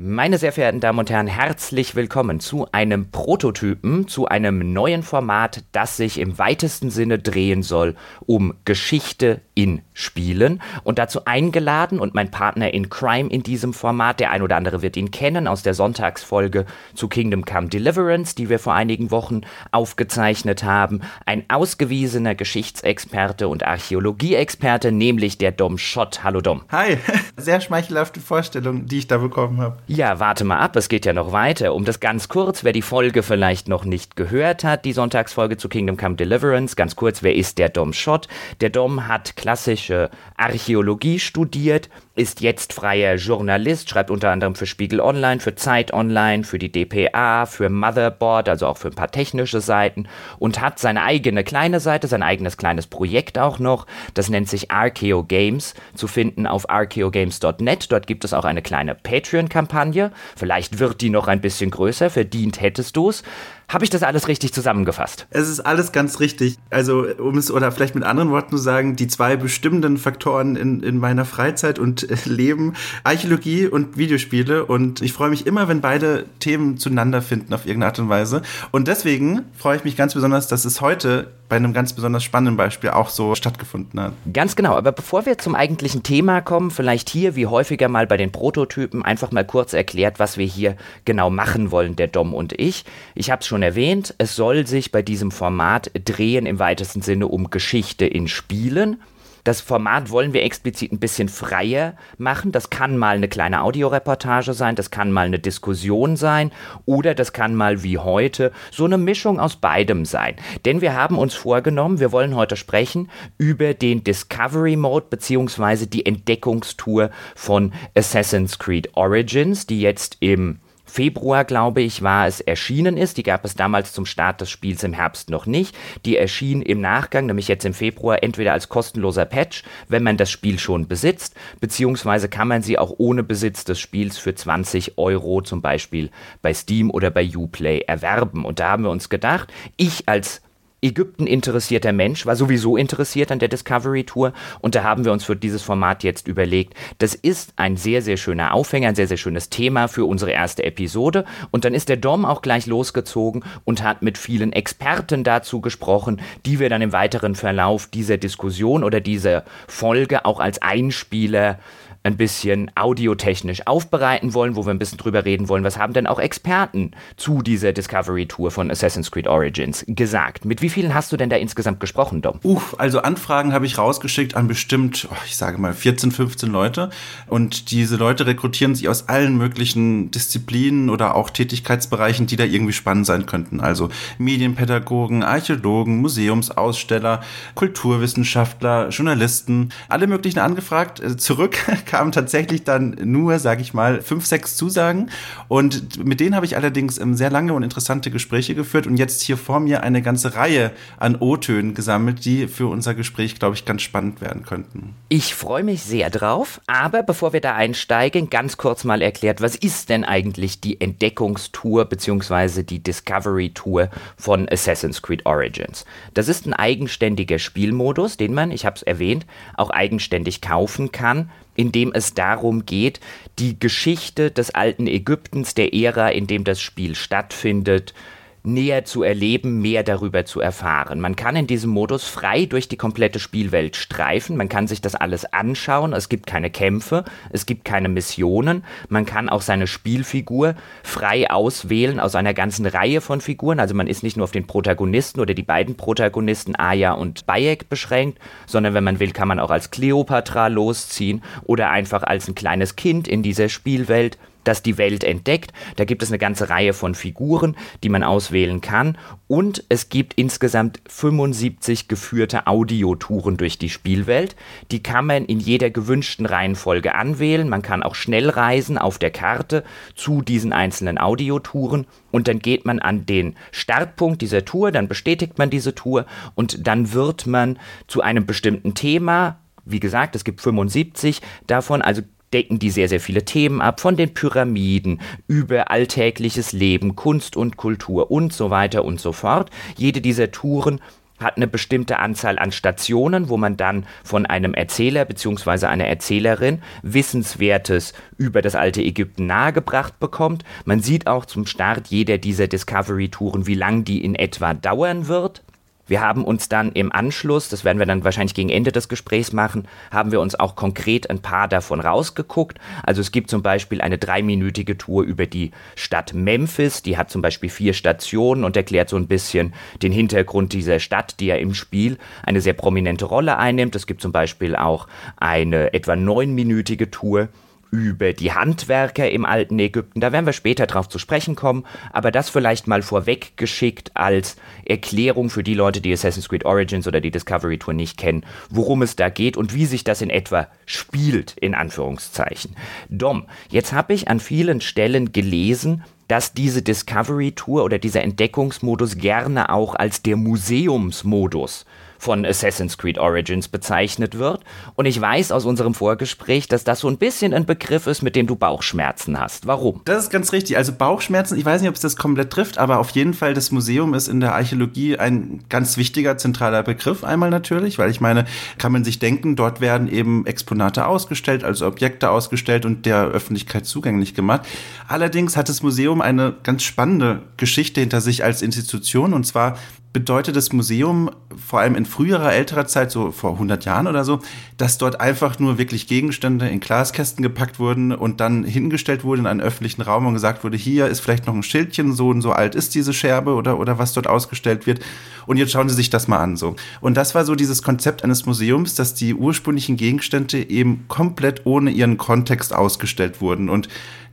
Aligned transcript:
Meine 0.00 0.38
sehr 0.38 0.52
verehrten 0.52 0.78
Damen 0.78 1.00
und 1.00 1.10
Herren, 1.10 1.26
herzlich 1.26 1.96
willkommen 1.96 2.38
zu 2.38 2.70
einem 2.70 3.10
Prototypen, 3.10 4.06
zu 4.06 4.28
einem 4.28 4.72
neuen 4.72 5.02
Format, 5.02 5.64
das 5.72 5.96
sich 5.96 6.20
im 6.20 6.38
weitesten 6.38 6.88
Sinne 6.88 7.18
drehen 7.18 7.64
soll 7.64 7.96
um 8.24 8.54
Geschichte 8.64 9.40
in 9.56 9.82
Spielen. 9.94 10.62
Und 10.84 11.00
dazu 11.00 11.24
eingeladen 11.24 11.98
und 11.98 12.14
mein 12.14 12.30
Partner 12.30 12.72
in 12.72 12.90
Crime 12.90 13.28
in 13.28 13.42
diesem 13.42 13.74
Format, 13.74 14.20
der 14.20 14.30
ein 14.30 14.42
oder 14.42 14.54
andere 14.54 14.82
wird 14.82 14.96
ihn 14.96 15.10
kennen 15.10 15.48
aus 15.48 15.64
der 15.64 15.74
Sonntagsfolge 15.74 16.64
zu 16.94 17.08
Kingdom 17.08 17.44
Come 17.44 17.66
Deliverance, 17.66 18.36
die 18.36 18.48
wir 18.48 18.60
vor 18.60 18.74
einigen 18.74 19.10
Wochen 19.10 19.40
aufgezeichnet 19.72 20.62
haben, 20.62 21.00
ein 21.26 21.44
ausgewiesener 21.48 22.36
Geschichtsexperte 22.36 23.48
und 23.48 23.64
Archäologieexperte, 23.64 24.92
nämlich 24.92 25.38
der 25.38 25.50
Dom 25.50 25.76
Schott. 25.76 26.22
Hallo 26.22 26.40
Dom. 26.40 26.62
Hi, 26.70 26.98
sehr 27.36 27.60
schmeichelhafte 27.60 28.20
Vorstellung, 28.20 28.86
die 28.86 28.98
ich 28.98 29.08
da 29.08 29.18
bekommen 29.18 29.60
habe. 29.60 29.78
Ja, 29.90 30.20
warte 30.20 30.44
mal 30.44 30.58
ab, 30.58 30.76
es 30.76 30.90
geht 30.90 31.06
ja 31.06 31.14
noch 31.14 31.32
weiter. 31.32 31.74
Um 31.74 31.86
das 31.86 31.98
ganz 31.98 32.28
kurz, 32.28 32.62
wer 32.62 32.74
die 32.74 32.82
Folge 32.82 33.22
vielleicht 33.22 33.68
noch 33.68 33.86
nicht 33.86 34.16
gehört 34.16 34.62
hat, 34.62 34.84
die 34.84 34.92
Sonntagsfolge 34.92 35.56
zu 35.56 35.70
Kingdom 35.70 35.96
Come 35.96 36.14
Deliverance, 36.14 36.76
ganz 36.76 36.94
kurz, 36.94 37.22
wer 37.22 37.34
ist 37.34 37.56
der 37.56 37.70
Dom 37.70 37.94
Schott? 37.94 38.28
Der 38.60 38.68
Dom 38.68 39.08
hat 39.08 39.34
klassische 39.36 40.10
Archäologie 40.36 41.18
studiert, 41.18 41.88
ist 42.18 42.40
jetzt 42.40 42.72
freier 42.72 43.14
Journalist, 43.16 43.88
schreibt 43.88 44.10
unter 44.10 44.30
anderem 44.30 44.54
für 44.54 44.66
Spiegel 44.66 45.00
Online, 45.00 45.40
für 45.40 45.54
Zeit 45.54 45.92
Online, 45.92 46.44
für 46.44 46.58
die 46.58 46.70
DPA, 46.70 47.46
für 47.46 47.70
Motherboard, 47.70 48.48
also 48.48 48.66
auch 48.66 48.76
für 48.76 48.88
ein 48.88 48.94
paar 48.94 49.10
technische 49.10 49.60
Seiten 49.60 50.08
und 50.38 50.60
hat 50.60 50.78
seine 50.78 51.02
eigene 51.02 51.44
kleine 51.44 51.80
Seite, 51.80 52.08
sein 52.08 52.22
eigenes 52.22 52.56
kleines 52.56 52.86
Projekt 52.86 53.38
auch 53.38 53.58
noch. 53.58 53.86
Das 54.14 54.28
nennt 54.28 54.48
sich 54.48 54.70
Archeo 54.70 55.24
Games, 55.24 55.74
zu 55.94 56.06
finden 56.08 56.46
auf 56.46 56.68
archeogames.net. 56.68 57.90
Dort 57.90 58.06
gibt 58.06 58.24
es 58.24 58.34
auch 58.34 58.44
eine 58.44 58.62
kleine 58.62 58.94
Patreon-Kampagne 58.94 59.68
Kampagne. 59.68 60.12
Vielleicht 60.36 60.78
wird 60.78 61.00
die 61.00 61.10
noch 61.10 61.28
ein 61.28 61.40
bisschen 61.40 61.70
größer. 61.70 62.10
Verdient 62.10 62.60
hättest 62.60 62.96
du 62.96 63.10
es. 63.10 63.22
Habe 63.68 63.84
ich 63.84 63.90
das 63.90 64.02
alles 64.02 64.28
richtig 64.28 64.54
zusammengefasst? 64.54 65.26
Es 65.28 65.46
ist 65.46 65.60
alles 65.60 65.92
ganz 65.92 66.20
richtig. 66.20 66.56
Also, 66.70 67.06
um 67.18 67.36
es 67.36 67.50
oder 67.50 67.70
vielleicht 67.70 67.94
mit 67.94 68.02
anderen 68.02 68.30
Worten 68.30 68.52
zu 68.52 68.56
sagen, 68.56 68.96
die 68.96 69.08
zwei 69.08 69.36
bestimmenden 69.36 69.98
Faktoren 69.98 70.56
in, 70.56 70.82
in 70.82 70.96
meiner 70.96 71.26
Freizeit 71.26 71.78
und 71.78 72.10
äh, 72.10 72.16
Leben, 72.24 72.72
Archäologie 73.04 73.66
und 73.66 73.98
Videospiele. 73.98 74.64
Und 74.64 75.02
ich 75.02 75.12
freue 75.12 75.28
mich 75.28 75.46
immer, 75.46 75.68
wenn 75.68 75.82
beide 75.82 76.24
Themen 76.40 76.78
zueinander 76.78 77.20
finden 77.20 77.52
auf 77.52 77.66
irgendeine 77.66 77.90
Art 77.90 77.98
und 77.98 78.08
Weise. 78.08 78.40
Und 78.70 78.88
deswegen 78.88 79.42
freue 79.54 79.76
ich 79.76 79.84
mich 79.84 79.96
ganz 79.96 80.14
besonders, 80.14 80.48
dass 80.48 80.64
es 80.64 80.80
heute 80.80 81.30
bei 81.48 81.56
einem 81.56 81.72
ganz 81.72 81.92
besonders 81.92 82.24
spannenden 82.24 82.56
Beispiel 82.56 82.90
auch 82.90 83.08
so 83.08 83.34
stattgefunden 83.34 84.00
hat. 84.00 84.12
Ganz 84.32 84.54
genau, 84.54 84.74
aber 84.76 84.92
bevor 84.92 85.24
wir 85.26 85.38
zum 85.38 85.54
eigentlichen 85.54 86.02
Thema 86.02 86.40
kommen, 86.40 86.70
vielleicht 86.70 87.08
hier 87.08 87.36
wie 87.36 87.46
häufiger 87.46 87.88
mal 87.88 88.06
bei 88.06 88.16
den 88.16 88.32
Prototypen 88.32 89.04
einfach 89.04 89.32
mal 89.32 89.46
kurz 89.46 89.72
erklärt, 89.72 90.18
was 90.18 90.36
wir 90.36 90.46
hier 90.46 90.76
genau 91.04 91.30
machen 91.30 91.70
wollen, 91.70 91.96
der 91.96 92.08
Dom 92.08 92.34
und 92.34 92.58
ich. 92.58 92.84
Ich 93.14 93.30
habe 93.30 93.40
es 93.40 93.46
schon 93.46 93.62
erwähnt, 93.62 94.14
es 94.18 94.36
soll 94.36 94.66
sich 94.66 94.92
bei 94.92 95.02
diesem 95.02 95.30
Format 95.30 95.90
drehen 96.04 96.46
im 96.46 96.58
weitesten 96.58 97.02
Sinne 97.02 97.28
um 97.28 97.50
Geschichte 97.50 98.06
in 98.06 98.28
Spielen. 98.28 99.00
Das 99.48 99.62
Format 99.62 100.10
wollen 100.10 100.34
wir 100.34 100.42
explizit 100.42 100.92
ein 100.92 100.98
bisschen 100.98 101.30
freier 101.30 101.94
machen. 102.18 102.52
Das 102.52 102.68
kann 102.68 102.98
mal 102.98 103.16
eine 103.16 103.28
kleine 103.28 103.62
Audioreportage 103.62 104.52
sein, 104.52 104.74
das 104.74 104.90
kann 104.90 105.10
mal 105.10 105.24
eine 105.24 105.38
Diskussion 105.38 106.16
sein 106.16 106.52
oder 106.84 107.14
das 107.14 107.32
kann 107.32 107.54
mal 107.54 107.82
wie 107.82 107.96
heute 107.96 108.52
so 108.70 108.84
eine 108.84 108.98
Mischung 108.98 109.40
aus 109.40 109.56
beidem 109.56 110.04
sein. 110.04 110.36
Denn 110.66 110.82
wir 110.82 110.94
haben 110.94 111.16
uns 111.16 111.32
vorgenommen, 111.32 111.98
wir 111.98 112.12
wollen 112.12 112.36
heute 112.36 112.56
sprechen 112.56 113.10
über 113.38 113.72
den 113.72 114.04
Discovery 114.04 114.76
Mode 114.76 115.06
bzw. 115.08 115.86
die 115.86 116.04
Entdeckungstour 116.04 117.08
von 117.34 117.72
Assassin's 117.94 118.58
Creed 118.58 118.90
Origins, 118.96 119.66
die 119.66 119.80
jetzt 119.80 120.18
im 120.20 120.58
Februar, 120.88 121.44
glaube 121.44 121.82
ich, 121.82 122.02
war 122.02 122.26
es 122.26 122.40
erschienen 122.40 122.96
ist. 122.96 123.16
Die 123.18 123.22
gab 123.22 123.44
es 123.44 123.54
damals 123.54 123.92
zum 123.92 124.06
Start 124.06 124.40
des 124.40 124.50
Spiels 124.50 124.82
im 124.82 124.92
Herbst 124.92 125.30
noch 125.30 125.46
nicht. 125.46 125.76
Die 126.04 126.16
erschien 126.16 126.62
im 126.62 126.80
Nachgang, 126.80 127.26
nämlich 127.26 127.48
jetzt 127.48 127.64
im 127.64 127.74
Februar, 127.74 128.22
entweder 128.22 128.52
als 128.52 128.68
kostenloser 128.68 129.24
Patch, 129.24 129.62
wenn 129.88 130.02
man 130.02 130.16
das 130.16 130.30
Spiel 130.30 130.58
schon 130.58 130.88
besitzt, 130.88 131.34
beziehungsweise 131.60 132.28
kann 132.28 132.48
man 132.48 132.62
sie 132.62 132.78
auch 132.78 132.94
ohne 132.98 133.22
Besitz 133.22 133.64
des 133.64 133.78
Spiels 133.78 134.18
für 134.18 134.34
20 134.34 134.98
Euro 134.98 135.42
zum 135.42 135.62
Beispiel 135.62 136.10
bei 136.42 136.54
Steam 136.54 136.90
oder 136.90 137.10
bei 137.10 137.28
Uplay 137.28 137.80
erwerben. 137.80 138.44
Und 138.44 138.58
da 138.58 138.70
haben 138.70 138.84
wir 138.84 138.90
uns 138.90 139.08
gedacht, 139.08 139.52
ich 139.76 140.08
als 140.08 140.42
Ägypten 140.80 141.26
interessierter 141.26 141.92
Mensch, 141.92 142.24
war 142.24 142.36
sowieso 142.36 142.76
interessiert 142.76 143.32
an 143.32 143.38
der 143.38 143.48
Discovery 143.48 144.04
Tour. 144.04 144.32
Und 144.60 144.74
da 144.74 144.84
haben 144.84 145.04
wir 145.04 145.12
uns 145.12 145.24
für 145.24 145.34
dieses 145.34 145.62
Format 145.62 146.04
jetzt 146.04 146.28
überlegt, 146.28 146.74
das 146.98 147.14
ist 147.14 147.52
ein 147.56 147.76
sehr, 147.76 148.02
sehr 148.02 148.16
schöner 148.16 148.54
Aufhänger, 148.54 148.88
ein 148.88 148.94
sehr, 148.94 149.08
sehr 149.08 149.16
schönes 149.16 149.48
Thema 149.50 149.88
für 149.88 150.04
unsere 150.04 150.30
erste 150.30 150.62
Episode. 150.64 151.24
Und 151.50 151.64
dann 151.64 151.74
ist 151.74 151.88
der 151.88 151.96
Dom 151.96 152.24
auch 152.24 152.42
gleich 152.42 152.66
losgezogen 152.66 153.44
und 153.64 153.82
hat 153.82 154.02
mit 154.02 154.18
vielen 154.18 154.52
Experten 154.52 155.24
dazu 155.24 155.60
gesprochen, 155.60 156.20
die 156.46 156.60
wir 156.60 156.68
dann 156.68 156.82
im 156.82 156.92
weiteren 156.92 157.34
Verlauf 157.34 157.88
dieser 157.88 158.16
Diskussion 158.16 158.84
oder 158.84 159.00
dieser 159.00 159.44
Folge 159.66 160.24
auch 160.24 160.38
als 160.38 160.62
Einspieler 160.62 161.58
ein 162.02 162.16
bisschen 162.16 162.70
audiotechnisch 162.74 163.66
aufbereiten 163.66 164.34
wollen, 164.34 164.56
wo 164.56 164.64
wir 164.66 164.70
ein 164.70 164.78
bisschen 164.78 164.98
drüber 164.98 165.24
reden 165.24 165.48
wollen, 165.48 165.64
was 165.64 165.78
haben 165.78 165.92
denn 165.92 166.06
auch 166.06 166.18
Experten 166.18 166.92
zu 167.16 167.42
dieser 167.42 167.72
Discovery 167.72 168.26
Tour 168.26 168.50
von 168.50 168.70
Assassin's 168.70 169.10
Creed 169.10 169.26
Origins 169.26 169.84
gesagt? 169.88 170.44
Mit 170.44 170.62
wie 170.62 170.68
vielen 170.68 170.94
hast 170.94 171.12
du 171.12 171.16
denn 171.16 171.30
da 171.30 171.36
insgesamt 171.36 171.80
gesprochen, 171.80 172.22
Dom? 172.22 172.40
Uff, 172.42 172.76
also 172.78 173.00
Anfragen 173.00 173.52
habe 173.52 173.66
ich 173.66 173.78
rausgeschickt 173.78 174.36
an 174.36 174.48
bestimmt, 174.48 175.08
oh, 175.10 175.16
ich 175.26 175.36
sage 175.36 175.58
mal 175.58 175.74
14, 175.74 176.12
15 176.12 176.50
Leute 176.50 176.90
und 177.26 177.70
diese 177.70 177.96
Leute 177.96 178.26
rekrutieren 178.26 178.74
sich 178.74 178.88
aus 178.88 179.08
allen 179.08 179.36
möglichen 179.36 180.10
Disziplinen 180.10 180.90
oder 180.90 181.14
auch 181.14 181.30
Tätigkeitsbereichen, 181.30 182.26
die 182.26 182.36
da 182.36 182.44
irgendwie 182.44 182.72
spannend 182.72 183.06
sein 183.06 183.26
könnten. 183.26 183.60
Also 183.60 183.88
Medienpädagogen, 184.18 185.22
Archäologen, 185.22 186.00
Museumsaussteller, 186.00 187.22
Kulturwissenschaftler, 187.54 188.88
Journalisten, 188.90 189.70
alle 189.88 190.06
möglichen 190.06 190.38
angefragt. 190.38 191.00
Äh, 191.00 191.16
zurück 191.16 191.58
kamen 191.88 192.12
tatsächlich 192.12 192.62
dann 192.62 192.96
nur, 193.02 193.40
sage 193.40 193.62
ich 193.62 193.74
mal, 193.74 194.02
fünf, 194.02 194.26
sechs 194.26 194.56
Zusagen. 194.56 195.10
Und 195.48 196.04
mit 196.04 196.20
denen 196.20 196.36
habe 196.36 196.46
ich 196.46 196.54
allerdings 196.54 196.98
ähm, 196.98 197.14
sehr 197.14 197.30
lange 197.30 197.54
und 197.54 197.64
interessante 197.64 198.10
Gespräche 198.10 198.54
geführt 198.54 198.86
und 198.86 198.96
jetzt 198.96 199.22
hier 199.22 199.36
vor 199.36 199.58
mir 199.58 199.82
eine 199.82 200.02
ganze 200.02 200.36
Reihe 200.36 200.70
an 200.98 201.16
O-Tönen 201.16 201.74
gesammelt, 201.74 202.24
die 202.24 202.46
für 202.46 202.68
unser 202.68 202.94
Gespräch, 202.94 203.38
glaube 203.38 203.56
ich, 203.56 203.64
ganz 203.64 203.82
spannend 203.82 204.20
werden 204.20 204.44
könnten. 204.44 204.94
Ich 205.08 205.34
freue 205.34 205.64
mich 205.64 205.82
sehr 205.82 206.10
drauf, 206.10 206.60
aber 206.66 207.02
bevor 207.02 207.32
wir 207.32 207.40
da 207.40 207.54
einsteigen, 207.54 208.28
ganz 208.30 208.58
kurz 208.58 208.84
mal 208.84 209.00
erklärt, 209.00 209.40
was 209.40 209.56
ist 209.56 209.88
denn 209.88 210.04
eigentlich 210.04 210.60
die 210.60 210.80
Entdeckungstour 210.80 211.86
bzw. 211.86 212.62
die 212.62 212.82
Discovery 212.82 213.50
Tour 213.50 213.88
von 214.18 214.46
Assassin's 214.50 215.00
Creed 215.00 215.24
Origins? 215.24 215.86
Das 216.12 216.28
ist 216.28 216.46
ein 216.46 216.52
eigenständiger 216.52 217.38
Spielmodus, 217.38 218.18
den 218.18 218.34
man, 218.34 218.50
ich 218.50 218.66
habe 218.66 218.76
es 218.76 218.82
erwähnt, 218.82 219.24
auch 219.56 219.70
eigenständig 219.70 220.42
kaufen 220.42 220.92
kann 220.92 221.30
in 221.58 221.72
dem 221.72 221.92
es 221.92 222.14
darum 222.14 222.66
geht, 222.66 223.00
die 223.40 223.58
Geschichte 223.58 224.30
des 224.30 224.54
alten 224.54 224.86
Ägyptens, 224.86 225.54
der 225.54 225.74
Ära, 225.74 226.08
in 226.10 226.28
dem 226.28 226.44
das 226.44 226.60
Spiel 226.60 226.94
stattfindet, 226.94 227.94
näher 228.42 228.84
zu 228.84 229.02
erleben, 229.02 229.60
mehr 229.60 229.82
darüber 229.82 230.24
zu 230.24 230.40
erfahren. 230.40 231.00
Man 231.00 231.16
kann 231.16 231.36
in 231.36 231.46
diesem 231.46 231.70
Modus 231.70 232.04
frei 232.04 232.46
durch 232.46 232.68
die 232.68 232.76
komplette 232.76 233.18
Spielwelt 233.18 233.76
streifen, 233.76 234.36
man 234.36 234.48
kann 234.48 234.66
sich 234.66 234.80
das 234.80 234.94
alles 234.94 235.24
anschauen, 235.32 235.92
es 235.92 236.08
gibt 236.08 236.26
keine 236.26 236.50
Kämpfe, 236.50 237.04
es 237.30 237.46
gibt 237.46 237.64
keine 237.64 237.88
Missionen, 237.88 238.64
man 238.88 239.06
kann 239.06 239.28
auch 239.28 239.42
seine 239.42 239.66
Spielfigur 239.66 240.54
frei 240.82 241.30
auswählen 241.30 242.00
aus 242.00 242.14
einer 242.14 242.34
ganzen 242.34 242.66
Reihe 242.66 243.00
von 243.00 243.20
Figuren, 243.20 243.60
also 243.60 243.74
man 243.74 243.86
ist 243.86 244.02
nicht 244.02 244.16
nur 244.16 244.24
auf 244.24 244.32
den 244.32 244.46
Protagonisten 244.46 245.20
oder 245.20 245.34
die 245.34 245.42
beiden 245.42 245.76
Protagonisten 245.76 246.56
Aya 246.56 246.92
und 246.92 247.26
Bayek 247.26 247.68
beschränkt, 247.68 248.18
sondern 248.46 248.74
wenn 248.74 248.84
man 248.84 249.00
will, 249.00 249.12
kann 249.12 249.28
man 249.28 249.40
auch 249.40 249.50
als 249.50 249.70
Kleopatra 249.70 250.48
losziehen 250.48 251.22
oder 251.44 251.70
einfach 251.70 252.02
als 252.02 252.28
ein 252.28 252.34
kleines 252.34 252.76
Kind 252.76 253.08
in 253.08 253.22
dieser 253.22 253.48
Spielwelt 253.48 254.18
das 254.48 254.62
die 254.62 254.78
Welt 254.78 255.04
entdeckt. 255.04 255.52
Da 255.76 255.84
gibt 255.84 256.02
es 256.02 256.10
eine 256.10 256.18
ganze 256.18 256.48
Reihe 256.48 256.72
von 256.72 256.94
Figuren, 256.94 257.56
die 257.84 257.90
man 257.90 258.02
auswählen 258.02 258.60
kann. 258.60 258.96
Und 259.28 259.62
es 259.68 259.90
gibt 259.90 260.14
insgesamt 260.14 260.80
75 260.88 261.86
geführte 261.86 262.46
Audiotouren 262.46 263.36
durch 263.36 263.58
die 263.58 263.68
Spielwelt. 263.68 264.34
Die 264.70 264.82
kann 264.82 265.06
man 265.06 265.26
in 265.26 265.38
jeder 265.38 265.70
gewünschten 265.70 266.26
Reihenfolge 266.26 266.94
anwählen. 266.94 267.48
Man 267.48 267.62
kann 267.62 267.82
auch 267.82 267.94
schnell 267.94 268.30
reisen 268.30 268.78
auf 268.78 268.98
der 268.98 269.10
Karte 269.10 269.64
zu 269.94 270.22
diesen 270.22 270.52
einzelnen 270.52 270.98
Audiotouren. 270.98 271.86
Und 272.10 272.26
dann 272.26 272.38
geht 272.38 272.64
man 272.64 272.78
an 272.78 273.04
den 273.04 273.36
Startpunkt 273.52 274.22
dieser 274.22 274.46
Tour, 274.46 274.72
dann 274.72 274.88
bestätigt 274.88 275.36
man 275.36 275.50
diese 275.50 275.74
Tour 275.74 276.06
und 276.34 276.66
dann 276.66 276.94
wird 276.94 277.26
man 277.26 277.58
zu 277.86 278.00
einem 278.00 278.24
bestimmten 278.24 278.74
Thema 278.74 279.38
wie 279.70 279.80
gesagt, 279.80 280.16
es 280.16 280.24
gibt 280.24 280.40
75 280.40 281.20
davon, 281.46 281.82
also 281.82 282.00
decken 282.32 282.58
die 282.58 282.70
sehr, 282.70 282.88
sehr 282.88 283.00
viele 283.00 283.24
Themen 283.24 283.60
ab, 283.60 283.80
von 283.80 283.96
den 283.96 284.14
Pyramiden 284.14 285.00
über 285.26 285.70
alltägliches 285.70 286.52
Leben, 286.52 286.96
Kunst 286.96 287.36
und 287.36 287.56
Kultur 287.56 288.10
und 288.10 288.32
so 288.32 288.50
weiter 288.50 288.84
und 288.84 289.00
so 289.00 289.12
fort. 289.12 289.50
Jede 289.76 290.00
dieser 290.00 290.30
Touren 290.30 290.80
hat 291.18 291.36
eine 291.36 291.46
bestimmte 291.46 291.98
Anzahl 291.98 292.38
an 292.38 292.52
Stationen, 292.52 293.28
wo 293.28 293.36
man 293.36 293.56
dann 293.56 293.86
von 294.04 294.26
einem 294.26 294.54
Erzähler 294.54 295.04
bzw. 295.04 295.66
einer 295.66 295.86
Erzählerin 295.86 296.62
Wissenswertes 296.82 297.92
über 298.16 298.42
das 298.42 298.54
alte 298.54 298.82
Ägypten 298.82 299.26
nahegebracht 299.26 299.98
bekommt. 299.98 300.44
Man 300.64 300.80
sieht 300.80 301.06
auch 301.06 301.26
zum 301.26 301.46
Start 301.46 301.88
jeder 301.88 302.18
dieser 302.18 302.46
Discovery-Touren, 302.46 303.46
wie 303.46 303.54
lang 303.54 303.84
die 303.84 304.04
in 304.04 304.14
etwa 304.14 304.54
dauern 304.54 305.08
wird. 305.08 305.42
Wir 305.88 306.02
haben 306.02 306.24
uns 306.24 306.48
dann 306.48 306.72
im 306.72 306.92
Anschluss, 306.92 307.48
das 307.48 307.64
werden 307.64 307.78
wir 307.78 307.86
dann 307.86 308.04
wahrscheinlich 308.04 308.34
gegen 308.34 308.50
Ende 308.50 308.70
des 308.72 308.88
Gesprächs 308.88 309.32
machen, 309.32 309.66
haben 309.90 310.12
wir 310.12 310.20
uns 310.20 310.38
auch 310.38 310.54
konkret 310.54 311.10
ein 311.10 311.20
paar 311.20 311.48
davon 311.48 311.80
rausgeguckt. 311.80 312.58
Also 312.82 313.00
es 313.00 313.10
gibt 313.10 313.30
zum 313.30 313.42
Beispiel 313.42 313.80
eine 313.80 313.98
dreiminütige 313.98 314.76
Tour 314.76 315.02
über 315.02 315.26
die 315.26 315.50
Stadt 315.74 316.12
Memphis, 316.14 316.82
die 316.82 316.96
hat 316.98 317.10
zum 317.10 317.22
Beispiel 317.22 317.48
vier 317.50 317.72
Stationen 317.72 318.44
und 318.44 318.56
erklärt 318.56 318.90
so 318.90 318.96
ein 318.96 319.08
bisschen 319.08 319.54
den 319.82 319.90
Hintergrund 319.92 320.52
dieser 320.52 320.78
Stadt, 320.78 321.18
die 321.20 321.26
ja 321.26 321.36
im 321.36 321.54
Spiel 321.54 321.96
eine 322.22 322.42
sehr 322.42 322.52
prominente 322.52 323.06
Rolle 323.06 323.38
einnimmt. 323.38 323.74
Es 323.74 323.86
gibt 323.86 324.02
zum 324.02 324.12
Beispiel 324.12 324.54
auch 324.54 324.88
eine 325.16 325.72
etwa 325.72 325.96
neunminütige 325.96 326.90
Tour 326.90 327.28
über 327.70 328.12
die 328.12 328.32
Handwerker 328.32 329.10
im 329.10 329.24
alten 329.24 329.58
Ägypten. 329.58 330.00
Da 330.00 330.12
werden 330.12 330.26
wir 330.26 330.32
später 330.32 330.66
drauf 330.66 330.88
zu 330.88 330.98
sprechen 330.98 331.34
kommen, 331.34 331.64
aber 331.92 332.10
das 332.10 332.30
vielleicht 332.30 332.66
mal 332.66 332.82
vorweg 332.82 333.36
geschickt 333.36 333.92
als 333.94 334.36
Erklärung 334.64 335.30
für 335.30 335.42
die 335.42 335.54
Leute, 335.54 335.80
die 335.80 335.92
Assassin's 335.92 336.28
Creed 336.28 336.44
Origins 336.44 336.86
oder 336.86 337.00
die 337.00 337.10
Discovery 337.10 337.58
Tour 337.58 337.74
nicht 337.74 337.98
kennen, 337.98 338.24
worum 338.50 338.82
es 338.82 338.96
da 338.96 339.08
geht 339.08 339.36
und 339.36 339.54
wie 339.54 339.66
sich 339.66 339.84
das 339.84 340.02
in 340.02 340.10
etwa 340.10 340.48
spielt, 340.66 341.36
in 341.38 341.54
Anführungszeichen. 341.54 342.56
Dom, 342.88 343.26
jetzt 343.50 343.72
habe 343.72 343.94
ich 343.94 344.08
an 344.08 344.20
vielen 344.20 344.60
Stellen 344.60 345.12
gelesen, 345.12 345.84
dass 346.08 346.32
diese 346.32 346.62
Discovery 346.62 347.32
Tour 347.32 347.64
oder 347.64 347.78
dieser 347.78 348.02
Entdeckungsmodus 348.02 348.96
gerne 348.98 349.50
auch 349.50 349.74
als 349.74 350.02
der 350.02 350.16
Museumsmodus 350.16 351.64
von 351.98 352.24
Assassin's 352.24 352.78
Creed 352.78 352.98
Origins 352.98 353.48
bezeichnet 353.48 354.18
wird. 354.18 354.42
Und 354.76 354.86
ich 354.86 355.00
weiß 355.00 355.32
aus 355.32 355.44
unserem 355.44 355.74
Vorgespräch, 355.74 356.48
dass 356.48 356.64
das 356.64 356.80
so 356.80 356.88
ein 356.88 356.96
bisschen 356.96 357.34
ein 357.34 357.44
Begriff 357.44 357.86
ist, 357.86 358.02
mit 358.02 358.14
dem 358.14 358.26
du 358.26 358.36
Bauchschmerzen 358.36 359.18
hast. 359.18 359.46
Warum? 359.46 359.80
Das 359.84 360.04
ist 360.04 360.10
ganz 360.10 360.32
richtig. 360.32 360.56
Also 360.56 360.72
Bauchschmerzen, 360.72 361.36
ich 361.36 361.44
weiß 361.44 361.60
nicht, 361.60 361.68
ob 361.68 361.74
es 361.74 361.80
das 361.80 361.96
komplett 361.96 362.30
trifft, 362.30 362.58
aber 362.58 362.78
auf 362.78 362.90
jeden 362.90 363.14
Fall, 363.14 363.34
das 363.34 363.50
Museum 363.50 363.94
ist 363.94 364.06
in 364.06 364.20
der 364.20 364.34
Archäologie 364.34 364.96
ein 364.98 365.44
ganz 365.48 365.76
wichtiger, 365.76 366.16
zentraler 366.16 366.62
Begriff. 366.62 367.02
Einmal 367.02 367.30
natürlich, 367.30 367.78
weil 367.78 367.90
ich 367.90 368.00
meine, 368.00 368.26
kann 368.58 368.70
man 368.70 368.84
sich 368.84 369.00
denken, 369.00 369.34
dort 369.34 369.60
werden 369.60 369.88
eben 369.88 370.24
Exponate 370.24 370.86
ausgestellt, 370.86 371.42
also 371.42 371.66
Objekte 371.66 372.10
ausgestellt 372.10 372.64
und 372.64 372.86
der 372.86 373.06
Öffentlichkeit 373.06 373.66
zugänglich 373.66 374.14
gemacht. 374.14 374.42
Allerdings 374.86 375.36
hat 375.36 375.48
das 375.48 375.62
Museum 375.62 375.97
eine 376.00 376.34
ganz 376.42 376.62
spannende 376.62 377.22
Geschichte 377.36 377.80
hinter 377.80 378.00
sich 378.00 378.24
als 378.24 378.42
Institution 378.42 379.12
und 379.12 379.24
zwar 379.24 379.56
bedeutet 379.92 380.36
das 380.36 380.52
Museum, 380.52 381.10
vor 381.34 381.60
allem 381.60 381.74
in 381.74 381.86
früherer, 381.86 382.32
älterer 382.32 382.66
Zeit, 382.66 382.90
so 382.90 383.10
vor 383.10 383.32
100 383.32 383.64
Jahren 383.64 383.86
oder 383.86 384.04
so, 384.04 384.20
dass 384.58 384.76
dort 384.76 385.00
einfach 385.00 385.38
nur 385.38 385.56
wirklich 385.56 385.86
Gegenstände 385.86 386.48
in 386.48 386.60
Glaskästen 386.60 387.22
gepackt 387.22 387.58
wurden 387.58 387.92
und 387.92 388.20
dann 388.20 388.44
hingestellt 388.44 389.02
wurden 389.02 389.22
in 389.22 389.26
einen 389.26 389.40
öffentlichen 389.40 389.82
Raum 389.82 390.06
und 390.06 390.14
gesagt 390.14 390.44
wurde, 390.44 390.56
hier 390.56 390.88
ist 390.88 391.00
vielleicht 391.00 391.26
noch 391.26 391.34
ein 391.34 391.42
Schildchen, 391.42 391.94
so 391.94 392.10
und 392.10 392.20
so 392.20 392.32
alt 392.32 392.54
ist 392.54 392.74
diese 392.74 392.92
Scherbe 392.92 393.34
oder, 393.34 393.58
oder 393.58 393.78
was 393.78 393.94
dort 393.94 394.06
ausgestellt 394.06 394.66
wird. 394.66 394.80
Und 395.26 395.38
jetzt 395.38 395.52
schauen 395.52 395.68
Sie 395.68 395.74
sich 395.74 395.90
das 395.90 396.06
mal 396.06 396.18
an, 396.18 396.36
so. 396.36 396.54
Und 396.80 396.96
das 396.96 397.14
war 397.14 397.24
so 397.24 397.34
dieses 397.34 397.62
Konzept 397.62 398.04
eines 398.04 398.26
Museums, 398.26 398.74
dass 398.74 398.94
die 398.94 399.14
ursprünglichen 399.14 399.76
Gegenstände 399.76 400.48
eben 400.50 400.84
komplett 400.88 401.46
ohne 401.46 401.70
ihren 401.70 401.96
Kontext 401.96 402.54
ausgestellt 402.54 403.20
wurden 403.20 403.48
und 403.48 403.68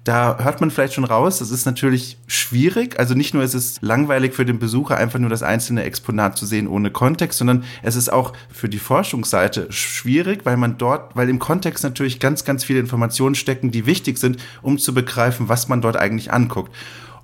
da 0.05 0.37
hört 0.39 0.61
man 0.61 0.69
vielleicht 0.69 0.93
schon 0.93 1.03
raus, 1.03 1.39
das 1.39 1.49
ist 1.49 1.65
natürlich 1.65 2.17
schwierig. 2.27 2.99
Also 2.99 3.15
nicht 3.15 3.33
nur 3.33 3.41
ist 3.41 3.55
es 3.55 3.81
langweilig 3.81 4.35
für 4.35 4.45
den 4.45 4.59
Besucher, 4.59 4.97
einfach 4.97 5.17
nur 5.17 5.31
das 5.31 5.41
einzelne 5.41 5.83
Exponat 5.83 6.37
zu 6.37 6.45
sehen 6.45 6.67
ohne 6.67 6.91
Kontext, 6.91 7.39
sondern 7.39 7.63
es 7.81 7.95
ist 7.95 8.13
auch 8.13 8.31
für 8.53 8.69
die 8.69 8.77
Forschungsseite 8.77 9.71
schwierig, 9.71 10.41
weil 10.43 10.57
man 10.57 10.77
dort, 10.77 11.15
weil 11.15 11.27
im 11.27 11.39
Kontext 11.39 11.83
natürlich 11.83 12.19
ganz, 12.19 12.45
ganz 12.45 12.63
viele 12.63 12.79
Informationen 12.79 13.33
stecken, 13.33 13.71
die 13.71 13.87
wichtig 13.87 14.19
sind, 14.19 14.37
um 14.61 14.77
zu 14.77 14.93
begreifen, 14.93 15.49
was 15.49 15.69
man 15.69 15.81
dort 15.81 15.97
eigentlich 15.97 16.31
anguckt. 16.31 16.71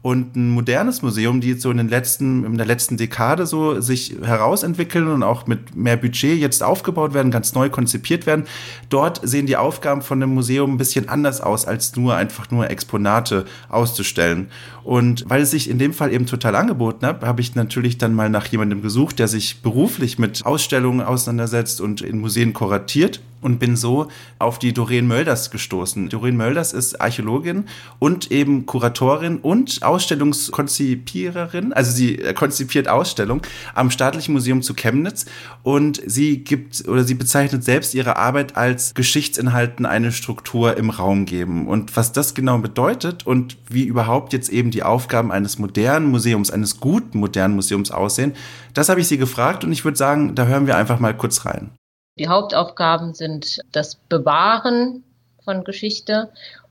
Und 0.04 0.36
ein 0.36 0.50
modernes 0.50 1.04
Museum, 1.04 1.42
die 1.42 1.50
jetzt 1.50 1.62
so 1.62 1.70
in 1.70 1.78
den 1.78 1.88
letzten, 1.90 2.44
in 2.44 2.58
der 2.58 2.66
letzten 2.66 2.98
Dekade 2.98 3.46
so 3.46 3.80
sich 3.82 4.16
herausentwickeln 4.24 5.08
und 5.08 5.22
auch 5.22 5.46
mit 5.46 5.76
mehr 5.76 5.96
Budget 5.96 6.40
jetzt 6.40 6.64
aufgebaut 6.64 7.14
werden, 7.14 7.32
ganz 7.32 7.54
neu 7.54 7.70
konzipiert 7.70 8.26
werden, 8.26 8.46
dort 8.90 9.22
sehen 9.24 9.46
die 9.46 9.58
Aufgaben 9.58 10.02
von 10.02 10.20
dem 10.20 10.34
Museum 10.34 10.74
ein 10.74 10.78
bisschen 10.78 11.08
anders 11.08 11.40
aus, 11.40 11.66
als 11.66 11.96
nur 11.96 12.16
einfach 12.16 12.50
nur 12.50 12.68
Exponate 12.68 13.46
auszustellen. 13.70 14.48
Und 14.84 15.24
weil 15.28 15.44
es 15.44 15.52
sich 15.52 15.70
in 15.70 15.78
dem 15.78 15.94
Fall 15.94 16.12
eben 16.12 16.26
total 16.26 16.56
angeboten 16.56 17.06
hat, 17.06 17.22
habe 17.22 17.42
ich 17.42 17.54
natürlich 17.54 18.00
dann 18.00 18.16
mal 18.16 18.30
nach 18.30 18.48
jemandem 18.48 18.82
gesucht, 18.82 19.20
der 19.20 19.28
sich 19.28 19.62
beruflich 19.62 20.18
mit 20.18 20.44
Ausstellungen 20.44 21.02
auseinandersetzt 21.02 21.80
und 21.80 22.02
in 22.02 22.20
Museen 22.20 22.54
kuratiert 22.54 23.22
und 23.42 23.60
bin 23.60 23.76
so 23.76 24.08
auf 24.40 24.60
die 24.60 24.74
Doreen 24.74 25.08
Mölders 25.08 25.52
gestoßen. 25.52 26.10
Doreen 26.10 26.38
Mölders 26.38 26.74
ist 26.74 27.02
Archäologin 27.02 27.66
und 28.00 28.32
eben 28.32 28.66
Kuratorin 28.66 29.38
und 29.40 29.84
Ausstellungskonzipiererin. 29.84 31.74
Also 31.74 31.92
sie 31.92 32.20
äh, 32.20 32.34
konzipiert 32.34 32.88
Ausstellung 32.88 33.42
am 33.74 33.92
Staatlichen 33.92 34.34
Museum 34.34 34.62
zu 34.62 34.74
Chemnitz 34.74 35.26
und 35.64 36.02
sie 36.06 36.44
gibt 36.44 36.88
oder 36.88 37.04
sie 37.04 37.16
bezeichnet 37.16 37.64
selbst 37.64 37.94
ihre 37.94 38.18
Arbeit 38.18 38.56
als 38.56 38.94
Geschichtsinhalten 38.94 39.86
eine 39.86 40.12
Struktur 40.12 40.78
im 40.78 40.90
Raum 40.90 41.26
geben. 41.26 41.68
Und 41.68 41.96
was 41.98 42.14
das 42.14 42.34
genau 42.34 42.60
bedeutet 42.60 43.26
und 43.26 43.58
wie 43.70 43.84
überhaupt 43.84 44.34
jetzt 44.34 44.50
eben 44.50 44.72
die 44.72 44.84
Aufgaben 44.84 45.32
eines 45.32 45.60
modernen 45.60 46.08
Museums, 46.08 46.52
eines 46.52 46.80
guten 46.80 47.20
modernen 47.20 47.56
Museums 47.56 47.92
aussehen, 47.92 48.34
das 48.74 48.90
habe 48.90 49.02
ich 49.02 49.08
sie 49.08 49.18
gefragt 49.18 49.64
und 49.64 49.72
ich 49.72 49.84
würde 49.84 49.98
sagen, 49.98 50.36
da 50.36 50.46
hören 50.46 50.68
wir 50.68 50.78
einfach 50.78 51.00
mal 51.00 51.16
kurz 51.16 51.46
rein. 51.46 51.72
Die 52.20 52.28
Hauptaufgaben 52.28 53.14
sind 53.14 53.62
das 53.72 53.96
Bewahren 53.96 55.04
von 55.44 55.64
Geschichte 55.64 56.30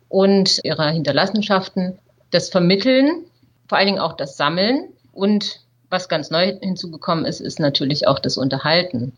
und 0.09 0.61
ihrer 0.65 0.91
Hinterlassenschaften, 0.91 1.99
das 2.31 2.51
Vermitteln, 2.51 3.25
vor 3.67 3.79
allen 3.79 3.87
Dingen 3.87 3.99
auch 3.99 4.13
das 4.13 4.37
Sammeln 4.37 4.93
und 5.13 5.61
was 5.89 6.09
ganz 6.09 6.31
neu 6.31 6.57
hinzugekommen 6.61 7.25
ist, 7.25 7.41
ist 7.41 7.59
natürlich 7.59 8.07
auch 8.07 8.19
das 8.19 8.37
Unterhalten. 8.37 9.13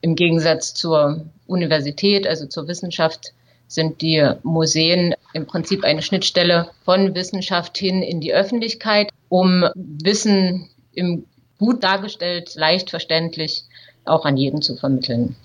Im 0.00 0.16
Gegensatz 0.16 0.74
zur 0.74 1.24
Universität, 1.46 2.26
also 2.26 2.46
zur 2.46 2.68
Wissenschaft, 2.68 3.32
sind 3.68 4.02
die 4.02 4.30
Museen 4.42 5.14
im 5.32 5.46
Prinzip 5.46 5.84
eine 5.84 6.02
Schnittstelle 6.02 6.68
von 6.84 7.14
Wissenschaft 7.14 7.78
hin 7.78 8.02
in 8.02 8.20
die 8.20 8.34
Öffentlichkeit, 8.34 9.10
um 9.28 9.64
Wissen 9.74 10.68
im 10.92 11.24
gut 11.58 11.82
dargestellt, 11.82 12.54
leicht 12.56 12.90
verständlich 12.90 13.64
auch 14.04 14.26
an 14.26 14.36
jeden 14.36 14.60
zu 14.60 14.76
vermitteln. 14.76 15.36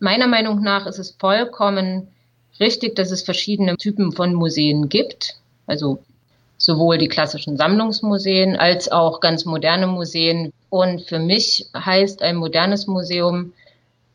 Meiner 0.00 0.26
Meinung 0.26 0.62
nach 0.62 0.86
ist 0.86 0.98
es 0.98 1.16
vollkommen 1.18 2.08
richtig, 2.60 2.96
dass 2.96 3.10
es 3.10 3.22
verschiedene 3.22 3.76
Typen 3.76 4.12
von 4.12 4.34
Museen 4.34 4.88
gibt. 4.88 5.36
Also 5.66 5.98
sowohl 6.56 6.98
die 6.98 7.08
klassischen 7.08 7.56
Sammlungsmuseen 7.56 8.56
als 8.56 8.90
auch 8.90 9.20
ganz 9.20 9.44
moderne 9.44 9.86
Museen. 9.86 10.52
Und 10.70 11.02
für 11.02 11.18
mich 11.18 11.66
heißt 11.74 12.22
ein 12.22 12.36
modernes 12.36 12.86
Museum 12.86 13.52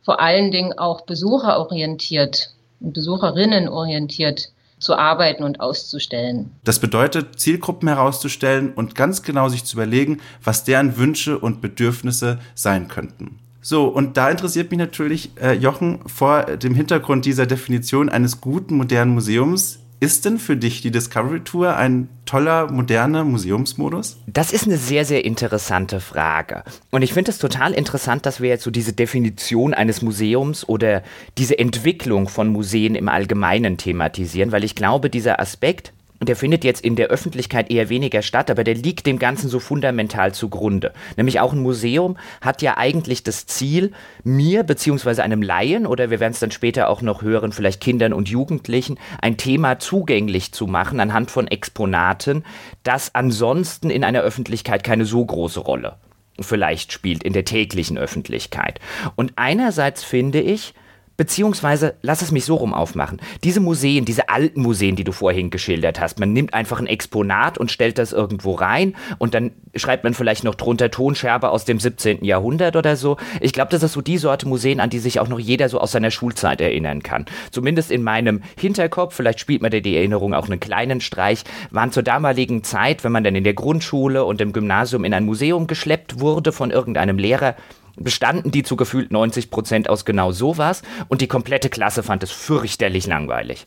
vor 0.03 0.19
allen 0.19 0.51
Dingen 0.51 0.77
auch 0.77 1.01
besucherorientiert 1.01 2.51
und 2.81 2.93
besucherinnenorientiert 2.93 4.49
zu 4.79 4.95
arbeiten 4.95 5.43
und 5.43 5.61
auszustellen. 5.61 6.51
Das 6.65 6.79
bedeutet, 6.79 7.39
Zielgruppen 7.39 7.87
herauszustellen 7.87 8.73
und 8.73 8.95
ganz 8.95 9.23
genau 9.23 9.47
sich 9.47 9.63
zu 9.63 9.77
überlegen, 9.77 10.19
was 10.43 10.65
deren 10.65 10.97
Wünsche 10.97 11.39
und 11.39 11.61
Bedürfnisse 11.61 12.39
sein 12.53 12.89
könnten. 12.89 13.39
So, 13.63 13.87
und 13.87 14.17
da 14.17 14.29
interessiert 14.29 14.71
mich 14.71 14.77
natürlich, 14.77 15.31
äh, 15.41 15.53
Jochen, 15.53 15.99
vor 16.05 16.43
dem 16.43 16.75
Hintergrund 16.75 17.25
dieser 17.25 17.45
Definition 17.45 18.09
eines 18.09 18.41
guten 18.41 18.75
modernen 18.75 19.13
Museums, 19.13 19.79
ist 20.01 20.25
denn 20.25 20.37
für 20.37 20.57
dich 20.57 20.81
die 20.81 20.91
Discovery 20.91 21.39
Tour 21.45 21.77
ein 21.77 22.09
toller, 22.25 22.69
moderner 22.69 23.23
Museumsmodus? 23.23 24.17
Das 24.27 24.51
ist 24.51 24.65
eine 24.65 24.75
sehr, 24.75 25.05
sehr 25.05 25.23
interessante 25.23 26.01
Frage. 26.01 26.65
Und 26.91 27.03
ich 27.03 27.13
finde 27.13 27.31
es 27.31 27.37
total 27.37 27.71
interessant, 27.71 28.25
dass 28.25 28.41
wir 28.41 28.49
jetzt 28.49 28.65
so 28.65 28.69
diese 28.69 28.91
Definition 28.91 29.73
eines 29.73 30.01
Museums 30.01 30.67
oder 30.67 31.01
diese 31.37 31.57
Entwicklung 31.57 32.27
von 32.27 32.49
Museen 32.49 32.95
im 32.95 33.07
Allgemeinen 33.07 33.77
thematisieren, 33.77 34.51
weil 34.51 34.65
ich 34.65 34.75
glaube, 34.75 35.09
dieser 35.09 35.39
Aspekt, 35.39 35.93
der 36.29 36.35
findet 36.35 36.63
jetzt 36.63 36.83
in 36.83 36.95
der 36.95 37.07
Öffentlichkeit 37.07 37.71
eher 37.71 37.89
weniger 37.89 38.21
statt, 38.21 38.49
aber 38.49 38.63
der 38.63 38.75
liegt 38.75 39.05
dem 39.05 39.19
Ganzen 39.19 39.49
so 39.49 39.59
fundamental 39.59 40.33
zugrunde. 40.33 40.93
Nämlich 41.17 41.39
auch 41.39 41.53
ein 41.53 41.59
Museum 41.59 42.17
hat 42.41 42.61
ja 42.61 42.77
eigentlich 42.77 43.23
das 43.23 43.45
Ziel, 43.45 43.91
mir 44.23 44.63
beziehungsweise 44.63 45.23
einem 45.23 45.41
Laien 45.41 45.85
oder 45.85 46.09
wir 46.09 46.19
werden 46.19 46.33
es 46.33 46.39
dann 46.39 46.51
später 46.51 46.89
auch 46.89 47.01
noch 47.01 47.21
hören, 47.21 47.51
vielleicht 47.51 47.81
Kindern 47.81 48.13
und 48.13 48.29
Jugendlichen, 48.29 48.99
ein 49.21 49.37
Thema 49.37 49.79
zugänglich 49.79 50.51
zu 50.51 50.67
machen 50.67 50.99
anhand 50.99 51.31
von 51.31 51.47
Exponaten, 51.47 52.43
das 52.83 53.15
ansonsten 53.15 53.89
in 53.89 54.03
einer 54.03 54.21
Öffentlichkeit 54.21 54.83
keine 54.83 55.05
so 55.05 55.25
große 55.25 55.59
Rolle 55.59 55.97
vielleicht 56.39 56.91
spielt 56.91 57.23
in 57.23 57.33
der 57.33 57.45
täglichen 57.45 57.97
Öffentlichkeit. 57.97 58.79
Und 59.15 59.33
einerseits 59.35 60.03
finde 60.03 60.41
ich, 60.41 60.73
Beziehungsweise, 61.15 61.95
lass 62.01 62.23
es 62.23 62.31
mich 62.31 62.43
so 62.43 62.55
rum 62.55 62.73
aufmachen. 62.73 63.21
Diese 63.43 63.59
Museen, 63.59 64.03
diese 64.03 64.29
alten 64.29 64.61
Museen, 64.61 64.95
die 64.95 65.03
du 65.03 65.11
vorhin 65.11 65.51
geschildert 65.51 65.99
hast, 65.99 66.19
man 66.19 66.33
nimmt 66.33 66.55
einfach 66.55 66.79
ein 66.79 66.87
Exponat 66.87 67.59
und 67.59 67.71
stellt 67.71 67.99
das 67.99 68.13
irgendwo 68.13 68.53
rein 68.53 68.95
und 69.19 69.35
dann 69.35 69.51
schreibt 69.75 70.03
man 70.03 70.15
vielleicht 70.15 70.43
noch 70.43 70.55
drunter 70.55 70.89
Tonscherbe 70.89 71.49
aus 71.49 71.65
dem 71.65 71.79
17. 71.79 72.25
Jahrhundert 72.25 72.75
oder 72.75 72.95
so. 72.95 73.17
Ich 73.41 73.53
glaube, 73.53 73.69
das 73.69 73.83
ist 73.83 73.93
so 73.93 74.01
die 74.01 74.17
Sorte 74.17 74.47
Museen, 74.47 74.79
an 74.79 74.89
die 74.89 74.97
sich 74.97 75.19
auch 75.19 75.27
noch 75.27 75.39
jeder 75.39 75.69
so 75.69 75.79
aus 75.79 75.91
seiner 75.91 76.09
Schulzeit 76.09 76.61
erinnern 76.61 77.03
kann. 77.03 77.25
Zumindest 77.51 77.91
in 77.91 78.01
meinem 78.01 78.41
Hinterkopf, 78.59 79.15
vielleicht 79.15 79.39
spielt 79.39 79.61
man 79.61 79.69
dir 79.69 79.81
die 79.81 79.95
Erinnerung 79.95 80.33
auch 80.33 80.45
einen 80.45 80.59
kleinen 80.59 80.99
Streich, 80.99 81.43
waren 81.69 81.91
zur 81.91 82.03
damaligen 82.03 82.63
Zeit, 82.63 83.03
wenn 83.03 83.11
man 83.11 83.23
dann 83.23 83.35
in 83.35 83.43
der 83.43 83.53
Grundschule 83.53 84.25
und 84.25 84.41
im 84.41 84.51
Gymnasium 84.51 85.03
in 85.03 85.13
ein 85.13 85.25
Museum 85.25 85.67
geschleppt 85.67 86.19
wurde 86.19 86.51
von 86.51 86.71
irgendeinem 86.71 87.19
Lehrer, 87.19 87.55
bestanden 87.95 88.51
die 88.51 88.63
zu 88.63 88.75
gefühlt 88.75 89.11
90 89.11 89.49
Prozent 89.49 89.89
aus 89.89 90.05
genau 90.05 90.31
sowas 90.31 90.81
und 91.07 91.21
die 91.21 91.27
komplette 91.27 91.69
Klasse 91.69 92.03
fand 92.03 92.23
es 92.23 92.31
fürchterlich 92.31 93.07
langweilig. 93.07 93.65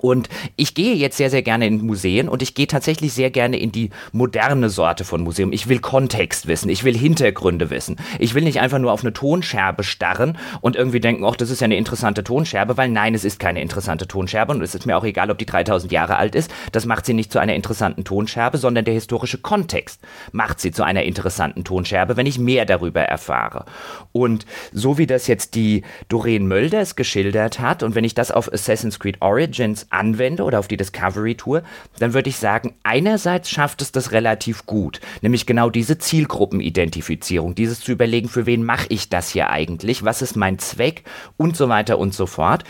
Und 0.00 0.28
ich 0.56 0.74
gehe 0.74 0.94
jetzt 0.94 1.16
sehr, 1.16 1.30
sehr 1.30 1.42
gerne 1.42 1.66
in 1.66 1.84
Museen 1.84 2.28
und 2.28 2.42
ich 2.42 2.54
gehe 2.54 2.66
tatsächlich 2.66 3.12
sehr 3.12 3.30
gerne 3.30 3.58
in 3.58 3.72
die 3.72 3.90
moderne 4.12 4.70
Sorte 4.70 5.04
von 5.04 5.22
Museum. 5.22 5.52
Ich 5.52 5.68
will 5.68 5.78
Kontext 5.78 6.46
wissen, 6.46 6.68
ich 6.68 6.84
will 6.84 6.96
Hintergründe 6.96 7.70
wissen. 7.70 7.96
Ich 8.18 8.34
will 8.34 8.44
nicht 8.44 8.60
einfach 8.60 8.78
nur 8.78 8.92
auf 8.92 9.02
eine 9.02 9.12
Tonscherbe 9.12 9.84
starren 9.84 10.38
und 10.60 10.76
irgendwie 10.76 11.00
denken, 11.00 11.24
ach, 11.24 11.36
das 11.36 11.50
ist 11.50 11.60
ja 11.60 11.66
eine 11.66 11.76
interessante 11.76 12.24
Tonscherbe, 12.24 12.76
weil 12.76 12.88
nein, 12.88 13.14
es 13.14 13.24
ist 13.24 13.38
keine 13.38 13.60
interessante 13.60 14.06
Tonscherbe 14.06 14.52
und 14.52 14.62
es 14.62 14.74
ist 14.74 14.86
mir 14.86 14.96
auch 14.96 15.04
egal, 15.04 15.30
ob 15.30 15.38
die 15.38 15.46
3000 15.46 15.92
Jahre 15.92 16.16
alt 16.16 16.34
ist. 16.34 16.50
Das 16.72 16.86
macht 16.86 17.06
sie 17.06 17.14
nicht 17.14 17.32
zu 17.32 17.38
einer 17.38 17.54
interessanten 17.54 18.04
Tonscherbe, 18.04 18.58
sondern 18.58 18.84
der 18.84 18.94
historische 18.94 19.38
Kontext 19.38 20.00
macht 20.32 20.60
sie 20.60 20.72
zu 20.72 20.82
einer 20.82 21.02
interessanten 21.02 21.64
Tonscherbe, 21.64 22.16
wenn 22.16 22.26
ich 22.26 22.38
mehr 22.38 22.64
darüber 22.64 23.02
erfahre. 23.02 23.64
Und 24.12 24.46
so 24.72 24.98
wie 24.98 25.06
das 25.06 25.26
jetzt 25.26 25.54
die 25.54 25.82
Doreen 26.08 26.46
Mölders 26.46 26.96
geschildert 26.96 27.60
hat 27.60 27.82
und 27.82 27.94
wenn 27.94 28.04
ich 28.04 28.14
das 28.14 28.30
auf 28.30 28.52
Assassin's 28.52 28.98
Creed 28.98 29.20
Origins 29.20 29.81
anwende 29.90 30.44
oder 30.44 30.58
auf 30.58 30.68
die 30.68 30.76
Discovery 30.76 31.34
Tour, 31.34 31.62
dann 31.98 32.14
würde 32.14 32.28
ich 32.30 32.36
sagen, 32.36 32.74
einerseits 32.82 33.50
schafft 33.50 33.82
es 33.82 33.92
das 33.92 34.12
relativ 34.12 34.66
gut, 34.66 35.00
nämlich 35.20 35.46
genau 35.46 35.70
diese 35.70 35.98
Zielgruppenidentifizierung, 35.98 37.54
dieses 37.54 37.80
zu 37.80 37.92
überlegen, 37.92 38.28
für 38.28 38.46
wen 38.46 38.64
mache 38.64 38.86
ich 38.88 39.08
das 39.08 39.30
hier 39.30 39.50
eigentlich, 39.50 40.04
was 40.04 40.22
ist 40.22 40.36
mein 40.36 40.58
Zweck 40.58 41.04
und 41.36 41.56
so 41.56 41.68
weiter 41.68 41.98
und 41.98 42.14
so 42.14 42.26
fort. 42.26 42.64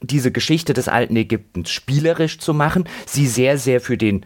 Diese 0.00 0.30
Geschichte 0.30 0.74
des 0.74 0.88
alten 0.88 1.16
Ägyptens 1.16 1.70
spielerisch 1.70 2.38
zu 2.38 2.54
machen, 2.54 2.84
sie 3.06 3.26
sehr, 3.26 3.58
sehr 3.58 3.80
für 3.80 3.96
den 3.96 4.24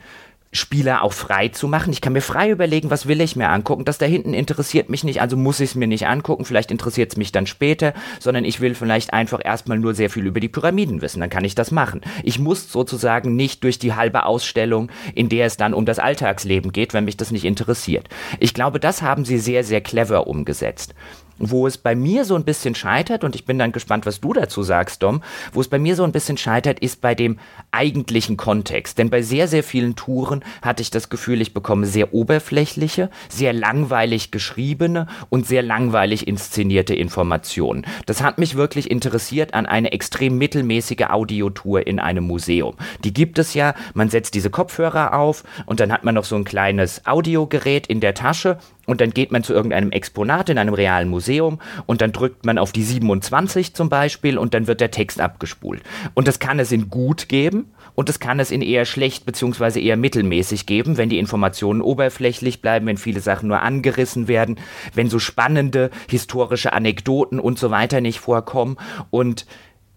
Spieler 0.55 1.03
auch 1.03 1.15
frei 1.15 1.49
zu 1.49 1.67
machen. 1.67 1.93
Ich 1.93 2.03
kann 2.03 2.13
mir 2.13 2.21
frei 2.21 2.51
überlegen, 2.51 2.91
was 2.91 3.07
will 3.07 3.23
ich 3.23 3.37
mir 3.37 3.49
angucken. 3.49 3.87
Das 3.87 3.97
da 3.97 4.05
hinten 4.05 4.35
interessiert 4.35 4.91
mich 4.91 5.03
nicht, 5.03 5.23
also 5.23 5.37
muss 5.37 5.61
ich 5.61 5.71
es 5.71 5.75
mir 5.75 5.89
nicht 5.89 6.07
angucken. 6.07 6.45
Vielleicht 6.45 6.71
interessiert 6.71 7.11
es 7.11 7.17
mich 7.17 7.33
dann 7.33 7.47
später, 7.47 7.95
sondern 8.21 8.45
ich 8.45 8.61
will 8.61 8.75
vielleicht 8.75 9.15
einfach 9.15 9.41
erstmal 9.43 9.79
nur 9.79 9.95
sehr 9.95 10.11
viel 10.11 10.27
über 10.27 10.41
die 10.41 10.51
Pyramiden 10.51 11.01
wissen. 11.01 11.21
Dann 11.21 11.31
kann 11.31 11.45
ich 11.45 11.55
das 11.55 11.71
machen. 11.71 12.03
Ich 12.23 12.39
muss 12.39 12.71
sozusagen 12.71 13.35
nicht 13.35 13.65
durch 13.65 13.79
die 13.79 13.95
halbe 13.95 14.27
Ausstellung, 14.27 14.91
in 15.15 15.31
der 15.31 15.47
es 15.47 15.57
dann 15.57 15.73
um 15.73 15.87
das 15.87 15.99
Alltagsleben 15.99 16.71
geht, 16.71 16.93
wenn 16.93 17.07
mich 17.07 17.17
das 17.17 17.31
nicht 17.31 17.47
interessiert. 17.47 18.09
Ich 18.39 18.53
glaube, 18.53 18.79
das 18.79 19.01
haben 19.01 19.25
sie 19.25 19.39
sehr, 19.39 19.65
sehr 19.65 19.81
clever 19.81 20.27
umgesetzt. 20.27 20.95
Wo 21.39 21.67
es 21.67 21.79
bei 21.79 21.95
mir 21.95 22.25
so 22.25 22.35
ein 22.35 22.45
bisschen 22.45 22.75
scheitert, 22.75 23.25
und 23.25 23.35
ich 23.35 23.45
bin 23.45 23.59
dann 23.59 23.73
gespannt, 23.73 24.07
was 24.07 24.21
du 24.21 24.33
dazu 24.33 24.63
sagst, 24.63 25.03
Dom, 25.03 25.23
wo 25.53 25.61
es 25.61 25.69
bei 25.69 25.79
mir 25.79 25.97
so 25.97 26.05
ein 26.05 26.13
bisschen 26.13 26.37
scheitert, 26.37 26.81
ist 26.81 27.01
bei 27.01 27.15
dem 27.15 27.39
eigentlichen 27.71 28.37
Kontext. 28.37 28.99
Denn 28.99 29.11
bei 29.11 29.23
sehr, 29.23 29.49
sehr 29.49 29.63
vielen 29.63 29.97
Touren 29.97 30.45
hatte 30.63 30.83
ich 30.83 30.91
das 30.91 31.09
Gefühl, 31.09 31.41
ich 31.41 31.55
bekomme 31.55 31.87
sehr 31.87 32.15
oberflächliche, 32.15 33.11
sehr 33.29 33.53
langweilig 33.53 34.31
geschriebene 34.31 35.07
und 35.31 35.47
sehr 35.47 35.63
langweilig 35.63 36.27
inszenierte 36.27 36.95
Informationen. 36.95 37.85
Das 38.07 38.23
hat 38.23 38.39
mich 38.39 38.55
wirklich 38.55 38.91
interessiert 38.91 39.55
an 39.55 39.67
eine 39.67 39.93
extrem 39.93 40.39
mittelmäßige 40.39 41.09
Audiotour 41.09 41.87
in 41.87 41.99
einem 41.99 42.25
Museum. 42.25 42.77
Die 43.05 43.13
gibt 43.13 43.39
es 43.39 43.55
ja, 43.55 43.75
man 43.95 44.09
setzt 44.09 44.35
diese 44.35 44.51
Kopfhörer 44.51 45.15
auf 45.15 45.45
und 45.67 45.81
dann 45.81 45.93
hat 45.93 46.05
man 46.05 46.15
noch 46.15 46.25
so 46.25 46.37
ein 46.37 46.45
kleines 46.45 47.07
Audiogerät 47.07 47.87
in 47.87 48.01
der 48.01 48.15
Tasche 48.15 48.59
und 48.87 49.01
dann 49.01 49.11
geht 49.11 49.31
man 49.31 49.45
zu 49.45 49.53
irgendeinem 49.53 49.93
Exponat 49.93 50.49
in 50.49 50.59
einem 50.59 50.75
realen 50.75 51.09
Museum 51.09 51.61
und 51.87 52.01
dann 52.01 52.13
drückt 52.13 52.45
man 52.45 52.59
auf 52.59 52.73
die 52.73 52.83
27 52.83 53.75
zum 53.75 53.89
Beispiel 53.89 54.39
und 54.39 54.55
dann 54.55 54.67
wird 54.67 54.81
der 54.81 54.91
Text 54.91 55.21
abgespult. 55.21 55.83
Und 56.15 56.29
das 56.29 56.39
kann 56.39 56.59
es 56.59 56.73
in 56.73 56.91
gut 56.91 57.29
geben 57.29 57.73
und 57.95 58.09
das 58.09 58.19
kann 58.19 58.41
es 58.41 58.51
in 58.51 58.63
eher 58.63 58.85
schlecht 58.85 59.25
bzw. 59.25 59.81
eher 59.81 59.97
mittelmäßig 59.97 60.67
geben, 60.67 60.97
wenn 60.97 61.09
die 61.09 61.19
Informationen 61.19 61.81
oberflächlich 61.81 62.61
bleiben, 62.61 62.87
wenn 62.87 62.97
viele 62.97 63.21
Sachen 63.21 63.49
nur 63.49 63.63
angerissen 63.63 64.29
werden, 64.29 64.59
wenn 64.95 65.09
so 65.09 65.19
spannende 65.19 65.91
historische 66.09 66.73
Anekdoten 66.73 67.39
und 67.39 67.59
so 67.59 67.71
weiter 67.71 68.01
nicht 68.01 68.19
vorkommen 68.19 68.77
und 69.11 69.47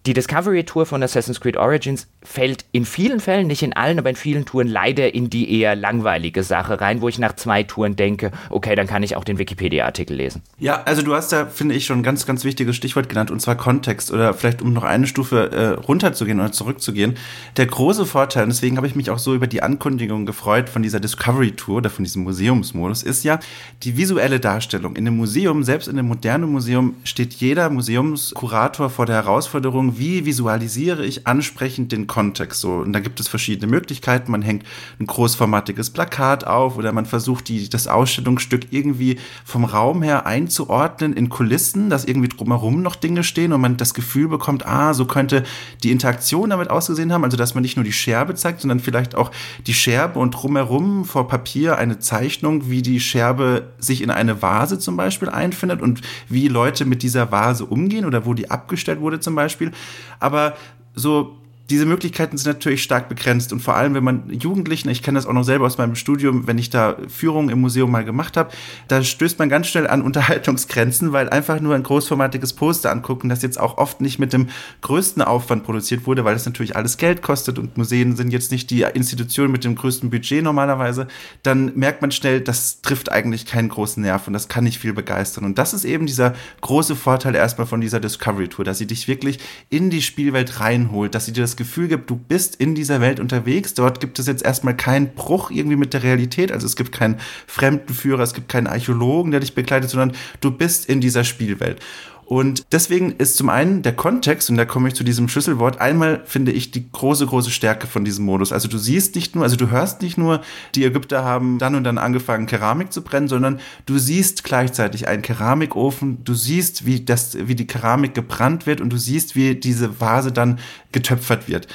die 0.05 0.13
Discovery 0.13 0.63
Tour 0.63 0.85
von 0.85 1.01
Assassin's 1.01 1.39
Creed 1.39 1.57
Origins 1.57 2.07
fällt 2.21 2.65
in 2.71 2.85
vielen 2.85 3.19
Fällen, 3.19 3.47
nicht 3.47 3.63
in 3.63 3.73
allen, 3.73 3.97
aber 3.97 4.09
in 4.09 4.15
vielen 4.15 4.45
Touren 4.45 4.67
leider 4.67 5.15
in 5.15 5.29
die 5.29 5.59
eher 5.59 5.75
langweilige 5.75 6.43
Sache 6.43 6.79
rein, 6.79 7.01
wo 7.01 7.07
ich 7.07 7.17
nach 7.17 7.33
zwei 7.33 7.63
Touren 7.63 7.95
denke, 7.95 8.31
okay, 8.49 8.75
dann 8.75 8.85
kann 8.85 9.01
ich 9.01 9.15
auch 9.15 9.23
den 9.23 9.39
Wikipedia-Artikel 9.39 10.15
lesen. 10.15 10.43
Ja, 10.59 10.83
also 10.83 11.01
du 11.01 11.15
hast 11.15 11.31
da, 11.31 11.47
finde 11.47 11.73
ich, 11.75 11.85
schon 11.85 11.99
ein 11.99 12.03
ganz, 12.03 12.25
ganz 12.25 12.43
wichtiges 12.43 12.75
Stichwort 12.75 13.09
genannt, 13.09 13.31
und 13.31 13.41
zwar 13.41 13.55
Kontext. 13.55 14.11
Oder 14.11 14.33
vielleicht, 14.33 14.61
um 14.61 14.73
noch 14.73 14.83
eine 14.83 15.07
Stufe 15.07 15.51
äh, 15.51 15.67
runterzugehen 15.81 16.39
oder 16.39 16.51
zurückzugehen. 16.51 17.15
Der 17.57 17.65
große 17.65 18.05
Vorteil, 18.05 18.43
und 18.43 18.49
deswegen 18.49 18.77
habe 18.77 18.87
ich 18.87 18.95
mich 18.95 19.09
auch 19.09 19.19
so 19.19 19.33
über 19.33 19.47
die 19.47 19.63
Ankündigung 19.63 20.25
gefreut 20.25 20.69
von 20.69 20.83
dieser 20.83 20.99
Discovery 20.99 21.51
Tour 21.51 21.77
oder 21.77 21.89
von 21.89 22.03
diesem 22.03 22.23
Museumsmodus, 22.23 23.01
ist 23.01 23.23
ja 23.23 23.39
die 23.83 23.97
visuelle 23.97 24.39
Darstellung. 24.39 24.95
In 24.95 25.07
einem 25.07 25.17
Museum, 25.17 25.63
selbst 25.63 25.87
in 25.87 25.97
einem 25.97 26.07
modernen 26.07 26.51
Museum, 26.51 26.95
steht 27.03 27.33
jeder 27.33 27.69
Museumskurator 27.69 28.89
vor 28.89 29.07
der 29.07 29.15
Herausforderung, 29.15 29.94
wie 29.97 30.25
visualisiere 30.25 31.05
ich 31.05 31.27
ansprechend 31.27 31.91
den 31.91 32.07
Kontext 32.07 32.61
so. 32.61 32.73
Und 32.73 32.93
da 32.93 32.99
gibt 32.99 33.19
es 33.19 33.27
verschiedene 33.27 33.71
Möglichkeiten. 33.71 34.31
Man 34.31 34.41
hängt 34.41 34.65
ein 34.99 35.07
großformatiges 35.07 35.89
Plakat 35.89 36.45
auf 36.45 36.77
oder 36.77 36.91
man 36.91 37.05
versucht, 37.05 37.47
die, 37.47 37.69
das 37.69 37.87
Ausstellungsstück 37.87 38.67
irgendwie 38.71 39.17
vom 39.43 39.65
Raum 39.65 40.01
her 40.01 40.25
einzuordnen 40.25 41.13
in 41.13 41.29
Kulissen, 41.29 41.89
dass 41.89 42.05
irgendwie 42.05 42.29
drumherum 42.29 42.81
noch 42.81 42.95
Dinge 42.95 43.23
stehen 43.23 43.53
und 43.53 43.61
man 43.61 43.77
das 43.77 43.93
Gefühl 43.93 44.27
bekommt, 44.27 44.65
ah, 44.65 44.93
so 44.93 45.05
könnte 45.05 45.43
die 45.83 45.91
Interaktion 45.91 46.49
damit 46.49 46.69
ausgesehen 46.69 47.11
haben. 47.13 47.23
Also, 47.23 47.37
dass 47.37 47.55
man 47.55 47.61
nicht 47.61 47.75
nur 47.75 47.85
die 47.85 47.93
Scherbe 47.93 48.35
zeigt, 48.35 48.61
sondern 48.61 48.79
vielleicht 48.79 49.15
auch 49.15 49.31
die 49.67 49.73
Scherbe 49.73 50.19
und 50.19 50.31
drumherum 50.31 51.05
vor 51.05 51.27
Papier 51.27 51.77
eine 51.77 51.99
Zeichnung, 51.99 52.69
wie 52.69 52.81
die 52.81 52.99
Scherbe 52.99 53.73
sich 53.77 54.01
in 54.01 54.09
eine 54.09 54.41
Vase 54.41 54.79
zum 54.79 54.97
Beispiel 54.97 55.29
einfindet 55.29 55.81
und 55.81 56.01
wie 56.29 56.47
Leute 56.47 56.85
mit 56.85 57.03
dieser 57.03 57.31
Vase 57.31 57.65
umgehen 57.65 58.05
oder 58.05 58.25
wo 58.25 58.33
die 58.33 58.51
abgestellt 58.51 58.99
wurde 58.99 59.19
zum 59.19 59.35
Beispiel. 59.35 59.71
Aber 60.19 60.55
so 60.95 61.37
diese 61.69 61.87
Möglichkeiten 61.87 62.37
sind 62.37 62.53
natürlich 62.53 62.83
stark 62.83 63.09
begrenzt 63.09 63.51
und 63.51 63.59
vor 63.59 63.75
allem, 63.75 63.95
wenn 63.95 64.03
man 64.03 64.29
Jugendlichen, 64.29 64.89
ich 64.89 65.01
kenne 65.01 65.17
das 65.17 65.25
auch 65.25 65.33
noch 65.33 65.43
selber 65.43 65.65
aus 65.65 65.79
meinem 65.79 65.95
Studium, 65.95 66.45
wenn 66.45 66.59
ich 66.59 66.69
da 66.69 66.95
Führungen 67.07 67.49
im 67.49 67.59
Museum 67.59 67.89
mal 67.89 68.05
gemacht 68.05 68.37
habe, 68.37 68.51
da 68.87 69.03
stößt 69.03 69.39
man 69.39 69.49
ganz 69.49 69.67
schnell 69.67 69.87
an 69.87 70.01
Unterhaltungsgrenzen, 70.15 71.11
weil 71.11 71.29
einfach 71.29 71.59
nur 71.59 71.73
ein 71.73 71.81
großformatiges 71.81 72.53
Poster 72.53 72.91
angucken, 72.91 73.29
das 73.29 73.41
jetzt 73.41 73.59
auch 73.59 73.79
oft 73.79 73.99
nicht 73.99 74.19
mit 74.19 74.31
dem 74.31 74.49
größten 74.81 75.23
Aufwand 75.23 75.63
produziert 75.63 76.05
wurde, 76.05 76.23
weil 76.23 76.35
das 76.35 76.45
natürlich 76.45 76.75
alles 76.75 76.97
Geld 76.97 77.23
kostet 77.23 77.57
und 77.57 77.77
Museen 77.77 78.15
sind 78.15 78.31
jetzt 78.31 78.51
nicht 78.51 78.69
die 78.69 78.81
Institution 78.81 79.51
mit 79.51 79.63
dem 79.63 79.75
größten 79.75 80.11
Budget 80.11 80.43
normalerweise, 80.43 81.07
dann 81.41 81.71
merkt 81.75 82.01
man 82.01 82.11
schnell, 82.11 82.41
das 82.41 82.81
trifft 82.81 83.11
eigentlich 83.11 83.47
keinen 83.47 83.69
großen 83.69 84.03
Nerv 84.03 84.27
und 84.27 84.33
das 84.33 84.47
kann 84.47 84.65
nicht 84.65 84.77
viel 84.77 84.93
begeistern. 84.93 85.45
Und 85.45 85.57
das 85.57 85.73
ist 85.73 85.83
eben 85.83 86.05
dieser 86.05 86.35
große 86.61 86.95
Vorteil 86.95 87.33
erstmal 87.33 87.65
von 87.65 87.81
dieser 87.81 87.99
Discovery 87.99 88.49
Tour, 88.49 88.65
dass 88.65 88.77
sie 88.77 88.87
dich 88.87 89.07
wirklich 89.07 89.39
in 89.69 89.89
die 89.89 90.03
Spielwelt 90.03 90.59
reinholt, 90.59 91.15
dass 91.15 91.25
sie 91.25 91.33
dir 91.33 91.41
das 91.41 91.54
Gefühl 91.55 91.87
gibt, 91.87 92.09
du 92.09 92.15
bist 92.15 92.55
in 92.55 92.75
dieser 92.75 93.01
Welt 93.01 93.19
unterwegs. 93.19 93.73
Dort 93.73 93.99
gibt 93.99 94.19
es 94.19 94.27
jetzt 94.27 94.43
erstmal 94.43 94.75
keinen 94.75 95.13
Bruch 95.13 95.51
irgendwie 95.51 95.75
mit 95.75 95.93
der 95.93 96.03
Realität. 96.03 96.51
Also 96.51 96.65
es 96.65 96.75
gibt 96.75 96.91
keinen 96.91 97.19
Fremdenführer, 97.47 98.23
es 98.23 98.33
gibt 98.33 98.49
keinen 98.49 98.67
Archäologen, 98.67 99.31
der 99.31 99.39
dich 99.39 99.55
begleitet, 99.55 99.89
sondern 99.89 100.13
du 100.41 100.51
bist 100.51 100.87
in 100.87 101.01
dieser 101.01 101.23
Spielwelt. 101.23 101.79
Und 102.25 102.65
deswegen 102.71 103.11
ist 103.11 103.37
zum 103.37 103.49
einen 103.49 103.83
der 103.83 103.95
Kontext, 103.95 104.49
und 104.49 104.57
da 104.57 104.65
komme 104.65 104.87
ich 104.87 104.95
zu 104.95 105.03
diesem 105.03 105.29
Schlüsselwort, 105.29 105.79
einmal 105.79 106.23
finde 106.25 106.51
ich 106.51 106.71
die 106.71 106.91
große, 106.91 107.27
große 107.27 107.51
Stärke 107.51 107.85
von 107.85 108.03
diesem 108.03 108.25
Modus. 108.25 108.51
Also 108.51 108.67
du 108.67 108.79
siehst 108.79 109.15
nicht 109.15 109.35
nur, 109.35 109.43
also 109.43 109.55
du 109.55 109.69
hörst 109.69 110.01
nicht 110.01 110.17
nur, 110.17 110.41
die 110.73 110.85
Ägypter 110.85 111.23
haben 111.23 111.59
dann 111.59 111.75
und 111.75 111.83
dann 111.83 111.99
angefangen, 111.99 112.47
Keramik 112.47 112.91
zu 112.91 113.03
brennen, 113.03 113.27
sondern 113.27 113.59
du 113.85 113.99
siehst 113.99 114.43
gleichzeitig 114.43 115.07
einen 115.07 115.21
Keramikofen, 115.21 116.23
du 116.23 116.33
siehst, 116.33 116.87
wie 116.87 117.05
das, 117.05 117.37
wie 117.39 117.55
die 117.55 117.67
Keramik 117.67 118.15
gebrannt 118.15 118.65
wird 118.65 118.81
und 118.81 118.89
du 118.89 118.97
siehst, 118.97 119.35
wie 119.35 119.53
diese 119.53 120.01
Vase 120.01 120.31
dann 120.31 120.59
getöpfert 120.91 121.47
wird. 121.47 121.67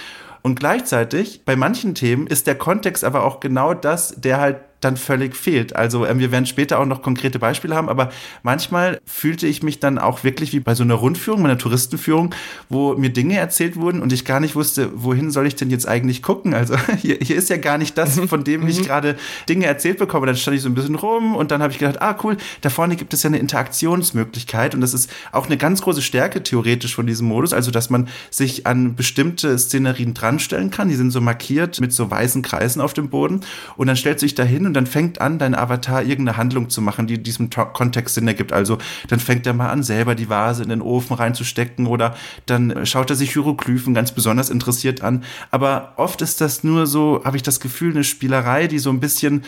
Und 0.42 0.58
gleichzeitig, 0.58 1.42
bei 1.44 1.54
manchen 1.54 1.94
Themen 1.94 2.26
ist 2.26 2.48
der 2.48 2.56
Kontext 2.56 3.04
aber 3.04 3.24
auch 3.24 3.38
genau 3.38 3.74
das, 3.74 4.14
der 4.16 4.40
halt 4.40 4.56
dann 4.80 4.96
völlig 4.96 5.36
fehlt. 5.36 5.76
Also 5.76 6.06
ähm, 6.06 6.18
wir 6.18 6.32
werden 6.32 6.46
später 6.46 6.78
auch 6.78 6.86
noch 6.86 7.02
konkrete 7.02 7.38
Beispiele 7.38 7.74
haben, 7.74 7.88
aber 7.88 8.10
manchmal 8.42 9.00
fühlte 9.04 9.46
ich 9.46 9.62
mich 9.62 9.78
dann 9.78 9.98
auch 9.98 10.24
wirklich 10.24 10.52
wie 10.52 10.60
bei 10.60 10.74
so 10.74 10.82
einer 10.82 10.94
Rundführung, 10.94 11.42
meiner 11.42 11.58
Touristenführung, 11.58 12.34
wo 12.68 12.94
mir 12.94 13.10
Dinge 13.10 13.36
erzählt 13.36 13.76
wurden 13.76 14.00
und 14.00 14.12
ich 14.12 14.24
gar 14.24 14.40
nicht 14.40 14.56
wusste, 14.56 14.90
wohin 14.94 15.30
soll 15.30 15.46
ich 15.46 15.54
denn 15.54 15.70
jetzt 15.70 15.86
eigentlich 15.86 16.22
gucken? 16.22 16.54
Also 16.54 16.76
hier, 16.98 17.18
hier 17.20 17.36
ist 17.36 17.50
ja 17.50 17.58
gar 17.58 17.78
nicht 17.78 17.96
das, 17.98 18.16
mhm. 18.16 18.28
von 18.28 18.44
dem 18.44 18.66
ich 18.66 18.80
mhm. 18.80 18.84
gerade 18.84 19.16
Dinge 19.48 19.66
erzählt 19.66 19.98
bekomme. 19.98 20.26
Dann 20.26 20.36
stand 20.36 20.56
ich 20.56 20.62
so 20.62 20.68
ein 20.68 20.74
bisschen 20.74 20.94
rum 20.94 21.36
und 21.36 21.50
dann 21.50 21.62
habe 21.62 21.72
ich 21.72 21.78
gedacht, 21.78 22.00
ah 22.00 22.16
cool, 22.24 22.36
da 22.62 22.70
vorne 22.70 22.96
gibt 22.96 23.12
es 23.12 23.22
ja 23.22 23.28
eine 23.28 23.38
Interaktionsmöglichkeit 23.38 24.74
und 24.74 24.80
das 24.80 24.94
ist 24.94 25.10
auch 25.32 25.46
eine 25.46 25.58
ganz 25.58 25.82
große 25.82 26.02
Stärke 26.02 26.42
theoretisch 26.42 26.94
von 26.94 27.06
diesem 27.06 27.28
Modus, 27.28 27.52
also 27.52 27.70
dass 27.70 27.90
man 27.90 28.08
sich 28.30 28.66
an 28.66 28.94
bestimmte 28.96 29.58
Szenerien 29.58 30.14
dranstellen 30.14 30.70
kann. 30.70 30.88
Die 30.88 30.94
sind 30.94 31.10
so 31.10 31.20
markiert 31.20 31.80
mit 31.80 31.92
so 31.92 32.10
weißen 32.10 32.42
Kreisen 32.42 32.80
auf 32.80 32.94
dem 32.94 33.10
Boden 33.10 33.40
und 33.76 33.86
dann 33.86 33.96
stellt 33.96 34.20
sich 34.20 34.34
dahin 34.34 34.69
und 34.70 34.74
dann 34.74 34.86
fängt 34.86 35.20
an, 35.20 35.40
dein 35.40 35.56
Avatar 35.56 36.02
irgendeine 36.02 36.36
Handlung 36.36 36.70
zu 36.70 36.80
machen, 36.80 37.08
die 37.08 37.20
diesem 37.20 37.50
Kontext 37.50 38.14
Sinn 38.14 38.28
ergibt. 38.28 38.52
Also 38.52 38.78
dann 39.08 39.18
fängt 39.18 39.44
er 39.48 39.52
mal 39.52 39.68
an, 39.68 39.82
selber 39.82 40.14
die 40.14 40.28
Vase 40.28 40.62
in 40.62 40.68
den 40.68 40.80
Ofen 40.80 41.16
reinzustecken 41.16 41.88
oder 41.88 42.14
dann 42.46 42.86
schaut 42.86 43.10
er 43.10 43.16
sich 43.16 43.32
Hieroglyphen 43.32 43.94
ganz 43.94 44.12
besonders 44.12 44.48
interessiert 44.48 45.02
an. 45.02 45.24
Aber 45.50 45.94
oft 45.96 46.22
ist 46.22 46.40
das 46.40 46.62
nur 46.62 46.86
so, 46.86 47.20
habe 47.24 47.36
ich 47.36 47.42
das 47.42 47.58
Gefühl, 47.58 47.90
eine 47.90 48.04
Spielerei, 48.04 48.68
die 48.68 48.78
so 48.78 48.90
ein 48.90 49.00
bisschen 49.00 49.42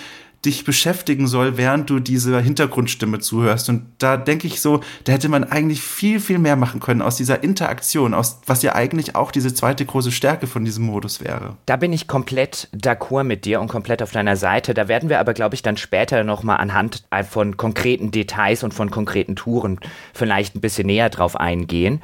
dich 0.44 0.64
beschäftigen 0.64 1.28
soll, 1.28 1.56
während 1.56 1.88
du 1.88 2.00
dieser 2.00 2.40
Hintergrundstimme 2.40 3.20
zuhörst. 3.20 3.68
Und 3.68 3.86
da 3.98 4.16
denke 4.16 4.46
ich 4.48 4.60
so, 4.60 4.80
da 5.04 5.12
hätte 5.12 5.28
man 5.28 5.44
eigentlich 5.44 5.82
viel, 5.82 6.18
viel 6.18 6.38
mehr 6.38 6.56
machen 6.56 6.80
können 6.80 7.00
aus 7.00 7.16
dieser 7.16 7.44
Interaktion, 7.44 8.12
aus 8.12 8.40
was 8.46 8.62
ja 8.62 8.74
eigentlich 8.74 9.14
auch 9.14 9.30
diese 9.30 9.54
zweite 9.54 9.84
große 9.84 10.10
Stärke 10.10 10.46
von 10.46 10.64
diesem 10.64 10.84
Modus 10.84 11.20
wäre. 11.20 11.56
Da 11.66 11.76
bin 11.76 11.92
ich 11.92 12.08
komplett 12.08 12.68
d'accord 12.74 13.24
mit 13.24 13.44
dir 13.44 13.60
und 13.60 13.68
komplett 13.68 14.02
auf 14.02 14.10
deiner 14.10 14.36
Seite. 14.36 14.74
Da 14.74 14.88
werden 14.88 15.08
wir 15.08 15.20
aber, 15.20 15.32
glaube 15.32 15.54
ich, 15.54 15.62
dann 15.62 15.76
später 15.76 16.24
nochmal 16.24 16.56
anhand 16.58 17.04
von 17.30 17.56
konkreten 17.56 18.10
Details 18.10 18.64
und 18.64 18.74
von 18.74 18.90
konkreten 18.90 19.36
Touren 19.36 19.78
vielleicht 20.12 20.56
ein 20.56 20.60
bisschen 20.60 20.86
näher 20.86 21.10
drauf 21.10 21.36
eingehen. 21.36 22.00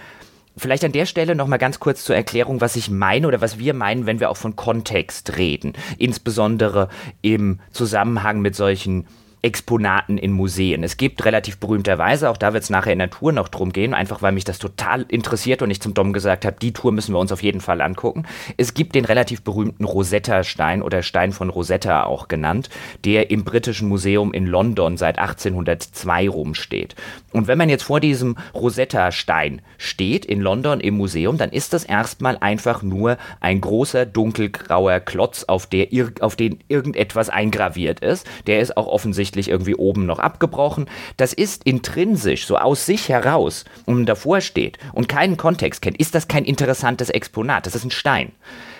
Vielleicht 0.58 0.84
an 0.84 0.92
der 0.92 1.06
Stelle 1.06 1.34
noch 1.34 1.46
mal 1.46 1.56
ganz 1.56 1.80
kurz 1.80 2.04
zur 2.04 2.16
Erklärung, 2.16 2.60
was 2.60 2.76
ich 2.76 2.90
meine 2.90 3.26
oder 3.26 3.40
was 3.40 3.58
wir 3.58 3.74
meinen, 3.74 4.06
wenn 4.06 4.20
wir 4.20 4.30
auch 4.30 4.36
von 4.36 4.56
Kontext 4.56 5.36
reden, 5.36 5.72
insbesondere 5.98 6.88
im 7.22 7.60
Zusammenhang 7.72 8.40
mit 8.40 8.56
solchen 8.56 9.06
Exponaten 9.42 10.18
in 10.18 10.32
Museen. 10.32 10.82
Es 10.82 10.96
gibt 10.96 11.24
relativ 11.24 11.58
berühmterweise, 11.58 12.28
auch 12.28 12.36
da 12.36 12.52
wird 12.52 12.64
es 12.64 12.70
nachher 12.70 12.92
in 12.92 12.98
der 12.98 13.10
Tour 13.10 13.32
noch 13.32 13.48
drum 13.48 13.72
gehen, 13.72 13.94
einfach 13.94 14.20
weil 14.20 14.32
mich 14.32 14.44
das 14.44 14.58
total 14.58 15.02
interessiert 15.08 15.62
und 15.62 15.70
ich 15.70 15.80
zum 15.80 15.94
Dom 15.94 16.12
gesagt 16.12 16.44
habe, 16.44 16.56
die 16.60 16.72
Tour 16.72 16.90
müssen 16.92 17.14
wir 17.14 17.20
uns 17.20 17.30
auf 17.30 17.42
jeden 17.42 17.60
Fall 17.60 17.80
angucken. 17.80 18.26
Es 18.56 18.74
gibt 18.74 18.96
den 18.96 19.04
relativ 19.04 19.42
berühmten 19.42 19.84
Rosetta-Stein 19.84 20.82
oder 20.82 21.02
Stein 21.02 21.32
von 21.32 21.50
Rosetta 21.50 22.02
auch 22.04 22.26
genannt, 22.26 22.68
der 23.04 23.30
im 23.30 23.44
Britischen 23.44 23.88
Museum 23.88 24.32
in 24.32 24.46
London 24.46 24.96
seit 24.96 25.18
1802 25.18 26.28
rumsteht. 26.28 26.96
Und 27.32 27.46
wenn 27.46 27.58
man 27.58 27.68
jetzt 27.68 27.84
vor 27.84 28.00
diesem 28.00 28.36
Rosetta-Stein 28.54 29.62
steht 29.76 30.24
in 30.24 30.40
London 30.40 30.80
im 30.80 30.96
Museum, 30.96 31.38
dann 31.38 31.50
ist 31.50 31.72
das 31.72 31.84
erstmal 31.84 32.38
einfach 32.38 32.82
nur 32.82 33.18
ein 33.40 33.60
großer 33.60 34.04
dunkelgrauer 34.04 34.98
Klotz, 35.00 35.44
auf, 35.44 35.66
der 35.66 35.88
auf 36.20 36.34
den 36.34 36.58
irgendetwas 36.66 37.28
eingraviert 37.28 38.00
ist. 38.00 38.26
Der 38.46 38.60
ist 38.60 38.76
auch 38.76 38.88
offensichtlich 38.88 39.27
offensichtlich 39.28 39.48
irgendwie 39.50 39.74
oben 39.74 40.06
noch 40.06 40.18
abgebrochen. 40.18 40.86
Das 41.16 41.32
ist 41.32 41.64
intrinsisch, 41.64 42.46
so 42.46 42.56
aus 42.56 42.86
sich 42.86 43.08
heraus, 43.08 43.64
und 43.84 44.06
davor 44.06 44.40
steht 44.40 44.78
und 44.92 45.08
keinen 45.08 45.36
Kontext 45.36 45.82
kennt, 45.82 45.98
ist 45.98 46.14
das 46.14 46.28
kein 46.28 46.44
interessantes 46.44 47.10
Exponat. 47.10 47.66
Das 47.66 47.74
ist 47.74 47.84
ein 47.84 47.90
Stein. 47.90 48.32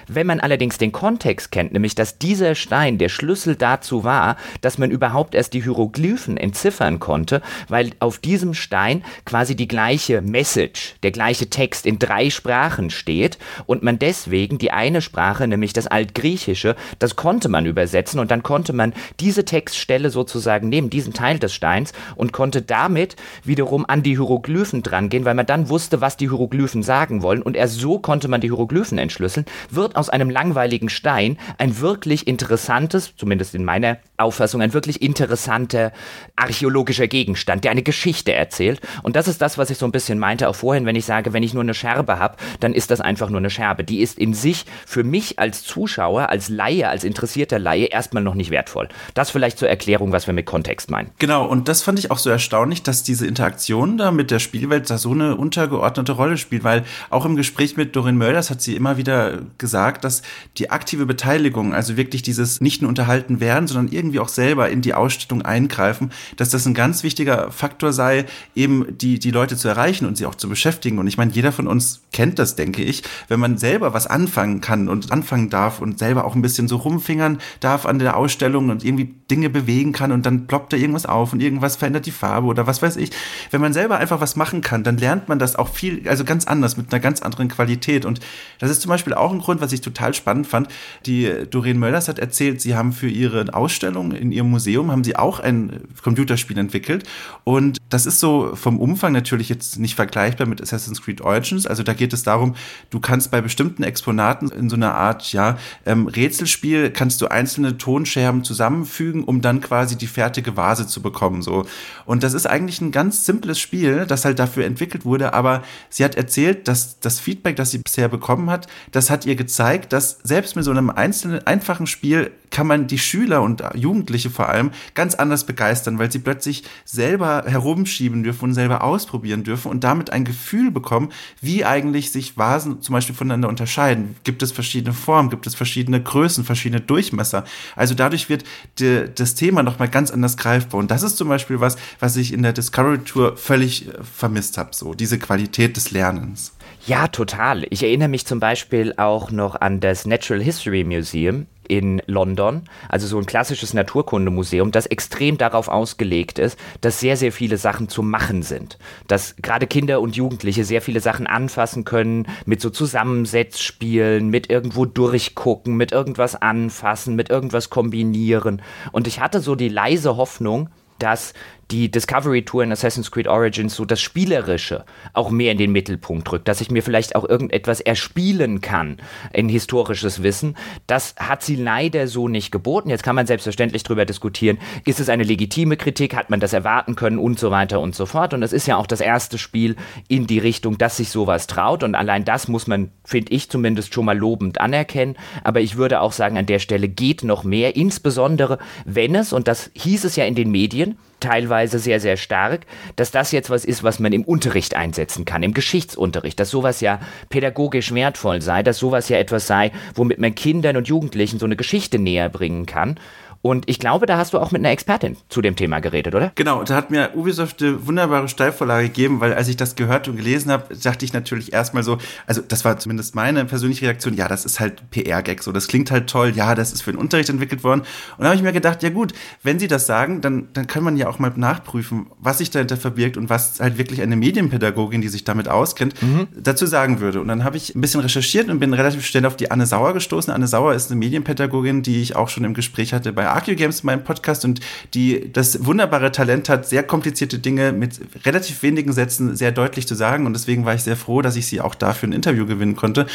Wenn 0.09 0.27
man 0.27 0.41
allerdings 0.41 0.79
den 0.79 0.91
Kontext 0.91 1.53
kennt, 1.53 1.73
nämlich 1.73 1.95
dass 1.95 2.19
dieser 2.19 2.55
Stein 2.55 2.97
der 2.97 3.11
Schlüssel 3.11 3.57
dazu 3.57 4.05
war, 4.05 4.37
dass 4.63 4.79
man 4.79 4.91
überhaupt 4.91 5.35
erst 5.35 5.53
die 5.53 5.63
Hieroglyphen 5.63 6.39
entziffern 6.39 6.99
konnte, 6.99 7.43
weil 7.69 7.91
auf 8.01 8.19
diesem 8.19 8.55
Stein 8.55 9.05
quasi 9.27 9.55
die 9.55 9.69
gleiche 9.69 10.23
Message, 10.23 10.97
der 11.03 11.11
gleiche 11.11 11.51
Text 11.51 11.85
in 11.85 11.99
drei 11.99 12.31
Sprachen 12.31 12.89
steht 12.89 13.37
und 13.67 13.83
man 13.83 13.99
deswegen 13.99 14.57
die 14.57 14.71
eine 14.71 15.03
Sprache, 15.03 15.47
nämlich 15.47 15.75
das 15.75 15.87
Altgriechische, 15.87 16.75
das 16.99 17.17
konnte 17.17 17.51
man 17.51 17.67
übersetzen 17.67 18.19
und 18.19 18.31
dann 18.31 18.43
konnte 18.43 18.73
man 18.73 18.95
diese 19.21 19.45
Textstelle 19.45 20.09
sozusagen 20.09 20.71
nehmen, 20.71 20.89
diesen 20.89 21.13
Teil 21.13 21.39
des 21.39 21.53
Steins 21.53 21.93
und 22.17 22.33
konnte 22.33 22.63
damit 22.63 23.17
wiederum 23.45 23.85
an 23.87 24.03
die 24.03 24.17
Hieroglyphen 24.17 24.83
drangehen, 24.83 25.27
weil 25.27 25.35
man 25.35 25.47
dann 25.47 25.69
wusste, 25.69 26.01
was 26.01 26.17
die 26.17 26.29
Hieroglyphen 26.31 26.83
sagen 26.83 27.23
wollen 27.23 27.43
und 27.43 27.57
erst 27.57 27.79
so 27.79 27.99
konnte 27.99 28.29
man 28.29 28.41
die 28.41 28.49
Hieroglyphen 28.49 28.97
entschlüsseln, 28.97 29.45
wird 29.71 29.98
aus 29.99 30.09
einem 30.09 30.31
langweiligen 30.31 30.89
Stein 30.89 31.39
ein 31.59 31.81
wirklich 31.81 32.27
interessantes, 32.27 33.15
zumindest 33.17 33.55
in 33.55 33.65
meiner 33.65 33.99
Auffassung, 34.17 34.63
ein 34.63 34.73
wirklich 34.73 35.03
interessanter 35.03 35.93
archäologischer 36.37 37.09
Gegenstand, 37.09 37.65
der 37.65 37.73
eine 37.73 37.83
Geschichte 37.83 38.33
erzählt. 38.33 38.81
Und 39.03 39.17
das 39.17 39.29
ist 39.29 39.43
das, 39.43 39.59
was 39.59 39.71
ich 39.71 39.79
so 39.79 39.87
ein 39.87 39.93
bisschen 39.93 40.19
meinte 40.19 40.49
auch 40.49 40.55
vorhin, 40.55 40.87
wenn 40.87 40.97
ich 40.97 41.05
sage, 41.05 41.33
wenn 41.33 41.43
ich 41.43 41.53
nur 41.53 41.63
eine 41.63 41.75
Scherbe 41.75 42.19
habe, 42.19 42.37
dann 42.61 42.75
ist 42.75 42.91
das 42.91 43.01
einfach 43.01 43.29
nur 43.29 43.39
eine 43.39 43.51
Scherbe. 43.51 43.85
Die 43.85 44.01
ist 44.01 44.19
in 44.19 44.35
sich 44.35 44.67
für 44.87 45.03
mich 45.03 45.39
als 45.39 45.65
Zuschauer, 45.65 46.29
als 46.29 46.49
Laie, 46.49 46.89
als 46.89 47.03
interessierter 47.03 47.59
Laie 47.59 47.87
erstmal 47.87 48.23
noch 48.23 48.35
nicht 48.35 48.51
wertvoll. 48.51 48.89
Das 49.15 49.31
vielleicht 49.31 49.59
zur 49.59 49.69
Erklärung, 49.69 50.13
was 50.13 50.27
wir 50.27 50.35
mit 50.35 50.47
Kontext 50.47 50.91
meinen. 50.91 51.11
Genau, 51.19 51.45
und 51.45 51.69
das 51.69 51.83
fand 51.83 51.99
ich 51.99 52.11
auch 52.11 52.19
so 52.19 52.31
erstaunlich, 52.31 52.83
dass 52.85 53.03
diese 53.03 53.27
Interaktion 53.27 53.99
da 53.99 54.13
mit 54.13 54.31
der 54.31 54.39
Spielwelt 54.39 54.89
da 54.91 54.99
so 54.99 55.11
eine 55.11 55.37
untergeordnete 55.37 56.13
Rolle 56.13 56.37
spielt, 56.37 56.63
weil 56.63 56.85
auch 57.11 57.25
im 57.25 57.35
Gespräch 57.35 57.77
mit 57.77 57.97
Dorin 57.97 58.17
Mölders 58.17 58.51
hat 58.51 58.63
sie 58.63 58.77
immer 58.77 58.97
wieder 58.97 59.39
gesagt, 59.59 59.88
gesagt, 59.89 60.05
dass 60.05 60.23
die 60.57 60.71
aktive 60.71 61.07
Beteiligung, 61.07 61.75
also 61.75 61.97
wirklich 61.97 62.23
dieses 62.23 62.61
nicht 62.61 62.83
nur 62.83 62.89
unterhalten 62.89 63.41
werden, 63.41 63.67
sondern 63.67 63.93
irgendwie 63.93 64.21
auch 64.21 64.29
selber 64.29 64.69
in 64.71 64.83
die 64.83 64.95
Ausstattung 64.95 65.43
eingreifen, 65.43 66.11
dass 66.37 66.51
das 66.51 66.67
ein 66.67 66.75
ganz 66.75 67.03
wichtiger 67.03 67.51
Faktor 67.51 67.93
sei, 67.93 68.27
eben 68.55 68.87
die, 68.99 69.19
die 69.19 69.31
Leute 69.31 69.57
zu 69.57 69.69
erreichen 69.69 70.07
und 70.07 70.17
sie 70.17 70.27
auch 70.27 70.35
zu 70.35 70.49
beschäftigen. 70.49 70.99
Und 70.99 71.07
ich 71.07 71.17
meine, 71.17 71.33
jeder 71.33 71.53
von 71.53 71.67
uns 71.67 72.03
kennt 72.13 72.39
das, 72.39 72.57
denke 72.57 72.83
ich, 72.83 73.03
wenn 73.29 73.41
man 73.41 73.59
selber 73.59 73.95
was 73.95 74.07
anfangen 74.07 74.61
kann 74.61 74.89
und 74.89 75.11
anfangen 75.13 75.51
darf 75.51 75.81
und 75.81 75.99
selber 75.99 76.25
auch 76.25 76.35
ein 76.35 76.43
bisschen 76.43 76.69
so 76.69 76.77
rumfingern 76.77 77.39
darf 77.61 77.87
an 77.87 77.99
der 77.99 78.17
Ausstellung 78.17 78.71
und 78.71 78.85
irgendwie 78.85 79.15
Dinge 79.31 79.51
bewegen 79.51 79.93
kann 79.93 80.13
und 80.13 80.25
dann 80.25 80.47
ploppt 80.47 80.73
da 80.73 80.77
irgendwas 80.77 81.07
auf 81.07 81.33
und 81.33 81.41
irgendwas 81.41 81.77
verändert 81.77 82.07
die 82.07 82.11
Farbe 82.11 82.47
oder 82.47 82.67
was 82.67 82.83
weiß 82.83 82.97
ich. 82.97 83.11
Wenn 83.51 83.61
man 83.61 83.73
selber 83.73 83.99
einfach 83.99 84.21
was 84.21 84.37
machen 84.37 84.61
kann, 84.61 84.85
dann 84.85 84.97
lernt 84.97 85.29
man 85.29 85.39
das 85.39 85.57
auch 85.57 85.69
viel, 85.69 86.09
also 86.09 86.25
ganz 86.25 86.47
anders, 86.47 86.77
mit 86.77 86.93
einer 86.93 87.01
ganz 87.01 87.21
anderen 87.23 87.49
Qualität. 87.49 88.05
Und 88.05 88.21
das 88.59 88.71
ist 88.71 88.81
zum 88.81 88.89
Beispiel 88.89 89.15
auch 89.15 89.33
ein 89.33 89.39
Grund, 89.39 89.61
was 89.61 89.68
ich 89.73 89.79
ich 89.79 89.85
total 89.85 90.15
spannend 90.15 90.47
fand. 90.47 90.69
Die 91.07 91.33
Doreen 91.51 91.79
Möllers 91.79 92.09
hat 92.09 92.19
erzählt, 92.19 92.61
sie 92.61 92.77
haben 92.77 92.93
für 92.93 93.09
ihre 93.09 93.55
Ausstellung 93.55 94.13
in 94.13 94.33
ihrem 94.33 94.51
Museum 94.51 94.91
haben 94.91 95.05
sie 95.05 95.17
auch 95.17 95.41
ein 95.41 95.81
Computerspiel 96.03 96.59
entwickelt 96.59 97.05
und 97.45 97.79
das 97.89 98.07
ist 98.07 98.21
so 98.21 98.55
vom 98.55 98.79
Umfang 98.79 99.13
natürlich 99.13 99.49
jetzt 99.49 99.79
nicht 99.79 99.95
vergleichbar 99.95 100.47
mit 100.47 100.61
Assassin's 100.61 101.03
Creed 101.03 101.21
Origins. 101.21 101.67
Also 101.67 101.83
da 101.83 101.95
geht 101.95 102.13
es 102.13 102.23
darum, 102.23 102.55
du 102.91 103.01
kannst 103.01 103.31
bei 103.31 103.41
bestimmten 103.41 103.83
Exponaten 103.83 104.49
in 104.51 104.69
so 104.69 104.77
einer 104.77 104.95
Art 104.95 105.33
ja 105.33 105.57
ähm, 105.87 106.07
Rätselspiel 106.07 106.91
kannst 106.91 107.21
du 107.21 107.29
einzelne 107.29 107.79
Tonscherben 107.79 108.45
zusammenfügen, 108.45 109.25
um 109.25 109.41
dann 109.41 109.61
quasi 109.61 109.97
die 109.97 110.07
fertige 110.07 110.57
Vase 110.57 110.87
zu 110.87 111.01
bekommen 111.01 111.43
so. 111.43 111.67
Und 112.05 112.23
das 112.23 112.35
ist 112.35 112.47
eigentlich 112.47 112.81
ein 112.81 112.91
ganz 112.93 113.25
simples 113.25 113.59
Spiel, 113.59 114.07
das 114.07 114.25
halt 114.25 114.39
dafür 114.39 114.65
entwickelt 114.65 115.05
wurde. 115.05 115.33
Aber 115.33 115.63
sie 115.89 116.05
hat 116.05 116.17
erzählt, 116.17 116.69
dass 116.69 117.01
das 117.01 117.21
Feedback, 117.21 117.57
das 117.57 117.71
sie 117.71 117.79
bisher 117.79 118.09
bekommen 118.09 118.51
hat, 118.51 118.67
das 118.93 119.11
hat 119.11 119.27
ihr 119.27 119.37
gezeigt 119.37 119.58
zeigt, 119.59 119.93
dass 119.93 120.21
selbst 120.23 120.55
mit 120.55 120.65
so 120.65 120.71
einem 120.71 120.89
einzelnen, 120.89 121.45
einfachen 121.45 121.89
Spiel 121.89 122.31
kann 122.53 122.69
man 122.69 122.87
die 122.87 122.97
Schüler 122.97 123.43
und 123.43 123.61
Jugendliche 123.75 124.31
vor 124.31 124.49
allem 124.49 124.71
ganz 124.95 125.17
anders 125.17 125.47
begeistern, 125.47 125.99
weil 125.99 126.13
sie 126.13 126.21
plötzlich 126.21 126.63
selber 126.85 127.43
herumschieben 127.45 128.23
dürfen 128.23 128.45
und 128.45 128.55
selber 128.55 128.85
ausprobieren 128.85 129.43
dürfen 129.43 129.69
und 129.69 129.83
damit 129.83 130.11
ein 130.11 130.25
Gefühl 130.25 130.71
bekommen, 130.71 131.09
wie 131.41 131.65
eigentlich 131.65 132.13
sich 132.13 132.39
Vasen 132.39 132.83
zum 132.83 132.93
Beispiel 132.93 133.17
voneinander 133.17 133.49
unterscheiden. 133.49 134.15
Gibt 134.23 134.45
es 134.45 134.53
verschiedene 134.53 134.95
Formen, 134.95 135.29
gibt 135.29 135.49
es 135.49 135.57
verschiedene 135.57 136.01
Größen, 136.01 136.45
verschiedene 136.45 136.81
Durchmesser. 136.81 137.45
Also 137.75 137.95
dadurch 137.95 138.29
wird 138.29 138.45
die, 138.79 139.07
das 139.13 139.35
Thema 139.35 139.65
nochmal 139.65 139.89
ganz 139.89 140.13
anders 140.13 140.37
greifbar. 140.37 140.79
Und 140.79 140.93
das 140.93 141.03
ist 141.03 141.17
zum 141.17 141.29
Beispiel 141.29 141.59
was, 141.59 141.77
was 141.99 142.17
ich 142.17 142.33
in 142.33 142.45
der 142.45 142.53
Discovery 142.53 142.99
Tour 142.99 143.37
völlig 143.37 143.89
äh, 143.89 144.05
vermisst 144.05 144.57
habe, 144.57 144.71
so 144.73 144.95
diese 144.95 145.19
Qualität 145.19 145.77
des 145.77 145.91
Lernens. 145.91 146.53
Ja, 146.89 147.07
total. 147.07 147.67
Ich 147.69 147.83
erinnere 147.83 148.09
mich 148.09 148.27
zum 148.27 148.41
Beispiel 148.41 148.95
auch 148.97 149.31
noch 149.31 149.61
an 149.61 149.79
das 149.79 150.07
Natural 150.07 150.43
History 150.43 150.85
Museum 150.85 151.47
in 151.69 152.01
London, 152.07 152.63
also 152.89 153.07
so 153.07 153.19
ein 153.19 153.27
klassisches 153.27 153.75
Naturkundemuseum, 153.75 154.71
das 154.71 154.87
extrem 154.87 155.37
darauf 155.37 155.69
ausgelegt 155.69 156.39
ist, 156.39 156.59
dass 156.81 156.99
sehr, 156.99 157.19
sehr 157.19 157.31
viele 157.31 157.59
Sachen 157.59 157.91
zu 157.91 158.03
machen 158.03 158.43
sind. 158.43 158.79
Dass 159.07 159.37
gerade 159.37 159.67
Kinder 159.67 160.01
und 160.01 160.17
Jugendliche 160.17 160.65
sehr 160.65 160.81
viele 160.81 161.01
Sachen 161.01 161.27
anfassen 161.27 161.85
können, 161.85 162.27
mit 162.47 162.63
so 162.63 162.71
Zusammensetzspielen, 162.71 164.31
mit 164.31 164.49
irgendwo 164.49 164.87
durchgucken, 164.87 165.77
mit 165.77 165.93
irgendwas 165.93 166.37
anfassen, 166.37 167.17
mit 167.17 167.29
irgendwas 167.29 167.69
kombinieren. 167.69 168.63
Und 168.93 169.07
ich 169.07 169.21
hatte 169.21 169.41
so 169.41 169.57
die 169.57 169.69
leise 169.69 170.17
Hoffnung, 170.17 170.71
dass 170.99 171.35
die 171.71 171.91
Discovery 171.91 172.45
Tour 172.45 172.63
in 172.63 172.73
Assassin's 172.73 173.11
Creed 173.11 173.29
Origins 173.29 173.75
so 173.75 173.85
das 173.85 174.01
Spielerische 174.01 174.85
auch 175.13 175.31
mehr 175.31 175.53
in 175.53 175.59
den 175.59 175.73
Mittelpunkt 175.73 176.31
rückt, 176.33 176.49
dass 176.49 176.61
ich 176.61 176.71
mir 176.71 176.83
vielleicht 176.83 177.15
auch 177.15 177.29
irgendetwas 177.29 177.81
erspielen 177.81 178.61
kann 178.61 178.97
in 179.33 179.49
historisches 179.49 180.23
Wissen. 180.23 180.57
Das 180.87 181.15
hat 181.19 181.43
sie 181.43 181.57
leider 181.57 182.07
so 182.07 182.29
nicht 182.29 182.51
geboten. 182.51 182.89
Jetzt 182.89 183.03
kann 183.03 183.17
man 183.17 183.27
selbstverständlich 183.27 183.83
darüber 183.83 184.07
diskutieren, 184.07 184.59
ist 184.87 185.01
es 185.01 185.11
eine 185.11 185.25
legitime 185.25 185.77
Kritik, 185.77 186.17
hat 186.17 186.31
man 186.31 186.41
das 186.41 186.55
erwarten 186.55 186.97
können 186.97 187.19
und 187.19 187.39
so 187.39 187.51
weiter 187.51 187.81
und 187.81 187.95
so 187.95 188.07
fort. 188.07 188.33
Und 188.33 188.43
es 188.43 188.53
ist 188.53 188.67
ja 188.67 188.77
auch 188.77 188.87
das 188.87 189.01
erste 189.01 189.37
Spiel 189.37 189.77
in 190.09 190.27
die 190.27 190.39
Richtung, 190.39 190.79
dass 190.79 190.97
sich 190.97 191.11
sowas 191.11 191.47
traut. 191.47 191.83
Und 191.83 191.95
allein 191.95 192.25
das 192.25 192.49
muss 192.49 192.67
man, 192.67 192.91
finde 193.05 193.33
ich 193.33 193.51
zumindest, 193.51 193.93
schon 193.93 194.07
mal 194.07 194.17
lobend 194.17 194.61
anerkennen. 194.61 195.17
Aber 195.45 195.61
ich 195.61 195.77
würde 195.77 196.01
auch 196.01 196.13
sagen, 196.13 196.39
an 196.39 196.47
der 196.47 196.61
Stelle 196.61 196.89
geht 196.89 197.25
noch 197.25 197.45
mehr, 197.45 197.77
insbesondere 197.77 198.59
wenn 198.87 199.15
es, 199.15 199.33
und 199.35 199.49
das 199.49 199.71
hieß 199.75 200.05
es 200.05 200.17
ja 200.17 200.25
in 200.25 200.35
den 200.35 200.51
Medien, 200.51 200.97
teilweise 201.21 201.79
sehr, 201.79 202.01
sehr 202.01 202.17
stark, 202.17 202.63
dass 202.97 203.11
das 203.11 203.33
jetzt 203.33 203.51
was 203.51 203.65
ist, 203.65 203.83
was 203.83 203.99
man 203.99 204.13
im 204.13 204.25
Unterricht 204.25 204.75
einsetzen 204.75 205.25
kann, 205.25 205.43
im 205.43 205.55
Geschichtsunterricht, 205.55 206.39
dass 206.41 206.51
sowas 206.51 206.81
ja 206.81 207.01
pädagogisch 207.29 207.93
wertvoll 207.95 208.43
sei, 208.43 208.63
dass 208.63 208.79
sowas 208.79 209.09
ja 209.09 209.19
etwas 209.19 209.47
sei, 209.47 209.73
womit 209.95 210.19
man 210.19 210.35
Kindern 210.35 210.77
und 210.77 210.89
Jugendlichen 210.89 211.39
so 211.39 211.47
eine 211.47 211.57
Geschichte 211.57 211.99
näher 211.99 212.29
bringen 212.29 212.67
kann. 212.67 212.99
Und 213.41 213.69
ich 213.69 213.79
glaube, 213.79 214.07
da 214.07 214.19
hast 214.19 214.35
du 214.35 214.39
auch 214.39 214.51
mit 214.51 214.61
einer 214.61 214.71
Expertin 214.71 215.17
zu 215.29 215.41
dem 215.41 215.55
Thema 215.55 215.79
geredet, 215.79 216.15
oder? 216.15 216.33
Genau, 216.35 216.65
da 216.65 216.75
hat 216.75 216.91
mir 216.91 217.11
Ubisoft 217.15 217.63
eine 217.63 217.87
wunderbare 217.87 218.29
Steilvorlage 218.29 218.89
gegeben, 218.89 219.21
weil 219.21 219.33
als 219.33 219.49
ich 219.49 219.57
das 219.57 219.77
gehört 219.77 220.09
und 220.09 220.17
gelesen 220.17 220.51
habe, 220.51 220.75
dachte 220.75 221.05
ich 221.05 221.13
natürlich 221.13 221.53
erstmal 221.53 221.85
so, 221.85 221.99
also 222.27 222.43
das 222.47 222.65
war 222.65 222.79
zumindest 222.79 223.15
meine 223.15 223.45
persönliche 223.45 223.87
Reaktion, 223.87 224.15
ja, 224.15 224.27
das 224.27 224.45
ist 224.45 224.59
halt 224.59 224.91
PR-Gag, 224.91 225.43
so, 225.43 225.53
das 225.53 225.69
klingt 225.69 225.91
halt 225.93 226.11
toll, 226.11 226.33
ja, 226.35 226.57
das 226.57 226.73
ist 226.73 226.83
für 226.83 226.91
den 226.91 226.99
Unterricht 226.99 227.29
entwickelt 227.29 227.63
worden. 227.63 227.83
Und 228.17 228.25
da 228.25 228.27
habe 228.27 228.37
ich 228.37 228.43
mir 228.43 228.53
gedacht, 228.53 228.83
ja 228.83 228.91
gut, 228.91 229.13
wenn 229.45 229.61
sie 229.61 229.69
das 229.69 229.87
sagen, 229.87 230.21
dann, 230.21 230.49
dann 230.53 230.67
kann 230.67 230.83
man 230.83 230.97
ja 230.97 231.09
auch 231.09 231.21
mal 231.21 231.33
nachprüfen, 231.37 232.07
was 232.19 232.39
sich 232.39 232.51
dahinter 232.51 232.77
verbirgt 232.77 233.17
und 233.17 233.31
was 233.31 233.61
halt 233.61 233.79
wirklich 233.79 234.03
eine 234.03 234.17
Medienpädagogin, 234.17 235.01
die 235.01 235.09
sich 235.09 235.23
damit 235.23 235.49
auskennt, 235.49 236.03
mhm. 236.03 236.27
dazu 236.37 236.67
sagen 236.67 236.99
würde. 236.99 237.21
Und 237.21 237.29
dann 237.29 237.45
habe 237.45 237.57
ich 237.57 237.75
ein 237.75 237.81
bisschen 237.81 238.01
recherchiert 238.01 238.49
und 238.49 238.59
bin 238.59 238.75
relativ 238.75 239.07
schnell 239.07 239.27
auf 239.27 239.37
die 239.37 239.51
Anne 239.53 239.67
Sauer 239.67 239.95
gestoßen. 239.95 240.33
Anne 240.33 240.49
Sauer 240.49 240.75
ist 240.75 240.91
eine 240.91 240.99
Medienpädagogin, 240.99 241.83
die 241.83 242.03
ich 242.03 242.17
auch 242.17 242.29
schon 242.29 242.43
im 242.43 242.55
Gespräch 242.55 242.93
hatte 242.93 243.13
bei 243.13 243.28
Arcue 243.33 243.57
Games, 243.57 243.83
meinem 243.83 244.05
Podcast, 244.05 244.45
und 244.45 244.61
die 244.95 245.33
das 245.33 245.65
wunderbare 245.65 246.13
Talent 246.13 246.49
hat, 246.49 246.69
sehr 246.69 246.83
komplizierte 246.83 247.39
Dinge 247.39 247.73
mit 247.73 248.01
relativ 248.25 248.63
wenigen 248.63 248.93
Sätzen 248.93 249.37
sehr 249.37 249.53
deutlich 249.53 249.87
zu 249.87 249.95
sagen. 249.95 250.27
Und 250.27 250.33
deswegen 250.33 250.65
war 250.65 250.75
ich 250.75 250.83
sehr 250.83 250.97
froh, 250.97 251.23
dass 251.23 251.37
ich 251.37 251.47
sie 251.47 251.61
auch 251.61 251.75
dafür 251.75 252.09
ein 252.09 252.13
Interview 252.13 252.47
gewinnen 252.47 252.77
konnte. 252.77 253.07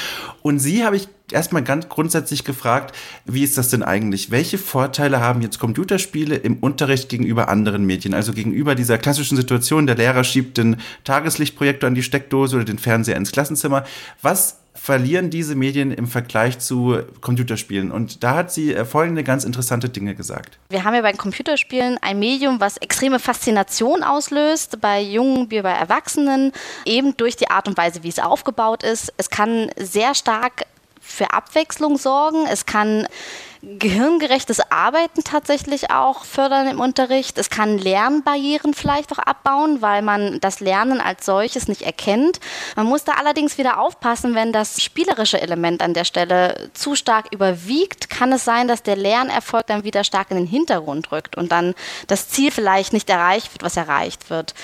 Und 0.41 0.59
sie 0.59 0.83
habe 0.83 0.95
ich 0.95 1.07
erstmal 1.31 1.63
ganz 1.63 1.89
grundsätzlich 1.89 2.43
gefragt, 2.43 2.95
wie 3.25 3.43
ist 3.43 3.57
das 3.57 3.69
denn 3.69 3.83
eigentlich? 3.83 4.31
Welche 4.31 4.57
Vorteile 4.57 5.19
haben 5.19 5.41
jetzt 5.41 5.59
Computerspiele 5.59 6.35
im 6.35 6.57
Unterricht 6.57 7.09
gegenüber 7.09 7.49
anderen 7.49 7.85
Medien? 7.85 8.13
Also 8.13 8.33
gegenüber 8.33 8.75
dieser 8.75 8.97
klassischen 8.97 9.37
Situation, 9.37 9.87
der 9.87 9.95
Lehrer 9.95 10.23
schiebt 10.23 10.57
den 10.57 10.77
Tageslichtprojektor 11.03 11.87
an 11.87 11.95
die 11.95 12.03
Steckdose 12.03 12.55
oder 12.55 12.65
den 12.65 12.79
Fernseher 12.79 13.17
ins 13.17 13.31
Klassenzimmer. 13.31 13.83
Was 14.21 14.62
verlieren 14.73 15.29
diese 15.29 15.55
Medien 15.55 15.91
im 15.91 16.07
Vergleich 16.07 16.59
zu 16.59 16.99
Computerspielen. 17.21 17.91
Und 17.91 18.23
da 18.23 18.35
hat 18.35 18.51
sie 18.51 18.73
äh, 18.73 18.85
folgende 18.85 19.23
ganz 19.23 19.43
interessante 19.43 19.89
Dinge 19.89 20.15
gesagt. 20.15 20.57
Wir 20.69 20.83
haben 20.83 20.95
ja 20.95 21.01
bei 21.01 21.13
Computerspielen 21.13 21.97
ein 22.01 22.19
Medium, 22.19 22.59
was 22.59 22.77
extreme 22.77 23.19
Faszination 23.19 24.03
auslöst, 24.03 24.81
bei 24.81 25.01
Jungen 25.01 25.51
wie 25.51 25.61
bei 25.61 25.71
Erwachsenen, 25.71 26.51
eben 26.85 27.15
durch 27.17 27.35
die 27.35 27.49
Art 27.49 27.67
und 27.67 27.77
Weise, 27.77 28.03
wie 28.03 28.09
es 28.09 28.19
aufgebaut 28.19 28.83
ist. 28.83 29.13
Es 29.17 29.29
kann 29.29 29.69
sehr 29.77 30.15
stark 30.15 30.65
für 30.99 31.31
Abwechslung 31.31 31.97
sorgen. 31.97 32.45
Es 32.49 32.65
kann 32.65 33.07
gehirngerechtes 33.63 34.59
Arbeiten 34.71 35.23
tatsächlich 35.23 35.89
auch 35.89 36.25
fördern 36.25 36.67
im 36.67 36.81
Unterricht. 36.81 37.37
Es 37.37 37.49
kann 37.49 37.77
Lernbarrieren 37.77 38.73
vielleicht 38.73 39.13
auch 39.13 39.19
abbauen, 39.19 39.81
weil 39.81 40.01
man 40.01 40.41
das 40.41 40.59
Lernen 40.59 40.99
als 40.99 41.25
solches 41.25 41.69
nicht 41.69 41.81
erkennt. 41.81 42.41
Man 42.75 42.87
muss 42.87 43.05
da 43.05 43.13
allerdings 43.13 43.57
wieder 43.57 43.79
aufpassen, 43.79 44.35
wenn 44.35 44.51
das 44.51 44.81
spielerische 44.81 45.39
Element 45.39 45.81
an 45.81 45.93
der 45.93 46.03
Stelle 46.03 46.69
zu 46.73 46.95
stark 46.95 47.27
überwiegt, 47.31 48.09
kann 48.09 48.33
es 48.33 48.43
sein, 48.43 48.67
dass 48.67 48.83
der 48.83 48.97
Lernerfolg 48.97 49.65
dann 49.67 49.85
wieder 49.85 50.03
stark 50.03 50.29
in 50.31 50.37
den 50.37 50.47
Hintergrund 50.47 51.13
rückt 51.13 51.37
und 51.37 51.53
dann 51.53 51.73
das 52.07 52.27
Ziel 52.27 52.51
vielleicht 52.51 52.91
nicht 52.91 53.09
erreicht 53.09 53.53
wird, 53.53 53.63
was 53.63 53.77
erreicht 53.77 54.29
wird. 54.29 54.55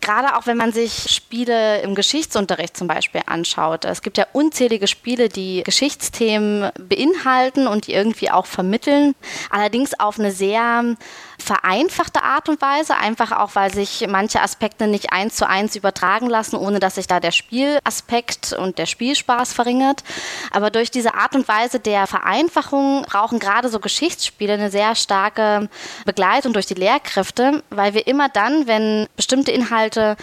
Gerade 0.00 0.36
auch 0.36 0.46
wenn 0.46 0.56
man 0.56 0.72
sich 0.72 1.14
Spiele 1.14 1.80
im 1.82 1.94
Geschichtsunterricht 1.94 2.76
zum 2.76 2.88
Beispiel 2.88 3.22
anschaut. 3.26 3.84
Es 3.84 4.02
gibt 4.02 4.18
ja 4.18 4.26
unzählige 4.32 4.88
Spiele, 4.88 5.28
die 5.28 5.62
Geschichtsthemen 5.62 6.72
beinhalten 6.76 7.68
und 7.68 7.86
die 7.86 7.92
irgendwie 7.92 8.32
auch 8.32 8.47
vermitteln. 8.48 9.14
Allerdings 9.50 9.98
auf 9.98 10.18
eine 10.18 10.32
sehr 10.32 10.96
vereinfachte 11.38 12.22
Art 12.22 12.48
und 12.48 12.60
Weise, 12.60 12.96
einfach 12.96 13.32
auch, 13.32 13.54
weil 13.54 13.72
sich 13.72 14.06
manche 14.08 14.42
Aspekte 14.42 14.86
nicht 14.86 15.12
eins 15.12 15.36
zu 15.36 15.48
eins 15.48 15.76
übertragen 15.76 16.28
lassen, 16.28 16.56
ohne 16.56 16.80
dass 16.80 16.96
sich 16.96 17.06
da 17.06 17.20
der 17.20 17.30
Spielaspekt 17.30 18.52
und 18.52 18.78
der 18.78 18.86
Spielspaß 18.86 19.52
verringert. 19.52 20.02
Aber 20.50 20.70
durch 20.70 20.90
diese 20.90 21.14
Art 21.14 21.34
und 21.36 21.46
Weise 21.46 21.78
der 21.78 22.06
Vereinfachung 22.06 23.02
brauchen 23.02 23.38
gerade 23.38 23.68
so 23.68 23.78
Geschichtsspiele 23.78 24.54
eine 24.54 24.70
sehr 24.70 24.94
starke 24.94 25.68
Begleitung 26.04 26.52
durch 26.52 26.66
die 26.66 26.74
Lehrkräfte, 26.74 27.62
weil 27.70 27.94
wir 27.94 28.06
immer 28.06 28.28
dann, 28.28 28.66
wenn 28.66 29.06
bestimmte 29.16 29.52
Inhalte 29.52 30.16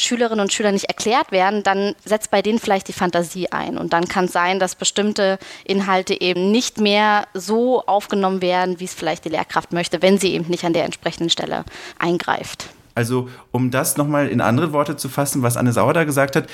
Schülerinnen 0.00 0.40
und 0.40 0.52
Schülern 0.52 0.74
nicht 0.74 0.86
erklärt 0.86 1.32
werden, 1.32 1.62
dann 1.62 1.94
setzt 2.04 2.30
bei 2.30 2.42
denen 2.42 2.58
vielleicht 2.58 2.88
die 2.88 2.92
Fantasie 2.92 3.50
ein. 3.50 3.78
Und 3.78 3.92
dann 3.92 4.08
kann 4.08 4.26
es 4.26 4.32
sein, 4.32 4.58
dass 4.58 4.74
bestimmte 4.74 5.38
Inhalte 5.64 6.20
eben 6.20 6.50
nicht 6.50 6.80
mehr 6.80 7.26
so 7.34 7.84
aufgenommen 7.86 8.42
werden, 8.42 8.80
wie 8.80 8.84
es 8.84 8.94
vielleicht 8.94 9.24
die 9.24 9.30
Lehrkraft 9.30 9.72
möchte, 9.72 10.02
wenn 10.02 10.18
sie 10.18 10.32
eben 10.32 10.48
nicht 10.48 10.64
an 10.64 10.72
der 10.72 10.84
entsprechenden 10.84 11.30
Stelle 11.30 11.64
eingreift. 11.98 12.68
Also, 12.94 13.28
um 13.52 13.70
das 13.70 13.96
nochmal 13.96 14.28
in 14.28 14.40
andere 14.40 14.72
Worte 14.72 14.96
zu 14.96 15.08
fassen, 15.08 15.42
was 15.42 15.56
Anne 15.56 15.72
Sauer 15.72 15.94
da 15.94 16.04
gesagt 16.04 16.36
hat, 16.36 16.48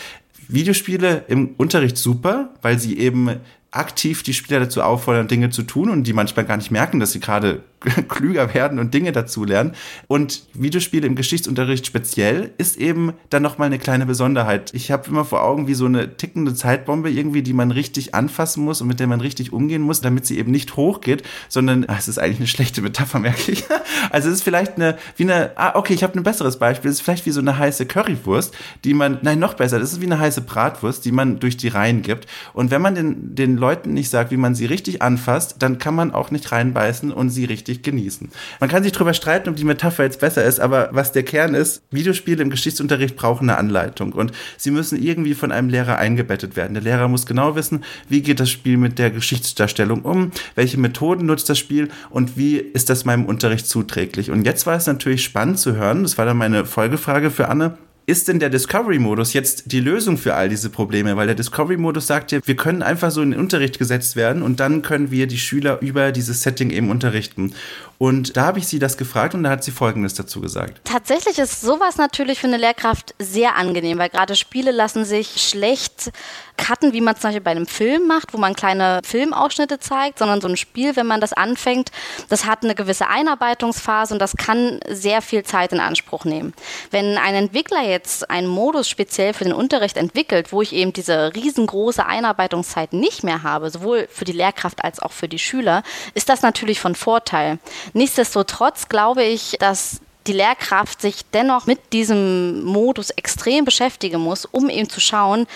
Videospiele 0.48 1.24
im 1.28 1.54
Unterricht 1.56 1.96
super, 1.96 2.50
weil 2.62 2.78
sie 2.78 2.98
eben 2.98 3.40
aktiv 3.70 4.22
die 4.22 4.34
Spieler 4.34 4.60
dazu 4.60 4.82
auffordern, 4.82 5.28
Dinge 5.28 5.50
zu 5.50 5.62
tun 5.62 5.90
und 5.90 6.04
die 6.04 6.12
manchmal 6.12 6.44
gar 6.44 6.56
nicht 6.56 6.70
merken, 6.70 7.00
dass 7.00 7.12
sie 7.12 7.20
gerade 7.20 7.62
klüger 8.08 8.54
werden 8.54 8.78
und 8.78 8.94
Dinge 8.94 9.12
dazu 9.12 9.44
lernen. 9.44 9.72
Und 10.08 10.42
Videospiele 10.54 11.06
im 11.06 11.14
Geschichtsunterricht 11.14 11.86
speziell 11.86 12.52
ist 12.58 12.76
eben 12.76 13.12
dann 13.30 13.42
nochmal 13.42 13.66
eine 13.66 13.78
kleine 13.78 14.06
Besonderheit. 14.06 14.72
Ich 14.74 14.90
habe 14.90 15.08
immer 15.08 15.24
vor 15.24 15.42
Augen 15.42 15.66
wie 15.66 15.74
so 15.74 15.86
eine 15.86 16.16
tickende 16.16 16.54
Zeitbombe 16.54 17.10
irgendwie, 17.10 17.42
die 17.42 17.52
man 17.52 17.70
richtig 17.70 18.14
anfassen 18.14 18.64
muss 18.64 18.80
und 18.80 18.88
mit 18.88 19.00
der 19.00 19.06
man 19.06 19.20
richtig 19.20 19.52
umgehen 19.52 19.82
muss, 19.82 20.00
damit 20.00 20.26
sie 20.26 20.38
eben 20.38 20.50
nicht 20.50 20.76
hochgeht, 20.76 21.22
sondern 21.48 21.84
ach, 21.88 21.98
es 21.98 22.08
ist 22.08 22.18
eigentlich 22.18 22.38
eine 22.38 22.46
schlechte 22.46 22.82
Metapher, 22.82 23.18
merke 23.26 23.52
ich. 23.52 23.64
Also 24.10 24.28
es 24.28 24.36
ist 24.36 24.42
vielleicht 24.42 24.76
eine, 24.76 24.96
wie 25.16 25.24
eine, 25.24 25.52
ah, 25.56 25.76
okay, 25.76 25.94
ich 25.94 26.02
habe 26.02 26.18
ein 26.18 26.22
besseres 26.22 26.58
Beispiel. 26.58 26.90
Es 26.90 26.96
ist 26.96 27.02
vielleicht 27.02 27.26
wie 27.26 27.30
so 27.30 27.40
eine 27.40 27.58
heiße 27.58 27.86
Currywurst, 27.86 28.54
die 28.84 28.94
man, 28.94 29.18
nein, 29.22 29.38
noch 29.38 29.54
besser, 29.54 29.78
das 29.78 29.92
ist 29.92 30.00
wie 30.00 30.06
eine 30.06 30.18
heiße 30.18 30.40
Bratwurst, 30.40 31.04
die 31.04 31.12
man 31.12 31.38
durch 31.38 31.56
die 31.56 31.68
Reihen 31.68 32.02
gibt. 32.02 32.26
Und 32.52 32.70
wenn 32.70 32.82
man 32.82 32.94
den, 32.94 33.34
den 33.34 33.56
Leuten 33.56 33.92
nicht 33.92 34.10
sagt, 34.10 34.30
wie 34.30 34.36
man 34.36 34.54
sie 34.54 34.66
richtig 34.66 35.02
anfasst, 35.02 35.56
dann 35.60 35.78
kann 35.78 35.94
man 35.94 36.12
auch 36.12 36.30
nicht 36.30 36.50
reinbeißen 36.50 37.12
und 37.12 37.30
sie 37.30 37.44
richtig 37.44 37.65
genießen. 37.74 38.30
Man 38.60 38.70
kann 38.70 38.82
sich 38.82 38.92
darüber 38.92 39.14
streiten, 39.14 39.48
ob 39.48 39.56
die 39.56 39.64
Metapher 39.64 40.04
jetzt 40.04 40.20
besser 40.20 40.44
ist, 40.44 40.60
aber 40.60 40.90
was 40.92 41.12
der 41.12 41.22
Kern 41.22 41.54
ist, 41.54 41.82
Videospiele 41.90 42.42
im 42.42 42.50
Geschichtsunterricht 42.50 43.16
brauchen 43.16 43.50
eine 43.50 43.58
Anleitung 43.58 44.12
und 44.12 44.32
sie 44.56 44.70
müssen 44.70 45.02
irgendwie 45.02 45.34
von 45.34 45.52
einem 45.52 45.68
Lehrer 45.68 45.96
eingebettet 45.96 46.56
werden. 46.56 46.74
Der 46.74 46.82
Lehrer 46.82 47.08
muss 47.08 47.26
genau 47.26 47.56
wissen, 47.56 47.84
wie 48.08 48.22
geht 48.22 48.40
das 48.40 48.50
Spiel 48.50 48.76
mit 48.76 48.98
der 48.98 49.10
Geschichtsdarstellung 49.10 50.02
um, 50.02 50.30
welche 50.54 50.78
Methoden 50.78 51.26
nutzt 51.26 51.48
das 51.48 51.58
Spiel 51.58 51.88
und 52.10 52.36
wie 52.36 52.56
ist 52.56 52.90
das 52.90 53.04
meinem 53.04 53.26
Unterricht 53.26 53.66
zuträglich. 53.66 54.30
Und 54.30 54.44
jetzt 54.44 54.66
war 54.66 54.76
es 54.76 54.86
natürlich 54.86 55.24
spannend 55.24 55.58
zu 55.58 55.74
hören, 55.76 56.02
das 56.02 56.18
war 56.18 56.24
dann 56.24 56.36
meine 56.36 56.64
Folgefrage 56.64 57.30
für 57.30 57.48
Anne, 57.48 57.76
ist 58.06 58.28
denn 58.28 58.38
der 58.38 58.50
Discovery-Modus 58.50 59.32
jetzt 59.32 59.72
die 59.72 59.80
Lösung 59.80 60.16
für 60.16 60.34
all 60.34 60.48
diese 60.48 60.70
Probleme? 60.70 61.16
Weil 61.16 61.26
der 61.26 61.34
Discovery-Modus 61.34 62.06
sagt 62.06 62.30
ja, 62.30 62.38
wir 62.44 62.54
können 62.54 62.82
einfach 62.82 63.10
so 63.10 63.20
in 63.20 63.32
den 63.32 63.40
Unterricht 63.40 63.80
gesetzt 63.80 64.14
werden 64.14 64.42
und 64.42 64.60
dann 64.60 64.82
können 64.82 65.10
wir 65.10 65.26
die 65.26 65.38
Schüler 65.38 65.80
über 65.80 66.12
dieses 66.12 66.42
Setting 66.42 66.70
eben 66.70 66.90
unterrichten. 66.90 67.52
Und 67.98 68.36
da 68.36 68.46
habe 68.46 68.58
ich 68.58 68.66
sie 68.66 68.78
das 68.78 68.96
gefragt 68.96 69.34
und 69.34 69.42
da 69.44 69.50
hat 69.50 69.64
sie 69.64 69.70
Folgendes 69.70 70.14
dazu 70.14 70.40
gesagt. 70.40 70.80
Tatsächlich 70.84 71.38
ist 71.38 71.60
sowas 71.60 71.96
natürlich 71.96 72.40
für 72.40 72.46
eine 72.46 72.58
Lehrkraft 72.58 73.14
sehr 73.18 73.56
angenehm, 73.56 73.98
weil 73.98 74.10
gerade 74.10 74.36
Spiele 74.36 74.70
lassen 74.70 75.04
sich 75.04 75.48
schlecht 75.48 76.12
cutten, 76.56 76.92
wie 76.92 77.00
man 77.00 77.14
es 77.14 77.20
zum 77.20 77.28
Beispiel 77.28 77.42
bei 77.42 77.50
einem 77.50 77.66
Film 77.66 78.06
macht, 78.06 78.32
wo 78.32 78.38
man 78.38 78.54
kleine 78.54 79.00
Filmausschnitte 79.04 79.78
zeigt, 79.78 80.18
sondern 80.18 80.40
so 80.40 80.48
ein 80.48 80.56
Spiel, 80.56 80.96
wenn 80.96 81.06
man 81.06 81.20
das 81.20 81.32
anfängt, 81.32 81.90
das 82.28 82.46
hat 82.46 82.64
eine 82.64 82.74
gewisse 82.74 83.08
Einarbeitungsphase 83.08 84.14
und 84.14 84.20
das 84.20 84.36
kann 84.36 84.80
sehr 84.88 85.22
viel 85.22 85.42
Zeit 85.42 85.72
in 85.72 85.80
Anspruch 85.80 86.24
nehmen. 86.24 86.54
Wenn 86.90 87.18
ein 87.18 87.34
Entwickler 87.34 87.82
jetzt 87.82 88.30
einen 88.30 88.46
Modus 88.46 88.88
speziell 88.88 89.34
für 89.34 89.44
den 89.44 89.52
Unterricht 89.52 89.96
entwickelt, 89.96 90.52
wo 90.52 90.62
ich 90.62 90.72
eben 90.72 90.92
diese 90.92 91.34
riesengroße 91.34 92.04
Einarbeitungszeit 92.04 92.92
nicht 92.92 93.22
mehr 93.24 93.42
habe, 93.42 93.70
sowohl 93.70 94.08
für 94.10 94.24
die 94.24 94.32
Lehrkraft 94.32 94.84
als 94.84 95.00
auch 95.00 95.12
für 95.12 95.28
die 95.28 95.38
Schüler, 95.38 95.82
ist 96.14 96.28
das 96.28 96.42
natürlich 96.42 96.80
von 96.80 96.94
Vorteil. 96.94 97.58
Nichtsdestotrotz 97.92 98.88
glaube 98.88 99.24
ich, 99.24 99.56
dass 99.58 100.00
die 100.26 100.32
Lehrkraft 100.32 101.00
sich 101.00 101.24
dennoch 101.32 101.66
mit 101.66 101.92
diesem 101.92 102.64
Modus 102.64 103.10
extrem 103.10 103.64
beschäftigen 103.64 104.20
muss, 104.20 104.44
um 104.44 104.68
eben 104.68 104.88
zu 104.88 105.00
schauen, 105.00 105.46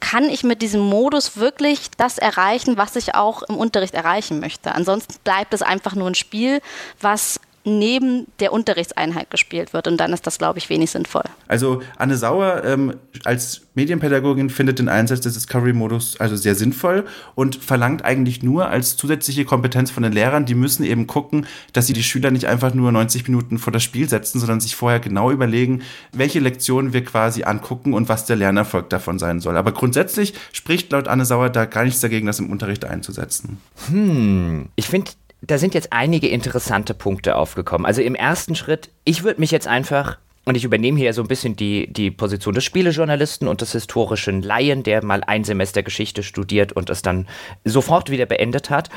kann 0.00 0.28
ich 0.28 0.44
mit 0.44 0.60
diesem 0.60 0.82
Modus 0.82 1.36
wirklich 1.36 1.90
das 1.96 2.18
erreichen, 2.18 2.76
was 2.76 2.96
ich 2.96 3.14
auch 3.14 3.42
im 3.42 3.56
Unterricht 3.56 3.94
erreichen 3.94 4.38
möchte. 4.40 4.74
Ansonsten 4.74 5.14
bleibt 5.24 5.54
es 5.54 5.62
einfach 5.62 5.94
nur 5.94 6.08
ein 6.08 6.14
Spiel, 6.14 6.60
was 7.00 7.40
neben 7.64 8.26
der 8.40 8.52
Unterrichtseinheit 8.52 9.30
gespielt 9.30 9.72
wird. 9.72 9.88
Und 9.88 9.98
dann 9.98 10.12
ist 10.12 10.26
das, 10.26 10.38
glaube 10.38 10.58
ich, 10.58 10.68
wenig 10.68 10.90
sinnvoll. 10.90 11.24
Also 11.48 11.82
Anne 11.96 12.16
Sauer 12.16 12.62
ähm, 12.64 12.94
als 13.24 13.62
Medienpädagogin 13.74 14.50
findet 14.50 14.78
den 14.78 14.88
Einsatz 14.88 15.20
des 15.22 15.34
Discovery-Modus 15.34 16.20
also 16.20 16.36
sehr 16.36 16.54
sinnvoll 16.54 17.04
und 17.34 17.56
verlangt 17.56 18.04
eigentlich 18.04 18.42
nur 18.42 18.68
als 18.68 18.96
zusätzliche 18.96 19.44
Kompetenz 19.44 19.90
von 19.90 20.02
den 20.02 20.12
Lehrern, 20.12 20.44
die 20.46 20.54
müssen 20.54 20.84
eben 20.84 21.06
gucken, 21.06 21.46
dass 21.72 21.86
sie 21.86 21.92
die 21.92 22.02
Schüler 22.02 22.30
nicht 22.30 22.46
einfach 22.46 22.72
nur 22.74 22.92
90 22.92 23.26
Minuten 23.28 23.58
vor 23.58 23.72
das 23.72 23.82
Spiel 23.82 24.08
setzen, 24.08 24.38
sondern 24.38 24.60
sich 24.60 24.76
vorher 24.76 25.00
genau 25.00 25.30
überlegen, 25.30 25.82
welche 26.12 26.40
Lektionen 26.40 26.92
wir 26.92 27.04
quasi 27.04 27.44
angucken 27.44 27.94
und 27.94 28.08
was 28.08 28.26
der 28.26 28.36
Lernerfolg 28.36 28.90
davon 28.90 29.18
sein 29.18 29.40
soll. 29.40 29.56
Aber 29.56 29.72
grundsätzlich 29.72 30.34
spricht 30.52 30.92
laut 30.92 31.08
Anne 31.08 31.24
Sauer 31.24 31.50
da 31.50 31.64
gar 31.64 31.84
nichts 31.84 32.00
dagegen, 32.00 32.26
das 32.26 32.38
im 32.38 32.50
Unterricht 32.50 32.84
einzusetzen. 32.84 33.58
Hm, 33.88 34.68
ich 34.76 34.86
finde 34.86 35.10
da 35.46 35.58
sind 35.58 35.74
jetzt 35.74 35.92
einige 35.92 36.28
interessante 36.28 36.94
Punkte 36.94 37.36
aufgekommen. 37.36 37.86
Also 37.86 38.02
im 38.02 38.14
ersten 38.14 38.54
Schritt, 38.54 38.90
ich 39.04 39.24
würde 39.24 39.40
mich 39.40 39.50
jetzt 39.50 39.66
einfach, 39.66 40.18
und 40.44 40.56
ich 40.56 40.64
übernehme 40.64 40.98
hier 40.98 41.12
so 41.12 41.22
ein 41.22 41.28
bisschen 41.28 41.56
die, 41.56 41.92
die 41.92 42.10
Position 42.10 42.54
des 42.54 42.64
Spielejournalisten 42.64 43.48
und 43.48 43.60
des 43.60 43.72
historischen 43.72 44.42
Laien, 44.42 44.82
der 44.82 45.04
mal 45.04 45.22
ein 45.24 45.44
Semester 45.44 45.82
Geschichte 45.82 46.22
studiert 46.22 46.72
und 46.72 46.90
es 46.90 47.02
dann 47.02 47.26
sofort 47.64 48.10
wieder 48.10 48.26
beendet 48.26 48.70
hat 48.70 48.90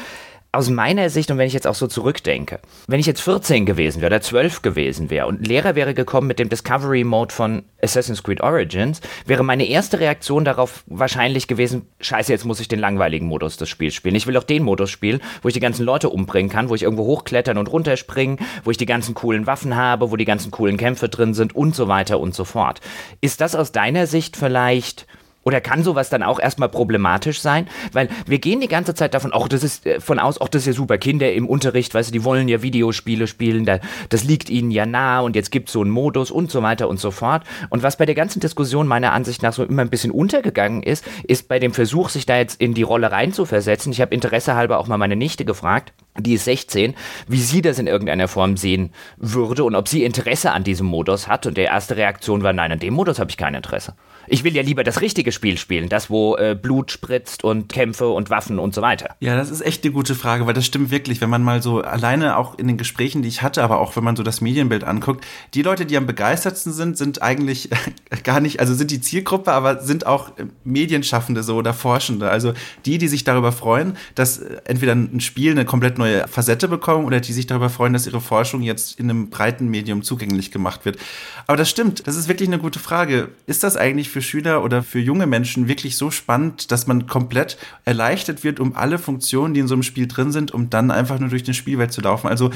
aus 0.51 0.69
meiner 0.69 1.09
Sicht 1.09 1.29
und 1.29 1.37
wenn 1.37 1.47
ich 1.47 1.53
jetzt 1.53 1.67
auch 1.67 1.75
so 1.75 1.87
zurückdenke, 1.87 2.59
wenn 2.87 2.99
ich 2.99 3.05
jetzt 3.05 3.21
14 3.21 3.65
gewesen 3.65 4.01
wäre 4.01 4.13
oder 4.13 4.21
12 4.21 4.61
gewesen 4.61 5.09
wäre 5.09 5.27
und 5.27 5.45
Lehrer 5.45 5.75
wäre 5.75 5.93
gekommen 5.93 6.27
mit 6.27 6.39
dem 6.39 6.49
Discovery 6.49 7.03
Mode 7.03 7.33
von 7.33 7.63
Assassin's 7.81 8.23
Creed 8.23 8.41
Origins, 8.41 9.01
wäre 9.25 9.43
meine 9.43 9.67
erste 9.67 9.99
Reaktion 9.99 10.45
darauf 10.45 10.83
wahrscheinlich 10.87 11.47
gewesen, 11.47 11.87
scheiße, 11.99 12.31
jetzt 12.31 12.45
muss 12.45 12.59
ich 12.59 12.67
den 12.67 12.79
langweiligen 12.79 13.27
Modus 13.27 13.57
des 13.57 13.69
Spiels 13.69 13.93
spielen. 13.93 14.15
Ich 14.15 14.25
will 14.25 14.37
auch 14.37 14.43
den 14.43 14.63
Modus 14.63 14.89
spielen, 14.89 15.21
wo 15.41 15.49
ich 15.49 15.53
die 15.53 15.59
ganzen 15.59 15.83
Leute 15.83 16.09
umbringen 16.09 16.49
kann, 16.49 16.69
wo 16.69 16.75
ich 16.75 16.83
irgendwo 16.83 17.05
hochklettern 17.05 17.57
und 17.57 17.71
runterspringen, 17.71 18.37
wo 18.63 18.71
ich 18.71 18.77
die 18.77 18.85
ganzen 18.85 19.13
coolen 19.13 19.47
Waffen 19.47 19.75
habe, 19.75 20.11
wo 20.11 20.15
die 20.15 20.25
ganzen 20.25 20.51
coolen 20.51 20.77
Kämpfe 20.77 21.09
drin 21.09 21.33
sind 21.33 21.55
und 21.55 21.75
so 21.75 21.87
weiter 21.87 22.19
und 22.19 22.33
so 22.33 22.45
fort. 22.45 22.79
Ist 23.21 23.41
das 23.41 23.53
aus 23.53 23.71
deiner 23.71 24.07
Sicht 24.07 24.37
vielleicht 24.37 25.07
oder 25.47 25.61
kann 25.61 25.81
sowas 25.81 26.09
dann 26.09 26.23
auch 26.23 26.41
erstmal 26.41 26.67
problematisch 26.67 27.39
sein? 27.39 27.67
Weil 27.93 28.09
wir 28.25 28.39
gehen 28.39 28.59
die 28.59 28.67
ganze 28.67 28.93
Zeit 28.93 29.13
davon, 29.13 29.31
auch 29.31 29.47
das 29.47 29.63
ist 29.63 29.85
äh, 29.85 30.01
von 30.01 30.19
aus, 30.19 30.41
auch 30.41 30.49
das 30.49 30.63
ist 30.63 30.67
ja 30.67 30.73
super. 30.73 30.97
Kinder 30.97 31.31
im 31.31 31.47
Unterricht, 31.47 31.93
weißt 31.93 32.09
du, 32.09 32.11
die 32.11 32.25
wollen 32.25 32.49
ja 32.49 32.61
Videospiele 32.61 33.27
spielen, 33.27 33.63
da, 33.63 33.79
das 34.09 34.25
liegt 34.25 34.49
ihnen 34.49 34.71
ja 34.71 34.85
nah 34.85 35.21
und 35.21 35.37
jetzt 35.37 35.49
gibt 35.49 35.69
es 35.69 35.73
so 35.73 35.79
einen 35.79 35.89
Modus 35.89 36.31
und 36.31 36.51
so 36.51 36.61
weiter 36.63 36.89
und 36.89 36.99
so 36.99 37.11
fort. 37.11 37.43
Und 37.69 37.81
was 37.81 37.95
bei 37.95 38.05
der 38.05 38.13
ganzen 38.13 38.41
Diskussion 38.41 38.87
meiner 38.87 39.13
Ansicht 39.13 39.41
nach 39.41 39.53
so 39.53 39.63
immer 39.63 39.83
ein 39.83 39.89
bisschen 39.89 40.11
untergegangen 40.11 40.83
ist, 40.83 41.05
ist 41.23 41.47
bei 41.47 41.59
dem 41.59 41.73
Versuch, 41.73 42.09
sich 42.09 42.25
da 42.25 42.35
jetzt 42.35 42.59
in 42.59 42.73
die 42.73 42.83
Rolle 42.83 43.13
reinzuversetzen. 43.13 43.93
Ich 43.93 44.01
habe 44.01 44.13
Interesse 44.13 44.55
halber 44.55 44.79
auch 44.79 44.87
mal 44.87 44.97
meine 44.97 45.15
Nichte 45.15 45.45
gefragt, 45.45 45.93
die 46.19 46.33
ist 46.33 46.43
16, 46.43 46.93
wie 47.29 47.39
sie 47.39 47.61
das 47.61 47.79
in 47.79 47.87
irgendeiner 47.87 48.27
Form 48.27 48.57
sehen 48.57 48.91
würde 49.15 49.63
und 49.63 49.75
ob 49.75 49.87
sie 49.87 50.03
Interesse 50.03 50.51
an 50.51 50.65
diesem 50.65 50.87
Modus 50.87 51.29
hat. 51.29 51.45
Und 51.45 51.55
der 51.55 51.67
erste 51.67 51.95
Reaktion 51.95 52.43
war, 52.43 52.51
nein, 52.51 52.73
an 52.73 52.79
dem 52.79 52.95
Modus 52.95 53.19
habe 53.19 53.29
ich 53.29 53.37
kein 53.37 53.53
Interesse. 53.53 53.93
Ich 54.27 54.43
will 54.43 54.55
ja 54.55 54.61
lieber 54.61 54.83
das 54.83 55.01
richtige 55.01 55.31
Spiel 55.31 55.57
spielen, 55.57 55.89
das, 55.89 56.09
wo 56.09 56.35
äh, 56.35 56.55
Blut 56.59 56.91
spritzt 56.91 57.43
und 57.43 57.69
Kämpfe 57.69 58.09
und 58.09 58.29
Waffen 58.29 58.59
und 58.59 58.75
so 58.75 58.81
weiter. 58.81 59.15
Ja, 59.19 59.35
das 59.35 59.49
ist 59.49 59.61
echt 59.61 59.83
eine 59.83 59.93
gute 59.93 60.15
Frage, 60.15 60.45
weil 60.45 60.53
das 60.53 60.65
stimmt 60.65 60.91
wirklich, 60.91 61.21
wenn 61.21 61.29
man 61.29 61.43
mal 61.43 61.61
so 61.61 61.81
alleine 61.81 62.37
auch 62.37 62.57
in 62.57 62.67
den 62.67 62.77
Gesprächen, 62.77 63.21
die 63.21 63.29
ich 63.29 63.41
hatte, 63.41 63.63
aber 63.63 63.79
auch 63.79 63.95
wenn 63.95 64.03
man 64.03 64.15
so 64.15 64.23
das 64.23 64.41
Medienbild 64.41 64.83
anguckt, 64.83 65.25
die 65.53 65.61
Leute, 65.61 65.85
die 65.85 65.97
am 65.97 66.05
begeistertsten 66.05 66.73
sind, 66.73 66.97
sind 66.97 67.21
eigentlich 67.21 67.69
gar 68.23 68.39
nicht, 68.39 68.59
also 68.59 68.73
sind 68.73 68.91
die 68.91 69.01
Zielgruppe, 69.01 69.51
aber 69.51 69.81
sind 69.81 70.05
auch 70.05 70.31
Medienschaffende 70.63 71.43
so 71.43 71.55
oder 71.55 71.73
Forschende. 71.73 72.29
Also 72.29 72.53
die, 72.85 72.97
die 72.97 73.07
sich 73.07 73.23
darüber 73.23 73.51
freuen, 73.51 73.97
dass 74.15 74.39
äh, 74.39 74.57
entweder 74.65 74.93
ein 74.93 75.21
Spiel 75.21 75.51
eine 75.51 75.65
komplett 75.65 75.97
neue 75.97 76.27
Facette 76.27 76.67
bekommen 76.67 77.05
oder 77.05 77.19
die 77.19 77.33
sich 77.33 77.47
darüber 77.47 77.69
freuen, 77.69 77.93
dass 77.93 78.07
ihre 78.07 78.21
Forschung 78.21 78.61
jetzt 78.61 78.99
in 78.99 79.09
einem 79.09 79.29
breiten 79.29 79.67
Medium 79.69 80.03
zugänglich 80.03 80.51
gemacht 80.51 80.85
wird. 80.85 80.97
Aber 81.45 81.57
das 81.57 81.69
stimmt, 81.69 82.07
das 82.07 82.15
ist 82.15 82.27
wirklich 82.27 82.49
eine 82.49 82.59
gute 82.59 82.79
Frage. 82.79 83.29
Ist 83.45 83.63
das 83.63 83.77
eigentlich 83.77 84.09
für 84.09 84.16
für 84.17 84.21
Schüler 84.23 84.63
oder 84.63 84.81
für 84.81 84.97
junge 84.97 85.27
Menschen 85.27 85.67
wirklich 85.67 85.95
so 85.95 86.09
spannend, 86.09 86.71
dass 86.71 86.87
man 86.87 87.05
komplett 87.05 87.55
erleichtert 87.85 88.43
wird 88.43 88.59
um 88.59 88.75
alle 88.75 88.97
Funktionen, 88.97 89.53
die 89.53 89.59
in 89.59 89.67
so 89.67 89.75
einem 89.75 89.83
Spiel 89.83 90.07
drin 90.07 90.31
sind, 90.31 90.51
um 90.51 90.71
dann 90.71 90.89
einfach 90.89 91.19
nur 91.19 91.29
durch 91.29 91.43
den 91.43 91.53
Spielwelt 91.53 91.91
zu 91.91 92.01
laufen. 92.01 92.27
Also 92.27 92.49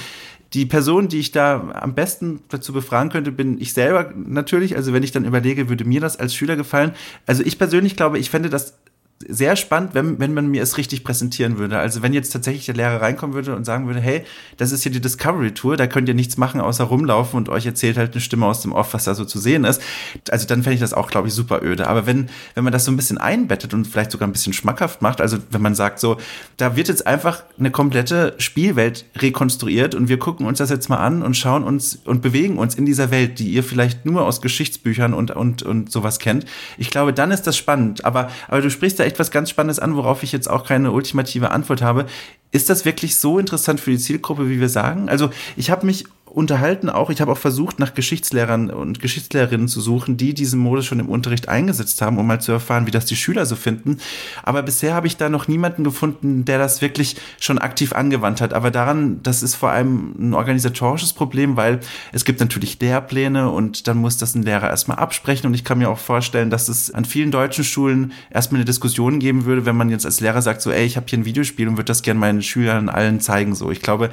die 0.53 0.65
Person, 0.65 1.07
die 1.07 1.19
ich 1.19 1.31
da 1.31 1.71
am 1.79 1.93
besten 1.93 2.39
dazu 2.49 2.73
befragen 2.73 3.11
könnte, 3.11 3.31
bin 3.31 3.61
ich 3.61 3.73
selber 3.73 4.11
natürlich. 4.15 4.75
Also 4.75 4.91
wenn 4.91 5.03
ich 5.03 5.11
dann 5.11 5.23
überlege, 5.23 5.69
würde 5.69 5.85
mir 5.85 6.01
das 6.01 6.17
als 6.17 6.33
Schüler 6.33 6.55
gefallen. 6.55 6.93
Also 7.27 7.43
ich 7.43 7.59
persönlich 7.59 7.95
glaube, 7.95 8.17
ich 8.17 8.31
fände 8.31 8.49
das 8.49 8.79
sehr 9.27 9.55
spannend, 9.55 9.93
wenn, 9.93 10.19
wenn 10.19 10.33
man 10.33 10.47
mir 10.47 10.61
es 10.61 10.77
richtig 10.77 11.03
präsentieren 11.03 11.57
würde. 11.57 11.79
Also 11.79 12.01
wenn 12.01 12.13
jetzt 12.13 12.31
tatsächlich 12.31 12.65
der 12.65 12.75
Lehrer 12.75 13.01
reinkommen 13.01 13.35
würde 13.35 13.55
und 13.55 13.65
sagen 13.65 13.87
würde, 13.87 13.99
hey, 13.99 14.23
das 14.57 14.71
ist 14.71 14.83
hier 14.83 14.91
die 14.91 15.01
Discovery 15.01 15.53
Tour, 15.53 15.77
da 15.77 15.87
könnt 15.87 16.07
ihr 16.07 16.13
nichts 16.13 16.37
machen, 16.37 16.61
außer 16.61 16.83
rumlaufen 16.83 17.37
und 17.37 17.49
euch 17.49 17.65
erzählt 17.65 17.97
halt 17.97 18.11
eine 18.13 18.21
Stimme 18.21 18.45
aus 18.45 18.61
dem 18.61 18.71
Off, 18.71 18.93
was 18.93 19.05
da 19.05 19.15
so 19.15 19.25
zu 19.25 19.39
sehen 19.39 19.63
ist. 19.63 19.81
Also 20.29 20.47
dann 20.47 20.63
fände 20.63 20.75
ich 20.75 20.81
das 20.81 20.93
auch, 20.93 21.09
glaube 21.09 21.27
ich, 21.27 21.33
super 21.33 21.61
öde. 21.63 21.87
Aber 21.87 22.05
wenn, 22.05 22.29
wenn 22.55 22.63
man 22.63 22.73
das 22.73 22.85
so 22.85 22.91
ein 22.91 22.97
bisschen 22.97 23.17
einbettet 23.17 23.73
und 23.73 23.85
vielleicht 23.85 24.11
sogar 24.11 24.27
ein 24.27 24.31
bisschen 24.31 24.53
schmackhaft 24.53 25.01
macht, 25.01 25.21
also 25.21 25.37
wenn 25.49 25.61
man 25.61 25.75
sagt 25.75 25.99
so, 25.99 26.17
da 26.57 26.75
wird 26.75 26.87
jetzt 26.87 27.07
einfach 27.07 27.43
eine 27.59 27.71
komplette 27.71 28.35
Spielwelt 28.37 29.05
rekonstruiert 29.17 29.95
und 29.95 30.09
wir 30.09 30.19
gucken 30.19 30.45
uns 30.45 30.57
das 30.57 30.69
jetzt 30.69 30.89
mal 30.89 30.97
an 30.97 31.21
und 31.21 31.35
schauen 31.35 31.63
uns 31.63 31.99
und 32.05 32.21
bewegen 32.21 32.57
uns 32.57 32.75
in 32.75 32.85
dieser 32.85 33.11
Welt, 33.11 33.39
die 33.39 33.49
ihr 33.49 33.63
vielleicht 33.63 34.05
nur 34.05 34.25
aus 34.25 34.41
Geschichtsbüchern 34.41 35.13
und, 35.13 35.31
und, 35.31 35.63
und 35.63 35.91
sowas 35.91 36.19
kennt. 36.19 36.45
Ich 36.77 36.89
glaube, 36.89 37.13
dann 37.13 37.31
ist 37.31 37.43
das 37.47 37.57
spannend. 37.57 38.05
Aber, 38.05 38.29
aber 38.47 38.61
du 38.61 38.69
sprichst 38.69 38.99
da 38.99 39.03
echt 39.03 39.10
was 39.19 39.31
ganz 39.31 39.49
Spannendes 39.49 39.79
an, 39.79 39.95
worauf 39.95 40.23
ich 40.23 40.31
jetzt 40.31 40.49
auch 40.49 40.65
keine 40.65 40.91
ultimative 40.91 41.51
Antwort 41.51 41.81
habe. 41.81 42.05
Ist 42.51 42.69
das 42.69 42.85
wirklich 42.85 43.15
so 43.15 43.39
interessant 43.39 43.79
für 43.79 43.91
die 43.91 43.97
Zielgruppe, 43.97 44.49
wie 44.49 44.59
wir 44.59 44.69
sagen? 44.69 45.09
Also 45.09 45.29
ich 45.55 45.71
habe 45.71 45.85
mich 45.85 46.05
unterhalten 46.33 46.89
auch. 46.89 47.09
Ich 47.09 47.19
habe 47.21 47.31
auch 47.31 47.37
versucht, 47.37 47.79
nach 47.79 47.93
Geschichtslehrern 47.93 48.69
und 48.69 48.99
Geschichtslehrerinnen 49.01 49.67
zu 49.67 49.81
suchen, 49.81 50.17
die 50.17 50.33
diesen 50.33 50.59
Modus 50.59 50.85
schon 50.85 50.99
im 50.99 51.09
Unterricht 51.09 51.49
eingesetzt 51.49 52.01
haben, 52.01 52.17
um 52.17 52.25
mal 52.25 52.39
zu 52.39 52.51
erfahren, 52.51 52.87
wie 52.87 52.91
das 52.91 53.05
die 53.05 53.15
Schüler 53.15 53.45
so 53.45 53.55
finden. 53.55 53.97
Aber 54.43 54.63
bisher 54.63 54.93
habe 54.93 55.07
ich 55.07 55.17
da 55.17 55.29
noch 55.29 55.47
niemanden 55.47 55.83
gefunden, 55.83 56.45
der 56.45 56.57
das 56.57 56.81
wirklich 56.81 57.17
schon 57.39 57.59
aktiv 57.59 57.93
angewandt 57.93 58.39
hat. 58.39 58.53
Aber 58.53 58.71
daran, 58.71 59.21
das 59.23 59.43
ist 59.43 59.55
vor 59.55 59.71
allem 59.71 60.15
ein 60.17 60.33
organisatorisches 60.33 61.13
Problem, 61.13 61.57
weil 61.57 61.81
es 62.13 62.23
gibt 62.23 62.39
natürlich 62.39 62.79
Lehrpläne 62.79 63.49
und 63.49 63.87
dann 63.87 63.97
muss 63.97 64.17
das 64.17 64.33
ein 64.33 64.43
Lehrer 64.43 64.69
erstmal 64.69 64.97
absprechen. 64.97 65.47
Und 65.47 65.53
ich 65.53 65.63
kann 65.65 65.79
mir 65.79 65.89
auch 65.89 65.99
vorstellen, 65.99 66.49
dass 66.49 66.69
es 66.69 66.91
an 66.91 67.05
vielen 67.05 67.31
deutschen 67.31 67.63
Schulen 67.63 68.13
erstmal 68.29 68.59
eine 68.59 68.65
Diskussion 68.65 69.19
geben 69.19 69.45
würde, 69.45 69.65
wenn 69.65 69.75
man 69.75 69.89
jetzt 69.89 70.05
als 70.05 70.21
Lehrer 70.21 70.41
sagt, 70.41 70.61
so, 70.61 70.71
ey, 70.71 70.85
ich 70.85 70.95
habe 70.95 71.07
hier 71.09 71.19
ein 71.19 71.25
Videospiel 71.25 71.67
und 71.67 71.77
würde 71.77 71.85
das 71.85 72.03
gerne 72.03 72.19
meinen 72.19 72.41
Schülern 72.41 72.89
allen 72.89 73.19
zeigen. 73.19 73.53
So, 73.53 73.69
ich 73.69 73.81
glaube, 73.81 74.09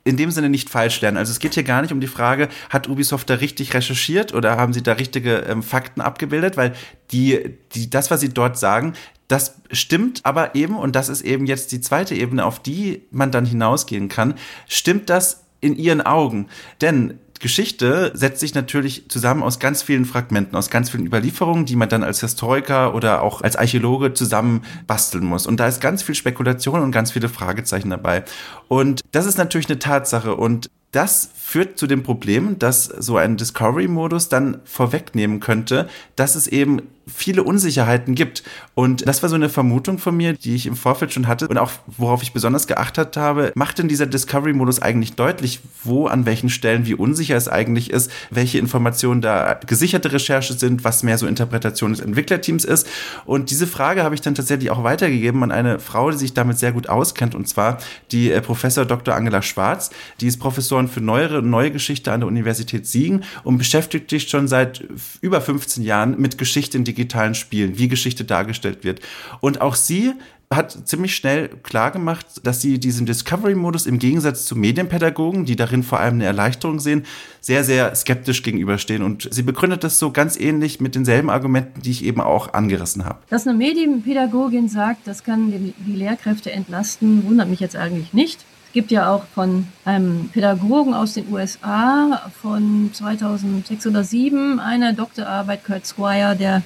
in 0.05 0.17
dem 0.17 0.31
Sinne 0.31 0.49
nicht 0.49 0.71
falsch 0.71 1.01
lernen. 1.01 1.17
Also 1.17 1.33
es 1.33 1.41
geht 1.41 1.55
hier 1.55 1.65
gar 1.65 1.83
nicht 1.83 1.91
um 1.91 2.01
die 2.01 2.07
Frage, 2.07 2.49
hat 2.71 2.89
Ubisoft 2.89 3.29
da 3.29 3.35
richtig 3.35 3.75
recherchiert 3.75 4.33
oder 4.33 4.57
haben 4.57 4.73
sie 4.73 4.85
da 4.85 4.93
richtige 4.93 5.39
ähm, 5.39 5.61
Fakten 5.61 6.01
abgebildet, 6.01 6.57
weil 6.57 6.73
die, 7.11 7.57
die, 7.75 7.91
das, 7.91 8.13
was 8.13 8.21
sie 8.21 8.29
dort 8.29 8.61
sagen, 8.61 8.93
das 9.27 9.57
stimmt 9.73 10.21
aber 10.23 10.55
eben, 10.55 10.77
und 10.77 10.95
das 10.95 11.09
ist 11.09 11.23
eben 11.23 11.47
jetzt 11.47 11.73
die 11.73 11.81
zweite 11.81 12.15
Ebene, 12.15 12.45
auf 12.45 12.61
die 12.61 13.03
man 13.11 13.33
dann 13.33 13.45
hinausgehen 13.45 14.09
kann, 14.09 14.35
stimmt 14.69 15.11
das 15.11 15.43
in 15.61 15.75
ihren 15.75 16.01
Augen. 16.01 16.47
Denn 16.81 17.19
Geschichte 17.45 18.11
setzt 18.15 18.41
sich 18.41 18.55
natürlich 18.55 19.11
zusammen 19.11 19.43
aus 19.43 19.59
ganz 19.59 19.83
vielen 19.83 20.07
Fragmenten, 20.07 20.57
aus 20.57 20.71
ganz 20.71 20.89
vielen 20.89 21.05
Überlieferungen, 21.05 21.67
die 21.67 21.77
man 21.77 21.91
dann 21.91 22.03
als 22.03 22.21
Historiker 22.21 22.95
oder 22.95 23.21
auch 23.21 23.43
als 23.43 23.55
Archäologe 23.55 24.15
zusammen 24.15 24.63
basteln 24.87 25.27
muss. 25.27 25.47
Und 25.47 25.61
da 25.61 25.67
ist 25.67 25.83
ganz 25.83 26.03
viel 26.03 26.15
Spekulation 26.15 26.81
und 26.81 26.91
ganz 26.91 27.13
viele 27.13 27.29
Fragezeichen 27.29 27.91
dabei. 27.91 28.25
Und 28.69 29.03
das 29.13 29.27
ist 29.27 29.39
natürlich 29.39 29.69
eine 29.69 29.79
Tatsache. 29.79 30.35
Und 30.35 30.71
das 30.93 31.31
führt 31.35 31.77
zu 31.79 31.87
dem 31.87 32.03
Problem, 32.03 32.59
dass 32.59 32.85
so 32.85 33.17
ein 33.17 33.37
Discovery-Modus 33.37 34.29
dann 34.29 34.61
vorwegnehmen 34.65 35.41
könnte, 35.41 35.89
dass 36.15 36.37
es 36.37 36.47
eben 36.47 36.83
viele 37.07 37.43
Unsicherheiten 37.43 38.15
gibt. 38.15 38.43
Und 38.75 39.07
das 39.07 39.23
war 39.23 39.29
so 39.29 39.35
eine 39.35 39.49
Vermutung 39.49 39.99
von 39.99 40.17
mir, 40.17 40.33
die 40.33 40.55
ich 40.55 40.67
im 40.67 40.77
Vorfeld 40.77 41.13
schon 41.13 41.29
hatte 41.29 41.49
und 41.49 41.59
auch 41.59 41.71
worauf 41.87 42.23
ich 42.23 42.33
besonders 42.33 42.67
geachtet 42.67 43.17
habe. 43.17 43.53
Macht 43.55 43.79
denn 43.79 43.89
dieser 43.89 44.07
Discovery-Modus 44.07 44.81
eigentlich 44.81 45.15
deutlich, 45.15 45.61
wo 45.83 46.07
an 46.07 46.27
welchen 46.27 46.49
Stellen 46.49 46.87
wie 46.87 46.95
unsicher 46.95 47.37
es 47.37 47.49
eigentlich 47.49 47.91
ist, 47.91 48.11
welche 48.31 48.59
Informationen 48.59 49.21
da 49.21 49.55
gesicherte 49.67 50.13
Recherche 50.13 50.55
sind, 50.55 50.85
was 50.85 51.03
mehr 51.03 51.19
so 51.19 51.27
Interpretation 51.27 51.93
des 51.93 52.01
Entwicklerteams 52.01 52.65
ist? 52.65 52.89
Und 53.27 53.51
diese 53.51 53.67
Frage 53.67 54.03
habe 54.03 54.15
ich 54.15 54.21
dann 54.21 54.35
tatsächlich 54.35 54.71
auch 54.71 54.83
weitergegeben 54.83 55.43
an 55.43 55.53
eine 55.53 55.79
Frau, 55.79 56.11
die 56.11 56.17
sich 56.17 56.35
damit 56.35 56.59
sehr 56.59 56.73
gut 56.73 56.89
auskennt, 56.89 57.35
und 57.35 57.49
zwar 57.49 57.79
die 58.13 58.31
äh, 58.31 58.41
Professor 58.65 58.87
Dr. 58.87 59.15
Angela 59.15 59.43
Schwarz. 59.43 59.91
Die 60.21 60.27
ist 60.27 60.39
Professorin 60.39 60.89
für 60.89 61.03
neuere 61.03 61.41
und 61.41 61.51
neue 61.51 61.71
Geschichte 61.71 62.11
an 62.13 62.21
der 62.21 62.29
Universität 62.29 62.87
Siegen 62.87 63.23
und 63.43 63.59
beschäftigt 63.59 64.09
sich 64.09 64.31
schon 64.31 64.49
seit 64.49 64.83
über 65.21 65.43
15 65.43 65.83
Jahren 65.83 66.19
mit 66.19 66.39
Geschichte 66.39 66.79
in 66.79 66.85
digitalen 66.85 67.35
Spielen, 67.35 67.77
wie 67.77 67.89
Geschichte 67.89 68.25
dargestellt 68.25 68.83
wird. 68.83 69.01
Und 69.41 69.61
auch 69.61 69.75
sie 69.75 70.15
hat 70.51 70.89
ziemlich 70.89 71.15
schnell 71.15 71.51
klar 71.63 71.91
gemacht, 71.91 72.25
dass 72.43 72.63
sie 72.63 72.79
diesen 72.79 73.05
Discovery-Modus 73.05 73.85
im 73.85 73.99
Gegensatz 73.99 74.47
zu 74.47 74.57
Medienpädagogen, 74.57 75.45
die 75.45 75.57
darin 75.57 75.83
vor 75.83 76.01
allem 76.01 76.15
eine 76.15 76.25
Erleichterung 76.25 76.81
sehen, 76.81 77.05
sehr, 77.43 77.65
sehr 77.65 77.95
skeptisch 77.95 78.43
gegenüberstehen. 78.43 79.03
Und 79.03 79.29
sie 79.31 79.43
begründet 79.43 79.85
das 79.85 79.99
so 79.99 80.11
ganz 80.11 80.41
ähnlich 80.41 80.81
mit 80.81 80.95
denselben 80.95 81.29
Argumenten, 81.29 81.83
die 81.83 81.91
ich 81.91 82.03
eben 82.03 82.23
auch 82.23 82.55
angerissen 82.55 83.05
habe. 83.05 83.19
Dass 83.29 83.47
eine 83.47 83.59
Medienpädagogin 83.59 84.71
sagt, 84.71 85.07
das 85.07 85.23
kann 85.23 85.53
die 85.53 85.93
Lehrkräfte 85.93 86.51
entlasten, 86.51 87.27
wundert 87.27 87.51
mich 87.51 87.61
jetzt 87.61 87.77
eigentlich 87.77 88.15
nicht. 88.15 88.43
Es 88.75 88.77
gibt 88.77 88.91
ja 88.91 89.15
auch 89.15 89.23
von 89.33 89.69
einem 89.85 90.31
Pädagogen 90.31 90.95
aus 90.95 91.15
den 91.15 91.33
USA 91.33 92.29
von 92.43 92.91
2006 92.93 93.87
oder 93.87 94.03
2007 94.03 94.59
eine 94.59 94.95
Doktorarbeit, 94.95 95.65
Kurt 95.65 95.87
Squire, 95.87 96.35
der 96.35 96.61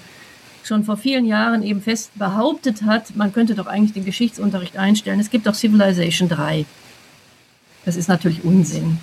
schon 0.64 0.84
vor 0.84 0.96
vielen 0.96 1.26
Jahren 1.26 1.62
eben 1.62 1.82
fest 1.82 2.10
behauptet 2.14 2.84
hat, 2.84 3.14
man 3.14 3.34
könnte 3.34 3.54
doch 3.54 3.66
eigentlich 3.66 3.92
den 3.92 4.06
Geschichtsunterricht 4.06 4.78
einstellen. 4.78 5.20
Es 5.20 5.28
gibt 5.28 5.46
doch 5.46 5.54
Civilization 5.54 6.30
3. 6.30 6.64
Das 7.84 7.96
ist 7.96 8.08
natürlich 8.08 8.42
Unsinn. 8.42 8.96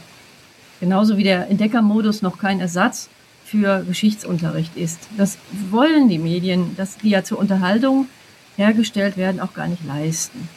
Genauso 0.80 1.16
wie 1.16 1.24
der 1.24 1.48
Entdeckermodus 1.48 2.24
noch 2.24 2.40
kein 2.40 2.60
Ersatz 2.60 3.10
für 3.46 3.84
Geschichtsunterricht 3.84 4.76
ist. 4.76 5.00
Das 5.16 5.38
wollen 5.70 6.10
die 6.10 6.18
Medien, 6.18 6.76
dass 6.76 6.98
die 6.98 7.12
ja 7.12 7.24
zur 7.24 7.38
Unterhaltung 7.38 8.08
hergestellt 8.56 9.16
werden, 9.16 9.40
auch 9.42 9.54
gar 9.54 9.68
nicht 9.68 9.86
leisten. 9.86 10.50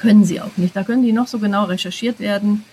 Können 0.00 0.24
sie 0.24 0.40
auch 0.40 0.56
nicht. 0.56 0.74
Da 0.74 0.82
können 0.82 1.02
die 1.02 1.12
noch 1.12 1.26
so 1.26 1.38
genau 1.38 1.64
recherchiert 1.64 2.20
werden 2.20 2.64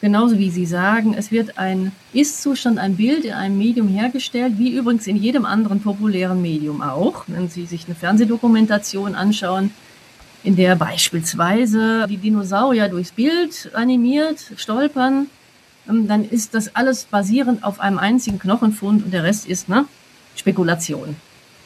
Genauso 0.00 0.38
wie 0.38 0.50
Sie 0.50 0.64
sagen, 0.64 1.12
es 1.12 1.30
wird 1.30 1.58
ein 1.58 1.92
Ist-Zustand, 2.14 2.78
ein 2.78 2.96
Bild 2.96 3.26
in 3.26 3.34
einem 3.34 3.58
Medium 3.58 3.86
hergestellt, 3.86 4.54
wie 4.56 4.72
übrigens 4.72 5.06
in 5.06 5.16
jedem 5.16 5.44
anderen 5.44 5.80
populären 5.82 6.40
Medium 6.40 6.80
auch. 6.80 7.24
Wenn 7.26 7.50
Sie 7.50 7.66
sich 7.66 7.84
eine 7.84 7.94
Fernsehdokumentation 7.94 9.14
anschauen, 9.14 9.72
in 10.42 10.56
der 10.56 10.74
beispielsweise 10.74 12.06
die 12.08 12.16
Dinosaurier 12.16 12.88
durchs 12.88 13.12
Bild 13.12 13.70
animiert 13.74 14.52
stolpern, 14.56 15.26
ähm, 15.86 16.08
dann 16.08 16.24
ist 16.24 16.54
das 16.54 16.74
alles 16.74 17.04
basierend 17.04 17.62
auf 17.62 17.78
einem 17.78 17.98
einzigen 17.98 18.38
Knochenfund 18.38 19.04
und 19.04 19.12
der 19.12 19.24
Rest 19.24 19.46
ist 19.46 19.68
ne, 19.68 19.84
Spekulation. 20.34 21.16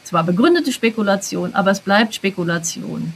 Zwar 0.03 0.25
begründete 0.25 0.73
Spekulation, 0.73 1.55
aber 1.55 1.71
es 1.71 1.79
bleibt 1.79 2.13
Spekulation. 2.13 3.13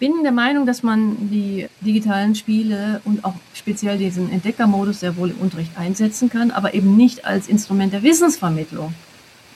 Ich 0.00 0.08
bin 0.08 0.22
der 0.22 0.30
Meinung, 0.30 0.64
dass 0.64 0.84
man 0.84 1.16
die 1.28 1.66
digitalen 1.80 2.36
Spiele 2.36 3.00
und 3.04 3.24
auch 3.24 3.34
speziell 3.52 3.98
diesen 3.98 4.30
Entdeckermodus 4.30 5.00
sehr 5.00 5.16
wohl 5.16 5.30
im 5.30 5.38
Unterricht 5.38 5.76
einsetzen 5.76 6.30
kann, 6.30 6.52
aber 6.52 6.72
eben 6.72 6.96
nicht 6.96 7.24
als 7.24 7.48
Instrument 7.48 7.92
der 7.92 8.04
Wissensvermittlung, 8.04 8.94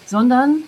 sondern 0.05 0.65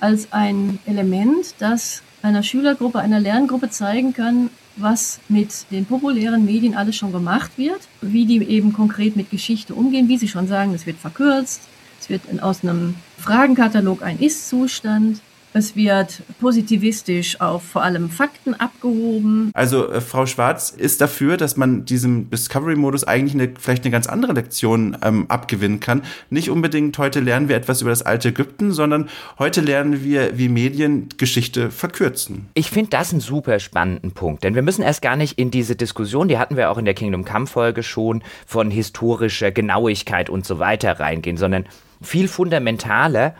als 0.00 0.32
ein 0.32 0.78
Element, 0.86 1.56
das 1.58 2.02
einer 2.22 2.42
Schülergruppe, 2.42 3.00
einer 3.00 3.20
Lerngruppe 3.20 3.68
zeigen 3.68 4.14
kann, 4.14 4.48
was 4.76 5.20
mit 5.28 5.70
den 5.70 5.84
populären 5.84 6.46
Medien 6.46 6.74
alles 6.74 6.96
schon 6.96 7.12
gemacht 7.12 7.50
wird, 7.58 7.80
wie 8.00 8.24
die 8.24 8.42
eben 8.42 8.72
konkret 8.72 9.14
mit 9.14 9.30
Geschichte 9.30 9.74
umgehen, 9.74 10.08
wie 10.08 10.16
Sie 10.16 10.28
schon 10.28 10.48
sagen, 10.48 10.72
es 10.72 10.86
wird 10.86 10.96
verkürzt, 10.96 11.60
es 12.00 12.08
wird 12.08 12.22
aus 12.42 12.62
einem 12.62 12.94
Fragenkatalog 13.18 14.02
ein 14.02 14.20
Ist-Zustand, 14.20 15.20
es 15.52 15.76
wird 15.76 16.22
positivistisch 16.40 17.40
auf 17.40 17.62
vor 17.62 17.82
allem 17.82 18.10
Fakten 18.10 18.54
abgehoben. 18.54 19.50
Also 19.54 19.90
äh, 19.90 20.00
Frau 20.00 20.26
Schwarz 20.26 20.70
ist 20.70 21.00
dafür, 21.00 21.36
dass 21.36 21.56
man 21.56 21.84
diesem 21.84 22.30
Discovery-Modus 22.30 23.04
eigentlich 23.04 23.34
eine, 23.34 23.52
vielleicht 23.58 23.84
eine 23.84 23.90
ganz 23.90 24.06
andere 24.06 24.32
Lektion 24.32 24.96
ähm, 25.02 25.26
abgewinnen 25.28 25.80
kann. 25.80 26.02
Nicht 26.30 26.50
unbedingt 26.50 26.96
heute 26.98 27.20
lernen 27.20 27.48
wir 27.48 27.56
etwas 27.56 27.80
über 27.80 27.90
das 27.90 28.02
alte 28.02 28.28
Ägypten, 28.28 28.72
sondern 28.72 29.08
heute 29.38 29.60
lernen 29.60 30.04
wir, 30.04 30.38
wie 30.38 30.48
Medien 30.48 31.08
Geschichte 31.16 31.70
verkürzen. 31.70 32.48
Ich 32.54 32.70
finde 32.70 32.90
das 32.90 33.12
einen 33.12 33.20
super 33.20 33.58
spannenden 33.58 34.12
Punkt, 34.12 34.44
denn 34.44 34.54
wir 34.54 34.62
müssen 34.62 34.82
erst 34.82 35.02
gar 35.02 35.16
nicht 35.16 35.38
in 35.38 35.50
diese 35.50 35.76
Diskussion, 35.76 36.28
die 36.28 36.38
hatten 36.38 36.56
wir 36.56 36.70
auch 36.70 36.78
in 36.78 36.84
der 36.84 36.94
Kingdom 36.94 37.24
Come-Folge 37.24 37.82
schon, 37.82 38.22
von 38.46 38.70
historischer 38.70 39.50
Genauigkeit 39.50 40.30
und 40.30 40.46
so 40.46 40.58
weiter 40.58 41.00
reingehen, 41.00 41.36
sondern 41.36 41.64
viel 42.00 42.28
fundamentaler 42.28 43.34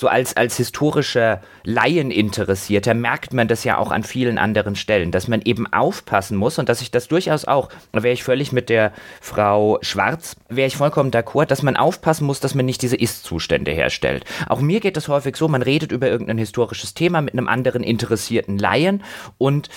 so 0.00 0.08
als, 0.08 0.34
als 0.34 0.56
historischer 0.56 1.42
Laieninteressierter 1.62 2.94
merkt 2.94 3.34
man 3.34 3.48
das 3.48 3.64
ja 3.64 3.76
auch 3.76 3.90
an 3.90 4.02
vielen 4.02 4.38
anderen 4.38 4.74
Stellen, 4.74 5.10
dass 5.10 5.28
man 5.28 5.42
eben 5.44 5.70
aufpassen 5.70 6.38
muss 6.38 6.58
und 6.58 6.70
dass 6.70 6.80
ich 6.80 6.90
das 6.90 7.06
durchaus 7.06 7.44
auch, 7.44 7.68
da 7.92 8.02
wäre 8.02 8.14
ich 8.14 8.24
völlig 8.24 8.50
mit 8.50 8.70
der 8.70 8.92
Frau 9.20 9.78
Schwarz, 9.82 10.36
wäre 10.48 10.68
ich 10.68 10.78
vollkommen 10.78 11.10
d'accord, 11.10 11.44
dass 11.44 11.62
man 11.62 11.76
aufpassen 11.76 12.24
muss, 12.24 12.40
dass 12.40 12.54
man 12.54 12.64
nicht 12.64 12.80
diese 12.80 12.96
Ist-Zustände 12.96 13.72
herstellt. 13.72 14.24
Auch 14.48 14.62
mir 14.62 14.80
geht 14.80 14.96
es 14.96 15.08
häufig 15.08 15.36
so, 15.36 15.48
man 15.48 15.60
redet 15.60 15.92
über 15.92 16.08
irgendein 16.08 16.38
historisches 16.38 16.94
Thema 16.94 17.20
mit 17.20 17.34
einem 17.34 17.46
anderen 17.46 17.82
interessierten 17.82 18.56
Laien 18.56 19.04
und 19.36 19.68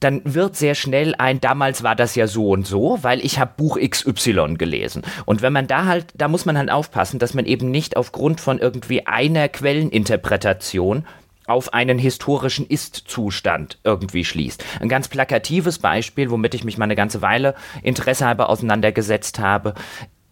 dann 0.00 0.22
wird 0.24 0.56
sehr 0.56 0.74
schnell 0.74 1.14
ein, 1.16 1.40
damals 1.40 1.82
war 1.82 1.96
das 1.96 2.14
ja 2.14 2.26
so 2.26 2.50
und 2.50 2.66
so, 2.66 2.98
weil 3.02 3.24
ich 3.24 3.38
habe 3.38 3.52
Buch 3.56 3.78
XY 3.78 4.54
gelesen. 4.56 5.02
Und 5.24 5.42
wenn 5.42 5.52
man 5.52 5.66
da 5.66 5.86
halt, 5.86 6.06
da 6.14 6.28
muss 6.28 6.44
man 6.44 6.58
halt 6.58 6.70
aufpassen, 6.70 7.18
dass 7.18 7.34
man 7.34 7.46
eben 7.46 7.70
nicht 7.70 7.96
aufgrund 7.96 8.40
von 8.40 8.58
irgendwie 8.58 9.06
einer 9.06 9.48
Quelleninterpretation 9.48 11.06
auf 11.46 11.72
einen 11.72 11.98
historischen 11.98 12.66
Ist-Zustand 12.66 13.78
irgendwie 13.84 14.24
schließt. 14.24 14.64
Ein 14.80 14.88
ganz 14.88 15.08
plakatives 15.08 15.78
Beispiel, 15.78 16.30
womit 16.30 16.54
ich 16.54 16.64
mich 16.64 16.76
mal 16.76 16.84
eine 16.84 16.96
ganze 16.96 17.22
Weile 17.22 17.54
interessehalber 17.82 18.48
auseinandergesetzt 18.48 19.38
habe, 19.38 19.74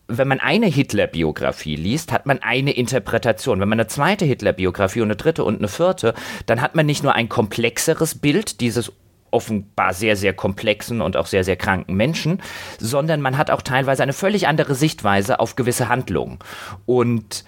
wenn 0.07 0.29
man 0.29 0.41
eine 0.41 0.67
Hitler-Biografie 0.67 1.77
liest, 1.77 2.13
hat 2.13 2.27
man 2.27 2.43
eine 2.43 2.73
Interpretation. 2.73 3.61
Wenn 3.61 3.69
man 3.69 3.81
eine 3.81 3.89
zweite 3.89 4.27
Hitler-Biografie 4.27 5.01
und 5.01 5.07
eine 5.07 5.17
dritte 5.17 5.45
und 5.45 5.59
eine 5.59 5.69
vierte, 5.69 6.15
dann 6.47 6.61
hat 6.61 6.75
man 6.75 6.85
nicht 6.85 7.03
nur 7.03 7.15
ein 7.15 7.31
komplexeres 7.31 8.17
Bild 8.17 8.61
dieses 8.61 8.93
offenbar 9.35 9.93
sehr, 9.93 10.17
sehr 10.17 10.33
komplexen 10.33 11.01
und 11.01 11.17
auch 11.17 11.27
sehr, 11.27 11.45
sehr 11.45 11.57
kranken 11.57 11.95
Menschen, 11.95 12.41
sondern 12.79 13.21
man 13.21 13.37
hat 13.37 13.51
auch 13.51 13.63
teilweise 13.63 14.03
eine 14.03 14.13
völlig 14.13 14.47
andere 14.47 14.75
Sichtweise 14.75 15.41
auf 15.41 15.57
gewisse 15.57 15.89
Handlungen. 15.89 16.39
Und 16.87 17.45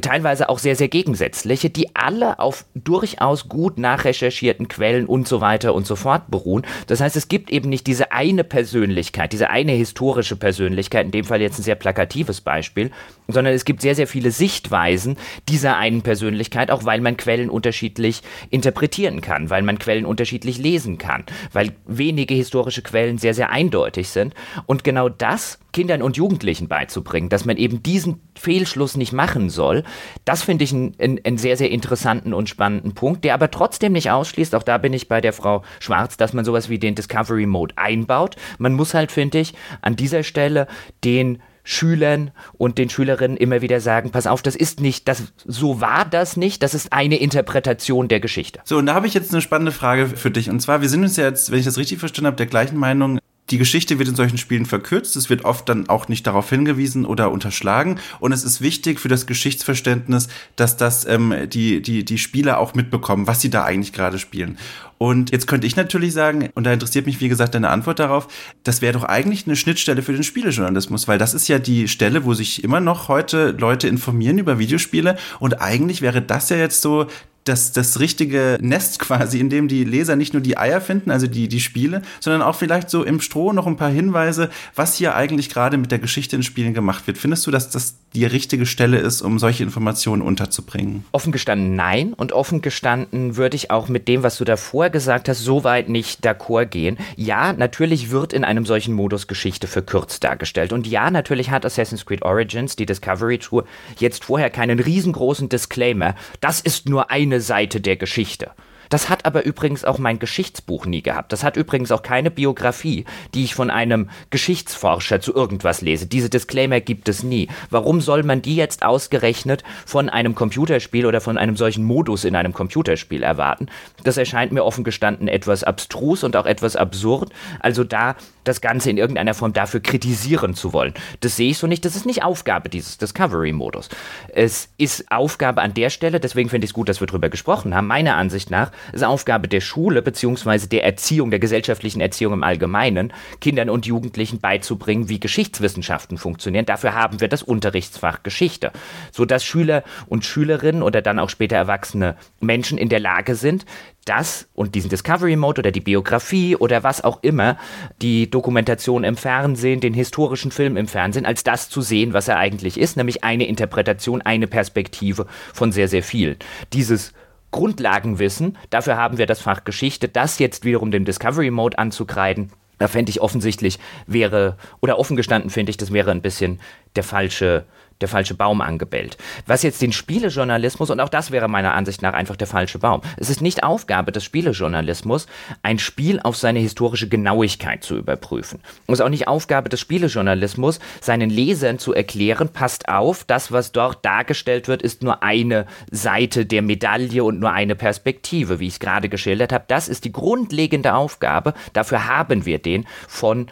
teilweise 0.00 0.48
auch 0.48 0.58
sehr, 0.58 0.76
sehr 0.76 0.88
gegensätzliche, 0.88 1.70
die 1.70 1.94
alle 1.94 2.38
auf 2.38 2.64
durchaus 2.74 3.48
gut 3.48 3.78
nachrecherchierten 3.78 4.68
Quellen 4.68 5.06
und 5.06 5.28
so 5.28 5.40
weiter 5.40 5.74
und 5.74 5.86
so 5.86 5.96
fort 5.96 6.30
beruhen. 6.30 6.66
Das 6.86 7.00
heißt, 7.00 7.16
es 7.16 7.28
gibt 7.28 7.50
eben 7.50 7.68
nicht 7.68 7.86
diese 7.86 8.12
eine 8.12 8.44
Persönlichkeit, 8.44 9.32
diese 9.32 9.50
eine 9.50 9.72
historische 9.72 10.36
Persönlichkeit, 10.36 11.06
in 11.06 11.12
dem 11.12 11.24
Fall 11.24 11.40
jetzt 11.40 11.58
ein 11.58 11.62
sehr 11.62 11.74
plakatives 11.74 12.40
Beispiel, 12.40 12.90
sondern 13.28 13.54
es 13.54 13.64
gibt 13.64 13.82
sehr, 13.82 13.94
sehr 13.94 14.06
viele 14.06 14.30
Sichtweisen 14.30 15.16
dieser 15.48 15.76
einen 15.76 16.02
Persönlichkeit, 16.02 16.70
auch 16.70 16.84
weil 16.84 17.00
man 17.00 17.16
Quellen 17.16 17.50
unterschiedlich 17.50 18.22
interpretieren 18.50 19.20
kann, 19.20 19.50
weil 19.50 19.62
man 19.62 19.78
Quellen 19.78 20.06
unterschiedlich 20.06 20.58
lesen 20.58 20.98
kann, 20.98 21.24
weil 21.52 21.72
wenige 21.86 22.34
historische 22.34 22.82
Quellen 22.82 23.18
sehr, 23.18 23.34
sehr 23.34 23.50
eindeutig 23.50 24.08
sind. 24.08 24.34
Und 24.66 24.84
genau 24.84 25.08
das 25.08 25.58
Kindern 25.72 26.02
und 26.02 26.16
Jugendlichen 26.16 26.68
beizubringen, 26.68 27.28
dass 27.28 27.44
man 27.44 27.56
eben 27.56 27.82
diesen 27.82 28.20
Fehlschluss 28.34 28.96
nicht 28.96 29.12
machen 29.12 29.50
soll, 29.50 29.84
das 30.24 30.42
finde 30.42 30.64
ich 30.64 30.72
einen, 30.72 30.94
einen, 30.98 31.38
sehr, 31.38 31.56
sehr 31.56 31.70
interessanten 31.70 32.32
und 32.32 32.48
spannenden 32.48 32.94
Punkt, 32.94 33.24
der 33.24 33.34
aber 33.34 33.50
trotzdem 33.50 33.92
nicht 33.92 34.10
ausschließt, 34.10 34.54
auch 34.54 34.62
da 34.62 34.78
bin 34.78 34.92
ich 34.92 35.08
bei 35.08 35.20
der 35.20 35.32
Frau 35.32 35.62
Schwarz, 35.80 36.16
dass 36.16 36.32
man 36.32 36.44
sowas 36.44 36.68
wie 36.68 36.78
den 36.78 36.94
Discovery 36.94 37.46
Mode 37.46 37.74
einbaut. 37.76 38.36
Man 38.58 38.74
muss 38.74 38.94
halt, 38.94 39.12
finde 39.12 39.38
ich, 39.38 39.54
an 39.82 39.96
dieser 39.96 40.22
Stelle 40.22 40.66
den 41.04 41.42
Schülern 41.64 42.30
und 42.56 42.78
den 42.78 42.88
Schülerinnen 42.88 43.36
immer 43.36 43.60
wieder 43.60 43.80
sagen, 43.80 44.10
pass 44.10 44.26
auf, 44.26 44.40
das 44.40 44.56
ist 44.56 44.80
nicht, 44.80 45.06
das, 45.06 45.24
so 45.44 45.82
war 45.82 46.06
das 46.06 46.38
nicht, 46.38 46.62
das 46.62 46.72
ist 46.72 46.94
eine 46.94 47.16
Interpretation 47.16 48.08
der 48.08 48.20
Geschichte. 48.20 48.60
So, 48.64 48.78
und 48.78 48.86
da 48.86 48.94
habe 48.94 49.06
ich 49.06 49.12
jetzt 49.12 49.32
eine 49.32 49.42
spannende 49.42 49.72
Frage 49.72 50.06
für 50.06 50.30
dich. 50.30 50.48
Und 50.48 50.60
zwar, 50.60 50.80
wir 50.80 50.88
sind 50.88 51.02
uns 51.02 51.18
ja 51.18 51.24
jetzt, 51.24 51.50
wenn 51.50 51.58
ich 51.58 51.66
das 51.66 51.76
richtig 51.76 51.98
verstanden 51.98 52.28
habe, 52.28 52.36
der 52.36 52.46
gleichen 52.46 52.78
Meinung, 52.78 53.18
die 53.50 53.58
Geschichte 53.58 53.98
wird 53.98 54.08
in 54.08 54.16
solchen 54.16 54.38
Spielen 54.38 54.66
verkürzt, 54.66 55.16
es 55.16 55.30
wird 55.30 55.44
oft 55.44 55.68
dann 55.68 55.88
auch 55.88 56.08
nicht 56.08 56.26
darauf 56.26 56.50
hingewiesen 56.50 57.04
oder 57.04 57.30
unterschlagen. 57.30 57.98
Und 58.20 58.32
es 58.32 58.44
ist 58.44 58.60
wichtig 58.60 59.00
für 59.00 59.08
das 59.08 59.26
Geschichtsverständnis, 59.26 60.28
dass 60.56 60.76
das 60.76 61.06
ähm, 61.06 61.34
die, 61.46 61.80
die, 61.80 62.04
die 62.04 62.18
Spieler 62.18 62.58
auch 62.58 62.74
mitbekommen, 62.74 63.26
was 63.26 63.40
sie 63.40 63.50
da 63.50 63.64
eigentlich 63.64 63.92
gerade 63.92 64.18
spielen. 64.18 64.58
Und 64.98 65.30
jetzt 65.30 65.46
könnte 65.46 65.66
ich 65.66 65.76
natürlich 65.76 66.12
sagen, 66.12 66.50
und 66.54 66.64
da 66.64 66.72
interessiert 66.72 67.06
mich, 67.06 67.20
wie 67.20 67.28
gesagt, 67.28 67.54
deine 67.54 67.70
Antwort 67.70 68.00
darauf, 68.00 68.26
das 68.64 68.82
wäre 68.82 68.94
doch 68.94 69.04
eigentlich 69.04 69.46
eine 69.46 69.54
Schnittstelle 69.54 70.02
für 70.02 70.12
den 70.12 70.24
Spielejournalismus, 70.24 71.06
weil 71.06 71.18
das 71.18 71.34
ist 71.34 71.46
ja 71.46 71.60
die 71.60 71.86
Stelle, 71.86 72.24
wo 72.24 72.34
sich 72.34 72.64
immer 72.64 72.80
noch 72.80 73.08
heute 73.08 73.52
Leute 73.52 73.86
informieren 73.86 74.38
über 74.38 74.58
Videospiele. 74.58 75.16
Und 75.38 75.62
eigentlich 75.62 76.02
wäre 76.02 76.20
das 76.20 76.48
ja 76.48 76.56
jetzt 76.56 76.82
so 76.82 77.06
das, 77.48 77.72
das 77.72 78.00
richtige 78.00 78.58
Nest 78.60 78.98
quasi, 78.98 79.40
in 79.40 79.50
dem 79.50 79.68
die 79.68 79.84
Leser 79.84 80.16
nicht 80.16 80.32
nur 80.32 80.42
die 80.42 80.58
Eier 80.58 80.80
finden, 80.80 81.10
also 81.10 81.26
die, 81.26 81.48
die 81.48 81.60
Spiele, 81.60 82.02
sondern 82.20 82.42
auch 82.42 82.54
vielleicht 82.54 82.90
so 82.90 83.04
im 83.04 83.20
Stroh 83.20 83.52
noch 83.52 83.66
ein 83.66 83.76
paar 83.76 83.90
Hinweise, 83.90 84.50
was 84.74 84.94
hier 84.94 85.14
eigentlich 85.14 85.48
gerade 85.48 85.76
mit 85.78 85.90
der 85.90 85.98
Geschichte 85.98 86.36
in 86.36 86.42
Spielen 86.42 86.74
gemacht 86.74 87.06
wird. 87.06 87.18
Findest 87.18 87.46
du, 87.46 87.50
dass 87.50 87.70
das 87.70 87.94
die 88.14 88.24
richtige 88.24 88.66
Stelle 88.66 88.98
ist, 88.98 89.20
um 89.20 89.38
solche 89.38 89.62
Informationen 89.62 90.22
unterzubringen? 90.22 91.04
Offen 91.12 91.32
gestanden 91.32 91.76
nein 91.76 92.14
und 92.14 92.32
offen 92.32 92.62
gestanden 92.62 93.36
würde 93.36 93.56
ich 93.56 93.70
auch 93.70 93.88
mit 93.88 94.08
dem, 94.08 94.22
was 94.22 94.38
du 94.38 94.44
davor 94.44 94.90
gesagt 94.90 95.28
hast, 95.28 95.40
so 95.40 95.64
weit 95.64 95.88
nicht 95.88 96.26
d'accord 96.26 96.66
gehen. 96.66 96.96
Ja, 97.16 97.52
natürlich 97.52 98.10
wird 98.10 98.32
in 98.32 98.44
einem 98.44 98.64
solchen 98.64 98.94
Modus 98.94 99.26
Geschichte 99.26 99.66
verkürzt 99.66 100.24
dargestellt 100.24 100.72
und 100.72 100.86
ja, 100.86 101.10
natürlich 101.10 101.50
hat 101.50 101.66
Assassin's 101.66 102.06
Creed 102.06 102.22
Origins, 102.22 102.76
die 102.76 102.86
Discovery 102.86 103.38
Tour, 103.38 103.64
jetzt 103.98 104.24
vorher 104.24 104.50
keinen 104.50 104.80
riesengroßen 104.80 105.48
Disclaimer. 105.48 106.14
Das 106.40 106.60
ist 106.60 106.88
nur 106.88 107.10
eine 107.10 107.37
Seite 107.40 107.80
der 107.80 107.96
Geschichte. 107.96 108.50
Das 108.88 109.08
hat 109.08 109.24
aber 109.24 109.44
übrigens 109.44 109.84
auch 109.84 109.98
mein 109.98 110.18
Geschichtsbuch 110.18 110.86
nie 110.86 111.02
gehabt. 111.02 111.32
Das 111.32 111.44
hat 111.44 111.56
übrigens 111.56 111.92
auch 111.92 112.02
keine 112.02 112.30
Biografie, 112.30 113.04
die 113.34 113.44
ich 113.44 113.54
von 113.54 113.70
einem 113.70 114.10
Geschichtsforscher 114.30 115.20
zu 115.20 115.34
irgendwas 115.34 115.80
lese. 115.80 116.06
Diese 116.06 116.30
Disclaimer 116.30 116.80
gibt 116.80 117.08
es 117.08 117.22
nie. 117.22 117.48
Warum 117.70 118.00
soll 118.00 118.22
man 118.22 118.42
die 118.42 118.56
jetzt 118.56 118.82
ausgerechnet 118.82 119.62
von 119.86 120.08
einem 120.08 120.34
Computerspiel 120.34 121.06
oder 121.06 121.20
von 121.20 121.38
einem 121.38 121.56
solchen 121.56 121.84
Modus 121.84 122.24
in 122.24 122.36
einem 122.36 122.52
Computerspiel 122.52 123.22
erwarten? 123.22 123.66
Das 124.04 124.16
erscheint 124.16 124.52
mir 124.52 124.64
offen 124.64 124.84
gestanden 124.84 125.28
etwas 125.28 125.64
abstrus 125.64 126.24
und 126.24 126.36
auch 126.36 126.46
etwas 126.46 126.76
absurd. 126.76 127.32
Also 127.60 127.84
da 127.84 128.16
das 128.44 128.60
Ganze 128.60 128.90
in 128.90 128.96
irgendeiner 128.96 129.34
Form 129.34 129.52
dafür 129.52 129.80
kritisieren 129.80 130.54
zu 130.54 130.72
wollen. 130.72 130.94
Das 131.20 131.36
sehe 131.36 131.50
ich 131.50 131.58
so 131.58 131.66
nicht. 131.66 131.84
Das 131.84 131.94
ist 131.94 132.06
nicht 132.06 132.24
Aufgabe 132.24 132.68
dieses 132.68 132.98
Discovery-Modus. 132.98 133.90
Es 134.28 134.70
ist 134.78 135.10
Aufgabe 135.10 135.60
an 135.60 135.74
der 135.74 135.90
Stelle, 135.90 136.18
deswegen 136.18 136.48
finde 136.48 136.64
ich 136.64 136.70
es 136.70 136.74
gut, 136.74 136.88
dass 136.88 137.00
wir 137.00 137.06
darüber 137.06 137.28
gesprochen 137.28 137.74
haben, 137.74 137.86
meiner 137.86 138.16
Ansicht 138.16 138.50
nach, 138.50 138.72
ist 138.92 139.04
Aufgabe 139.04 139.48
der 139.48 139.60
Schule 139.60 140.02
beziehungsweise 140.02 140.68
der 140.68 140.84
Erziehung, 140.84 141.30
der 141.30 141.38
gesellschaftlichen 141.38 142.00
Erziehung 142.00 142.32
im 142.32 142.42
Allgemeinen, 142.42 143.12
Kindern 143.40 143.70
und 143.70 143.86
Jugendlichen 143.86 144.40
beizubringen, 144.40 145.08
wie 145.08 145.20
Geschichtswissenschaften 145.20 146.18
funktionieren. 146.18 146.66
Dafür 146.66 146.94
haben 146.94 147.20
wir 147.20 147.28
das 147.28 147.42
Unterrichtsfach 147.42 148.22
Geschichte, 148.22 148.72
sodass 149.12 149.44
Schüler 149.44 149.84
und 150.06 150.24
Schülerinnen 150.24 150.82
oder 150.82 151.02
dann 151.02 151.18
auch 151.18 151.30
später 151.30 151.56
erwachsene 151.56 152.16
Menschen 152.40 152.78
in 152.78 152.88
der 152.88 153.00
Lage 153.00 153.34
sind, 153.34 153.64
das 154.08 154.48
und 154.54 154.74
diesen 154.74 154.90
Discovery 154.90 155.36
Mode 155.36 155.60
oder 155.60 155.70
die 155.70 155.80
Biografie 155.80 156.56
oder 156.56 156.82
was 156.82 157.04
auch 157.04 157.22
immer, 157.22 157.58
die 158.00 158.30
Dokumentation 158.30 159.04
im 159.04 159.16
Fernsehen, 159.16 159.80
den 159.80 159.94
historischen 159.94 160.50
Film 160.50 160.76
im 160.76 160.88
Fernsehen, 160.88 161.26
als 161.26 161.44
das 161.44 161.68
zu 161.68 161.82
sehen, 161.82 162.14
was 162.14 162.28
er 162.28 162.38
eigentlich 162.38 162.78
ist, 162.78 162.96
nämlich 162.96 163.22
eine 163.22 163.46
Interpretation, 163.46 164.22
eine 164.22 164.46
Perspektive 164.46 165.26
von 165.52 165.72
sehr, 165.72 165.88
sehr 165.88 166.02
vielen. 166.02 166.36
Dieses 166.72 167.12
Grundlagenwissen, 167.50 168.58
dafür 168.70 168.96
haben 168.96 169.18
wir 169.18 169.26
das 169.26 169.40
Fach 169.40 169.64
Geschichte, 169.64 170.08
das 170.08 170.38
jetzt 170.38 170.64
wiederum 170.64 170.90
dem 170.90 171.04
Discovery 171.04 171.50
Mode 171.50 171.78
anzukreiden, 171.78 172.50
da 172.78 172.88
fände 172.88 173.10
ich 173.10 173.20
offensichtlich 173.20 173.78
wäre, 174.06 174.56
oder 174.80 174.98
offen 174.98 175.16
gestanden 175.16 175.50
finde 175.50 175.70
ich, 175.70 175.76
das 175.76 175.92
wäre 175.92 176.10
ein 176.10 176.22
bisschen 176.22 176.60
der 176.96 177.04
falsche, 177.04 177.64
der 178.00 178.08
falsche 178.08 178.34
Baum 178.34 178.60
angebellt. 178.60 179.16
Was 179.46 179.62
jetzt 179.62 179.82
den 179.82 179.92
Spielejournalismus, 179.92 180.90
und 180.90 181.00
auch 181.00 181.08
das 181.08 181.30
wäre 181.30 181.48
meiner 181.48 181.74
Ansicht 181.74 182.02
nach 182.02 182.14
einfach 182.14 182.36
der 182.36 182.46
falsche 182.46 182.78
Baum. 182.78 183.02
Es 183.16 183.30
ist 183.30 183.40
nicht 183.40 183.62
Aufgabe 183.62 184.12
des 184.12 184.24
Spielejournalismus, 184.24 185.26
ein 185.62 185.78
Spiel 185.78 186.20
auf 186.20 186.36
seine 186.36 186.58
historische 186.58 187.08
Genauigkeit 187.08 187.82
zu 187.82 187.96
überprüfen. 187.96 188.60
Es 188.86 188.94
ist 188.94 189.00
auch 189.00 189.08
nicht 189.08 189.28
Aufgabe 189.28 189.68
des 189.68 189.80
Spielejournalismus, 189.80 190.80
seinen 191.00 191.30
Lesern 191.30 191.78
zu 191.78 191.94
erklären, 191.94 192.48
passt 192.48 192.88
auf, 192.88 193.24
das, 193.24 193.52
was 193.52 193.72
dort 193.72 194.04
dargestellt 194.04 194.68
wird, 194.68 194.82
ist 194.82 195.02
nur 195.02 195.22
eine 195.22 195.66
Seite 195.90 196.46
der 196.46 196.62
Medaille 196.62 197.24
und 197.24 197.40
nur 197.40 197.52
eine 197.52 197.74
Perspektive, 197.74 198.60
wie 198.60 198.66
ich 198.66 198.74
es 198.74 198.80
gerade 198.80 199.08
geschildert 199.08 199.52
habe. 199.52 199.64
Das 199.68 199.88
ist 199.88 200.04
die 200.04 200.12
grundlegende 200.12 200.94
Aufgabe. 200.94 201.54
Dafür 201.72 202.06
haben 202.06 202.44
wir 202.44 202.58
den 202.58 202.86
von 203.06 203.48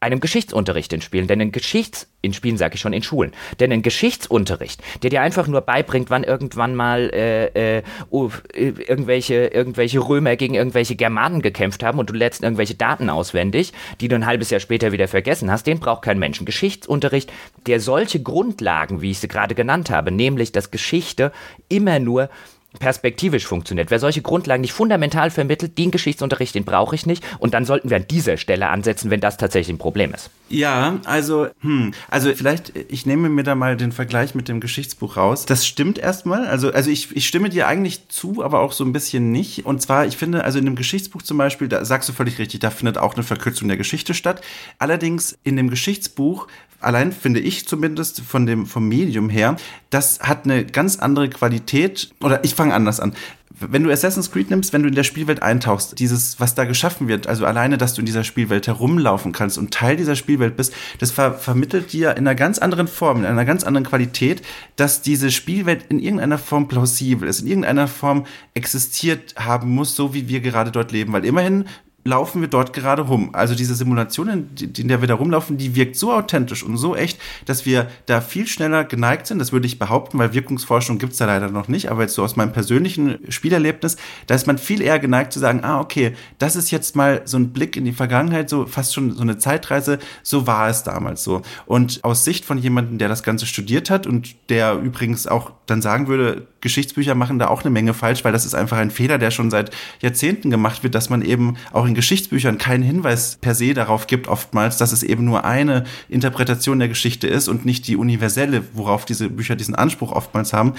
einem 0.00 0.20
Geschichtsunterricht 0.20 0.92
in 0.92 1.00
Spielen, 1.00 1.26
denn 1.26 1.40
ein 1.40 1.52
Geschichts 1.52 2.08
in 2.22 2.32
Spielen 2.32 2.56
sage 2.56 2.74
ich 2.74 2.80
schon 2.80 2.92
in 2.92 3.02
Schulen, 3.02 3.32
denn 3.58 3.72
ein 3.72 3.82
Geschichtsunterricht, 3.82 4.80
der 5.02 5.10
dir 5.10 5.22
einfach 5.22 5.46
nur 5.46 5.60
beibringt, 5.60 6.10
wann 6.10 6.24
irgendwann 6.24 6.74
mal 6.74 7.10
äh, 7.12 7.78
äh, 7.78 7.82
uh, 8.10 8.30
irgendwelche 8.54 9.48
irgendwelche 9.48 10.00
Römer 10.00 10.36
gegen 10.36 10.54
irgendwelche 10.54 10.96
Germanen 10.96 11.42
gekämpft 11.42 11.82
haben 11.82 11.98
und 11.98 12.10
du 12.10 12.14
lädst 12.14 12.42
irgendwelche 12.42 12.74
Daten 12.74 13.10
auswendig, 13.10 13.72
die 14.00 14.08
du 14.08 14.14
ein 14.14 14.26
halbes 14.26 14.50
Jahr 14.50 14.60
später 14.60 14.92
wieder 14.92 15.08
vergessen 15.08 15.50
hast, 15.50 15.66
den 15.66 15.80
braucht 15.80 16.02
kein 16.02 16.18
Mensch. 16.18 16.38
Geschichtsunterricht, 16.44 17.32
der 17.66 17.80
solche 17.80 18.22
Grundlagen, 18.22 19.02
wie 19.02 19.10
ich 19.10 19.18
sie 19.18 19.28
gerade 19.28 19.56
genannt 19.56 19.90
habe, 19.90 20.12
nämlich 20.12 20.52
dass 20.52 20.70
Geschichte 20.70 21.32
immer 21.68 21.98
nur 21.98 22.30
perspektivisch 22.78 23.46
funktioniert. 23.46 23.90
Wer 23.90 23.98
solche 23.98 24.20
Grundlagen 24.20 24.60
nicht 24.60 24.72
fundamental 24.72 25.30
vermittelt, 25.30 25.78
den 25.78 25.90
Geschichtsunterricht, 25.90 26.54
den 26.54 26.64
brauche 26.64 26.94
ich 26.94 27.06
nicht. 27.06 27.24
Und 27.38 27.54
dann 27.54 27.64
sollten 27.64 27.88
wir 27.88 27.96
an 27.96 28.06
dieser 28.08 28.36
Stelle 28.36 28.68
ansetzen, 28.68 29.10
wenn 29.10 29.20
das 29.20 29.38
tatsächlich 29.38 29.74
ein 29.74 29.78
Problem 29.78 30.12
ist. 30.12 30.30
Ja, 30.50 30.98
also, 31.04 31.48
hm, 31.60 31.92
also 32.08 32.32
vielleicht, 32.34 32.72
ich 32.88 33.06
nehme 33.06 33.28
mir 33.28 33.42
da 33.42 33.54
mal 33.54 33.76
den 33.76 33.92
Vergleich 33.92 34.34
mit 34.34 34.48
dem 34.48 34.60
Geschichtsbuch 34.60 35.16
raus. 35.16 35.46
Das 35.46 35.66
stimmt 35.66 35.98
erstmal. 35.98 36.46
Also, 36.46 36.70
also 36.70 36.90
ich, 36.90 37.14
ich 37.16 37.26
stimme 37.26 37.48
dir 37.48 37.66
eigentlich 37.66 38.08
zu, 38.08 38.44
aber 38.44 38.60
auch 38.60 38.72
so 38.72 38.84
ein 38.84 38.92
bisschen 38.92 39.32
nicht. 39.32 39.64
Und 39.66 39.80
zwar, 39.80 40.06
ich 40.06 40.16
finde, 40.16 40.44
also 40.44 40.58
in 40.58 40.66
dem 40.66 40.76
Geschichtsbuch 40.76 41.22
zum 41.22 41.38
Beispiel, 41.38 41.68
da 41.68 41.84
sagst 41.84 42.08
du 42.08 42.12
völlig 42.12 42.38
richtig, 42.38 42.60
da 42.60 42.70
findet 42.70 42.98
auch 42.98 43.14
eine 43.14 43.22
Verkürzung 43.24 43.68
der 43.68 43.76
Geschichte 43.76 44.14
statt. 44.14 44.42
Allerdings 44.78 45.38
in 45.42 45.56
dem 45.56 45.70
Geschichtsbuch 45.70 46.48
allein 46.80 47.12
finde 47.12 47.40
ich 47.40 47.66
zumindest 47.66 48.20
von 48.20 48.46
dem, 48.46 48.66
vom 48.66 48.88
Medium 48.88 49.28
her, 49.28 49.56
das 49.90 50.20
hat 50.20 50.44
eine 50.44 50.64
ganz 50.64 50.98
andere 50.98 51.28
Qualität. 51.28 52.10
Oder 52.22 52.44
ich 52.44 52.54
fange 52.54 52.74
anders 52.74 53.00
an. 53.00 53.14
Wenn 53.60 53.82
du 53.82 53.90
Assassin's 53.90 54.30
Creed 54.30 54.50
nimmst, 54.50 54.72
wenn 54.72 54.84
du 54.84 54.88
in 54.88 54.94
der 54.94 55.02
Spielwelt 55.02 55.42
eintauchst, 55.42 55.98
dieses, 55.98 56.38
was 56.38 56.54
da 56.54 56.64
geschaffen 56.64 57.08
wird, 57.08 57.26
also 57.26 57.44
alleine, 57.44 57.76
dass 57.76 57.94
du 57.94 58.00
in 58.00 58.06
dieser 58.06 58.22
Spielwelt 58.22 58.68
herumlaufen 58.68 59.32
kannst 59.32 59.58
und 59.58 59.74
Teil 59.74 59.96
dieser 59.96 60.14
Spielwelt 60.14 60.56
bist, 60.56 60.72
das 61.00 61.10
ver 61.10 61.34
vermittelt 61.34 61.92
dir 61.92 62.12
in 62.12 62.18
einer 62.18 62.36
ganz 62.36 62.60
anderen 62.60 62.86
Form, 62.86 63.18
in 63.18 63.26
einer 63.26 63.44
ganz 63.44 63.64
anderen 63.64 63.86
Qualität, 63.86 64.42
dass 64.76 65.02
diese 65.02 65.32
Spielwelt 65.32 65.86
in 65.88 65.98
irgendeiner 65.98 66.38
Form 66.38 66.68
plausibel 66.68 67.28
ist, 67.28 67.40
in 67.40 67.48
irgendeiner 67.48 67.88
Form 67.88 68.26
existiert 68.54 69.34
haben 69.36 69.74
muss, 69.74 69.96
so 69.96 70.14
wie 70.14 70.28
wir 70.28 70.40
gerade 70.40 70.70
dort 70.70 70.92
leben. 70.92 71.12
Weil 71.12 71.24
immerhin 71.24 71.64
laufen 72.08 72.40
wir 72.40 72.48
dort 72.48 72.72
gerade 72.72 73.02
rum. 73.02 73.30
Also 73.34 73.54
diese 73.54 73.74
Simulation, 73.74 74.48
in, 74.58 74.88
der 74.88 75.00
wir 75.00 75.08
da 75.08 75.14
rumlaufen, 75.14 75.58
die 75.58 75.76
wirkt 75.76 75.96
so 75.96 76.12
authentisch 76.12 76.62
und 76.62 76.76
so 76.76 76.96
echt, 76.96 77.20
dass 77.44 77.66
wir 77.66 77.88
da 78.06 78.20
viel 78.20 78.46
schneller 78.46 78.84
geneigt 78.84 79.26
sind. 79.26 79.38
Das 79.38 79.52
würde 79.52 79.66
ich 79.66 79.78
behaupten, 79.78 80.18
weil 80.18 80.32
Wirkungsforschung 80.32 80.98
gibt's 80.98 81.18
da 81.18 81.26
leider 81.26 81.50
noch 81.50 81.68
nicht. 81.68 81.90
Aber 81.90 82.02
jetzt 82.02 82.14
so 82.14 82.24
aus 82.24 82.34
meinem 82.34 82.52
persönlichen 82.52 83.18
Spielerlebnis, 83.28 83.96
da 84.26 84.34
ist 84.34 84.46
man 84.46 84.58
viel 84.58 84.80
eher 84.80 84.98
geneigt 84.98 85.32
zu 85.32 85.38
sagen, 85.38 85.62
ah, 85.62 85.80
okay, 85.80 86.14
das 86.38 86.56
ist 86.56 86.70
jetzt 86.70 86.96
mal 86.96 87.22
so 87.26 87.36
ein 87.36 87.50
Blick 87.52 87.76
in 87.76 87.84
die 87.84 87.92
Vergangenheit, 87.92 88.48
so 88.48 88.66
fast 88.66 88.94
schon 88.94 89.12
so 89.12 89.22
eine 89.22 89.38
Zeitreise. 89.38 89.98
So 90.22 90.46
war 90.46 90.68
es 90.68 90.82
damals 90.82 91.22
so. 91.22 91.42
Und 91.66 92.02
aus 92.02 92.24
Sicht 92.24 92.44
von 92.44 92.58
jemandem, 92.58 92.98
der 92.98 93.08
das 93.08 93.22
Ganze 93.22 93.46
studiert 93.46 93.90
hat 93.90 94.06
und 94.06 94.34
der 94.48 94.74
übrigens 94.74 95.26
auch 95.26 95.52
dann 95.66 95.82
sagen 95.82 96.08
würde, 96.08 96.46
Geschichtsbücher 96.60 97.14
machen 97.14 97.38
da 97.38 97.48
auch 97.48 97.62
eine 97.62 97.70
Menge 97.70 97.94
falsch, 97.94 98.24
weil 98.24 98.32
das 98.32 98.46
ist 98.46 98.54
einfach 98.54 98.78
ein 98.78 98.90
Fehler, 98.90 99.18
der 99.18 99.30
schon 99.30 99.50
seit 99.50 99.70
Jahrzehnten 100.00 100.50
gemacht 100.50 100.82
wird, 100.82 100.94
dass 100.94 101.10
man 101.10 101.22
eben 101.22 101.56
auch 101.72 101.86
in 101.86 101.94
Geschichtsbüchern 101.98 102.58
keinen 102.58 102.84
Hinweis 102.84 103.38
per 103.40 103.56
se 103.56 103.74
darauf 103.74 104.06
gibt, 104.06 104.28
oftmals, 104.28 104.76
dass 104.76 104.92
es 104.92 105.02
eben 105.02 105.24
nur 105.24 105.44
eine 105.44 105.82
Interpretation 106.08 106.78
der 106.78 106.86
Geschichte 106.86 107.26
ist 107.26 107.48
und 107.48 107.64
nicht 107.64 107.88
die 107.88 107.96
universelle, 107.96 108.62
worauf 108.72 109.04
diese 109.04 109.28
Bücher 109.28 109.56
diesen 109.56 109.74
Anspruch 109.74 110.12
oftmals 110.12 110.52
haben 110.52 110.74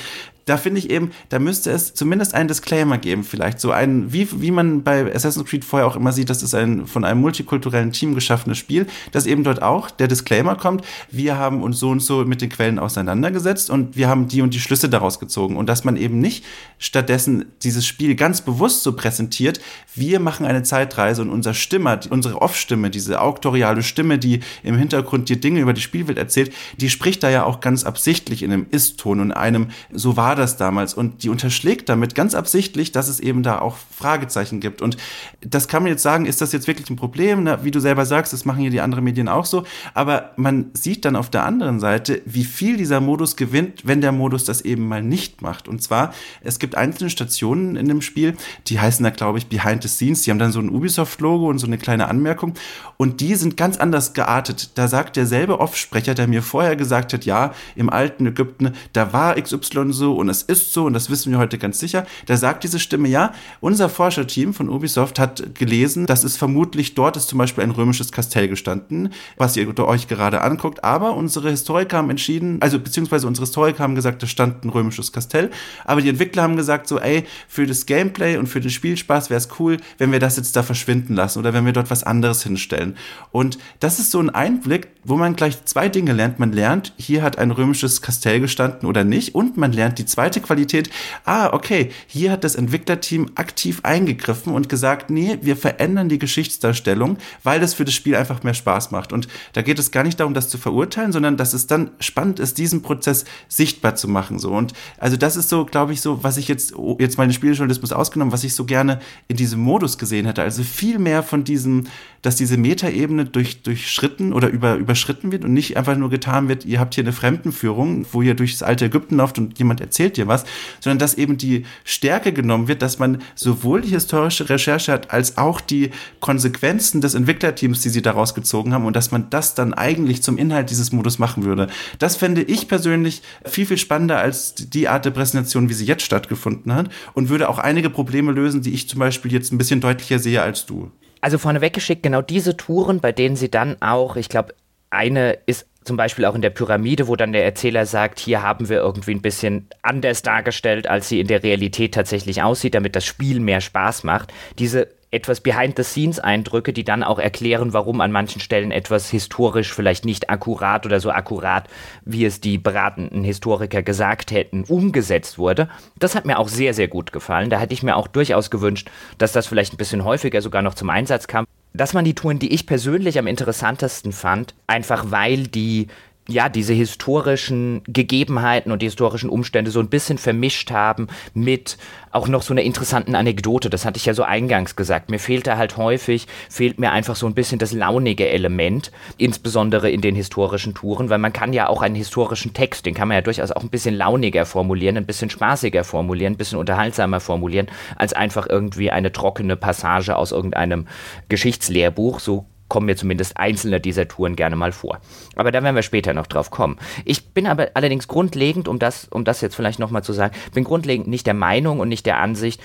da 0.49 0.57
finde 0.57 0.80
ich 0.80 0.89
eben, 0.89 1.11
da 1.30 1.38
müsste 1.38 1.70
es 1.72 1.93
zumindest 1.93 2.34
einen 2.34 2.47
Disclaimer 2.47 2.97
geben, 2.97 3.24
vielleicht 3.24 3.59
so 3.59 3.72
ein, 3.72 4.11
wie, 4.11 4.28
wie 4.41 4.49
man 4.49 4.84
bei 4.84 5.13
Assassin's 5.13 5.47
Creed 5.47 5.63
vorher 5.63 5.88
auch 5.88 5.95
immer 5.95 6.11
sieht, 6.11 6.30
das 6.30 6.41
ist 6.41 6.55
ein 6.55 6.88
von 6.88 7.05
einem 7.05 7.22
multikulturellen 7.22 7.91
Team 7.91 8.15
geschaffenes 8.15 8.57
Spiel, 8.57 8.88
dass 9.11 9.28
eben 9.28 9.43
dort 9.43 9.61
auch 9.61 9.91
der 9.91 10.07
Disclaimer 10.07 10.55
kommt, 10.55 10.84
wir 11.11 11.38
haben 11.38 11.61
uns 11.61 11.80
so 11.80 11.89
und 11.89 11.99
so 11.99 12.26
mit 12.26 12.41
den 12.41 12.49
Quellen 12.49 12.80
auseinandergesetzt 12.80 13.70
und 13.70 13.95
wir 13.95 14.07
haben 14.07 14.28
die 14.28 14.41
und 14.41 14.53
die 14.55 14.59
Schlüsse 14.59 14.89
daraus 14.89 15.20
gezogen. 15.20 15.55
Und 15.55 15.67
dass 15.70 15.84
man 15.84 15.95
eben 15.97 16.20
nicht 16.20 16.43
stattdessen 16.80 17.45
dieses 17.61 17.86
Spiel 17.86 18.15
ganz 18.15 18.41
bewusst 18.41 18.82
so 18.82 18.93
präsentiert, 18.93 19.59
wir 19.93 20.20
machen 20.20 20.47
eine 20.47 20.63
Zeitreise 21.00 21.22
und 21.22 21.30
unser 21.30 21.54
Stimmer, 21.54 22.00
unsere 22.10 22.41
Off-Stimme, 22.41 22.89
diese 22.89 23.22
auktoriale 23.22 23.84
Stimme, 23.84 24.20
die 24.20 24.41
im 24.64 24.78
Hintergrund 24.78 25.30
dir 25.30 25.39
Dinge 25.39 25.62
über 25.62 25.74
die 25.74 25.82
Spielwelt 25.82 26.18
erzählt, 26.18 26.54
die 26.78 26.89
spricht 26.89 27.24
da 27.24 27.30
ja 27.30 27.43
auch 27.45 27.62
ganz 27.62 27.86
absichtlich 27.86 28.43
in 28.43 28.52
einem 28.52 28.68
Ist-Ton 28.70 29.20
und 29.22 29.32
einem, 29.32 29.68
so 29.91 30.18
war 30.18 30.36
das 30.36 30.58
damals 30.58 30.93
und 30.93 31.24
die 31.24 31.30
unterschlägt 31.30 31.88
damit 31.88 32.16
ganz 32.16 32.36
absichtlich, 32.36 32.91
dass 32.91 33.08
es 33.08 33.20
eben 33.20 33.43
da 33.43 33.60
auch 33.60 33.78
Fragezeichen 33.95 34.60
gibt 34.60 34.82
und 34.82 34.97
das 35.41 35.68
kann 35.68 35.84
man 35.84 35.91
jetzt 35.91 36.04
sagen, 36.04 36.26
ist 36.26 36.41
das 36.41 36.52
jetzt 36.52 36.68
wirklich 36.68 36.89
ein 36.89 36.95
Problem? 36.95 37.43
Na, 37.43 37.64
wie 37.64 37.72
du 37.72 37.80
selber 37.80 38.06
sagst, 38.06 38.34
das 38.34 38.43
machen 38.43 38.60
hier 38.60 38.72
die 38.72 38.82
anderen 38.82 39.04
Medien 39.04 39.30
auch 39.30 39.45
so, 39.45 39.64
aber 39.93 40.32
man 40.36 40.72
sieht 40.74 41.06
dann 41.06 41.16
auf 41.16 41.30
der 41.30 41.45
anderen 41.45 41.80
Seite, 41.80 42.22
wie 42.26 42.43
viel 42.43 42.76
dieser 42.76 43.00
Modus 43.00 43.38
gewinnt, 43.38 43.88
wenn 43.88 44.02
der 44.02 44.12
Modus 44.12 44.43
das 44.43 44.62
eben 44.62 44.88
mal 44.88 45.02
nicht 45.02 45.41
macht. 45.41 45.68
Und 45.68 45.82
zwar, 45.82 46.14
es 46.41 46.60
gibt 46.60 46.76
einzelne 46.76 47.10
Stationen 47.10 47.78
in 47.78 47.88
dem 47.88 48.02
Spiel, 48.02 48.36
die 48.68 48.80
heißen 48.80 49.04
da, 49.04 49.12
glaube 49.12 49.38
ich, 49.38 49.47
Behind 49.47 49.82
the 49.82 49.88
Scenes. 49.88 50.24
Die 50.24 50.32
haben 50.32 50.39
dann 50.39 50.52
so 50.52 50.60
ein 50.60 50.70
Ubisoft-Logo 50.90 51.48
und 51.48 51.60
so 51.60 51.68
eine 51.68 51.78
kleine 51.78 52.08
Anmerkung. 52.08 52.56
Und 52.98 53.22
die 53.22 53.36
sind 53.36 53.56
ganz 53.56 53.78
anders 53.78 54.14
geartet. 54.14 54.72
Da 54.76 54.88
sagt 54.88 55.16
derselbe 55.16 55.60
Off-Sprecher, 55.60 56.16
der 56.16 56.28
mir 56.28 56.42
vorher 56.42 56.76
gesagt 56.76 57.14
hat, 57.14 57.26
ja, 57.26 57.54
im 57.76 57.90
alten 57.90 58.26
Ägypten, 58.26 58.74
da 58.94 59.14
war 59.14 59.36
XY 59.36 59.94
so 59.94 60.16
und 60.16 60.30
es 60.30 60.42
ist 60.42 60.74
so 60.74 60.86
und 60.86 60.94
das 60.94 61.10
wissen 61.10 61.32
wir 61.32 61.38
heute 61.38 61.58
ganz 61.58 61.80
sicher. 61.80 62.06
Da 62.26 62.36
sagt 62.38 62.64
diese 62.64 62.80
Stimme, 62.80 63.08
ja, 63.08 63.34
unser 63.62 63.88
Forscherteam 63.88 64.54
von 64.54 64.68
Ubisoft 64.68 65.20
hat 65.20 65.56
gelesen, 65.56 66.08
dass 66.08 66.24
es 66.24 66.38
vermutlich 66.38 66.96
dort 66.96 67.16
ist 67.16 67.30
zum 67.30 67.38
Beispiel 67.38 67.64
ein 67.64 67.72
römisches 67.72 68.12
Kastell 68.12 68.48
gestanden, 68.48 69.14
was 69.38 69.56
ihr 69.56 69.70
euch 69.80 70.08
gerade 70.08 70.42
anguckt. 70.42 70.84
Aber 70.84 71.16
unsere 71.16 71.52
Historiker 71.52 71.98
haben 71.98 72.10
entschieden, 72.10 72.58
also 72.62 72.80
beziehungsweise 72.80 73.28
unsere 73.28 73.46
Historiker 73.46 73.84
haben 73.84 73.96
gesagt, 73.96 74.24
da 74.24 74.28
stand 74.28 74.66
ein 74.66 74.70
römisches 74.70 75.12
Kastell. 75.12 75.52
Aber 75.86 76.02
die 76.02 76.10
Entwickler 76.10 76.44
haben 76.44 76.56
gesagt 76.56 76.88
so, 76.88 77.00
ey, 77.00 77.26
für 77.48 77.68
das 77.68 77.86
Gameplay 77.86 78.38
und 78.38 78.48
für 78.48 78.60
den 78.60 78.72
Spielspaß 78.72 79.30
wäre 79.30 79.38
es 79.38 79.50
cool, 79.60 79.78
wenn 80.00 80.12
wir 80.12 80.20
das 80.20 80.38
jetzt 80.38 80.56
da 80.56 80.64
verschwinden 80.80 81.13
lassen 81.13 81.39
oder 81.39 81.53
wenn 81.53 81.65
wir 81.65 81.73
dort 81.73 81.91
was 81.91 82.03
anderes 82.03 82.43
hinstellen. 82.43 82.95
Und 83.32 83.57
das 83.80 83.99
ist 83.99 84.11
so 84.11 84.19
ein 84.19 84.30
Einblick, 84.30 84.88
wo 85.03 85.17
man 85.17 85.36
gleich 85.36 85.65
zwei 85.65 85.89
Dinge 85.89 86.13
lernt. 86.13 86.39
Man 86.39 86.53
lernt, 86.53 86.93
hier 86.97 87.21
hat 87.21 87.38
ein 87.38 87.51
römisches 87.51 88.01
Kastell 88.01 88.39
gestanden 88.39 88.88
oder 88.88 89.03
nicht. 89.03 89.36
Und 89.36 89.57
man 89.57 89.73
lernt 89.73 89.99
die 89.99 90.05
zweite 90.05 90.39
Qualität, 90.39 90.89
ah, 91.25 91.53
okay, 91.53 91.91
hier 92.07 92.32
hat 92.32 92.43
das 92.43 92.55
Entwicklerteam 92.55 93.32
aktiv 93.36 93.82
eingegriffen 93.84 94.53
und 94.53 94.69
gesagt, 94.69 95.09
nee, 95.09 95.38
wir 95.41 95.57
verändern 95.57 96.09
die 96.09 96.19
Geschichtsdarstellung, 96.19 97.17
weil 97.43 97.59
das 97.59 97.73
für 97.73 97.86
das 97.86 97.93
Spiel 97.93 98.15
einfach 98.15 98.43
mehr 98.43 98.53
Spaß 98.53 98.91
macht. 98.91 99.11
Und 99.11 99.27
da 99.53 99.61
geht 99.61 99.80
es 99.80 99.91
gar 99.91 100.03
nicht 100.03 100.19
darum, 100.19 100.34
das 100.34 100.49
zu 100.49 100.57
verurteilen, 100.57 101.11
sondern 101.11 101.38
dass 101.38 101.53
es 101.53 101.67
dann 101.67 101.91
spannend 101.99 102.39
ist, 102.39 102.57
diesen 102.57 102.82
Prozess 102.82 103.25
sichtbar 103.47 103.95
zu 103.95 104.07
machen. 104.07 104.39
So. 104.39 104.51
Und 104.51 104.73
also 104.97 105.17
das 105.17 105.36
ist 105.36 105.49
so, 105.49 105.65
glaube 105.65 105.93
ich, 105.93 106.01
so, 106.01 106.23
was 106.23 106.38
ich 106.38 106.47
jetzt, 106.47 106.73
jetzt 106.99 107.17
meine 107.17 107.34
Spieljournalismus 107.34 107.91
ausgenommen, 107.91 108.32
was 108.32 108.43
ich 108.43 108.53
so 108.55 108.65
gerne 108.65 108.99
in 109.27 109.36
diesem 109.36 109.59
Modus 109.59 109.97
gesehen 109.97 110.25
hätte. 110.25 110.41
Also 110.41 110.61
viel 110.70 110.99
mehr 110.99 111.24
von 111.24 111.43
diesem, 111.43 111.88
dass 112.22 112.36
diese 112.36 112.57
Metaebene 112.57 113.26
durch, 113.26 113.61
durchschritten 113.61 114.34
oder 114.34 114.49
über, 114.49 114.76
überschritten 114.76 115.32
wird 115.32 115.45
und 115.45 115.53
nicht 115.53 115.78
einfach 115.78 115.95
nur 115.95 116.09
getan 116.09 116.47
wird, 116.47 116.65
ihr 116.65 116.80
habt 116.80 116.95
hier 116.95 117.03
eine 117.03 117.13
Fremdenführung, 117.13 118.05
wo 118.11 118.22
ihr 118.22 118.34
durchs 118.34 118.63
alte 118.63 118.86
Ägypten 118.86 119.17
lauft 119.17 119.38
und 119.38 119.57
jemand 119.57 119.82
erzählt 119.82 120.17
dir 120.17 120.28
was, 120.28 120.45
sondern 120.80 120.99
dass 120.99 121.13
eben 121.13 121.38
die 121.38 121.65
Stärke 121.84 122.34
genommen 122.34 122.67
wird, 122.67 122.82
dass 122.82 122.99
man 122.99 123.22
sowohl 123.36 123.82
die 123.82 123.89
historische 123.89 124.49
Recherche 124.49 124.91
hat, 124.91 125.11
als 125.11 125.38
auch 125.38 125.61
die 125.61 125.91
Konsequenzen 126.20 127.01
des 127.01 127.13
Entwicklerteams, 127.13 127.82
die 127.82 127.89
sie 127.89 128.01
daraus 128.01 128.36
gezogen 128.36 128.74
haben 128.74 128.86
und 128.86 128.95
dass 128.95 129.11
man 129.11 129.30
das 129.30 129.55
dann 129.55 129.74
eigentlich 129.74 130.22
zum 130.24 130.38
Inhalt 130.38 130.70
dieses 130.70 130.91
Modus 130.91 131.20
machen 131.20 131.43
würde. 131.43 131.67
Das 131.99 132.15
fände 132.15 132.41
ich 132.41 132.67
persönlich 132.67 133.22
viel, 133.45 133.65
viel 133.65 133.78
spannender 133.78 134.20
als 134.20 134.55
die 134.55 134.88
Art 134.88 135.05
der 135.05 135.11
Präsentation, 135.11 135.70
wie 135.70 135.74
sie 135.74 135.86
jetzt 135.86 136.03
stattgefunden 136.03 136.74
hat 136.74 136.89
und 137.13 137.30
würde 137.30 137.49
auch 137.49 137.59
einige 137.59 137.89
Probleme 137.89 138.32
lösen, 138.32 138.61
die 138.61 138.74
ich 138.74 138.89
zum 138.89 138.99
Beispiel 138.99 139.32
jetzt 139.32 139.51
ein 139.51 139.57
bisschen 139.57 139.82
deutlicher 139.82 140.20
sehe 140.20 140.41
als 140.41 140.65
du. 140.65 140.91
Also 141.22 141.38
vorneweg 141.38 141.74
geschickt, 141.74 142.03
genau 142.03 142.22
diese 142.22 142.55
Touren, 142.55 142.99
bei 142.99 143.11
denen 143.11 143.36
sie 143.36 143.51
dann 143.51 143.82
auch, 143.82 144.15
ich 144.15 144.30
glaube, 144.30 144.53
eine 144.89 145.38
ist 145.45 145.67
zum 145.84 145.97
Beispiel 145.97 146.26
auch 146.26 146.36
in 146.36 146.41
der 146.41 146.49
Pyramide, 146.49 147.07
wo 147.07 147.15
dann 147.15 147.32
der 147.32 147.45
Erzähler 147.45 147.86
sagt, 147.86 148.20
hier 148.20 148.41
haben 148.41 148.70
wir 148.70 148.78
irgendwie 148.78 149.11
ein 149.11 149.22
bisschen 149.22 149.67
anders 149.82 150.22
dargestellt, 150.22 150.88
als 150.88 151.09
sie 151.09 151.20
in 151.20 151.28
der 151.28 151.41
Realität 151.41 151.93
tatsächlich 151.93 152.43
aussieht, 152.43 152.76
damit 152.76 152.95
das 152.95 153.05
Spiel 153.05 153.39
mehr 153.39 153.61
Spaß 153.61 154.03
macht. 154.03 154.32
Diese 154.59 154.89
etwas 155.12 155.41
Behind-the-Scenes-Eindrücke, 155.41 156.72
die 156.72 156.84
dann 156.84 157.03
auch 157.03 157.20
erklären, 157.20 157.74
warum 157.74 158.01
an 158.01 158.12
manchen 158.12 158.41
Stellen 158.41 158.72
etwas 158.72 159.10
historisch 159.10 159.74
vielleicht 159.74 160.05
nicht 160.05 160.30
akkurat 160.30 160.86
oder 160.86 160.99
so 160.99 161.12
akkurat, 161.12 161.68
wie 162.05 162.26
es 162.26 162.41
die 162.41 162.57
beratenden 162.57 163.24
Historiker 163.24 163.82
gesagt 163.82 164.32
hätten, 164.32 164.64
umgesetzt 164.66 165.38
wurde. 165.38 165.70
Das 165.97 166.16
hat 166.16 166.26
mir 166.26 166.38
auch 166.38 166.47
sehr, 166.47 166.74
sehr 166.74 166.88
gut 166.88 167.12
gefallen. 167.12 167.49
Da 167.49 167.60
hätte 167.60 167.74
ich 167.74 167.84
mir 167.84 167.95
auch 167.95 168.07
durchaus 168.07 168.51
gewünscht, 168.51 168.89
dass 169.18 169.32
das 169.32 169.47
vielleicht 169.47 169.74
ein 169.74 169.78
bisschen 169.78 170.03
häufiger 170.03 170.41
sogar 170.41 170.62
noch 170.62 170.76
zum 170.76 170.89
Einsatz 170.89 171.28
kam. 171.28 171.45
Das 171.74 171.93
waren 171.93 172.05
die 172.05 172.16
Touren, 172.16 172.39
die 172.39 172.53
ich 172.53 172.66
persönlich 172.66 173.20
am 173.20 173.28
interessantesten 173.28 174.12
fand, 174.12 174.55
einfach 174.66 175.12
weil 175.12 175.47
die 175.47 175.88
ja, 176.30 176.47
diese 176.47 176.73
historischen 176.73 177.82
Gegebenheiten 177.88 178.71
und 178.71 178.82
die 178.82 178.86
historischen 178.86 179.30
Umstände 179.30 179.71
so 179.71 179.80
ein 179.80 179.89
bisschen 179.89 180.17
vermischt 180.17 180.71
haben 180.71 181.07
mit 181.34 181.77
auch 182.11 182.27
noch 182.27 182.41
so 182.41 182.53
einer 182.53 182.61
interessanten 182.61 183.15
Anekdote. 183.15 183.69
Das 183.69 183.86
hatte 183.86 183.97
ich 183.97 184.05
ja 184.05 184.13
so 184.13 184.23
eingangs 184.23 184.75
gesagt. 184.75 185.09
Mir 185.09 185.19
fehlt 185.19 185.47
da 185.47 185.57
halt 185.57 185.77
häufig, 185.77 186.27
fehlt 186.49 186.80
mir 186.80 186.91
einfach 186.91 187.15
so 187.15 187.27
ein 187.27 187.34
bisschen 187.34 187.59
das 187.59 187.71
launige 187.71 188.30
Element, 188.30 188.91
insbesondere 189.17 189.89
in 189.89 190.01
den 190.01 190.15
historischen 190.15 190.73
Touren, 190.73 191.09
weil 191.09 191.19
man 191.19 191.34
kann 191.34 191.53
ja 191.53 191.67
auch 191.67 191.82
einen 191.82 191.95
historischen 191.95 192.53
Text, 192.53 192.86
den 192.86 192.93
kann 192.93 193.07
man 193.07 193.15
ja 193.15 193.21
durchaus 193.21 193.51
auch 193.51 193.63
ein 193.63 193.69
bisschen 193.69 193.95
launiger 193.95 194.45
formulieren, 194.45 194.97
ein 194.97 195.05
bisschen 195.05 195.30
spaßiger 195.30 195.84
formulieren, 195.84 196.34
ein 196.34 196.38
bisschen 196.38 196.59
unterhaltsamer 196.59 197.19
formulieren, 197.19 197.67
als 197.95 198.13
einfach 198.13 198.47
irgendwie 198.49 198.91
eine 198.91 199.11
trockene 199.11 199.55
Passage 199.55 200.15
aus 200.15 200.32
irgendeinem 200.32 200.88
Geschichtslehrbuch. 201.27 202.19
So 202.19 202.45
kommen 202.70 202.86
mir 202.86 202.95
zumindest 202.95 203.38
einzelne 203.38 203.82
dieser 203.82 204.07
Touren 204.07 204.36
gerne 204.36 204.55
mal 204.55 204.72
vor. 204.72 204.99
Aber 205.36 205.51
da 205.51 205.61
werden 205.61 205.76
wir 205.76 205.82
später 205.82 206.13
noch 206.13 206.28
drauf 206.28 206.51
kommen. 206.51 206.78
Ich 207.03 207.30
bin 207.30 207.47
aber 207.47 207.72
allerdings 207.74 208.07
grundlegend, 208.07 208.67
um 208.67 208.80
das, 208.80 209.07
um 209.09 209.26
das 209.26 209.41
jetzt 209.41 209.55
vielleicht 209.55 209.80
nochmal 209.80 210.03
zu 210.03 210.13
sagen, 210.13 210.36
bin 210.53 210.63
grundlegend 210.63 211.07
nicht 211.07 211.28
der 211.28 211.34
Meinung 211.34 211.80
und 211.80 211.89
nicht 211.89 212.05
der 212.05 212.20
Ansicht, 212.20 212.61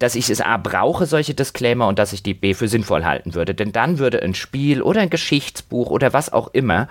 dass 0.00 0.14
ich 0.14 0.30
es 0.30 0.40
A 0.40 0.56
brauche, 0.56 1.04
solche 1.04 1.34
Disclaimer, 1.34 1.86
und 1.86 1.98
dass 1.98 2.14
ich 2.14 2.22
die 2.22 2.32
B 2.32 2.54
für 2.54 2.68
sinnvoll 2.68 3.04
halten 3.04 3.34
würde. 3.34 3.54
Denn 3.54 3.70
dann 3.70 3.98
würde 3.98 4.22
ein 4.22 4.34
Spiel 4.34 4.80
oder 4.80 5.02
ein 5.02 5.10
Geschichtsbuch 5.10 5.90
oder 5.90 6.14
was 6.14 6.32
auch 6.32 6.48
immer 6.54 6.88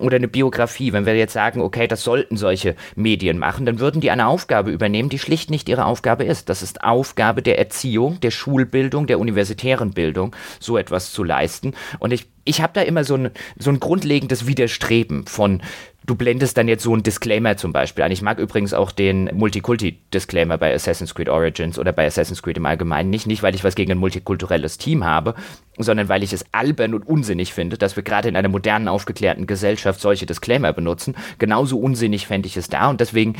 oder 0.00 0.16
eine 0.16 0.28
Biografie, 0.28 0.92
wenn 0.92 1.06
wir 1.06 1.16
jetzt 1.16 1.32
sagen, 1.32 1.60
okay, 1.60 1.86
das 1.86 2.02
sollten 2.02 2.36
solche 2.36 2.74
Medien 2.96 3.38
machen, 3.38 3.66
dann 3.66 3.78
würden 3.78 4.00
die 4.00 4.10
eine 4.10 4.26
Aufgabe 4.26 4.70
übernehmen, 4.70 5.08
die 5.08 5.18
schlicht 5.18 5.50
nicht 5.50 5.68
ihre 5.68 5.84
Aufgabe 5.84 6.24
ist. 6.24 6.48
Das 6.48 6.62
ist 6.62 6.82
Aufgabe 6.82 7.42
der 7.42 7.58
Erziehung, 7.58 8.20
der 8.20 8.30
Schulbildung, 8.30 9.06
der 9.06 9.18
universitären 9.18 9.92
Bildung, 9.92 10.34
so 10.58 10.78
etwas 10.78 11.12
zu 11.12 11.24
leisten. 11.24 11.74
Und 11.98 12.12
ich, 12.12 12.26
ich 12.44 12.60
habe 12.62 12.72
da 12.74 12.82
immer 12.82 13.04
so 13.04 13.14
ein, 13.14 13.30
so 13.58 13.70
ein 13.70 13.80
grundlegendes 13.80 14.46
Widerstreben 14.46 15.26
von 15.26 15.62
du 16.06 16.14
blendest 16.16 16.56
dann 16.56 16.66
jetzt 16.66 16.82
so 16.82 16.92
einen 16.92 17.02
Disclaimer 17.02 17.56
zum 17.56 17.72
Beispiel 17.72 18.02
ein. 18.04 18.10
Ich 18.10 18.22
mag 18.22 18.38
übrigens 18.38 18.74
auch 18.74 18.90
den 18.90 19.30
Multikulti-Disclaimer 19.32 20.58
bei 20.58 20.74
Assassin's 20.74 21.14
Creed 21.14 21.28
Origins 21.28 21.78
oder 21.78 21.92
bei 21.92 22.06
Assassin's 22.06 22.42
Creed 22.42 22.56
im 22.56 22.66
Allgemeinen 22.66 23.10
nicht. 23.10 23.26
Nicht, 23.26 23.42
weil 23.42 23.54
ich 23.54 23.62
was 23.62 23.74
gegen 23.74 23.92
ein 23.92 23.98
multikulturelles 23.98 24.78
Team 24.78 25.04
habe, 25.04 25.34
sondern 25.82 26.08
weil 26.08 26.22
ich 26.22 26.32
es 26.32 26.44
albern 26.52 26.94
und 26.94 27.06
unsinnig 27.06 27.52
finde, 27.52 27.78
dass 27.78 27.96
wir 27.96 28.02
gerade 28.02 28.28
in 28.28 28.36
einer 28.36 28.48
modernen, 28.48 28.88
aufgeklärten 28.88 29.46
Gesellschaft 29.46 30.00
solche 30.00 30.26
Disclaimer 30.26 30.72
benutzen. 30.72 31.14
Genauso 31.38 31.78
unsinnig 31.78 32.26
fände 32.26 32.46
ich 32.46 32.56
es 32.56 32.68
da 32.68 32.88
und 32.88 33.00
deswegen 33.00 33.36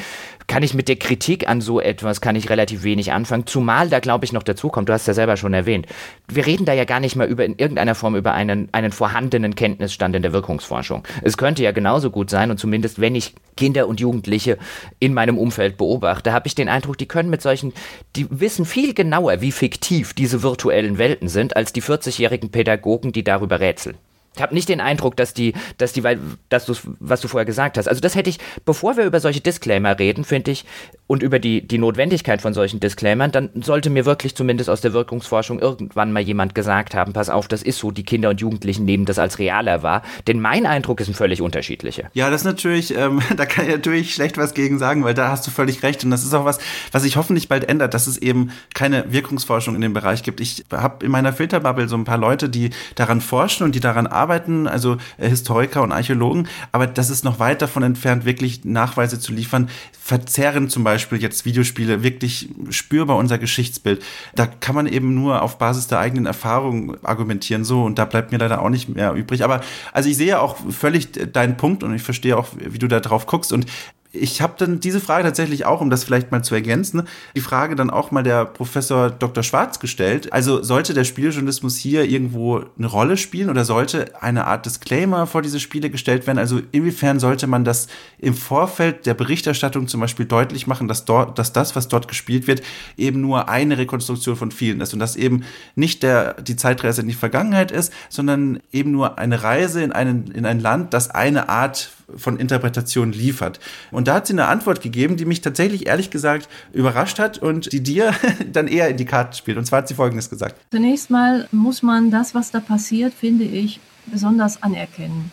kann 0.46 0.62
ich 0.62 0.74
mit 0.74 0.88
der 0.88 0.96
Kritik 0.96 1.48
an 1.48 1.60
so 1.60 1.80
etwas 1.80 2.20
kann 2.20 2.36
ich 2.36 2.50
relativ 2.50 2.82
wenig 2.82 3.12
anfangen, 3.12 3.46
zumal 3.46 3.88
da 3.88 4.00
glaube 4.00 4.24
ich 4.24 4.32
noch 4.32 4.42
dazu 4.42 4.68
kommt, 4.68 4.88
du 4.88 4.92
hast 4.92 5.06
ja 5.06 5.14
selber 5.14 5.36
schon 5.36 5.54
erwähnt, 5.54 5.86
wir 6.28 6.46
reden 6.46 6.64
da 6.64 6.72
ja 6.72 6.84
gar 6.84 7.00
nicht 7.00 7.16
mal 7.16 7.28
über 7.28 7.44
in 7.44 7.56
irgendeiner 7.56 7.94
Form 7.94 8.16
über 8.16 8.32
einen, 8.32 8.68
einen 8.72 8.92
vorhandenen 8.92 9.54
Kenntnisstand 9.54 10.16
in 10.16 10.22
der 10.22 10.32
Wirkungsforschung. 10.32 11.04
Es 11.22 11.36
könnte 11.36 11.62
ja 11.62 11.72
genauso 11.72 12.10
gut 12.10 12.30
sein 12.30 12.50
und 12.50 12.58
zumindest 12.58 13.00
wenn 13.00 13.14
ich 13.14 13.34
Kinder 13.56 13.86
und 13.88 14.00
Jugendliche 14.00 14.58
in 15.00 15.12
meinem 15.12 15.36
Umfeld 15.36 15.76
beobachte, 15.76 16.32
habe 16.32 16.46
ich 16.46 16.54
den 16.54 16.68
Eindruck, 16.68 16.96
die 16.96 17.06
können 17.06 17.28
mit 17.30 17.42
solchen, 17.42 17.72
die 18.16 18.26
wissen 18.30 18.64
viel 18.64 18.94
genauer, 18.94 19.40
wie 19.42 19.52
fiktiv 19.52 20.14
diese 20.14 20.42
virtuellen 20.42 20.98
Welten 20.98 21.28
sind, 21.28 21.56
als 21.56 21.72
die 21.72 21.82
40-jährigen 21.82 22.29
Pädagogen, 22.50 23.12
die 23.12 23.24
darüber 23.24 23.60
rätseln. 23.60 23.96
Ich 24.36 24.42
habe 24.42 24.54
nicht 24.54 24.68
den 24.68 24.80
Eindruck, 24.80 25.16
dass 25.16 25.34
die, 25.34 25.54
dass 25.76 25.92
die, 25.92 26.02
dass 26.48 26.64
du, 26.64 26.74
was 27.00 27.20
du 27.20 27.26
vorher 27.26 27.44
gesagt 27.44 27.76
hast. 27.76 27.88
Also 27.88 28.00
das 28.00 28.14
hätte 28.14 28.30
ich, 28.30 28.38
bevor 28.64 28.96
wir 28.96 29.04
über 29.04 29.18
solche 29.18 29.40
Disclaimer 29.40 29.98
reden, 29.98 30.22
finde 30.24 30.52
ich, 30.52 30.64
und 31.08 31.24
über 31.24 31.40
die, 31.40 31.66
die 31.66 31.78
Notwendigkeit 31.78 32.40
von 32.40 32.54
solchen 32.54 32.78
Disclaimern, 32.78 33.32
dann 33.32 33.50
sollte 33.60 33.90
mir 33.90 34.06
wirklich 34.06 34.36
zumindest 34.36 34.70
aus 34.70 34.80
der 34.80 34.92
Wirkungsforschung 34.92 35.58
irgendwann 35.58 36.12
mal 36.12 36.22
jemand 36.22 36.54
gesagt 36.54 36.94
haben, 36.94 37.12
pass 37.12 37.28
auf, 37.28 37.48
das 37.48 37.64
ist 37.64 37.78
so, 37.78 37.90
die 37.90 38.04
Kinder 38.04 38.30
und 38.30 38.40
Jugendlichen 38.40 38.84
nehmen 38.84 39.04
das 39.04 39.18
als 39.18 39.40
realer 39.40 39.82
wahr. 39.82 40.02
Denn 40.28 40.40
mein 40.40 40.64
Eindruck 40.64 41.00
ist 41.00 41.08
ein 41.08 41.14
völlig 41.14 41.42
unterschiedlicher. 41.42 42.04
Ja, 42.14 42.30
das 42.30 42.42
ist 42.42 42.46
natürlich, 42.46 42.96
ähm, 42.96 43.20
da 43.36 43.46
kann 43.46 43.64
ich 43.64 43.72
natürlich 43.72 44.14
schlecht 44.14 44.38
was 44.38 44.54
gegen 44.54 44.78
sagen, 44.78 45.02
weil 45.02 45.14
da 45.14 45.28
hast 45.28 45.44
du 45.44 45.50
völlig 45.50 45.82
recht. 45.82 46.04
Und 46.04 46.12
das 46.12 46.22
ist 46.22 46.34
auch 46.34 46.44
was, 46.44 46.60
was 46.92 47.02
sich 47.02 47.16
hoffentlich 47.16 47.48
bald 47.48 47.68
ändert, 47.68 47.94
dass 47.94 48.06
es 48.06 48.16
eben 48.16 48.52
keine 48.74 49.12
Wirkungsforschung 49.12 49.74
in 49.74 49.80
dem 49.80 49.92
Bereich 49.92 50.22
gibt. 50.22 50.40
Ich 50.40 50.64
habe 50.70 51.04
in 51.04 51.10
meiner 51.10 51.32
Filterbubble 51.32 51.88
so 51.88 51.96
ein 51.96 52.04
paar 52.04 52.18
Leute, 52.18 52.48
die 52.48 52.70
daran 52.94 53.20
forschen 53.20 53.64
und 53.64 53.74
die 53.74 53.80
daran 53.80 54.06
arbeiten 54.06 54.19
arbeiten, 54.20 54.66
also 54.66 54.98
äh, 55.18 55.28
Historiker 55.28 55.82
und 55.82 55.92
Archäologen, 55.92 56.48
aber 56.72 56.86
das 56.86 57.10
ist 57.10 57.24
noch 57.24 57.38
weit 57.38 57.62
davon 57.62 57.82
entfernt, 57.82 58.24
wirklich 58.24 58.64
Nachweise 58.64 59.18
zu 59.18 59.32
liefern, 59.32 59.68
verzerren 59.92 60.68
zum 60.68 60.84
Beispiel 60.84 61.20
jetzt 61.22 61.44
Videospiele 61.44 62.02
wirklich 62.02 62.48
spürbar 62.70 63.16
unser 63.16 63.38
Geschichtsbild. 63.38 64.02
Da 64.34 64.46
kann 64.46 64.74
man 64.74 64.86
eben 64.86 65.14
nur 65.14 65.42
auf 65.42 65.58
Basis 65.58 65.86
der 65.86 66.00
eigenen 66.00 66.26
Erfahrung 66.26 66.96
argumentieren, 67.04 67.64
so, 67.64 67.84
und 67.84 67.98
da 67.98 68.04
bleibt 68.04 68.32
mir 68.32 68.38
leider 68.38 68.62
auch 68.62 68.70
nicht 68.70 68.88
mehr 68.88 69.12
übrig. 69.14 69.44
Aber 69.44 69.60
also 69.92 70.08
ich 70.08 70.16
sehe 70.16 70.40
auch 70.40 70.56
völlig 70.70 71.12
deinen 71.32 71.56
Punkt 71.56 71.82
und 71.82 71.94
ich 71.94 72.02
verstehe 72.02 72.36
auch, 72.36 72.48
wie 72.56 72.78
du 72.78 72.88
da 72.88 73.00
drauf 73.00 73.26
guckst. 73.26 73.52
Und 73.52 73.66
ich 74.12 74.42
habe 74.42 74.54
dann 74.58 74.80
diese 74.80 75.00
Frage 75.00 75.24
tatsächlich 75.24 75.66
auch, 75.66 75.80
um 75.80 75.88
das 75.88 76.02
vielleicht 76.02 76.32
mal 76.32 76.42
zu 76.42 76.54
ergänzen, 76.54 77.02
die 77.36 77.40
Frage 77.40 77.76
dann 77.76 77.90
auch 77.90 78.10
mal 78.10 78.22
der 78.22 78.44
Professor 78.44 79.08
Dr. 79.10 79.44
Schwarz 79.44 79.78
gestellt. 79.78 80.32
Also 80.32 80.62
sollte 80.62 80.94
der 80.94 81.04
Spieljournalismus 81.04 81.76
hier 81.76 82.04
irgendwo 82.04 82.64
eine 82.76 82.86
Rolle 82.88 83.16
spielen 83.16 83.50
oder 83.50 83.64
sollte 83.64 84.20
eine 84.20 84.46
Art 84.46 84.66
Disclaimer 84.66 85.26
vor 85.26 85.42
diese 85.42 85.60
Spiele 85.60 85.90
gestellt 85.90 86.26
werden? 86.26 86.38
Also 86.38 86.60
inwiefern 86.72 87.20
sollte 87.20 87.46
man 87.46 87.64
das 87.64 87.86
im 88.18 88.34
Vorfeld 88.34 89.06
der 89.06 89.14
Berichterstattung 89.14 89.86
zum 89.86 90.00
Beispiel 90.00 90.26
deutlich 90.26 90.66
machen, 90.66 90.88
dass 90.88 91.04
dort, 91.04 91.38
dass 91.38 91.52
das, 91.52 91.76
was 91.76 91.86
dort 91.86 92.08
gespielt 92.08 92.48
wird, 92.48 92.62
eben 92.96 93.20
nur 93.20 93.48
eine 93.48 93.78
Rekonstruktion 93.78 94.34
von 94.34 94.50
vielen 94.50 94.80
ist 94.80 94.92
und 94.92 94.98
dass 94.98 95.14
eben 95.14 95.44
nicht 95.76 96.02
der, 96.02 96.34
die 96.34 96.56
Zeitreise 96.56 97.02
in 97.02 97.08
die 97.08 97.14
Vergangenheit 97.14 97.70
ist, 97.70 97.92
sondern 98.08 98.60
eben 98.72 98.90
nur 98.90 99.18
eine 99.18 99.42
Reise 99.42 99.82
in, 99.82 99.92
einen, 99.92 100.32
in 100.32 100.46
ein 100.46 100.58
Land, 100.58 100.94
das 100.94 101.10
eine 101.10 101.48
Art 101.48 101.90
von 102.16 102.38
Interpretation 102.38 103.12
liefert. 103.12 103.60
Und 103.90 104.08
da 104.08 104.14
hat 104.14 104.26
sie 104.26 104.32
eine 104.32 104.46
Antwort 104.46 104.80
gegeben, 104.80 105.16
die 105.16 105.24
mich 105.24 105.40
tatsächlich 105.40 105.86
ehrlich 105.86 106.10
gesagt 106.10 106.48
überrascht 106.72 107.18
hat 107.18 107.38
und 107.38 107.72
die 107.72 107.82
dir 107.82 108.14
dann 108.52 108.68
eher 108.68 108.88
in 108.88 108.96
die 108.96 109.04
Karten 109.04 109.34
spielt. 109.34 109.58
Und 109.58 109.64
zwar 109.64 109.78
hat 109.78 109.88
sie 109.88 109.94
Folgendes 109.94 110.30
gesagt. 110.30 110.56
Zunächst 110.70 111.10
mal 111.10 111.48
muss 111.52 111.82
man 111.82 112.10
das, 112.10 112.34
was 112.34 112.50
da 112.50 112.60
passiert, 112.60 113.14
finde 113.14 113.44
ich, 113.44 113.80
besonders 114.06 114.62
anerkennen. 114.62 115.30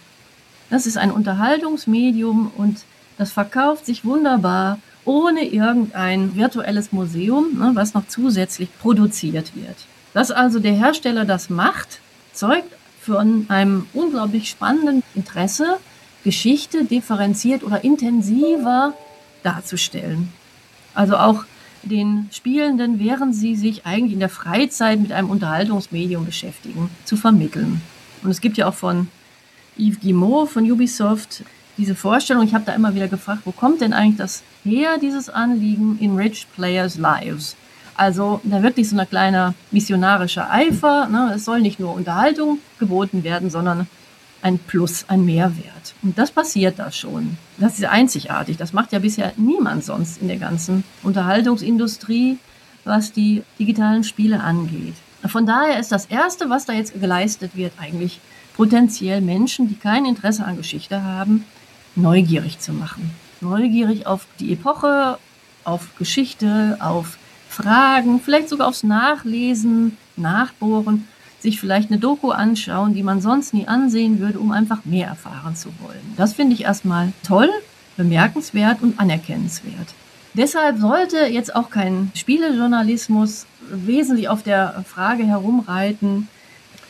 Das 0.69 0.86
ist 0.86 0.97
ein 0.97 1.11
Unterhaltungsmedium 1.11 2.51
und 2.57 2.84
das 3.17 3.32
verkauft 3.32 3.86
sich 3.86 4.05
wunderbar 4.05 4.80
ohne 5.05 5.45
irgendein 5.45 6.36
virtuelles 6.36 6.91
Museum, 6.91 7.57
ne, 7.57 7.71
was 7.73 7.93
noch 7.93 8.07
zusätzlich 8.07 8.69
produziert 8.80 9.55
wird. 9.55 9.78
Dass 10.13 10.32
also 10.32 10.59
der 10.59 10.73
Hersteller 10.73 11.23
das 11.23 11.49
macht, 11.49 12.01
zeugt 12.34 12.75
von 13.01 13.45
einem 13.47 13.88
unglaublich 13.93 14.49
spannenden 14.49 15.01
Interesse 15.15 15.78
Geschichte 16.28 16.84
differenziert 16.84 17.63
oder 17.63 17.86
intensiver 17.86 18.93
darzustellen. 19.43 20.28
Also 20.93 21.15
auch 21.15 21.45
den 21.84 22.28
Spielenden, 22.34 22.99
während 22.99 23.34
sie 23.34 23.55
sich 23.55 23.86
eigentlich 23.86 24.11
in 24.11 24.19
der 24.19 24.28
Freizeit 24.28 24.99
mit 24.99 25.13
einem 25.13 25.30
Unterhaltungsmedium 25.30 26.25
beschäftigen, 26.25 26.89
zu 27.05 27.15
vermitteln. 27.15 27.82
Und 28.23 28.30
es 28.30 28.41
gibt 28.41 28.57
ja 28.57 28.67
auch 28.67 28.73
von 28.73 29.07
Yves 29.78 30.01
Guillemot 30.01 30.49
von 30.49 30.69
Ubisoft 30.69 31.45
diese 31.78 31.95
Vorstellung, 31.95 32.43
ich 32.43 32.53
habe 32.53 32.65
da 32.65 32.73
immer 32.73 32.93
wieder 32.93 33.07
gefragt, 33.07 33.43
wo 33.45 33.53
kommt 33.53 33.80
denn 33.80 33.93
eigentlich 33.93 34.17
das 34.17 34.43
her, 34.65 34.97
dieses 35.01 35.30
Anliegen, 35.30 35.97
Enrich 36.01 36.45
Players 36.55 36.97
Lives? 36.97 37.55
Also 37.95 38.41
da 38.43 38.61
wirklich 38.63 38.89
so 38.89 38.97
ein 38.97 39.09
kleiner 39.09 39.53
missionarischer 39.71 40.51
Eifer. 40.51 41.07
Ne? 41.07 41.34
Es 41.36 41.45
soll 41.45 41.61
nicht 41.61 41.80
nur 41.80 41.93
Unterhaltung 41.93 42.59
geboten 42.80 43.23
werden, 43.23 43.49
sondern 43.49 43.88
ein 44.41 44.59
Plus, 44.59 45.05
ein 45.07 45.25
Mehrwert. 45.25 45.95
Und 46.01 46.17
das 46.17 46.31
passiert 46.31 46.79
da 46.79 46.91
schon. 46.91 47.38
Das 47.57 47.77
ist 47.77 47.85
einzigartig. 47.85 48.57
Das 48.57 48.73
macht 48.73 48.91
ja 48.91 48.99
bisher 48.99 49.33
niemand 49.38 49.83
sonst 49.83 50.21
in 50.21 50.27
der 50.27 50.38
ganzen 50.38 50.83
Unterhaltungsindustrie, 51.03 52.38
was 52.83 53.11
die 53.11 53.43
digitalen 53.59 54.03
Spiele 54.03 54.41
angeht. 54.41 54.95
Von 55.25 55.45
daher 55.45 55.79
ist 55.79 55.91
das 55.91 56.05
Erste, 56.05 56.49
was 56.49 56.65
da 56.65 56.73
jetzt 56.73 56.99
geleistet 56.99 57.55
wird, 57.55 57.73
eigentlich 57.79 58.19
potenziell 58.55 59.21
Menschen, 59.21 59.67
die 59.67 59.75
kein 59.75 60.05
Interesse 60.05 60.45
an 60.45 60.57
Geschichte 60.57 61.03
haben, 61.03 61.45
neugierig 61.95 62.59
zu 62.59 62.71
machen. 62.71 63.11
Neugierig 63.41 64.07
auf 64.07 64.27
die 64.39 64.53
Epoche, 64.53 65.17
auf 65.63 65.95
Geschichte, 65.97 66.77
auf 66.79 67.17
Fragen, 67.49 68.19
vielleicht 68.19 68.49
sogar 68.49 68.67
aufs 68.67 68.83
Nachlesen, 68.83 69.97
Nachbohren 70.15 71.07
sich 71.39 71.59
vielleicht 71.59 71.91
eine 71.91 71.99
Doku 71.99 72.31
anschauen, 72.31 72.93
die 72.93 73.03
man 73.03 73.21
sonst 73.21 73.53
nie 73.53 73.67
ansehen 73.67 74.19
würde, 74.19 74.39
um 74.39 74.51
einfach 74.51 74.85
mehr 74.85 75.07
erfahren 75.07 75.55
zu 75.55 75.69
wollen. 75.79 76.13
Das 76.15 76.33
finde 76.33 76.55
ich 76.55 76.63
erstmal 76.63 77.13
toll, 77.25 77.49
bemerkenswert 77.95 78.81
und 78.81 78.99
anerkennenswert. 78.99 79.93
Deshalb 80.33 80.77
sollte 80.79 81.17
jetzt 81.25 81.55
auch 81.55 81.69
kein 81.69 82.11
Spielejournalismus 82.13 83.47
wesentlich 83.71 84.29
auf 84.29 84.43
der 84.43 84.83
Frage 84.88 85.25
herumreiten, 85.25 86.27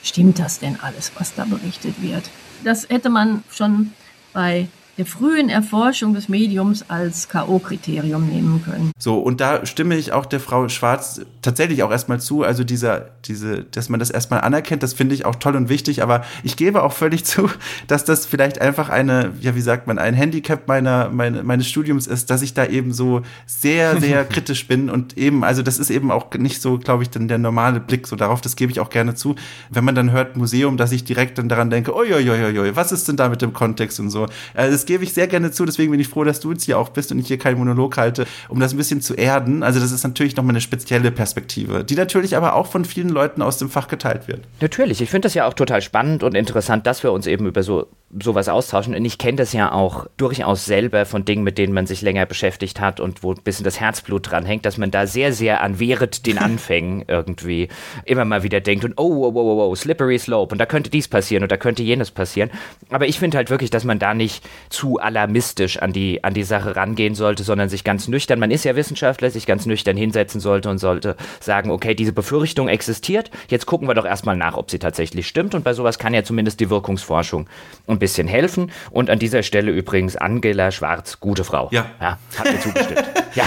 stimmt 0.03 0.39
das 0.39 0.59
denn 0.59 0.77
alles, 0.81 1.11
was 1.17 1.33
da 1.33 1.45
berichtet 1.45 2.01
wird? 2.01 2.29
Das 2.63 2.89
hätte 2.89 3.09
man 3.09 3.43
schon 3.51 3.93
bei 4.33 4.67
der 4.97 5.05
frühen 5.05 5.49
Erforschung 5.49 6.15
des 6.15 6.27
Mediums 6.27 6.89
als 6.89 7.29
K.O.-Kriterium 7.29 8.19
nehmen 8.19 8.63
können. 8.63 8.91
So, 8.97 9.19
und 9.19 9.39
da 9.39 9.65
stimme 9.65 9.95
ich 9.95 10.11
auch 10.11 10.25
der 10.25 10.39
Frau 10.39 10.67
Schwarz 10.69 11.21
tatsächlich 11.43 11.83
auch 11.83 11.91
erstmal 11.91 12.19
zu. 12.19 12.43
Also 12.43 12.63
dieser, 12.63 13.11
diese, 13.25 13.63
dass 13.63 13.89
man 13.89 13.99
das 13.99 14.09
erstmal 14.09 14.41
anerkennt, 14.41 14.81
das 14.81 14.93
finde 14.93 15.13
ich 15.13 15.25
auch 15.25 15.35
toll 15.35 15.55
und 15.55 15.69
wichtig. 15.69 16.01
Aber 16.01 16.23
ich 16.43 16.57
gebe 16.57 16.81
auch 16.81 16.93
völlig 16.93 17.25
zu, 17.25 17.49
dass 17.85 18.05
das 18.05 18.25
vielleicht 18.25 18.59
einfach 18.59 18.89
eine, 18.89 19.33
ja, 19.39 19.55
wie 19.55 19.61
sagt 19.61 19.85
man, 19.85 19.99
ein 19.99 20.15
Handicap 20.15 20.67
meiner, 20.67 21.09
meine, 21.09 21.43
meines 21.43 21.67
Studiums 21.67 22.07
ist, 22.07 22.31
dass 22.31 22.41
ich 22.41 22.55
da 22.55 22.65
eben 22.65 22.91
so 22.91 23.21
sehr, 23.45 24.01
sehr 24.01 24.25
kritisch 24.29 24.67
bin 24.67 24.89
und 24.89 25.15
eben, 25.15 25.43
also 25.43 25.61
das 25.61 25.77
ist 25.77 25.91
eben 25.91 26.09
auch 26.09 26.33
nicht 26.33 26.59
so, 26.59 26.79
glaube 26.79 27.03
ich, 27.03 27.11
dann 27.11 27.27
der 27.27 27.37
normale 27.37 27.79
Blick 27.79 28.07
so 28.07 28.15
darauf. 28.15 28.41
Das 28.41 28.55
gebe 28.55 28.71
ich 28.71 28.79
auch 28.79 28.89
gerne 28.89 29.13
zu. 29.13 29.35
Wenn 29.69 29.85
man 29.85 29.93
dann 29.93 30.11
hört 30.11 30.37
Museum, 30.37 30.75
dass 30.75 30.91
ich 30.91 31.03
direkt 31.03 31.37
dann 31.37 31.49
daran 31.49 31.69
denke, 31.69 31.95
oi, 31.95 32.11
oi, 32.15 32.29
oi, 32.29 32.59
oi, 32.59 32.75
was 32.75 32.91
ist 32.91 33.07
denn 33.07 33.15
da 33.15 33.29
mit 33.29 33.43
dem 33.43 33.53
Kontext 33.53 33.99
und 33.99 34.09
so. 34.09 34.25
Also 34.55 34.86
gebe 34.87 35.03
ich 35.03 35.13
sehr 35.13 35.27
gerne 35.27 35.51
zu, 35.51 35.65
deswegen 35.65 35.91
bin 35.91 35.99
ich 35.99 36.07
froh, 36.07 36.23
dass 36.23 36.39
du 36.39 36.51
jetzt 36.51 36.63
hier 36.63 36.79
auch 36.79 36.89
bist 36.89 37.11
und 37.11 37.19
ich 37.19 37.27
hier 37.27 37.37
keinen 37.37 37.59
Monolog 37.59 37.97
halte, 37.97 38.25
um 38.49 38.59
das 38.59 38.73
ein 38.73 38.77
bisschen 38.77 39.01
zu 39.01 39.13
erden. 39.13 39.61
Also 39.61 39.79
das 39.79 39.91
ist 39.91 40.03
natürlich 40.03 40.35
nochmal 40.35 40.53
eine 40.53 40.61
spezielle 40.61 41.11
Perspektive, 41.11 41.83
die 41.83 41.95
natürlich 41.95 42.35
aber 42.35 42.55
auch 42.55 42.67
von 42.67 42.85
vielen 42.85 43.09
Leuten 43.09 43.43
aus 43.43 43.57
dem 43.57 43.69
Fach 43.69 43.87
geteilt 43.87 44.27
wird. 44.27 44.41
Natürlich, 44.61 45.01
ich 45.01 45.09
finde 45.11 45.27
das 45.27 45.35
ja 45.35 45.45
auch 45.45 45.53
total 45.53 45.81
spannend 45.81 46.23
und 46.23 46.33
interessant, 46.33 46.87
dass 46.87 47.03
wir 47.03 47.11
uns 47.11 47.27
eben 47.27 47.45
über 47.45 47.61
so 47.61 47.87
sowas 48.19 48.47
austauschen. 48.47 48.95
Und 48.95 49.03
ich 49.03 49.17
kenne 49.17 49.37
das 49.37 49.53
ja 49.53 49.71
auch 49.71 50.07
durchaus 50.17 50.65
selber 50.65 51.05
von 51.05 51.25
Dingen, 51.25 51.43
mit 51.43 51.57
denen 51.57 51.73
man 51.73 51.87
sich 51.87 52.01
länger 52.01 52.25
beschäftigt 52.25 52.79
hat 52.79 52.99
und 52.99 53.21
wo 53.21 53.33
ein 53.33 53.41
bisschen 53.43 53.65
das 53.65 53.79
Herzblut 53.79 54.31
dran 54.31 54.45
hängt, 54.45 54.65
dass 54.65 54.77
man 54.77 54.91
da 54.91 55.07
sehr, 55.07 55.33
sehr 55.33 55.61
an 55.61 55.79
während 55.79 56.25
den 56.25 56.37
Anfängen 56.47 57.03
irgendwie 57.07 57.67
immer 58.05 58.23
mal 58.23 58.43
wieder 58.43 58.61
denkt 58.61 58.85
und 58.85 58.93
oh, 58.97 59.25
oh, 59.25 59.31
oh, 59.35 59.39
oh, 59.39 59.69
oh, 59.69 59.75
slippery 59.75 60.17
slope 60.19 60.53
und 60.53 60.59
da 60.59 60.65
könnte 60.65 60.89
dies 60.89 61.07
passieren 61.07 61.43
und 61.43 61.51
da 61.51 61.57
könnte 61.57 61.83
jenes 61.83 62.11
passieren. 62.11 62.49
Aber 62.89 63.07
ich 63.07 63.19
finde 63.19 63.37
halt 63.37 63.49
wirklich, 63.49 63.69
dass 63.69 63.83
man 63.83 63.99
da 63.99 64.13
nicht 64.13 64.47
zu 64.69 64.76
alarmistisch 64.97 65.77
an 65.77 65.93
die, 65.93 66.23
an 66.23 66.33
die 66.33 66.43
Sache 66.43 66.75
rangehen 66.75 67.15
sollte, 67.15 67.43
sondern 67.43 67.69
sich 67.69 67.83
ganz 67.83 68.07
nüchtern, 68.07 68.39
man 68.39 68.51
ist 68.51 68.65
ja 68.65 68.75
Wissenschaftler, 68.75 69.29
sich 69.29 69.45
ganz 69.45 69.65
nüchtern 69.65 69.97
hinsetzen 69.97 70.39
sollte 70.39 70.69
und 70.69 70.77
sollte 70.77 71.15
sagen, 71.39 71.71
okay, 71.71 71.95
diese 71.95 72.13
Befürchtung 72.13 72.67
existiert, 72.67 73.31
jetzt 73.49 73.65
gucken 73.65 73.87
wir 73.87 73.93
doch 73.93 74.05
erstmal 74.05 74.37
nach, 74.37 74.57
ob 74.57 74.71
sie 74.71 74.79
tatsächlich 74.79 75.27
stimmt 75.27 75.55
und 75.55 75.63
bei 75.63 75.73
sowas 75.73 75.99
kann 75.99 76.13
ja 76.13 76.23
zumindest 76.23 76.59
die 76.59 76.69
Wirkungsforschung 76.69 77.47
ein 77.87 77.99
bisschen 77.99 78.27
helfen. 78.27 78.71
Und 78.91 79.09
an 79.09 79.19
dieser 79.19 79.43
Stelle 79.43 79.71
übrigens 79.71 80.15
Angela 80.15 80.71
Schwarz, 80.71 81.19
gute 81.19 81.43
Frau. 81.43 81.69
Ja. 81.71 81.85
ja 81.99 82.17
hat 82.37 82.51
mir 82.51 82.59
zugestimmt. 82.59 83.03
ja. 83.35 83.45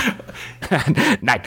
Nein. 1.20 1.40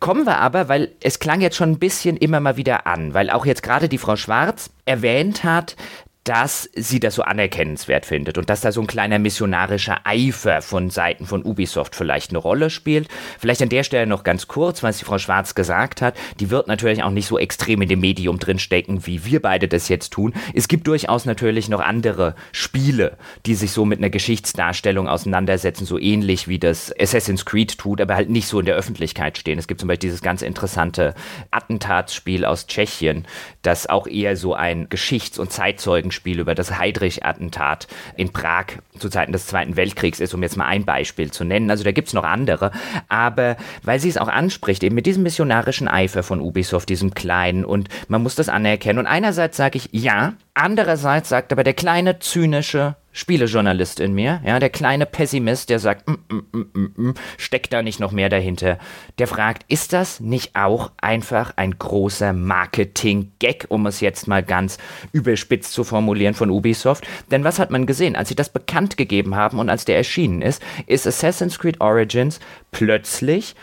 Kommen 0.00 0.26
wir 0.26 0.38
aber, 0.38 0.68
weil 0.68 0.92
es 1.02 1.18
klang 1.18 1.40
jetzt 1.40 1.56
schon 1.56 1.72
ein 1.72 1.78
bisschen 1.78 2.16
immer 2.16 2.40
mal 2.40 2.56
wieder 2.56 2.86
an, 2.86 3.14
weil 3.14 3.30
auch 3.30 3.46
jetzt 3.46 3.62
gerade 3.62 3.88
die 3.88 3.98
Frau 3.98 4.16
Schwarz 4.16 4.70
erwähnt 4.84 5.44
hat, 5.44 5.76
dass 6.24 6.70
sie 6.74 7.00
das 7.00 7.16
so 7.16 7.22
anerkennenswert 7.22 8.06
findet 8.06 8.38
und 8.38 8.48
dass 8.48 8.62
da 8.62 8.72
so 8.72 8.80
ein 8.80 8.86
kleiner 8.86 9.18
missionarischer 9.18 10.00
Eifer 10.04 10.62
von 10.62 10.88
Seiten 10.88 11.26
von 11.26 11.44
Ubisoft 11.44 11.94
vielleicht 11.94 12.30
eine 12.30 12.38
Rolle 12.38 12.70
spielt. 12.70 13.08
Vielleicht 13.38 13.60
an 13.60 13.68
der 13.68 13.84
Stelle 13.84 14.06
noch 14.06 14.24
ganz 14.24 14.48
kurz, 14.48 14.82
was 14.82 14.98
die 14.98 15.04
Frau 15.04 15.18
Schwarz 15.18 15.54
gesagt 15.54 16.00
hat. 16.00 16.16
Die 16.40 16.48
wird 16.48 16.66
natürlich 16.66 17.02
auch 17.02 17.10
nicht 17.10 17.26
so 17.26 17.38
extrem 17.38 17.82
in 17.82 17.90
dem 17.90 18.00
Medium 18.00 18.38
drinstecken, 18.38 19.06
wie 19.06 19.26
wir 19.26 19.42
beide 19.42 19.68
das 19.68 19.90
jetzt 19.90 20.14
tun. 20.14 20.32
Es 20.54 20.66
gibt 20.66 20.86
durchaus 20.86 21.26
natürlich 21.26 21.68
noch 21.68 21.80
andere 21.80 22.34
Spiele, 22.52 23.18
die 23.44 23.54
sich 23.54 23.72
so 23.72 23.84
mit 23.84 23.98
einer 23.98 24.10
Geschichtsdarstellung 24.10 25.08
auseinandersetzen, 25.08 25.84
so 25.84 25.98
ähnlich 25.98 26.48
wie 26.48 26.58
das 26.58 26.90
Assassin's 26.98 27.44
Creed 27.44 27.76
tut, 27.76 28.00
aber 28.00 28.14
halt 28.14 28.30
nicht 28.30 28.48
so 28.48 28.60
in 28.60 28.66
der 28.66 28.76
Öffentlichkeit 28.76 29.36
stehen. 29.36 29.58
Es 29.58 29.68
gibt 29.68 29.80
zum 29.80 29.88
Beispiel 29.88 30.08
dieses 30.08 30.22
ganz 30.22 30.40
interessante 30.40 31.14
Attentatsspiel 31.50 32.46
aus 32.46 32.66
Tschechien, 32.66 33.26
das 33.60 33.90
auch 33.90 34.06
eher 34.06 34.36
so 34.36 34.54
ein 34.54 34.88
Geschichts- 34.88 35.38
und 35.38 35.52
Zeitzeugen 35.52 36.13
Spiel 36.14 36.40
über 36.40 36.54
das 36.54 36.78
Heydrich-Attentat 36.78 37.86
in 38.16 38.32
Prag 38.32 38.66
zu 38.98 39.08
Zeiten 39.08 39.32
des 39.32 39.46
Zweiten 39.46 39.76
Weltkriegs 39.76 40.20
ist, 40.20 40.32
um 40.34 40.42
jetzt 40.42 40.56
mal 40.56 40.66
ein 40.66 40.84
Beispiel 40.84 41.30
zu 41.30 41.44
nennen. 41.44 41.70
Also 41.70 41.84
da 41.84 41.92
gibt 41.92 42.08
es 42.08 42.14
noch 42.14 42.24
andere. 42.24 42.70
Aber 43.08 43.56
weil 43.82 44.00
sie 44.00 44.08
es 44.08 44.16
auch 44.16 44.28
anspricht, 44.28 44.82
eben 44.82 44.94
mit 44.94 45.06
diesem 45.06 45.22
missionarischen 45.22 45.88
Eifer 45.88 46.22
von 46.22 46.40
Ubisoft, 46.40 46.88
diesem 46.88 47.12
kleinen, 47.14 47.64
und 47.64 47.88
man 48.08 48.22
muss 48.22 48.34
das 48.34 48.48
anerkennen. 48.48 48.98
Und 48.98 49.06
einerseits 49.06 49.56
sage 49.56 49.78
ich 49.78 49.88
ja, 49.92 50.34
andererseits 50.54 51.28
sagt 51.28 51.52
aber 51.52 51.64
der 51.64 51.74
kleine, 51.74 52.18
zynische 52.18 52.96
Spielejournalist 53.16 54.00
in 54.00 54.12
mir, 54.12 54.40
ja, 54.44 54.58
der 54.58 54.70
kleine 54.70 55.06
Pessimist, 55.06 55.70
der 55.70 55.78
sagt, 55.78 56.08
mm, 56.08 56.12
mm, 56.28 56.46
mm, 56.52 56.66
mm, 56.72 56.92
mm, 56.96 57.14
steckt 57.38 57.72
da 57.72 57.80
nicht 57.80 58.00
noch 58.00 58.10
mehr 58.10 58.28
dahinter? 58.28 58.78
Der 59.18 59.28
fragt, 59.28 59.64
ist 59.68 59.92
das 59.92 60.18
nicht 60.18 60.56
auch 60.56 60.90
einfach 61.00 61.52
ein 61.54 61.78
großer 61.78 62.32
Marketing-Gag, 62.32 63.66
um 63.68 63.86
es 63.86 64.00
jetzt 64.00 64.26
mal 64.26 64.42
ganz 64.42 64.78
überspitzt 65.12 65.72
zu 65.72 65.84
formulieren 65.84 66.34
von 66.34 66.50
Ubisoft? 66.50 67.06
Denn 67.30 67.44
was 67.44 67.60
hat 67.60 67.70
man 67.70 67.86
gesehen, 67.86 68.16
als 68.16 68.30
sie 68.30 68.34
das 68.34 68.48
bekannt 68.48 68.96
gegeben 68.96 69.36
haben 69.36 69.60
und 69.60 69.70
als 69.70 69.84
der 69.84 69.96
erschienen 69.96 70.42
ist, 70.42 70.60
ist 70.86 71.06
Assassin's 71.06 71.60
Creed 71.60 71.80
Origins 71.80 72.40
plötzlich 72.72 73.54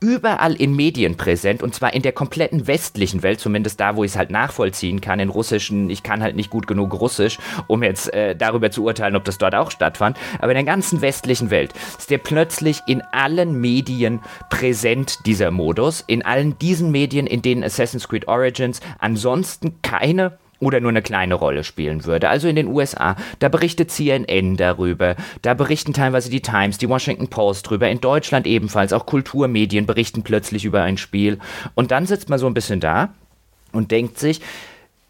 überall 0.00 0.54
in 0.54 0.74
Medien 0.74 1.16
präsent 1.16 1.62
und 1.62 1.74
zwar 1.74 1.92
in 1.94 2.02
der 2.02 2.12
kompletten 2.12 2.66
westlichen 2.66 3.22
Welt, 3.22 3.38
zumindest 3.40 3.78
da, 3.80 3.96
wo 3.96 4.04
ich 4.04 4.12
es 4.12 4.16
halt 4.16 4.30
nachvollziehen 4.30 5.00
kann. 5.00 5.20
In 5.20 5.28
russischen, 5.28 5.90
ich 5.90 6.02
kann 6.02 6.22
halt 6.22 6.36
nicht 6.36 6.50
gut 6.50 6.66
genug 6.66 6.98
Russisch, 6.98 7.38
um 7.66 7.82
jetzt 7.82 8.12
äh, 8.12 8.34
darüber 8.34 8.70
zu 8.70 8.84
urteilen, 8.84 9.16
ob 9.16 9.24
das 9.24 9.38
dort 9.38 9.54
auch 9.54 9.70
stattfand. 9.70 10.16
Aber 10.38 10.52
in 10.52 10.56
der 10.56 10.64
ganzen 10.64 11.00
westlichen 11.00 11.50
Welt 11.50 11.72
ist 11.98 12.10
der 12.10 12.18
plötzlich 12.18 12.80
in 12.86 13.02
allen 13.12 13.60
Medien 13.60 14.20
präsent, 14.48 15.18
dieser 15.26 15.50
Modus. 15.50 16.02
In 16.06 16.24
allen 16.24 16.58
diesen 16.58 16.90
Medien, 16.90 17.26
in 17.26 17.42
denen 17.42 17.62
Assassin's 17.62 18.08
Creed 18.08 18.26
Origins 18.28 18.80
ansonsten 18.98 19.82
keine 19.82 20.38
oder 20.60 20.80
nur 20.80 20.90
eine 20.90 21.02
kleine 21.02 21.34
Rolle 21.34 21.64
spielen 21.64 22.04
würde. 22.04 22.28
Also 22.28 22.46
in 22.46 22.56
den 22.56 22.68
USA, 22.68 23.16
da 23.38 23.48
berichtet 23.48 23.90
CNN 23.90 24.56
darüber, 24.56 25.16
da 25.42 25.54
berichten 25.54 25.92
teilweise 25.92 26.30
die 26.30 26.42
Times, 26.42 26.78
die 26.78 26.88
Washington 26.88 27.28
Post 27.28 27.68
drüber, 27.68 27.88
in 27.88 28.00
Deutschland 28.00 28.46
ebenfalls, 28.46 28.92
auch 28.92 29.06
Kulturmedien 29.06 29.86
berichten 29.86 30.22
plötzlich 30.22 30.64
über 30.64 30.82
ein 30.82 30.98
Spiel. 30.98 31.38
Und 31.74 31.90
dann 31.90 32.06
sitzt 32.06 32.28
man 32.28 32.38
so 32.38 32.46
ein 32.46 32.54
bisschen 32.54 32.80
da 32.80 33.14
und 33.72 33.90
denkt 33.90 34.18
sich, 34.18 34.40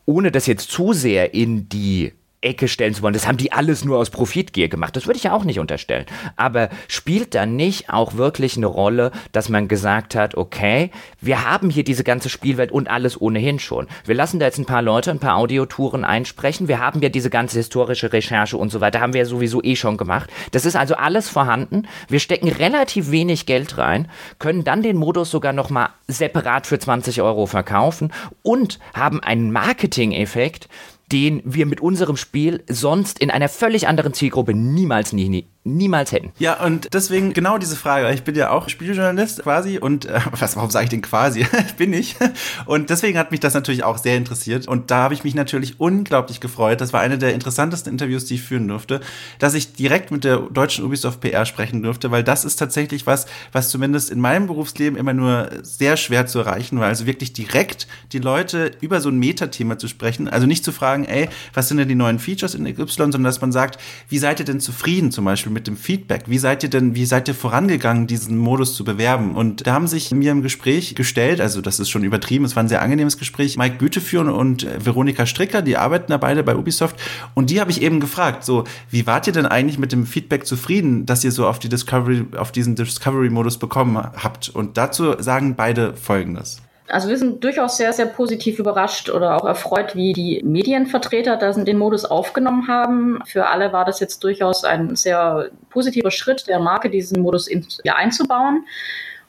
ohne 0.07 0.31
das 0.31 0.47
jetzt 0.47 0.71
zu 0.71 0.93
sehr 0.93 1.35
in 1.35 1.69
die 1.69 2.13
Ecke 2.43 2.68
stellen 2.68 2.95
zu 2.95 3.03
wollen. 3.03 3.12
Das 3.12 3.26
haben 3.26 3.36
die 3.36 3.53
alles 3.53 3.84
nur 3.84 3.99
aus 3.99 4.11
Profitgier 4.11 4.68
gemacht. 4.68 4.97
Das 4.97 5.07
würde 5.07 5.18
ich 5.18 5.24
ja 5.24 5.32
auch 5.32 5.45
nicht 5.45 5.59
unterstellen. 5.59 6.07
Aber 6.36 6.70
spielt 6.88 7.34
dann 7.34 7.57
nicht 7.57 7.91
auch 7.91 8.14
wirklich 8.14 8.57
eine 8.57 8.66
Rolle, 8.66 9.12
dass 9.32 9.49
man 9.49 9.68
gesagt 9.68 10.14
hat, 10.14 10.36
okay, 10.36 10.91
wir 11.20 11.45
haben 11.49 11.68
hier 11.68 11.84
diese 11.84 12.05
ganze 12.05 12.30
Spielwelt 12.30 12.72
und 12.72 12.88
alles 12.88 13.20
ohnehin 13.20 13.59
schon. 13.59 13.88
Wir 14.07 14.14
lassen 14.14 14.41
da 14.41 14.47
jetzt 14.47 14.59
ein 14.59 14.64
paar 14.64 14.80
Leute, 14.80 15.11
ein 15.11 15.18
paar 15.18 15.36
Audiotouren 15.36 16.05
einsprechen. 16.05 16.68
Wir 16.68 16.80
haben 16.80 17.03
ja 17.03 17.11
diese 17.11 17.30
ganze 17.30 17.59
historische 17.59 18.12
Recherche 18.12 18.57
und 18.57 18.70
so 18.70 18.80
weiter, 18.80 19.01
haben 19.01 19.12
wir 19.12 19.20
ja 19.20 19.26
sowieso 19.26 19.62
eh 19.62 19.76
schon 19.76 19.99
gemacht. 19.99 20.30
Das 20.53 20.64
ist 20.64 20.76
also 20.76 20.95
alles 20.95 21.28
vorhanden. 21.28 21.86
Wir 22.09 22.20
stecken 22.20 22.49
relativ 22.49 23.11
wenig 23.11 23.45
Geld 23.45 23.76
rein, 23.76 24.09
können 24.38 24.64
dann 24.64 24.82
den 24.82 24.97
Modus 24.97 25.30
sogar 25.30 25.53
nochmal 25.53 25.91
separat 26.09 26.66
für 26.66 26.78
20 26.78 27.20
Euro 27.20 27.47
verkaufen 27.47 28.12
und 28.43 28.78
haben 28.95 29.22
einen 29.22 29.53
Marketing-Effekt, 29.53 30.68
den 31.13 31.43
wir 31.45 31.67
mit 31.67 31.81
unserem 31.81 32.17
Spiel 32.17 32.63
sonst 32.69 33.19
in 33.19 33.31
einer 33.31 33.49
völlig 33.49 33.89
anderen 33.89 34.15
Zielgruppe 34.15 34.55
niemals 34.55 35.13
nie, 35.13 35.47
niemals 35.63 36.11
hätten. 36.13 36.33
Ja, 36.39 36.65
und 36.65 36.89
deswegen 36.95 37.35
genau 37.35 37.59
diese 37.59 37.77
Frage. 37.77 38.11
Ich 38.13 38.23
bin 38.23 38.35
ja 38.35 38.51
auch 38.51 38.71
Spieljournalist 38.71 39.43
quasi 39.43 39.79
und 39.79 40.07
äh, 40.07 40.21
was, 40.33 40.57
warum 40.57 40.71
sage 40.71 40.85
ich 40.85 40.91
denn 40.91 41.03
quasi? 41.03 41.47
bin 41.77 41.93
ich. 41.93 42.17
Und 42.65 42.89
deswegen 42.89 43.19
hat 43.19 43.31
mich 43.31 43.41
das 43.41 43.53
natürlich 43.53 43.85
auch 43.85 43.99
sehr 43.99 44.17
interessiert. 44.17 44.67
Und 44.67 44.91
da 44.91 45.03
habe 45.03 45.15
ich 45.15 45.23
mich 45.23 45.35
natürlich 45.35 45.79
unglaublich 45.79 46.41
gefreut. 46.41 46.81
Das 46.81 46.95
war 46.95 47.01
eine 47.01 47.19
der 47.19 47.35
interessantesten 47.35 47.93
Interviews, 47.93 48.25
die 48.25 48.37
ich 48.37 48.43
führen 48.43 48.69
durfte, 48.69 49.01
dass 49.39 49.53
ich 49.53 49.75
direkt 49.75 50.11
mit 50.11 50.25
der 50.25 50.39
deutschen 50.39 50.85
Ubisoft 50.85 51.21
PR 51.21 51.45
sprechen 51.45 51.83
durfte, 51.83 52.11
weil 52.11 52.25
das 52.25 52.47
ist 52.47 52.57
tatsächlich 52.57 53.07
was, 53.07 53.27
was 53.53 53.69
zumindest 53.69 54.11
in 54.11 54.21
meinem 54.21 54.47
Berufsleben 54.47 54.99
immer 54.99 55.13
nur 55.13 55.51
sehr 55.63 55.99
schwer 55.99 56.27
zu 56.27 56.39
erreichen 56.39 56.81
war. 56.81 56.87
Also 56.87 57.05
wirklich 57.05 57.35
direkt 57.35 57.87
die 58.13 58.19
Leute 58.19 58.71
über 58.81 59.03
so 59.03 59.11
ein 59.11 59.19
Metathema 59.19 59.77
zu 59.77 59.89
sprechen. 59.89 60.27
Also 60.27 60.47
nicht 60.47 60.65
zu 60.65 60.73
fragen, 60.73 61.05
ey, 61.05 61.29
was 61.53 61.69
sind 61.69 61.77
denn 61.77 61.89
die 61.89 61.95
neuen 61.95 62.19
Features 62.19 62.55
in 62.55 62.65
XY, 62.65 62.87
sondern 62.97 63.25
dass 63.25 63.43
man 63.43 63.53
sagt, 63.53 63.79
wie 64.09 64.19
seid 64.19 64.41
ihr 64.41 64.47
denn 64.47 64.61
zufrieden 64.61 65.13
zum 65.13 65.27
Beispiel 65.27 65.50
Beispiel 65.51 65.55
mit 65.55 65.67
dem 65.67 65.77
Feedback. 65.77 66.25
Wie 66.27 66.39
seid 66.39 66.63
ihr 66.63 66.71
denn, 66.71 66.95
wie 66.95 67.05
seid 67.05 67.29
ihr 67.29 67.35
vorangegangen, 67.35 68.07
diesen 68.07 68.39
Modus 68.39 68.75
zu 68.75 68.85
bewerben? 68.85 69.35
Und 69.35 69.67
da 69.67 69.75
haben 69.75 69.87
sich 69.87 70.11
mir 70.11 70.33
im 70.33 70.43
Gespräch 70.43 70.95
gestellt, 70.95 71.41
also 71.41 71.61
das 71.61 71.81
ist 71.81 71.91
schon 71.91 72.05
übertrieben, 72.05 72.45
es 72.45 72.57
war 72.57 72.63
ein 72.63 72.69
sehr 72.69 72.83
angenehmes 72.83 73.19
Gespräch, 73.19 73.57
Mike 73.57 73.77
Güteführen 73.79 74.29
und 74.29 74.65
äh, 74.65 74.85
Veronika 74.85 75.27
Stricker, 75.27 75.63
die 75.63 75.77
arbeiten 75.77 76.13
da 76.13 76.17
beide 76.17 76.43
bei 76.43 76.57
Ubisoft. 76.57 76.97
Und 77.35 77.51
die 77.51 77.61
habe 77.61 77.71
ich 77.71 77.83
eben 77.83 78.01
gefragt, 78.01 78.45
so, 78.45 78.65
wie 78.91 79.07
wart 79.07 79.27
ihr 79.27 79.33
denn 79.33 79.47
eigentlich 79.47 79.79
mit 79.79 79.93
dem 79.93 80.07
Feedback 80.07 80.47
zufrieden, 80.47 81.07
dass 81.07 81.25
ihr 81.25 81.33
so 81.33 81.47
auf 81.47 81.59
die 81.59 81.69
Discovery, 81.69 82.25
auf 82.37 82.53
diesen 82.53 82.77
Discovery-Modus 82.77 83.59
bekommen 83.59 83.97
habt? 83.97 84.49
Und 84.49 84.77
dazu 84.77 85.15
sagen 85.21 85.55
beide 85.57 85.95
Folgendes. 85.95 86.63
Also 86.91 87.09
wir 87.09 87.16
sind 87.16 87.43
durchaus 87.45 87.76
sehr, 87.76 87.93
sehr 87.93 88.07
positiv 88.07 88.59
überrascht 88.59 89.11
oder 89.11 89.36
auch 89.36 89.45
erfreut, 89.45 89.95
wie 89.95 90.12
die 90.12 90.43
Medienvertreter 90.45 91.36
da 91.36 91.53
den 91.53 91.78
Modus 91.78 92.05
aufgenommen 92.05 92.68
haben. 92.68 93.20
Für 93.26 93.49
alle 93.49 93.72
war 93.72 93.84
das 93.84 94.01
jetzt 94.01 94.24
durchaus 94.24 94.64
ein 94.64 94.97
sehr 94.97 95.51
positiver 95.70 96.11
Schritt 96.11 96.49
der 96.49 96.59
Marke, 96.59 96.91
diesen 96.91 97.22
Modus 97.22 97.47
in, 97.47 97.66
ja, 97.84 97.95
einzubauen 97.97 98.64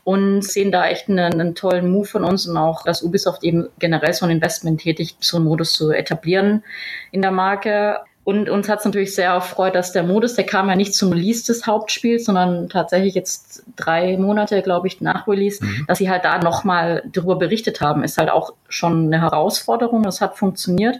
und 0.03 0.41
sehen 0.41 0.71
da 0.71 0.87
echt 0.87 1.09
einen, 1.09 1.33
einen, 1.33 1.55
tollen 1.55 1.91
Move 1.91 2.07
von 2.07 2.23
uns 2.23 2.47
und 2.47 2.57
auch, 2.57 2.83
dass 2.83 3.03
Ubisoft 3.03 3.43
eben 3.43 3.67
generell 3.79 4.13
so 4.13 4.25
ein 4.25 4.31
Investment 4.31 4.81
tätigt, 4.81 5.17
so 5.23 5.37
einen 5.37 5.45
Modus 5.45 5.73
zu 5.73 5.91
etablieren 5.91 6.63
in 7.11 7.21
der 7.21 7.31
Marke. 7.31 7.99
Und 8.23 8.49
uns 8.49 8.69
hat 8.69 8.79
es 8.79 8.85
natürlich 8.85 9.15
sehr 9.15 9.31
erfreut, 9.31 9.73
dass 9.73 9.93
der 9.93 10.03
Modus, 10.03 10.35
der 10.35 10.45
kam 10.45 10.69
ja 10.69 10.75
nicht 10.75 10.93
zum 10.93 11.11
Release 11.11 11.43
des 11.43 11.65
Hauptspiels, 11.65 12.25
sondern 12.25 12.69
tatsächlich 12.69 13.15
jetzt 13.15 13.63
drei 13.75 14.15
Monate, 14.15 14.61
glaube 14.61 14.85
ich, 14.87 15.01
nach 15.01 15.27
Release, 15.27 15.63
mhm. 15.63 15.85
dass 15.87 15.97
sie 15.97 16.09
halt 16.09 16.23
da 16.23 16.37
nochmal 16.37 17.01
darüber 17.11 17.37
berichtet 17.37 17.81
haben, 17.81 18.03
ist 18.03 18.19
halt 18.19 18.29
auch 18.29 18.53
schon 18.69 19.07
eine 19.07 19.21
Herausforderung. 19.21 20.03
Das 20.03 20.21
hat 20.21 20.37
funktioniert. 20.37 20.97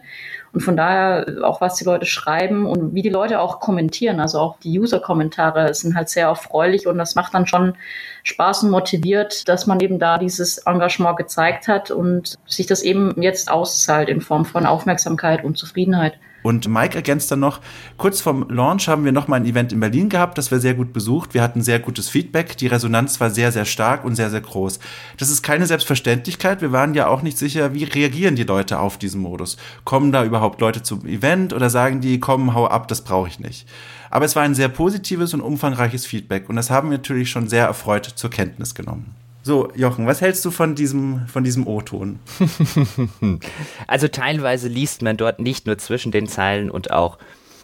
Und 0.52 0.62
von 0.62 0.76
daher 0.76 1.44
auch, 1.44 1.62
was 1.62 1.76
die 1.76 1.84
Leute 1.84 2.08
schreiben 2.08 2.66
und 2.66 2.96
wie 2.96 3.04
die 3.04 3.10
Leute 3.10 3.40
auch 3.40 3.60
kommentieren, 3.60 4.20
also 4.20 4.40
auch 4.40 4.58
die 4.58 4.80
User-Kommentare 4.80 5.76
sind 5.76 5.96
halt 5.96 6.10
sehr 6.10 6.26
erfreulich 6.26 6.88
und 6.88 6.98
das 6.98 7.14
macht 7.14 7.36
dann 7.36 7.46
schon 7.46 7.76
Spaß 8.24 8.64
und 8.64 8.72
motiviert, 8.72 9.48
dass 9.48 9.68
man 9.68 9.80
eben 9.80 10.00
da 10.00 10.18
dieses 10.18 10.58
Engagement 10.58 11.18
gezeigt 11.18 11.68
hat 11.68 11.92
und 11.92 12.40
sich 12.48 12.66
das 12.66 12.82
eben 12.82 13.22
jetzt 13.22 13.50
auszahlt 13.52 14.10
in 14.10 14.22
Form 14.22 14.44
von 14.44 14.66
Aufmerksamkeit 14.66 15.44
und 15.44 15.58
Zufriedenheit. 15.58 16.16
Und 16.44 16.68
Mike 16.68 16.96
ergänzt 16.96 17.32
dann 17.32 17.39
noch, 17.39 17.60
kurz 17.98 18.22
vorm 18.22 18.48
Launch 18.50 18.88
haben 18.88 19.06
wir 19.06 19.12
nochmal 19.12 19.39
ein 19.39 19.46
Event 19.46 19.72
in 19.72 19.80
Berlin 19.80 20.10
gehabt, 20.10 20.38
das 20.38 20.52
war 20.52 20.60
sehr 20.60 20.74
gut 20.74 20.94
besucht. 20.94 21.34
Wir 21.34 21.44
hatten 21.44 21.62
sehr 21.62 21.80
gutes 21.80 22.10
Feedback. 22.10 22.58
Die 22.58 22.68
Resonanz 22.68 23.20
war 23.20 23.30
sehr, 23.30 23.52
sehr 23.52 23.66
stark 23.66 24.04
und 24.04 24.16
sehr, 24.16 24.30
sehr 24.30 24.42
groß. 24.42 24.80
Das 25.18 25.30
ist 25.30 25.44
keine 25.44 25.66
Selbstverständlichkeit. 25.66 26.62
Wir 26.62 26.72
waren 26.72 26.94
ja 26.94 27.08
auch 27.08 27.22
nicht 27.22 27.38
sicher, 27.38 27.74
wie 27.74 27.84
reagieren 27.84 28.36
die 28.36 28.44
Leute 28.44 28.80
auf 28.80 28.98
diesen 28.98 29.22
Modus. 29.22 29.58
Kommen 29.84 30.12
da 30.12 30.24
überhaupt 30.24 30.62
Leute 30.62 30.84
zum 30.84 31.06
Event 31.06 31.54
oder 31.54 31.70
sagen 31.70 32.02
die, 32.02 32.20
komm, 32.20 32.54
hau 32.54 32.68
ab, 32.68 32.88
das 32.88 33.02
brauche 33.02 33.28
ich 33.28 33.39
nicht. 33.39 33.68
Aber 34.10 34.26
es 34.26 34.36
war 34.36 34.44
ein 34.44 34.56
sehr 34.56 34.70
positives 34.70 35.34
und 35.34 35.42
umfangreiches 35.42 36.06
Feedback 36.06 36.50
und 36.50 36.58
das 36.58 36.70
haben 36.70 36.89
wir 36.89 36.98
natürlich 36.98 37.30
schon 37.30 37.48
sehr 37.48 37.66
erfreut 37.66 38.06
zur 38.06 38.30
Kenntnis 38.30 38.76
genommen. 38.76 39.16
So, 39.44 39.72
Jochen, 39.76 40.06
was 40.06 40.22
hältst 40.22 40.46
du 40.46 40.52
von 40.52 40.76
diesem, 40.76 41.28
von 41.28 41.44
diesem 41.44 41.66
O-Ton? 41.66 42.20
also 43.88 44.08
teilweise 44.08 44.68
liest 44.68 45.02
man 45.02 45.18
dort 45.18 45.39
nicht 45.39 45.66
nur 45.66 45.78
zwischen 45.80 46.12
den 46.12 46.28
Zeilen 46.28 46.70
und 46.70 46.92
auch 46.92 47.18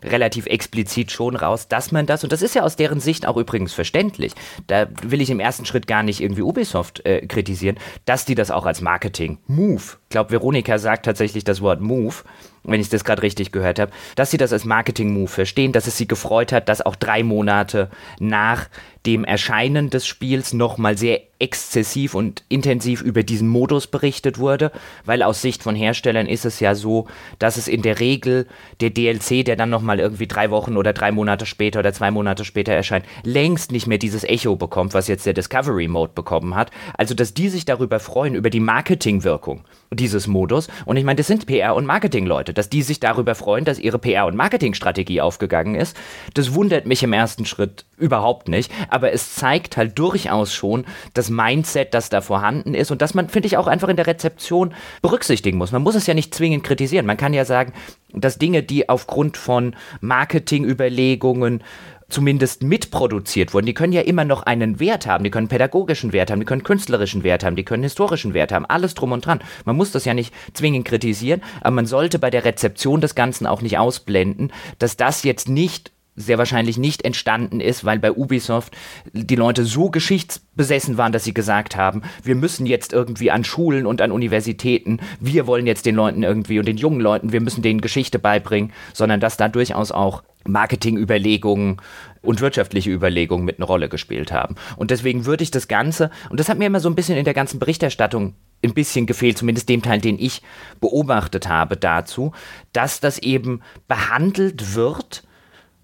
relativ 0.04 0.46
explizit 0.46 1.12
schon 1.12 1.36
raus, 1.36 1.68
dass 1.68 1.92
man 1.92 2.06
das, 2.06 2.24
und 2.24 2.32
das 2.32 2.42
ist 2.42 2.56
ja 2.56 2.64
aus 2.64 2.76
deren 2.76 3.00
Sicht 3.00 3.28
auch 3.28 3.38
übrigens 3.38 3.74
verständlich, 3.74 4.34
da 4.68 4.88
will 5.02 5.22
ich 5.22 5.30
im 5.30 5.40
ersten 5.40 5.66
Schritt 5.66 5.88
gar 5.88 6.04
nicht 6.04 6.22
irgendwie 6.22 6.42
Ubisoft 6.42 7.06
äh, 7.06 7.26
kritisieren, 7.26 7.78
dass 8.06 8.26
die 8.26 8.36
das 8.36 8.52
auch 8.52 8.66
als 8.66 8.82
Marketing-Move, 8.82 9.84
glaube, 10.10 10.32
Veronika 10.32 10.78
sagt 10.78 11.06
tatsächlich 11.06 11.44
das 11.44 11.62
Wort 11.62 11.82
Move, 11.82 12.16
wenn 12.64 12.82
ich 12.82 12.90
das 12.90 13.04
gerade 13.04 13.22
richtig 13.22 13.52
gehört 13.52 13.80
habe, 13.80 13.92
dass 14.16 14.30
sie 14.32 14.38
das 14.38 14.54
als 14.54 14.66
Marketing-Move 14.66 15.30
verstehen, 15.30 15.72
dass 15.72 15.88
es 15.88 15.98
sie 15.98 16.08
gefreut 16.08 16.52
hat, 16.52 16.70
dass 16.70 16.86
auch 16.86 16.96
drei 16.96 17.24
Monate 17.24 17.90
nach 18.20 18.68
dem 19.06 19.24
Erscheinen 19.24 19.90
des 19.90 20.06
Spiels 20.06 20.52
nochmal 20.52 20.98
sehr 20.98 21.22
exzessiv 21.40 22.14
und 22.14 22.44
intensiv 22.50 23.02
über 23.02 23.24
diesen 23.24 23.48
Modus 23.48 23.88
berichtet 23.88 24.38
wurde, 24.38 24.72
weil 25.06 25.24
aus 25.24 25.42
Sicht 25.42 25.64
von 25.64 25.76
Herstellern 25.76 26.28
ist 26.28 26.46
es 26.46 26.60
ja 26.60 26.76
so, 26.76 27.08
dass 27.40 27.56
es 27.56 27.70
in 27.70 27.84
der 27.84 28.00
Regel 28.02 28.48
der 28.82 28.90
DLC, 28.90 29.46
der 29.46 29.56
dann 29.56 29.70
nochmal 29.70 30.00
irgendwie 30.00 30.28
drei 30.28 30.50
Wochen 30.50 30.76
oder 30.76 30.92
drei 30.92 31.12
Monate 31.12 31.46
später 31.46 31.80
oder 31.80 31.94
zwei 31.94 32.12
Monate 32.12 32.44
später 32.44 32.74
erscheint, 32.74 33.06
längst 33.24 33.72
nicht 33.72 33.88
mehr 33.88 34.00
dieses 34.00 34.26
Echo 34.26 34.58
bekommt, 34.58 34.94
was 34.94 35.08
jetzt 35.08 35.26
der 35.26 35.34
Discovery 35.34 35.88
Mode 35.88 36.12
bekommen 36.14 36.56
hat. 36.56 36.72
Also, 36.98 37.14
dass 37.14 37.34
die 37.34 37.48
sich 37.48 37.64
darüber 37.64 38.00
freuen, 38.00 38.36
über 38.36 38.50
die 38.50 38.60
Marketingwirkung 38.60 39.64
dieses 39.98 40.28
Modus. 40.28 40.70
Und 40.86 40.96
ich 40.96 41.04
meine, 41.04 41.18
das 41.18 41.28
sind 41.28 41.46
PR- 41.46 41.76
und 41.76 41.86
Marketingleute, 41.86 42.54
dass 42.54 42.70
die 42.70 42.82
sich 42.82 43.02
darüber 43.02 43.36
freuen, 43.36 43.66
dass 43.66 43.80
ihre 43.80 43.98
PR- 43.98 44.28
und 44.28 44.38
Marketingstrategie 44.38 45.20
aufgegangen 45.20 45.76
ist. 45.76 45.98
Das 46.34 46.54
wundert 46.54 46.86
mich 46.86 47.04
im 47.04 47.12
ersten 47.12 47.46
Schritt 47.46 47.86
überhaupt 47.98 48.48
nicht. 48.48 48.72
Aber 48.90 49.12
es 49.12 49.36
zeigt 49.36 49.76
halt 49.76 50.00
durchaus 50.00 50.54
schon 50.54 50.86
das 51.14 51.30
Mindset, 51.30 51.94
das 51.94 52.10
da 52.10 52.22
vorhanden 52.22 52.74
ist 52.74 52.92
und 52.92 53.02
das 53.02 53.14
man, 53.14 53.28
finde 53.28 53.48
ich, 53.48 53.58
auch 53.58 53.68
einfach 53.68 53.90
in 53.90 53.98
der 53.98 54.08
Rezeption 54.08 54.74
berücksichtigen 55.02 55.58
muss. 55.58 55.72
Man 55.72 55.82
muss 55.82 55.96
es 55.96 56.08
ja 56.08 56.14
nicht 56.14 56.34
zwingend 56.34 56.64
kritisieren. 56.64 57.06
Man 57.06 57.18
kann 57.18 57.34
ja 57.34 57.44
sagen, 57.44 57.74
dass 58.14 58.38
Dinge, 58.38 58.64
die 58.64 58.88
aufgrund 58.88 59.36
von 59.38 59.76
Marketingüberlegungen 60.00 61.64
zumindest 62.10 62.64
mitproduziert 62.64 63.54
wurden, 63.54 63.66
die 63.66 63.74
können 63.74 63.94
ja 63.94 64.02
immer 64.02 64.26
noch 64.26 64.44
einen 64.44 64.80
Wert 64.80 65.08
haben. 65.08 65.24
Die 65.24 65.30
können 65.30 65.48
pädagogischen 65.48 66.14
Wert 66.14 66.32
haben, 66.32 66.40
die 66.40 66.46
können 66.46 66.64
künstlerischen 66.64 67.24
Wert 67.24 67.44
haben, 67.44 67.56
die 67.56 67.66
können 67.66 67.84
historischen 67.84 68.34
Wert 68.34 68.52
haben, 68.52 68.66
alles 68.66 68.94
drum 68.94 69.12
und 69.12 69.26
dran. 69.26 69.40
Man 69.66 69.76
muss 69.76 69.92
das 69.92 70.06
ja 70.06 70.14
nicht 70.14 70.34
zwingend 70.54 70.86
kritisieren, 70.86 71.42
aber 71.62 71.72
man 71.72 71.86
sollte 71.86 72.20
bei 72.20 72.30
der 72.30 72.46
Rezeption 72.46 73.02
des 73.02 73.16
Ganzen 73.16 73.48
auch 73.48 73.62
nicht 73.62 73.78
ausblenden, 73.78 74.52
dass 74.80 74.98
das 74.98 75.24
jetzt 75.24 75.50
nicht 75.50 75.92
sehr 76.18 76.38
wahrscheinlich 76.38 76.78
nicht 76.78 77.06
entstanden 77.06 77.62
ist, 77.62 77.86
weil 77.86 78.00
bei 78.00 78.12
Ubisoft 78.12 78.76
die 79.14 79.36
Leute 79.36 79.64
so 79.64 79.90
geschichtsbesessen 79.90 80.98
waren, 80.98 81.12
dass 81.12 81.24
sie 81.24 81.34
gesagt 81.34 81.78
haben, 81.78 82.02
wir 82.24 82.36
müssen 82.36 82.66
jetzt 82.66 82.92
irgendwie 82.92 83.32
an 83.32 83.44
Schulen 83.44 83.86
und 83.86 84.02
an 84.02 84.12
Universitäten, 84.12 85.00
wir 85.20 85.48
wollen 85.48 85.68
jetzt 85.68 85.86
den 85.86 85.96
Leuten 85.96 86.24
irgendwie 86.24 86.60
und 86.60 86.68
den 86.68 86.78
jungen 86.78 87.00
Leuten, 87.00 87.32
wir 87.32 87.42
müssen 87.42 87.62
denen 87.62 87.82
Geschichte 87.82 88.18
beibringen, 88.18 88.74
sondern 88.94 89.20
dass 89.20 89.38
da 89.38 89.48
durchaus 89.48 89.92
auch 89.92 90.24
Marketingüberlegungen 90.48 91.78
und 92.22 92.42
wirtschaftliche 92.42 92.90
Überlegungen 92.90 93.46
mit 93.46 93.60
einer 93.60 93.68
Rolle 93.68 93.90
gespielt 93.90 94.32
haben. 94.32 94.56
Und 94.76 94.92
deswegen 94.92 95.26
würde 95.26 95.44
ich 95.44 95.52
das 95.52 95.68
Ganze, 95.68 96.10
und 96.30 96.40
das 96.40 96.50
hat 96.50 96.58
mir 96.58 96.66
immer 96.66 96.80
so 96.80 96.90
ein 96.90 96.96
bisschen 96.96 97.18
in 97.18 97.26
der 97.26 97.34
ganzen 97.34 97.60
Berichterstattung 97.60 98.34
ein 98.64 98.74
bisschen 98.74 99.06
gefehlt, 99.06 99.38
zumindest 99.38 99.70
dem 99.70 99.84
Teil, 99.84 100.02
den 100.02 100.18
ich 100.18 100.42
beobachtet 100.82 101.48
habe 101.48 101.78
dazu, 101.78 102.32
dass 102.74 103.00
das 103.00 103.20
eben 103.20 103.62
behandelt 103.88 104.74
wird 104.74 105.27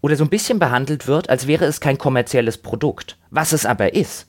oder 0.03 0.17
so 0.17 0.25
ein 0.25 0.29
bisschen 0.29 0.59
behandelt 0.59 1.07
wird, 1.07 1.29
als 1.29 1.47
wäre 1.47 1.65
es 1.65 1.79
kein 1.79 1.97
kommerzielles 1.97 2.57
Produkt, 2.57 3.17
was 3.31 3.53
es 3.53 3.65
aber 3.65 3.95
ist. 3.95 4.27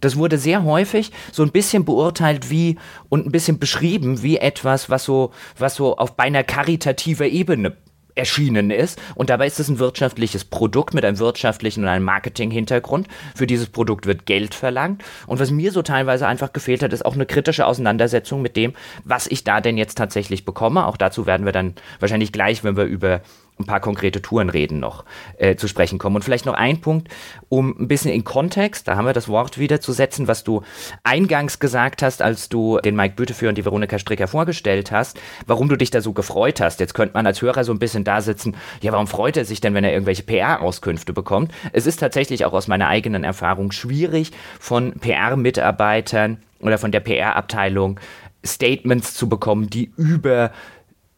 Das 0.00 0.16
wurde 0.16 0.36
sehr 0.36 0.64
häufig 0.64 1.12
so 1.30 1.44
ein 1.44 1.52
bisschen 1.52 1.84
beurteilt 1.84 2.50
wie 2.50 2.76
und 3.08 3.24
ein 3.24 3.30
bisschen 3.30 3.60
beschrieben 3.60 4.24
wie 4.24 4.38
etwas, 4.38 4.90
was 4.90 5.04
so, 5.04 5.30
was 5.56 5.76
so 5.76 5.96
auf 5.96 6.16
beinahe 6.16 6.42
karitativer 6.42 7.26
Ebene 7.26 7.76
erschienen 8.16 8.72
ist. 8.72 9.00
Und 9.14 9.30
dabei 9.30 9.46
ist 9.46 9.60
es 9.60 9.68
ein 9.68 9.78
wirtschaftliches 9.78 10.44
Produkt 10.44 10.92
mit 10.92 11.04
einem 11.04 11.20
wirtschaftlichen 11.20 11.84
und 11.84 11.88
einem 11.88 12.04
Marketing-Hintergrund. 12.04 13.06
Für 13.36 13.46
dieses 13.46 13.68
Produkt 13.68 14.06
wird 14.06 14.26
Geld 14.26 14.56
verlangt. 14.56 15.04
Und 15.28 15.38
was 15.38 15.52
mir 15.52 15.70
so 15.70 15.82
teilweise 15.82 16.26
einfach 16.26 16.52
gefehlt 16.52 16.82
hat, 16.82 16.92
ist 16.92 17.06
auch 17.06 17.14
eine 17.14 17.26
kritische 17.26 17.64
Auseinandersetzung 17.64 18.42
mit 18.42 18.56
dem, 18.56 18.74
was 19.04 19.28
ich 19.28 19.44
da 19.44 19.60
denn 19.60 19.78
jetzt 19.78 19.96
tatsächlich 19.96 20.44
bekomme. 20.44 20.84
Auch 20.86 20.96
dazu 20.96 21.26
werden 21.26 21.46
wir 21.46 21.52
dann 21.52 21.74
wahrscheinlich 22.00 22.32
gleich, 22.32 22.64
wenn 22.64 22.76
wir 22.76 22.84
über 22.84 23.22
ein 23.62 23.66
paar 23.66 23.80
konkrete 23.80 24.22
Tourenreden 24.22 24.80
noch 24.80 25.04
äh, 25.38 25.56
zu 25.56 25.68
sprechen 25.68 25.98
kommen. 25.98 26.16
Und 26.16 26.24
vielleicht 26.24 26.46
noch 26.46 26.54
ein 26.54 26.80
Punkt, 26.80 27.08
um 27.48 27.74
ein 27.78 27.88
bisschen 27.88 28.12
in 28.12 28.24
Kontext, 28.24 28.88
da 28.88 28.96
haben 28.96 29.06
wir 29.06 29.12
das 29.12 29.28
Wort 29.28 29.58
wieder 29.58 29.80
zu 29.80 29.92
setzen, 29.92 30.28
was 30.28 30.44
du 30.44 30.62
eingangs 31.04 31.58
gesagt 31.58 32.02
hast, 32.02 32.22
als 32.22 32.48
du 32.48 32.78
den 32.80 32.96
Mike 32.96 33.14
Büteführ 33.16 33.48
und 33.48 33.58
die 33.58 33.64
Veronika 33.64 33.98
Stricker 33.98 34.28
vorgestellt 34.28 34.92
hast, 34.92 35.18
warum 35.46 35.68
du 35.68 35.76
dich 35.76 35.90
da 35.90 36.00
so 36.00 36.12
gefreut 36.12 36.60
hast. 36.60 36.80
Jetzt 36.80 36.94
könnte 36.94 37.14
man 37.14 37.26
als 37.26 37.40
Hörer 37.42 37.64
so 37.64 37.72
ein 37.72 37.78
bisschen 37.78 38.04
da 38.04 38.20
sitzen, 38.20 38.56
ja, 38.80 38.92
warum 38.92 39.06
freut 39.06 39.36
er 39.36 39.44
sich 39.44 39.60
denn, 39.60 39.74
wenn 39.74 39.84
er 39.84 39.92
irgendwelche 39.92 40.22
PR-Auskünfte 40.22 41.12
bekommt? 41.12 41.52
Es 41.72 41.86
ist 41.86 42.00
tatsächlich 42.00 42.44
auch 42.44 42.52
aus 42.52 42.68
meiner 42.68 42.88
eigenen 42.88 43.24
Erfahrung 43.24 43.72
schwierig, 43.72 44.32
von 44.58 44.92
PR-Mitarbeitern 44.92 46.38
oder 46.60 46.78
von 46.78 46.92
der 46.92 47.00
PR-Abteilung 47.00 47.98
Statements 48.44 49.14
zu 49.14 49.28
bekommen, 49.28 49.70
die 49.70 49.92
über 49.96 50.50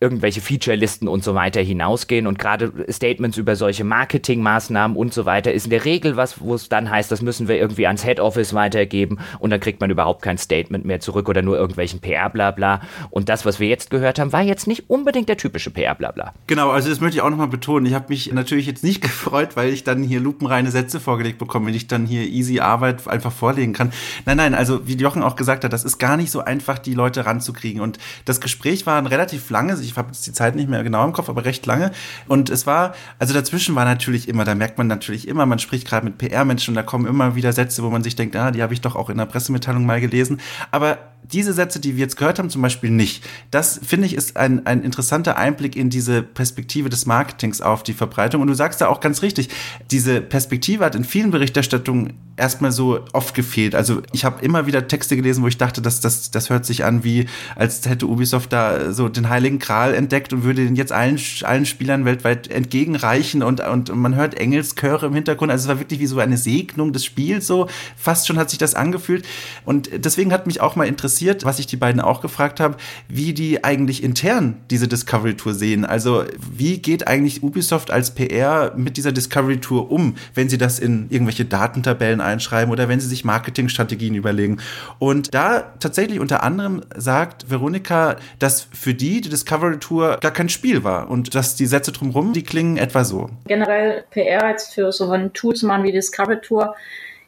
irgendwelche 0.01 0.40
Feature-Listen 0.40 1.09
und 1.09 1.24
so 1.24 1.34
weiter 1.34 1.61
hinausgehen. 1.61 2.26
Und 2.26 2.38
gerade 2.38 2.72
Statements 2.90 3.38
über 3.38 3.57
solche 3.57 3.84
Marketingmaßnahmen 3.84 4.97
und 4.97 5.14
so 5.14 5.24
weiter 5.24 5.53
ist 5.53 5.64
in 5.64 5.70
der 5.70 5.84
Regel 5.84 6.16
was, 6.16 6.40
wo 6.40 6.55
es 6.55 6.68
dann 6.68 6.90
heißt, 6.90 7.11
das 7.11 7.22
müssen 7.22 7.49
wir 7.49 7.57
irgendwie 7.57 7.86
ans 7.86 8.05
Head 8.05 8.20
Office 8.20 8.55
weitergeben 8.55 9.18
und 9.38 9.51
dann 9.51 9.61
kriegt 9.61 9.80
man 9.80 9.90
überhaupt 9.90 10.22
kein 10.22 10.36
Statement 10.36 10.84
mehr 10.84 11.01
zurück 11.01 11.28
oder 11.28 11.42
nur 11.42 11.57
irgendwelchen 11.57 12.01
PR-Blabla. 12.01 12.80
Und 13.11 13.28
das, 13.28 13.47
was 13.47 13.61
wir 13.61 13.68
jetzt 13.68 13.90
gehört 13.90 14.18
haben, 14.18 14.32
war 14.32 14.42
jetzt 14.42 14.66
nicht 14.66 14.90
unbedingt 14.90 15.28
der 15.28 15.36
typische 15.36 15.70
PR-Blabla. 15.70 16.34
Genau, 16.49 16.70
also 16.70 16.88
das 16.88 17.01
möchte 17.01 17.18
ich 17.18 17.22
auch 17.22 17.30
nochmal 17.30 17.49
betonen. 17.49 17.86
Ich 17.86 17.95
habe 17.95 18.07
mich 18.09 18.32
natürlich 18.32 18.66
jetzt 18.66 18.84
nicht 18.84 19.01
gefreut, 19.01 19.57
weil 19.57 19.72
ich 19.72 19.84
dann 19.84 20.03
hier 20.03 20.20
lupenreine 20.20 20.70
Sätze 20.70 20.99
vorgelegt 20.99 21.38
bekomme, 21.38 21.66
wenn 21.66 21.74
ich 21.74 21.86
dann 21.86 22.05
hier 22.05 22.22
easy 22.22 22.61
Arbeit 22.61 23.07
einfach 23.07 23.32
vorlegen 23.32 23.72
kann. 23.72 23.92
Nein, 24.26 24.38
nein, 24.38 24.55
also 24.55 24.86
wie 24.88 24.95
Jochen 24.97 25.22
auch 25.22 25.36
gesagt 25.36 25.64
hat, 25.64 25.72
das 25.72 25.84
ist 25.84 25.99
gar 25.99 26.16
nicht 26.16 26.30
so 26.30 26.40
einfach, 26.40 26.78
die 26.78 26.95
Leute 26.95 27.26
ranzukriegen. 27.26 27.80
Und 27.80 27.99
das 28.24 28.40
Gespräch 28.40 28.86
war 28.86 28.99
ein 28.99 29.07
relativ 29.07 29.49
langes. 29.51 29.84
Ich 29.85 29.97
habe 29.97 30.09
jetzt 30.09 30.26
die 30.26 30.32
Zeit 30.32 30.57
nicht 30.57 30.68
mehr 30.68 30.82
genau 30.82 31.05
im 31.05 31.12
Kopf, 31.12 31.28
aber 31.28 31.45
recht 31.45 31.66
lange. 31.66 31.93
Und 32.28 32.51
es 32.51 32.66
war, 32.66 32.95
also 33.18 33.35
dazwischen 33.35 33.74
war 33.74 33.85
natürlich 33.85 34.28
immer, 34.28 34.45
da 34.45 34.55
merkt 34.55 34.78
man 34.78 34.87
natürlich 34.87 35.28
immer, 35.28 35.47
man 35.47 35.59
spricht 35.59 35.87
gerade 35.87 36.05
mit 36.05 36.18
PR-Menschen 36.18 36.72
und 36.72 36.76
da 36.76 36.82
kommen 36.82 37.07
immer 37.07 37.35
wieder 37.35 37.53
Sätze, 37.53 37.82
wo 37.82 37.91
man 37.91 38.03
sich 38.03 38.16
denkt, 38.16 38.37
ah, 38.37 38.51
die 38.51 38.62
habe 38.62 38.74
ich 38.74 38.80
doch 38.80 38.97
auch 38.97 39.11
in 39.11 39.18
der 39.18 39.26
Pressemitteilung 39.26 39.87
mal 39.87 40.01
gelesen. 40.01 40.41
Aber 40.70 40.99
diese 41.32 41.53
Sätze, 41.53 41.80
die 41.80 41.97
wir 41.97 42.03
jetzt 42.03 42.16
gehört 42.16 42.39
haben, 42.39 42.51
zum 42.51 42.62
Beispiel 42.62 42.91
nicht. 42.91 43.24
Das 43.51 43.80
finde 43.82 44.07
ich 44.07 44.14
ist 44.14 44.37
ein, 44.37 44.66
ein 44.66 44.82
interessanter 44.82 45.37
Einblick 45.37 45.74
in 45.74 45.89
diese 45.91 46.22
Perspektive 46.22 46.89
des 46.89 47.07
Marketings 47.07 47.61
auf 47.61 47.82
die 47.82 47.95
Verbreitung. 47.95 48.43
Und 48.43 48.49
du 48.49 48.55
sagst 48.55 48.80
da 48.80 48.89
auch 48.89 49.01
ganz 49.01 49.22
richtig, 49.22 49.49
diese 49.91 50.20
Perspektive 50.20 50.85
hat 50.85 50.95
in 50.95 51.05
vielen 51.05 51.30
Berichterstattungen 51.30 52.14
erstmal 52.37 52.72
so 52.72 53.01
oft 53.12 53.35
gefehlt. 53.35 53.74
Also 53.74 54.03
ich 54.12 54.24
habe 54.24 54.45
immer 54.45 54.66
wieder 54.66 54.89
Texte 54.89 55.16
gelesen, 55.16 55.43
wo 55.43 55.49
ich 55.49 55.59
dachte, 55.59 55.80
dass 55.80 56.01
das, 56.01 56.30
das 56.30 56.51
hört 56.51 56.66
sich 56.66 56.85
an 56.85 57.05
wie, 57.05 57.26
als 57.55 57.87
hätte 57.89 58.07
Ubisoft 58.07 58.53
da 58.53 58.93
so 58.93 59.09
den 59.09 59.28
heiligen 59.28 59.59
Kral 59.59 59.95
entdeckt 59.95 60.32
und 60.32 60.43
würde 60.43 60.64
den 60.64 60.74
jetzt 60.74 60.93
allen, 60.93 61.20
allen 61.43 61.66
Spielern 61.66 62.05
weltweit 62.05 62.49
entgegenreichen 62.51 63.43
und, 63.43 63.61
und 63.61 63.95
man 63.95 64.16
hört 64.16 64.35
Engelschöre 64.35 65.07
im 65.07 65.14
Hintergrund. 65.14 65.53
Also 65.53 65.64
es 65.64 65.68
war 65.68 65.78
wirklich 65.78 66.01
wie 66.01 66.07
so 66.07 66.18
eine 66.18 66.37
Segnung 66.37 66.93
des 66.93 67.05
Spiels, 67.05 67.47
so 67.47 67.68
fast 67.97 68.26
schon 68.26 68.39
hat 68.39 68.51
sich 68.51 68.59
das 68.59 68.74
angefühlt. 68.74 69.24
Und 69.64 69.91
deswegen 70.05 70.32
hat 70.32 70.47
mich 70.47 70.61
auch 70.61 70.74
mal 70.74 70.89
interessiert, 70.89 71.45
was 71.45 71.59
ich 71.61 71.66
die 71.66 71.76
beiden 71.76 72.01
auch 72.01 72.20
gefragt 72.20 72.59
habe, 72.59 72.76
wie 73.09 73.32
die 73.32 73.62
eigentlich 73.62 74.03
intern 74.03 74.57
diese 74.70 74.89
Discovery 74.89 75.35
Tour 75.37 75.55
sehen. 75.55 75.85
Also 75.85 76.24
wie 76.51 76.78
geht 76.78 77.07
eigentlich 77.07 77.43
Ubisoft 77.43 77.93
als 77.93 78.14
PR 78.14 78.72
mit 78.76 78.97
dieser 78.97 79.12
Discovery 79.12 79.59
Tour 79.59 79.91
um, 79.93 80.16
wenn 80.35 80.49
sie 80.49 80.59
das 80.59 80.80
in 80.80 81.07
irgendwelche 81.11 81.45
Datentabellen 81.45 82.24
einschreiben 82.25 82.72
oder 82.72 82.89
wenn 82.89 83.01
sie 83.01 83.09
sich 83.09 83.25
Marketingstrategien 83.25 84.14
überlegen. 84.14 84.59
Und 84.99 85.35
da 85.35 85.72
tatsächlich 85.79 86.20
unter 86.20 86.43
anderem 86.43 86.83
sagt 86.97 87.51
Veronika, 87.51 88.16
dass 88.39 88.68
für 88.72 88.95
die 88.95 89.20
die 89.20 89.29
Discovery 89.29 89.79
Tour 89.79 90.18
gar 90.20 90.33
kein 90.33 90.49
Spiel 90.49 90.85
war 90.85 91.11
und 91.11 91.35
dass 91.35 91.57
die 91.57 91.66
Sätze 91.66 91.93
drumherum, 91.93 92.33
die 92.33 92.43
klingen 92.43 92.77
etwa 92.77 93.05
so. 93.05 93.31
Generell 93.47 94.05
PR 94.11 94.49
jetzt 94.49 94.75
für 94.75 94.91
so 94.93 95.11
ein 95.11 95.33
Tool 95.33 95.55
zu 95.55 95.66
machen 95.66 95.85
wie 95.85 95.93
Discovery 95.93 96.41
Tour 96.41 96.75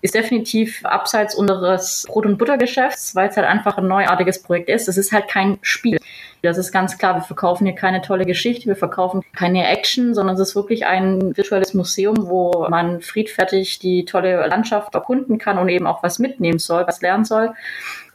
ist 0.03 0.15
definitiv 0.15 0.85
abseits 0.85 1.35
unseres 1.35 2.05
Brot- 2.07 2.27
und 2.27 2.39
Buttergeschäfts, 2.39 3.15
weil 3.15 3.29
es 3.29 3.37
halt 3.37 3.47
einfach 3.47 3.79
ein 3.79 3.89
neuartiges 3.89 4.43
Projekt 4.43 4.69
ist. 4.69 4.89
Es 4.89 4.97
ist 4.97 5.13
halt 5.13 5.29
kein 5.29 5.59
Spiel. 5.63 5.99
Das 6.47 6.59
ist 6.59 6.73
ganz 6.73 6.99
klar. 6.99 7.17
Wir 7.17 7.23
verkaufen 7.23 7.67
hier 7.67 7.75
keine 7.75 8.01
tolle 8.03 8.25
Geschichte, 8.25 8.67
wir 8.67 8.77
verkaufen 8.77 9.23
keine 9.35 9.67
Action, 9.69 10.15
sondern 10.15 10.37
es 10.37 10.41
ist 10.41 10.57
wirklich 10.57 10.87
ein 10.87 11.37
virtuelles 11.37 11.75
Museum, 11.75 12.29
wo 12.29 12.67
man 12.69 13.01
friedfertig 13.01 13.79
die 13.79 14.05
tolle 14.05 14.47
Landschaft 14.47 14.95
erkunden 14.95 15.39
kann 15.39 15.59
und 15.59 15.69
eben 15.69 15.87
auch 15.87 16.03
was 16.03 16.19
mitnehmen 16.19 16.59
soll, 16.59 16.87
was 16.87 17.01
lernen 17.01 17.25
soll. 17.25 17.53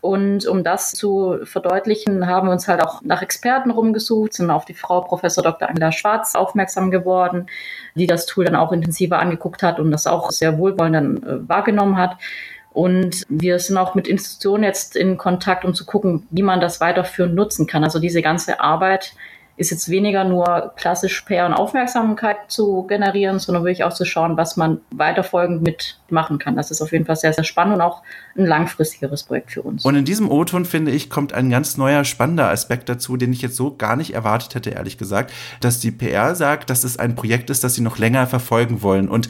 Und 0.01 0.47
um 0.47 0.63
das 0.63 0.91
zu 0.93 1.37
verdeutlichen, 1.43 2.25
haben 2.25 2.47
wir 2.47 2.51
uns 2.51 2.67
halt 2.67 2.83
auch 2.83 3.03
nach 3.03 3.21
Experten 3.21 3.69
rumgesucht, 3.69 4.33
sind 4.33 4.49
auf 4.49 4.65
die 4.65 4.73
Frau 4.73 5.01
Professor 5.01 5.43
Dr. 5.43 5.69
Angela 5.69 5.91
Schwarz 5.91 6.33
aufmerksam 6.33 6.89
geworden, 6.89 7.45
die 7.93 8.07
das 8.07 8.25
Tool 8.25 8.45
dann 8.45 8.55
auch 8.55 8.71
intensiver 8.71 9.19
angeguckt 9.19 9.61
hat 9.61 9.79
und 9.79 9.91
das 9.91 10.07
auch 10.07 10.31
sehr 10.31 10.57
wohlwollend 10.57 10.95
dann 10.95 11.17
äh, 11.17 11.47
wahrgenommen 11.47 11.97
hat. 11.97 12.17
Und 12.73 13.23
wir 13.27 13.59
sind 13.59 13.77
auch 13.77 13.95
mit 13.95 14.07
Institutionen 14.07 14.63
jetzt 14.63 14.95
in 14.95 15.17
Kontakt, 15.17 15.65
um 15.65 15.73
zu 15.73 15.85
gucken, 15.85 16.27
wie 16.31 16.43
man 16.43 16.61
das 16.61 16.79
weiterführend 16.79 17.35
nutzen 17.35 17.67
kann. 17.67 17.83
Also 17.83 17.99
diese 17.99 18.21
ganze 18.21 18.61
Arbeit 18.61 19.13
ist 19.57 19.69
jetzt 19.69 19.89
weniger 19.89 20.23
nur 20.23 20.73
klassisch 20.75 21.21
PR 21.21 21.45
und 21.45 21.53
Aufmerksamkeit 21.53 22.37
zu 22.47 22.83
generieren, 22.87 23.37
sondern 23.37 23.63
wirklich 23.63 23.83
auch 23.83 23.93
zu 23.93 24.05
schauen, 24.05 24.37
was 24.37 24.57
man 24.57 24.79
weiterfolgend 24.91 25.61
mitmachen 25.61 26.39
kann. 26.39 26.55
Das 26.55 26.71
ist 26.71 26.81
auf 26.81 26.91
jeden 26.91 27.05
Fall 27.05 27.17
sehr, 27.17 27.33
sehr 27.33 27.43
spannend 27.43 27.75
und 27.75 27.81
auch 27.81 28.01
ein 28.37 28.45
langfristigeres 28.45 29.23
Projekt 29.23 29.51
für 29.51 29.61
uns. 29.61 29.85
Und 29.85 29.95
in 29.95 30.05
diesem 30.05 30.31
O-Ton, 30.31 30.65
finde 30.65 30.91
ich, 30.91 31.09
kommt 31.09 31.33
ein 31.33 31.49
ganz 31.49 31.77
neuer, 31.77 32.05
spannender 32.05 32.49
Aspekt 32.49 32.89
dazu, 32.89 33.17
den 33.17 33.33
ich 33.33 33.41
jetzt 33.41 33.55
so 33.55 33.75
gar 33.75 33.95
nicht 33.95 34.13
erwartet 34.13 34.55
hätte, 34.55 34.71
ehrlich 34.71 34.97
gesagt, 34.97 35.31
dass 35.59 35.79
die 35.79 35.91
PR 35.91 36.33
sagt, 36.35 36.69
dass 36.69 36.83
es 36.83 36.97
ein 36.97 37.15
Projekt 37.15 37.49
ist, 37.49 37.63
das 37.63 37.75
sie 37.75 37.81
noch 37.81 37.97
länger 37.97 38.27
verfolgen 38.27 38.81
wollen. 38.81 39.09
Und 39.09 39.29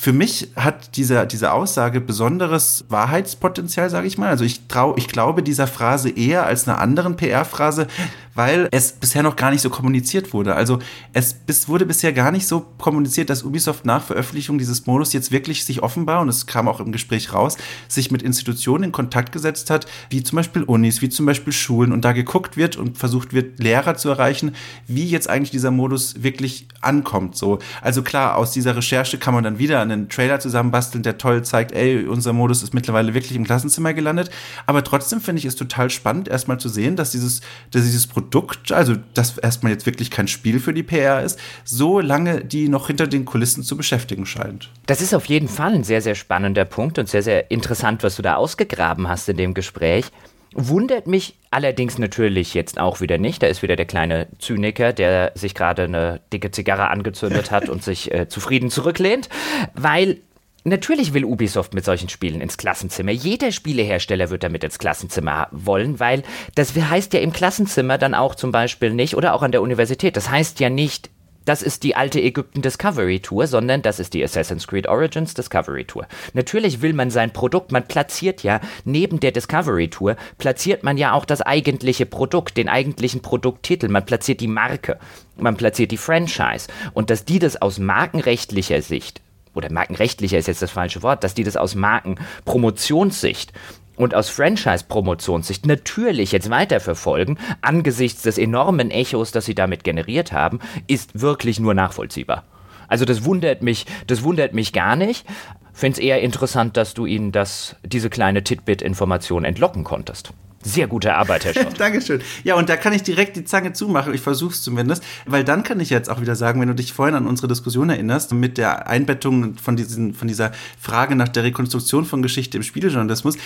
für 0.00 0.12
mich 0.12 0.48
hat 0.56 0.96
diese, 0.96 1.26
diese 1.26 1.52
Aussage 1.52 2.00
besonderes 2.00 2.84
Wahrheitspotenzial, 2.88 3.90
sage 3.90 4.06
ich 4.06 4.18
mal. 4.18 4.28
Also 4.28 4.44
ich 4.44 4.66
trau, 4.66 4.96
ich 4.96 5.08
glaube 5.08 5.42
dieser 5.42 5.66
Phrase 5.66 6.10
eher 6.10 6.46
als 6.46 6.66
einer 6.66 6.78
anderen 6.78 7.16
PR-Phrase, 7.16 7.86
weil 8.34 8.68
es 8.70 8.92
bisher 8.92 9.22
noch 9.22 9.36
gar 9.36 9.50
nicht 9.50 9.60
so 9.60 9.70
kommuniziert 9.70 10.32
wurde. 10.32 10.54
Also 10.54 10.78
es 11.12 11.34
bis, 11.34 11.68
wurde 11.68 11.84
bisher 11.84 12.12
gar 12.12 12.30
nicht 12.30 12.46
so 12.46 12.60
kommuniziert, 12.78 13.28
dass 13.28 13.42
Ubisoft 13.42 13.84
nach 13.84 14.04
Veröffentlichung 14.04 14.58
dieses 14.58 14.86
Modus 14.86 15.12
jetzt 15.12 15.32
wirklich 15.32 15.64
sich 15.64 15.82
offenbar, 15.82 16.20
und 16.20 16.28
es 16.28 16.46
kam 16.46 16.68
auch 16.68 16.80
im 16.80 16.92
Gespräch 16.92 17.34
raus, 17.34 17.56
sich 17.88 18.10
mit 18.10 18.22
Institutionen 18.22 18.84
in 18.84 18.92
Kontakt 18.92 19.32
gesetzt 19.32 19.68
hat, 19.68 19.86
wie 20.08 20.22
zum 20.22 20.36
Beispiel 20.36 20.62
Unis, 20.62 21.02
wie 21.02 21.08
zum 21.08 21.26
Beispiel 21.26 21.52
Schulen, 21.52 21.92
und 21.92 22.04
da 22.04 22.12
geguckt 22.12 22.56
wird 22.56 22.76
und 22.76 22.96
versucht 22.96 23.32
wird, 23.32 23.58
Lehrer 23.58 23.96
zu 23.96 24.08
erreichen, 24.08 24.54
wie 24.86 25.04
jetzt 25.04 25.28
eigentlich 25.28 25.50
dieser 25.50 25.70
Modus 25.70 26.22
wirklich 26.22 26.68
ankommt. 26.80 27.36
So. 27.36 27.58
Also 27.82 28.02
klar, 28.02 28.36
aus 28.36 28.52
dieser 28.52 28.76
Recherche 28.76 29.18
kann 29.18 29.34
man 29.34 29.44
dann 29.44 29.58
wieder 29.58 29.70
wieder 29.70 29.89
einen 29.90 30.08
Trailer 30.08 30.40
zusammenbasteln, 30.40 31.02
der 31.02 31.18
toll 31.18 31.42
zeigt, 31.44 31.72
ey, 31.72 32.06
unser 32.06 32.32
Modus 32.32 32.62
ist 32.62 32.74
mittlerweile 32.74 33.14
wirklich 33.14 33.36
im 33.36 33.44
Klassenzimmer 33.44 33.94
gelandet. 33.94 34.30
Aber 34.66 34.84
trotzdem 34.84 35.20
finde 35.20 35.40
ich 35.40 35.44
es 35.44 35.56
total 35.56 35.90
spannend, 35.90 36.28
erstmal 36.28 36.58
zu 36.58 36.68
sehen, 36.68 36.96
dass 36.96 37.10
dieses, 37.10 37.40
dass 37.70 37.82
dieses 37.82 38.06
Produkt, 38.06 38.72
also 38.72 38.94
das 39.14 39.38
erstmal 39.38 39.72
jetzt 39.72 39.86
wirklich 39.86 40.10
kein 40.10 40.28
Spiel 40.28 40.60
für 40.60 40.72
die 40.72 40.82
PR 40.82 41.22
ist, 41.22 41.38
so 41.64 42.00
lange 42.00 42.44
die 42.44 42.68
noch 42.68 42.86
hinter 42.86 43.06
den 43.06 43.24
Kulissen 43.24 43.62
zu 43.62 43.76
beschäftigen 43.76 44.26
scheint. 44.26 44.70
Das 44.86 45.00
ist 45.00 45.14
auf 45.14 45.26
jeden 45.26 45.48
Fall 45.48 45.74
ein 45.74 45.84
sehr, 45.84 46.02
sehr 46.02 46.14
spannender 46.14 46.64
Punkt 46.64 46.98
und 46.98 47.08
sehr, 47.08 47.22
sehr 47.22 47.50
interessant, 47.50 48.02
was 48.02 48.16
du 48.16 48.22
da 48.22 48.36
ausgegraben 48.36 49.08
hast 49.08 49.28
in 49.28 49.36
dem 49.36 49.54
Gespräch. 49.54 50.10
Wundert 50.52 51.06
mich 51.06 51.36
allerdings 51.50 51.98
natürlich 51.98 52.54
jetzt 52.54 52.80
auch 52.80 53.00
wieder 53.00 53.18
nicht. 53.18 53.42
Da 53.42 53.46
ist 53.46 53.62
wieder 53.62 53.76
der 53.76 53.86
kleine 53.86 54.26
Zyniker, 54.38 54.92
der 54.92 55.32
sich 55.34 55.54
gerade 55.54 55.84
eine 55.84 56.20
dicke 56.32 56.50
Zigarre 56.50 56.88
angezündet 56.88 57.50
hat 57.50 57.68
und 57.68 57.84
sich 57.84 58.12
äh, 58.12 58.28
zufrieden 58.28 58.70
zurücklehnt, 58.70 59.28
weil 59.74 60.18
Natürlich 60.62 61.14
will 61.14 61.24
Ubisoft 61.24 61.72
mit 61.72 61.86
solchen 61.86 62.10
Spielen 62.10 62.42
ins 62.42 62.58
Klassenzimmer. 62.58 63.12
Jeder 63.12 63.50
Spielehersteller 63.50 64.28
wird 64.28 64.42
damit 64.42 64.62
ins 64.62 64.78
Klassenzimmer 64.78 65.48
wollen, 65.52 65.98
weil 66.00 66.22
das 66.54 66.76
heißt 66.76 67.14
ja 67.14 67.20
im 67.20 67.32
Klassenzimmer 67.32 67.96
dann 67.96 68.14
auch 68.14 68.34
zum 68.34 68.52
Beispiel 68.52 68.92
nicht 68.92 69.16
oder 69.16 69.32
auch 69.32 69.42
an 69.42 69.52
der 69.52 69.62
Universität. 69.62 70.18
Das 70.18 70.28
heißt 70.28 70.60
ja 70.60 70.68
nicht, 70.68 71.08
das 71.44 71.62
ist 71.62 71.82
die 71.82 71.96
alte 71.96 72.20
Ägypten 72.20 72.62
Discovery 72.62 73.20
Tour, 73.20 73.46
sondern 73.46 73.82
das 73.82 73.98
ist 73.98 74.14
die 74.14 74.22
Assassin's 74.22 74.66
Creed 74.66 74.86
Origins 74.86 75.34
Discovery 75.34 75.84
Tour. 75.84 76.06
Natürlich 76.34 76.82
will 76.82 76.92
man 76.92 77.10
sein 77.10 77.32
Produkt, 77.32 77.72
man 77.72 77.86
platziert 77.86 78.42
ja 78.42 78.60
neben 78.84 79.20
der 79.20 79.32
Discovery 79.32 79.88
Tour, 79.88 80.16
platziert 80.38 80.82
man 80.82 80.96
ja 80.96 81.12
auch 81.12 81.24
das 81.24 81.40
eigentliche 81.42 82.06
Produkt, 82.06 82.56
den 82.56 82.68
eigentlichen 82.68 83.22
Produkttitel, 83.22 83.88
man 83.88 84.04
platziert 84.04 84.40
die 84.40 84.48
Marke, 84.48 84.98
man 85.36 85.56
platziert 85.56 85.90
die 85.90 85.96
Franchise. 85.96 86.68
Und 86.92 87.10
dass 87.10 87.24
die 87.24 87.38
das 87.38 87.60
aus 87.60 87.78
markenrechtlicher 87.78 88.82
Sicht 88.82 89.20
oder 89.54 89.72
markenrechtlicher 89.72 90.38
ist 90.38 90.46
jetzt 90.46 90.62
das 90.62 90.70
falsche 90.70 91.02
Wort, 91.02 91.24
dass 91.24 91.34
die 91.34 91.44
das 91.44 91.56
aus 91.56 91.74
Markenpromotionssicht 91.74 93.52
und 94.00 94.14
aus 94.14 94.28
Franchise-Promotionssicht 94.30 95.66
natürlich 95.66 96.32
jetzt 96.32 96.50
weiterverfolgen, 96.50 97.38
angesichts 97.60 98.22
des 98.22 98.38
enormen 98.38 98.90
Echos, 98.90 99.32
das 99.32 99.44
sie 99.44 99.54
damit 99.54 99.84
generiert 99.84 100.32
haben, 100.32 100.60
ist 100.86 101.20
wirklich 101.20 101.60
nur 101.60 101.74
nachvollziehbar. 101.74 102.44
Also 102.88 103.04
das 103.04 103.24
wundert 103.24 103.62
mich, 103.62 103.86
das 104.06 104.22
wundert 104.22 104.52
mich 104.52 104.72
gar 104.72 104.96
nicht. 104.96 105.26
Finde 105.72 105.98
es 105.98 106.04
eher 106.04 106.20
interessant, 106.20 106.76
dass 106.76 106.94
du 106.94 107.06
ihnen 107.06 107.30
das, 107.30 107.76
diese 107.84 108.10
kleine 108.10 108.42
Titbit-Information 108.42 109.44
entlocken 109.44 109.84
konntest. 109.84 110.32
Sehr 110.62 110.86
gute 110.88 111.14
Arbeit, 111.14 111.46
Herr 111.46 111.54
Schott. 111.54 111.74
Dankeschön. 111.80 112.20
Ja, 112.44 112.54
und 112.54 112.68
da 112.68 112.76
kann 112.76 112.92
ich 112.92 113.02
direkt 113.02 113.34
die 113.36 113.44
Zange 113.44 113.72
zumachen. 113.72 114.12
Ich 114.12 114.20
versuche 114.20 114.52
es 114.52 114.62
zumindest, 114.62 115.02
weil 115.24 115.42
dann 115.42 115.62
kann 115.62 115.80
ich 115.80 115.88
jetzt 115.88 116.10
auch 116.10 116.20
wieder 116.20 116.36
sagen, 116.36 116.60
wenn 116.60 116.68
du 116.68 116.74
dich 116.74 116.92
vorhin 116.92 117.14
an 117.14 117.26
unsere 117.26 117.48
Diskussion 117.48 117.88
erinnerst, 117.88 118.34
mit 118.34 118.58
der 118.58 118.86
Einbettung 118.86 119.54
von, 119.56 119.76
diesen, 119.76 120.12
von 120.12 120.28
dieser 120.28 120.52
Frage 120.78 121.16
nach 121.16 121.28
der 121.28 121.44
Rekonstruktion 121.44 122.04
von 122.04 122.20
Geschichte 122.20 122.58
im 122.58 122.62
Spielejournalismus, 122.62 123.38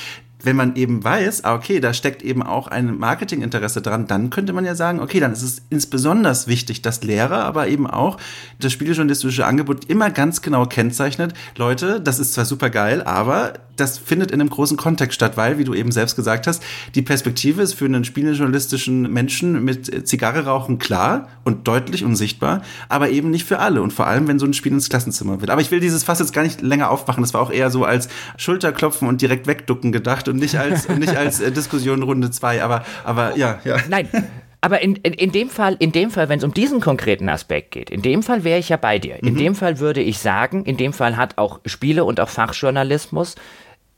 wenn 0.44 0.56
man 0.56 0.76
eben 0.76 1.02
weiß, 1.02 1.44
ah, 1.44 1.54
okay, 1.54 1.80
da 1.80 1.94
steckt 1.94 2.22
eben 2.22 2.42
auch 2.42 2.68
ein 2.68 2.98
Marketinginteresse 2.98 3.80
dran, 3.80 4.06
dann 4.06 4.30
könnte 4.30 4.52
man 4.52 4.64
ja 4.64 4.74
sagen, 4.74 5.00
okay, 5.00 5.20
dann 5.20 5.32
ist 5.32 5.42
es 5.42 5.62
insbesondere 5.70 6.34
wichtig, 6.46 6.82
dass 6.82 7.02
Lehrer, 7.02 7.44
aber 7.44 7.68
eben 7.68 7.86
auch 7.86 8.18
das 8.58 8.72
spielejournalistische 8.72 9.46
Angebot 9.46 9.86
immer 9.86 10.10
ganz 10.10 10.42
genau 10.42 10.66
kennzeichnet, 10.66 11.32
Leute, 11.56 12.00
das 12.00 12.18
ist 12.18 12.34
zwar 12.34 12.44
super 12.44 12.70
geil, 12.70 13.02
aber 13.02 13.54
das 13.76 13.98
findet 13.98 14.30
in 14.30 14.40
einem 14.40 14.50
großen 14.50 14.76
Kontext 14.76 15.16
statt, 15.16 15.36
weil, 15.36 15.58
wie 15.58 15.64
du 15.64 15.74
eben 15.74 15.92
selbst 15.92 16.16
gesagt 16.16 16.46
hast, 16.46 16.62
die 16.94 17.02
Perspektive 17.04 17.62
ist 17.62 17.74
für 17.74 17.84
einen 17.84 18.04
spielejournalistischen 18.04 19.12
Menschen 19.12 19.64
mit 19.64 20.08
Zigarre 20.08 20.44
rauchen 20.44 20.78
klar 20.78 21.28
und 21.44 21.68
deutlich 21.68 22.04
und 22.04 22.16
sichtbar, 22.16 22.62
aber 22.88 23.10
eben 23.10 23.30
nicht 23.30 23.44
für 23.44 23.58
alle 23.58 23.82
und 23.82 23.92
vor 23.92 24.06
allem, 24.06 24.26
wenn 24.28 24.38
so 24.38 24.46
ein 24.46 24.54
Spiel 24.54 24.72
ins 24.72 24.88
Klassenzimmer 24.88 25.40
wird. 25.40 25.50
Aber 25.50 25.60
ich 25.60 25.70
will 25.70 25.80
dieses 25.80 26.04
Fass 26.04 26.18
jetzt 26.18 26.32
gar 26.32 26.42
nicht 26.42 26.62
länger 26.62 26.90
aufmachen, 26.90 27.22
das 27.22 27.34
war 27.34 27.40
auch 27.40 27.50
eher 27.50 27.70
so 27.70 27.84
als 27.84 28.08
Schulterklopfen 28.36 29.08
und 29.08 29.22
direkt 29.22 29.46
wegducken 29.46 29.92
gedacht 29.92 30.28
und 30.28 30.36
nicht 30.36 30.56
als, 30.56 30.86
und 30.86 30.98
nicht 31.00 31.16
als 31.16 31.40
äh, 31.40 31.52
Diskussion 31.52 32.02
Runde 32.02 32.30
zwei, 32.30 32.62
aber, 32.62 32.84
aber 33.04 33.36
ja, 33.36 33.60
ja. 33.64 33.76
Nein. 33.88 34.08
Aber 34.64 34.80
in, 34.80 34.96
in, 34.96 35.12
in 35.12 35.30
dem 35.30 35.50
Fall, 35.50 35.76
in 35.78 35.92
dem 35.92 36.10
Fall, 36.10 36.30
wenn 36.30 36.38
es 36.38 36.44
um 36.44 36.54
diesen 36.54 36.80
konkreten 36.80 37.28
Aspekt 37.28 37.72
geht, 37.72 37.90
in 37.90 38.00
dem 38.00 38.22
Fall 38.22 38.44
wäre 38.44 38.58
ich 38.58 38.70
ja 38.70 38.78
bei 38.78 38.98
dir. 38.98 39.22
In 39.22 39.34
mhm. 39.34 39.38
dem 39.38 39.54
Fall 39.54 39.78
würde 39.78 40.00
ich 40.00 40.18
sagen, 40.18 40.64
in 40.64 40.78
dem 40.78 40.94
Fall 40.94 41.18
hat 41.18 41.36
auch 41.36 41.60
Spiele 41.66 42.04
und 42.06 42.18
auch 42.18 42.30
Fachjournalismus 42.30 43.34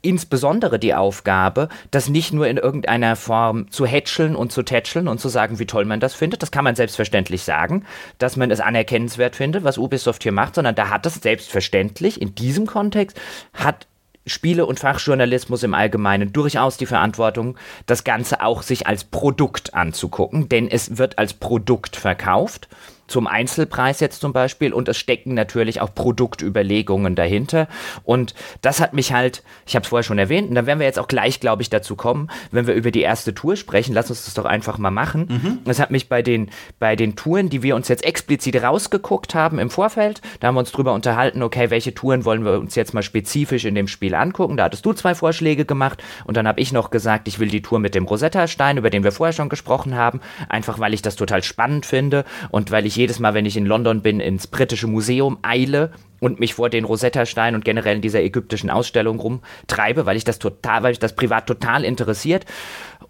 insbesondere 0.01 0.79
die 0.79 0.93
Aufgabe, 0.93 1.69
das 1.91 2.09
nicht 2.09 2.33
nur 2.33 2.47
in 2.47 2.57
irgendeiner 2.57 3.15
Form 3.15 3.69
zu 3.71 3.85
hätscheln 3.85 4.35
und 4.35 4.51
zu 4.51 4.63
tätscheln 4.63 5.07
und 5.07 5.19
zu 5.19 5.29
sagen, 5.29 5.59
wie 5.59 5.65
toll 5.65 5.85
man 5.85 5.99
das 5.99 6.13
findet. 6.13 6.41
Das 6.41 6.51
kann 6.51 6.63
man 6.63 6.75
selbstverständlich 6.75 7.43
sagen, 7.43 7.85
dass 8.17 8.37
man 8.37 8.51
es 8.51 8.59
anerkennenswert 8.59 9.35
findet, 9.35 9.63
was 9.63 9.77
Ubisoft 9.77 10.23
hier 10.23 10.31
macht, 10.31 10.55
sondern 10.55 10.75
da 10.75 10.89
hat 10.89 11.05
es 11.05 11.15
selbstverständlich 11.15 12.21
in 12.21 12.35
diesem 12.35 12.67
Kontext, 12.67 13.19
hat 13.53 13.87
Spiele- 14.27 14.65
und 14.65 14.79
Fachjournalismus 14.79 15.63
im 15.63 15.73
Allgemeinen 15.73 16.33
durchaus 16.33 16.77
die 16.77 16.85
Verantwortung, 16.85 17.57
das 17.85 18.03
Ganze 18.03 18.41
auch 18.41 18.61
sich 18.61 18.85
als 18.85 19.05
Produkt 19.05 19.73
anzugucken, 19.73 20.49
denn 20.49 20.69
es 20.69 20.97
wird 20.97 21.17
als 21.17 21.33
Produkt 21.33 21.95
verkauft 21.95 22.67
zum 23.07 23.27
Einzelpreis 23.27 23.99
jetzt 23.99 24.21
zum 24.21 24.33
Beispiel. 24.33 24.73
Und 24.73 24.87
es 24.87 24.97
stecken 24.97 25.33
natürlich 25.33 25.81
auch 25.81 25.93
Produktüberlegungen 25.93 27.15
dahinter. 27.15 27.67
Und 28.03 28.33
das 28.61 28.79
hat 28.79 28.93
mich 28.93 29.13
halt, 29.13 29.43
ich 29.65 29.75
habe 29.75 29.83
es 29.83 29.89
vorher 29.89 30.03
schon 30.03 30.19
erwähnt 30.19 30.49
und 30.49 30.55
da 30.55 30.65
werden 30.65 30.79
wir 30.79 30.85
jetzt 30.85 30.99
auch 30.99 31.07
gleich, 31.07 31.39
glaube 31.39 31.61
ich, 31.61 31.69
dazu 31.69 31.95
kommen, 31.95 32.29
wenn 32.51 32.67
wir 32.67 32.73
über 32.73 32.91
die 32.91 33.01
erste 33.01 33.33
Tour 33.33 33.55
sprechen, 33.55 33.93
lass 33.93 34.09
uns 34.09 34.25
das 34.25 34.33
doch 34.33 34.45
einfach 34.45 34.77
mal 34.77 34.91
machen. 34.91 35.27
Mhm. 35.29 35.59
Das 35.65 35.79
hat 35.79 35.91
mich 35.91 36.09
bei 36.09 36.21
den, 36.21 36.49
bei 36.79 36.95
den 36.95 37.15
Touren, 37.15 37.49
die 37.49 37.63
wir 37.63 37.75
uns 37.75 37.87
jetzt 37.87 38.03
explizit 38.03 38.61
rausgeguckt 38.61 39.35
haben 39.35 39.59
im 39.59 39.69
Vorfeld, 39.69 40.21
da 40.39 40.47
haben 40.47 40.55
wir 40.55 40.59
uns 40.59 40.71
drüber 40.71 40.93
unterhalten, 40.93 41.41
okay, 41.43 41.69
welche 41.69 41.93
Touren 41.93 42.25
wollen 42.25 42.43
wir 42.43 42.59
uns 42.59 42.75
jetzt 42.75 42.93
mal 42.93 43.03
spezifisch 43.03 43.65
in 43.65 43.75
dem 43.75 43.87
Spiel 43.87 44.15
angucken, 44.15 44.57
da 44.57 44.65
hattest 44.65 44.85
du 44.85 44.93
zwei 44.93 45.15
Vorschläge 45.15 45.65
gemacht. 45.65 46.03
Und 46.25 46.37
dann 46.37 46.47
habe 46.47 46.59
ich 46.59 46.71
noch 46.71 46.89
gesagt, 46.89 47.27
ich 47.27 47.39
will 47.39 47.49
die 47.49 47.61
Tour 47.61 47.79
mit 47.79 47.95
dem 47.95 48.05
Rosetta-Stein, 48.05 48.77
über 48.77 48.89
den 48.89 49.03
wir 49.03 49.11
vorher 49.11 49.33
schon 49.33 49.49
gesprochen 49.49 49.95
haben, 49.95 50.21
einfach 50.49 50.79
weil 50.79 50.93
ich 50.93 51.01
das 51.01 51.15
total 51.15 51.43
spannend 51.43 51.85
finde 51.85 52.25
und 52.49 52.71
weil 52.71 52.85
ich 52.85 52.96
jedes 52.97 53.19
Mal, 53.19 53.33
wenn 53.33 53.45
ich 53.45 53.57
in 53.57 53.65
London 53.65 54.01
bin, 54.01 54.19
ins 54.19 54.47
britische 54.47 54.87
Museum 54.87 55.37
eile 55.41 55.91
und 56.19 56.39
mich 56.39 56.53
vor 56.53 56.69
den 56.69 56.85
Rosetta-Steinen 56.85 57.55
und 57.55 57.65
generell 57.65 57.95
in 57.95 58.01
dieser 58.01 58.21
ägyptischen 58.21 58.69
Ausstellung 58.69 59.19
rumtreibe, 59.19 60.05
weil 60.05 60.17
ich 60.17 60.23
das 60.23 60.39
total, 60.39 60.83
weil 60.83 60.91
ich 60.91 60.99
das 60.99 61.15
privat 61.15 61.47
total 61.47 61.83
interessiert. 61.83 62.45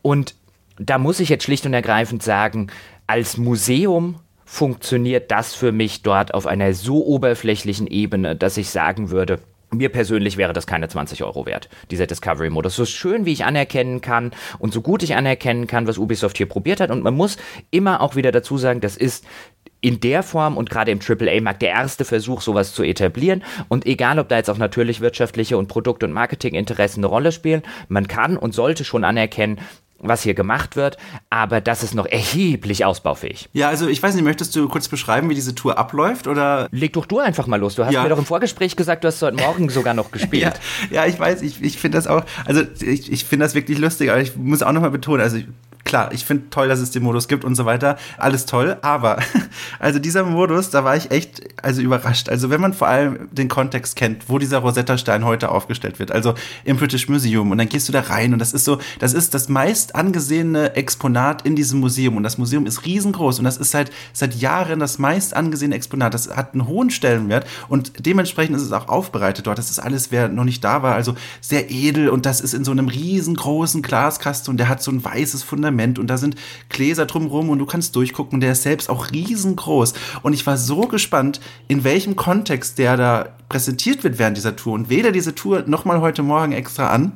Und 0.01 0.35
da 0.77 0.97
muss 0.97 1.19
ich 1.19 1.29
jetzt 1.29 1.43
schlicht 1.43 1.65
und 1.65 1.73
ergreifend 1.73 2.21
sagen, 2.21 2.67
als 3.07 3.37
Museum 3.37 4.19
funktioniert 4.45 5.31
das 5.31 5.55
für 5.55 5.71
mich 5.71 6.03
dort 6.03 6.33
auf 6.33 6.47
einer 6.47 6.73
so 6.73 7.05
oberflächlichen 7.05 7.87
Ebene, 7.87 8.35
dass 8.35 8.57
ich 8.57 8.69
sagen 8.69 9.09
würde, 9.09 9.39
mir 9.69 9.89
persönlich 9.89 10.37
wäre 10.37 10.53
das 10.53 10.65
keine 10.65 10.87
20 10.87 11.23
Euro 11.23 11.45
wert, 11.45 11.67
dieser 11.91 12.07
Discovery-Modus. 12.07 12.75
So 12.75 12.85
schön, 12.85 13.25
wie 13.25 13.33
ich 13.33 13.43
anerkennen 13.43 13.99
kann 13.99 14.31
und 14.59 14.73
so 14.73 14.81
gut 14.81 15.03
ich 15.03 15.15
anerkennen 15.15 15.67
kann, 15.67 15.87
was 15.87 15.97
Ubisoft 15.97 16.37
hier 16.37 16.47
probiert 16.47 16.79
hat. 16.79 16.89
Und 16.89 17.03
man 17.03 17.13
muss 17.13 17.37
immer 17.69 18.01
auch 18.01 18.15
wieder 18.15 18.31
dazu 18.31 18.57
sagen, 18.57 18.79
das 18.79 18.95
ist 18.95 19.25
in 19.81 19.99
der 19.99 20.23
Form 20.23 20.57
und 20.57 20.69
gerade 20.69 20.91
im 20.91 20.99
AAA-Markt 20.99 21.61
der 21.61 21.69
erste 21.69 22.05
Versuch, 22.05 22.41
sowas 22.41 22.73
zu 22.73 22.83
etablieren. 22.83 23.43
Und 23.67 23.85
egal, 23.85 24.19
ob 24.19 24.29
da 24.29 24.37
jetzt 24.37 24.49
auch 24.49 24.57
natürlich 24.57 25.01
wirtschaftliche 25.01 25.57
und 25.57 25.67
Produkt- 25.67 26.03
und 26.03 26.13
Marketinginteressen 26.13 27.03
eine 27.03 27.07
Rolle 27.07 27.31
spielen, 27.31 27.63
man 27.87 28.07
kann 28.07 28.37
und 28.37 28.53
sollte 28.53 28.83
schon 28.83 29.03
anerkennen, 29.03 29.59
was 29.99 30.21
hier 30.21 30.33
gemacht 30.33 30.75
wird, 30.75 30.97
aber 31.29 31.61
das 31.61 31.83
ist 31.83 31.95
noch 31.95 32.05
erheblich 32.05 32.85
ausbaufähig. 32.85 33.49
Ja, 33.53 33.69
also 33.69 33.87
ich 33.87 34.01
weiß 34.01 34.15
nicht, 34.15 34.23
möchtest 34.23 34.55
du 34.55 34.67
kurz 34.67 34.87
beschreiben, 34.87 35.29
wie 35.29 35.35
diese 35.35 35.55
Tour 35.55 35.77
abläuft 35.77 36.27
oder? 36.27 36.67
Leg 36.71 36.93
doch 36.93 37.05
du 37.05 37.19
einfach 37.19 37.47
mal 37.47 37.59
los. 37.59 37.75
Du 37.75 37.85
hast 37.85 37.93
ja. 37.93 38.03
mir 38.03 38.09
doch 38.09 38.19
im 38.19 38.25
Vorgespräch 38.25 38.75
gesagt, 38.75 39.03
du 39.03 39.07
hast 39.07 39.21
heute 39.21 39.37
Morgen 39.37 39.69
sogar 39.69 39.93
noch 39.93 40.11
gespielt. 40.11 40.59
ja, 40.91 41.03
ja, 41.03 41.05
ich 41.07 41.19
weiß, 41.19 41.41
ich, 41.41 41.63
ich 41.63 41.77
finde 41.77 41.97
das 41.97 42.07
auch, 42.07 42.23
also 42.45 42.61
ich, 42.81 43.11
ich 43.11 43.25
finde 43.25 43.45
das 43.45 43.55
wirklich 43.55 43.79
lustig, 43.79 44.11
aber 44.11 44.21
ich 44.21 44.35
muss 44.35 44.61
auch 44.61 44.71
nochmal 44.71 44.91
betonen, 44.91 45.21
also 45.21 45.37
klar, 45.87 46.11
ich 46.11 46.25
finde 46.25 46.49
toll, 46.49 46.67
dass 46.67 46.79
es 46.79 46.91
den 46.91 47.01
Modus 47.01 47.29
gibt 47.29 47.45
und 47.45 47.55
so 47.55 47.65
weiter. 47.65 47.97
Alles 48.17 48.45
toll, 48.45 48.77
aber 48.81 49.19
also 49.79 49.99
dieser 49.99 50.23
Modus, 50.23 50.69
da 50.69 50.83
war 50.83 50.97
ich 50.97 51.11
echt 51.11 51.41
also 51.63 51.81
überrascht. 51.81 52.27
Also 52.27 52.49
wenn 52.49 52.59
man 52.59 52.73
vor 52.73 52.87
allem 52.89 53.29
den 53.31 53.47
Kontext 53.47 53.95
kennt, 53.95 54.27
wo 54.27 54.37
dieser 54.37 54.59
Rosetta-Stein 54.59 55.23
heute 55.23 55.49
aufgestellt 55.49 55.97
wird, 55.97 56.11
also 56.11 56.35
im 56.65 56.75
British 56.75 57.07
Museum 57.07 57.51
und 57.51 57.57
dann 57.57 57.69
gehst 57.69 57.87
du 57.87 57.93
da 57.93 58.01
rein 58.01 58.33
und 58.33 58.39
das 58.39 58.51
ist 58.51 58.65
so, 58.65 58.79
das 58.99 59.13
ist 59.13 59.33
das 59.33 59.47
meist 59.47 59.95
angesehene 59.95 60.75
Exponat 60.75 61.43
in 61.43 61.55
diesem 61.55 61.79
Museum 61.79 62.17
und 62.17 62.23
das 62.23 62.37
Museum 62.37 62.65
ist 62.65 62.85
riesengroß 62.85 63.39
und 63.39 63.45
das 63.45 63.55
ist 63.55 63.71
seit 63.71 63.89
seit 64.11 64.35
Jahren 64.35 64.79
das 64.79 64.99
meist 64.99 65.35
angesehene 65.35 65.75
Exponat. 65.75 66.13
Das 66.13 66.35
hat 66.35 66.53
einen 66.53 66.67
hohen 66.67 66.89
Stellenwert 66.89 67.47
und 67.69 68.05
dementsprechend 68.05 68.57
ist 68.57 68.63
es 68.63 68.73
auch 68.73 68.89
aufbereitet 68.89 69.47
dort. 69.47 69.57
Das 69.57 69.69
ist 69.69 69.79
alles, 69.79 70.11
wer 70.11 70.27
noch 70.27 70.43
nicht 70.43 70.65
da 70.65 70.83
war, 70.83 70.95
also 70.95 71.15
sehr 71.39 71.71
edel 71.71 72.09
und 72.09 72.25
das 72.25 72.41
ist 72.41 72.53
in 72.53 72.65
so 72.65 72.71
einem 72.71 72.89
riesengroßen 72.89 73.81
Glaskasten 73.81 74.51
und 74.51 74.57
der 74.57 74.67
hat 74.67 74.83
so 74.83 74.91
ein 74.91 75.01
weißes 75.01 75.43
Fundament 75.43 75.76
Fundament 75.77 75.99
und 75.99 76.07
da 76.07 76.17
sind 76.17 76.35
Gläser 76.69 77.05
drumherum 77.05 77.49
und 77.49 77.59
du 77.59 77.65
kannst 77.65 77.95
durchgucken. 77.95 78.39
Der 78.39 78.53
ist 78.53 78.63
selbst 78.63 78.89
auch 78.89 79.11
riesengroß. 79.11 79.93
Und 80.23 80.33
ich 80.33 80.45
war 80.47 80.57
so 80.57 80.81
gespannt, 80.81 81.39
in 81.67 81.83
welchem 81.83 82.15
Kontext 82.15 82.79
der 82.79 82.97
da 82.97 83.37
präsentiert 83.49 84.03
wird 84.03 84.19
während 84.19 84.35
dieser 84.35 84.55
Tour 84.55 84.73
und 84.73 84.89
wähle 84.89 85.11
diese 85.13 85.33
Tour 85.33 85.63
nochmal 85.67 86.01
heute 86.01 86.21
Morgen 86.21 86.51
extra 86.51 86.89
an. 86.89 87.13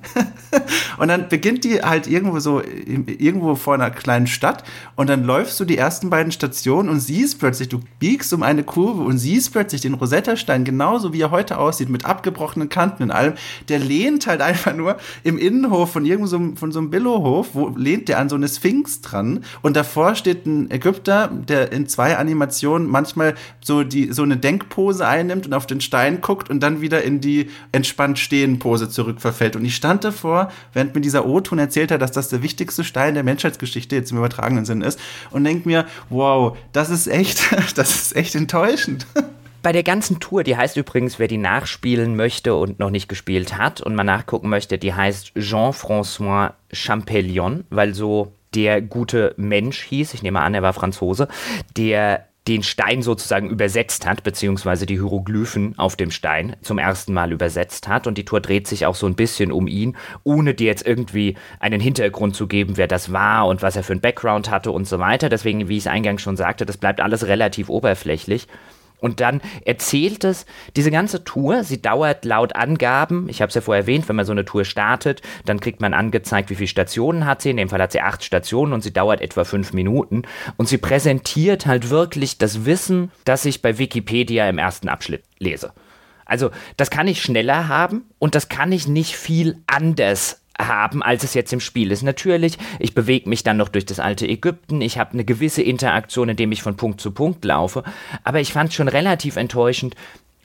und 0.97 1.09
dann 1.09 1.27
beginnt 1.27 1.65
die 1.65 1.81
halt 1.81 2.07
irgendwo 2.07 2.39
so, 2.39 2.61
irgendwo 2.63 3.55
vor 3.55 3.73
einer 3.73 3.91
kleinen 3.91 4.27
Stadt 4.27 4.63
und 4.95 5.09
dann 5.09 5.25
läufst 5.25 5.59
du 5.59 5.65
die 5.65 5.77
ersten 5.77 6.09
beiden 6.09 6.31
Stationen 6.31 6.87
und 6.87 7.01
siehst 7.01 7.39
plötzlich, 7.39 7.67
du 7.67 7.81
biegst 7.99 8.31
um 8.33 8.43
eine 8.43 8.63
Kurve 8.63 9.01
und 9.01 9.17
siehst 9.17 9.51
plötzlich 9.51 9.81
den 9.81 9.93
Rosetta-Stein 9.93 10.63
genauso 10.63 11.11
wie 11.11 11.21
er 11.21 11.31
heute 11.31 11.57
aussieht, 11.57 11.89
mit 11.89 12.05
abgebrochenen 12.05 12.69
Kanten 12.69 13.03
und 13.03 13.11
allem. 13.11 13.33
Der 13.67 13.79
lehnt 13.79 14.25
halt 14.25 14.41
einfach 14.41 14.73
nur 14.73 14.97
im 15.23 15.37
Innenhof 15.37 15.91
von 15.91 16.05
irgendwo 16.05 16.27
so, 16.27 16.39
von 16.55 16.71
so 16.71 16.79
einem 16.79 16.91
Billohof, 16.91 17.49
wo 17.53 17.69
lehnt 17.75 18.07
der 18.07 18.19
an 18.19 18.29
so 18.29 18.35
eine 18.35 18.47
Sphinx 18.51 19.01
dran 19.01 19.43
und 19.61 19.75
davor 19.75 20.15
steht 20.15 20.45
ein 20.45 20.69
Ägypter, 20.71 21.29
der 21.31 21.71
in 21.71 21.87
zwei 21.87 22.17
Animationen 22.17 22.87
manchmal 22.87 23.35
so 23.63 23.83
die, 23.83 24.11
so 24.11 24.23
eine 24.23 24.37
Denkpose 24.37 25.07
einnimmt 25.07 25.47
und 25.47 25.53
auf 25.53 25.67
den 25.67 25.81
Stein 25.81 26.21
guckt 26.21 26.49
und 26.49 26.61
dann 26.61 26.81
wieder 26.81 27.03
in 27.03 27.21
die 27.21 27.49
entspannt 27.71 28.19
stehen 28.19 28.59
Pose 28.59 28.89
zurückverfällt. 28.89 29.55
Und 29.55 29.65
ich 29.65 29.75
stand 29.75 30.03
davor, 30.03 30.51
während 30.73 30.95
mir 30.95 31.01
dieser 31.01 31.25
O-Ton 31.25 31.59
erzählt 31.59 31.91
hat, 31.91 32.01
dass 32.01 32.11
das 32.11 32.29
der 32.29 32.43
wichtigste 32.43 32.83
Stein 32.83 33.13
der 33.13 33.23
Menschheitsgeschichte 33.23 33.95
jetzt 33.95 34.11
im 34.11 34.17
übertragenen 34.17 34.65
Sinn 34.65 34.81
ist 34.81 34.99
und 35.31 35.43
denke 35.43 35.67
mir, 35.67 35.85
wow, 36.09 36.57
das 36.73 36.89
ist 36.89 37.07
echt, 37.07 37.41
das 37.75 37.95
ist 37.95 38.15
echt 38.15 38.35
enttäuschend. 38.35 39.05
Bei 39.63 39.71
der 39.71 39.83
ganzen 39.83 40.19
Tour, 40.19 40.43
die 40.43 40.57
heißt 40.57 40.75
übrigens, 40.75 41.19
wer 41.19 41.27
die 41.27 41.37
nachspielen 41.37 42.15
möchte 42.15 42.55
und 42.55 42.79
noch 42.79 42.89
nicht 42.89 43.07
gespielt 43.07 43.57
hat 43.57 43.79
und 43.79 43.93
mal 43.93 44.03
nachgucken 44.03 44.49
möchte, 44.49 44.79
die 44.79 44.93
heißt 44.93 45.33
Jean-François 45.35 46.53
Champellion, 46.71 47.65
weil 47.69 47.93
so 47.93 48.31
der 48.53 48.81
gute 48.81 49.33
Mensch 49.37 49.83
hieß, 49.83 50.13
ich 50.13 50.23
nehme 50.23 50.41
an, 50.41 50.53
er 50.53 50.61
war 50.61 50.73
Franzose, 50.73 51.27
der 51.77 52.27
den 52.47 52.63
Stein 52.63 53.03
sozusagen 53.03 53.49
übersetzt 53.49 54.07
hat, 54.07 54.23
beziehungsweise 54.23 54.87
die 54.87 54.95
Hieroglyphen 54.95 55.77
auf 55.77 55.95
dem 55.95 56.09
Stein 56.09 56.55
zum 56.61 56.79
ersten 56.79 57.13
Mal 57.13 57.31
übersetzt 57.31 57.87
hat. 57.87 58.07
Und 58.07 58.17
die 58.17 58.25
Tour 58.25 58.41
dreht 58.41 58.67
sich 58.67 58.87
auch 58.87 58.95
so 58.95 59.05
ein 59.05 59.15
bisschen 59.15 59.51
um 59.51 59.67
ihn, 59.67 59.95
ohne 60.23 60.55
dir 60.55 60.67
jetzt 60.67 60.85
irgendwie 60.85 61.37
einen 61.59 61.79
Hintergrund 61.79 62.35
zu 62.35 62.47
geben, 62.47 62.77
wer 62.77 62.87
das 62.87 63.11
war 63.11 63.45
und 63.47 63.61
was 63.61 63.75
er 63.75 63.83
für 63.83 63.93
einen 63.93 64.01
Background 64.01 64.49
hatte 64.49 64.71
und 64.71 64.87
so 64.87 64.97
weiter. 64.97 65.29
Deswegen, 65.29 65.69
wie 65.69 65.77
ich 65.77 65.83
es 65.83 65.87
eingangs 65.87 66.23
schon 66.23 66.35
sagte, 66.35 66.65
das 66.65 66.77
bleibt 66.77 66.99
alles 66.99 67.27
relativ 67.27 67.69
oberflächlich. 67.69 68.47
Und 69.01 69.19
dann 69.19 69.41
erzählt 69.65 70.23
es, 70.23 70.45
diese 70.75 70.91
ganze 70.91 71.23
Tour, 71.23 71.63
sie 71.63 71.81
dauert 71.81 72.23
laut 72.23 72.55
Angaben, 72.55 73.27
ich 73.27 73.41
habe 73.41 73.49
es 73.49 73.55
ja 73.55 73.61
vorher 73.61 73.83
erwähnt, 73.83 74.07
wenn 74.07 74.15
man 74.15 74.25
so 74.25 74.31
eine 74.31 74.45
Tour 74.45 74.63
startet, 74.63 75.21
dann 75.45 75.59
kriegt 75.59 75.81
man 75.81 75.93
angezeigt, 75.93 76.49
wie 76.51 76.55
viele 76.55 76.67
Stationen 76.67 77.25
hat 77.25 77.41
sie. 77.41 77.49
In 77.49 77.57
dem 77.57 77.69
Fall 77.69 77.81
hat 77.81 77.91
sie 77.91 78.01
acht 78.01 78.23
Stationen 78.23 78.73
und 78.73 78.83
sie 78.83 78.93
dauert 78.93 79.19
etwa 79.19 79.43
fünf 79.43 79.73
Minuten. 79.73 80.21
Und 80.55 80.69
sie 80.69 80.77
präsentiert 80.77 81.65
halt 81.65 81.89
wirklich 81.89 82.37
das 82.37 82.65
Wissen, 82.65 83.11
das 83.25 83.43
ich 83.45 83.61
bei 83.61 83.79
Wikipedia 83.79 84.47
im 84.47 84.59
ersten 84.59 84.87
Abschnitt 84.87 85.23
lese. 85.39 85.73
Also 86.25 86.51
das 86.77 86.89
kann 86.89 87.07
ich 87.07 87.21
schneller 87.21 87.67
haben 87.67 88.05
und 88.19 88.35
das 88.35 88.47
kann 88.47 88.71
ich 88.71 88.87
nicht 88.87 89.17
viel 89.17 89.57
anders 89.67 90.40
haben, 90.67 91.03
als 91.03 91.23
es 91.23 91.33
jetzt 91.33 91.53
im 91.53 91.59
Spiel 91.59 91.91
ist. 91.91 92.03
Natürlich, 92.03 92.57
ich 92.79 92.93
bewege 92.93 93.29
mich 93.29 93.43
dann 93.43 93.57
noch 93.57 93.69
durch 93.69 93.85
das 93.85 93.99
alte 93.99 94.27
Ägypten, 94.27 94.81
ich 94.81 94.97
habe 94.97 95.13
eine 95.13 95.25
gewisse 95.25 95.61
Interaktion, 95.61 96.29
indem 96.29 96.51
ich 96.51 96.61
von 96.61 96.77
Punkt 96.77 97.01
zu 97.01 97.11
Punkt 97.11 97.43
laufe, 97.45 97.83
aber 98.23 98.39
ich 98.39 98.53
fand 98.53 98.73
schon 98.73 98.87
relativ 98.87 99.35
enttäuschend, 99.35 99.95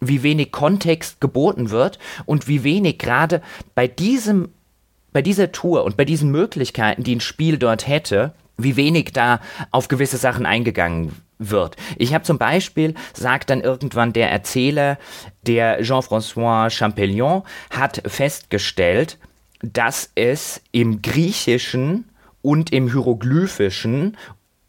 wie 0.00 0.22
wenig 0.22 0.52
Kontext 0.52 1.20
geboten 1.20 1.70
wird 1.70 1.98
und 2.26 2.48
wie 2.48 2.64
wenig 2.64 2.98
gerade 2.98 3.42
bei 3.74 3.88
diesem 3.88 4.48
bei 5.12 5.22
dieser 5.22 5.50
Tour 5.50 5.84
und 5.84 5.96
bei 5.96 6.04
diesen 6.04 6.30
Möglichkeiten, 6.30 7.02
die 7.02 7.16
ein 7.16 7.20
Spiel 7.20 7.56
dort 7.56 7.88
hätte, 7.88 8.34
wie 8.58 8.76
wenig 8.76 9.12
da 9.14 9.40
auf 9.70 9.88
gewisse 9.88 10.18
Sachen 10.18 10.44
eingegangen 10.44 11.12
wird. 11.38 11.76
Ich 11.96 12.14
habe 12.14 12.24
zum 12.24 12.36
Beispiel, 12.36 12.94
sagt 13.14 13.48
dann 13.48 13.62
irgendwann 13.62 14.12
der 14.12 14.30
Erzähler, 14.30 14.98
der 15.46 15.82
Jean-François 15.82 16.70
Champellion, 16.70 17.44
hat 17.70 18.02
festgestellt, 18.06 19.18
dass 19.60 20.10
es 20.14 20.62
im 20.72 21.02
Griechischen 21.02 22.04
und 22.42 22.72
im 22.72 22.90
Hieroglyphischen 22.90 24.16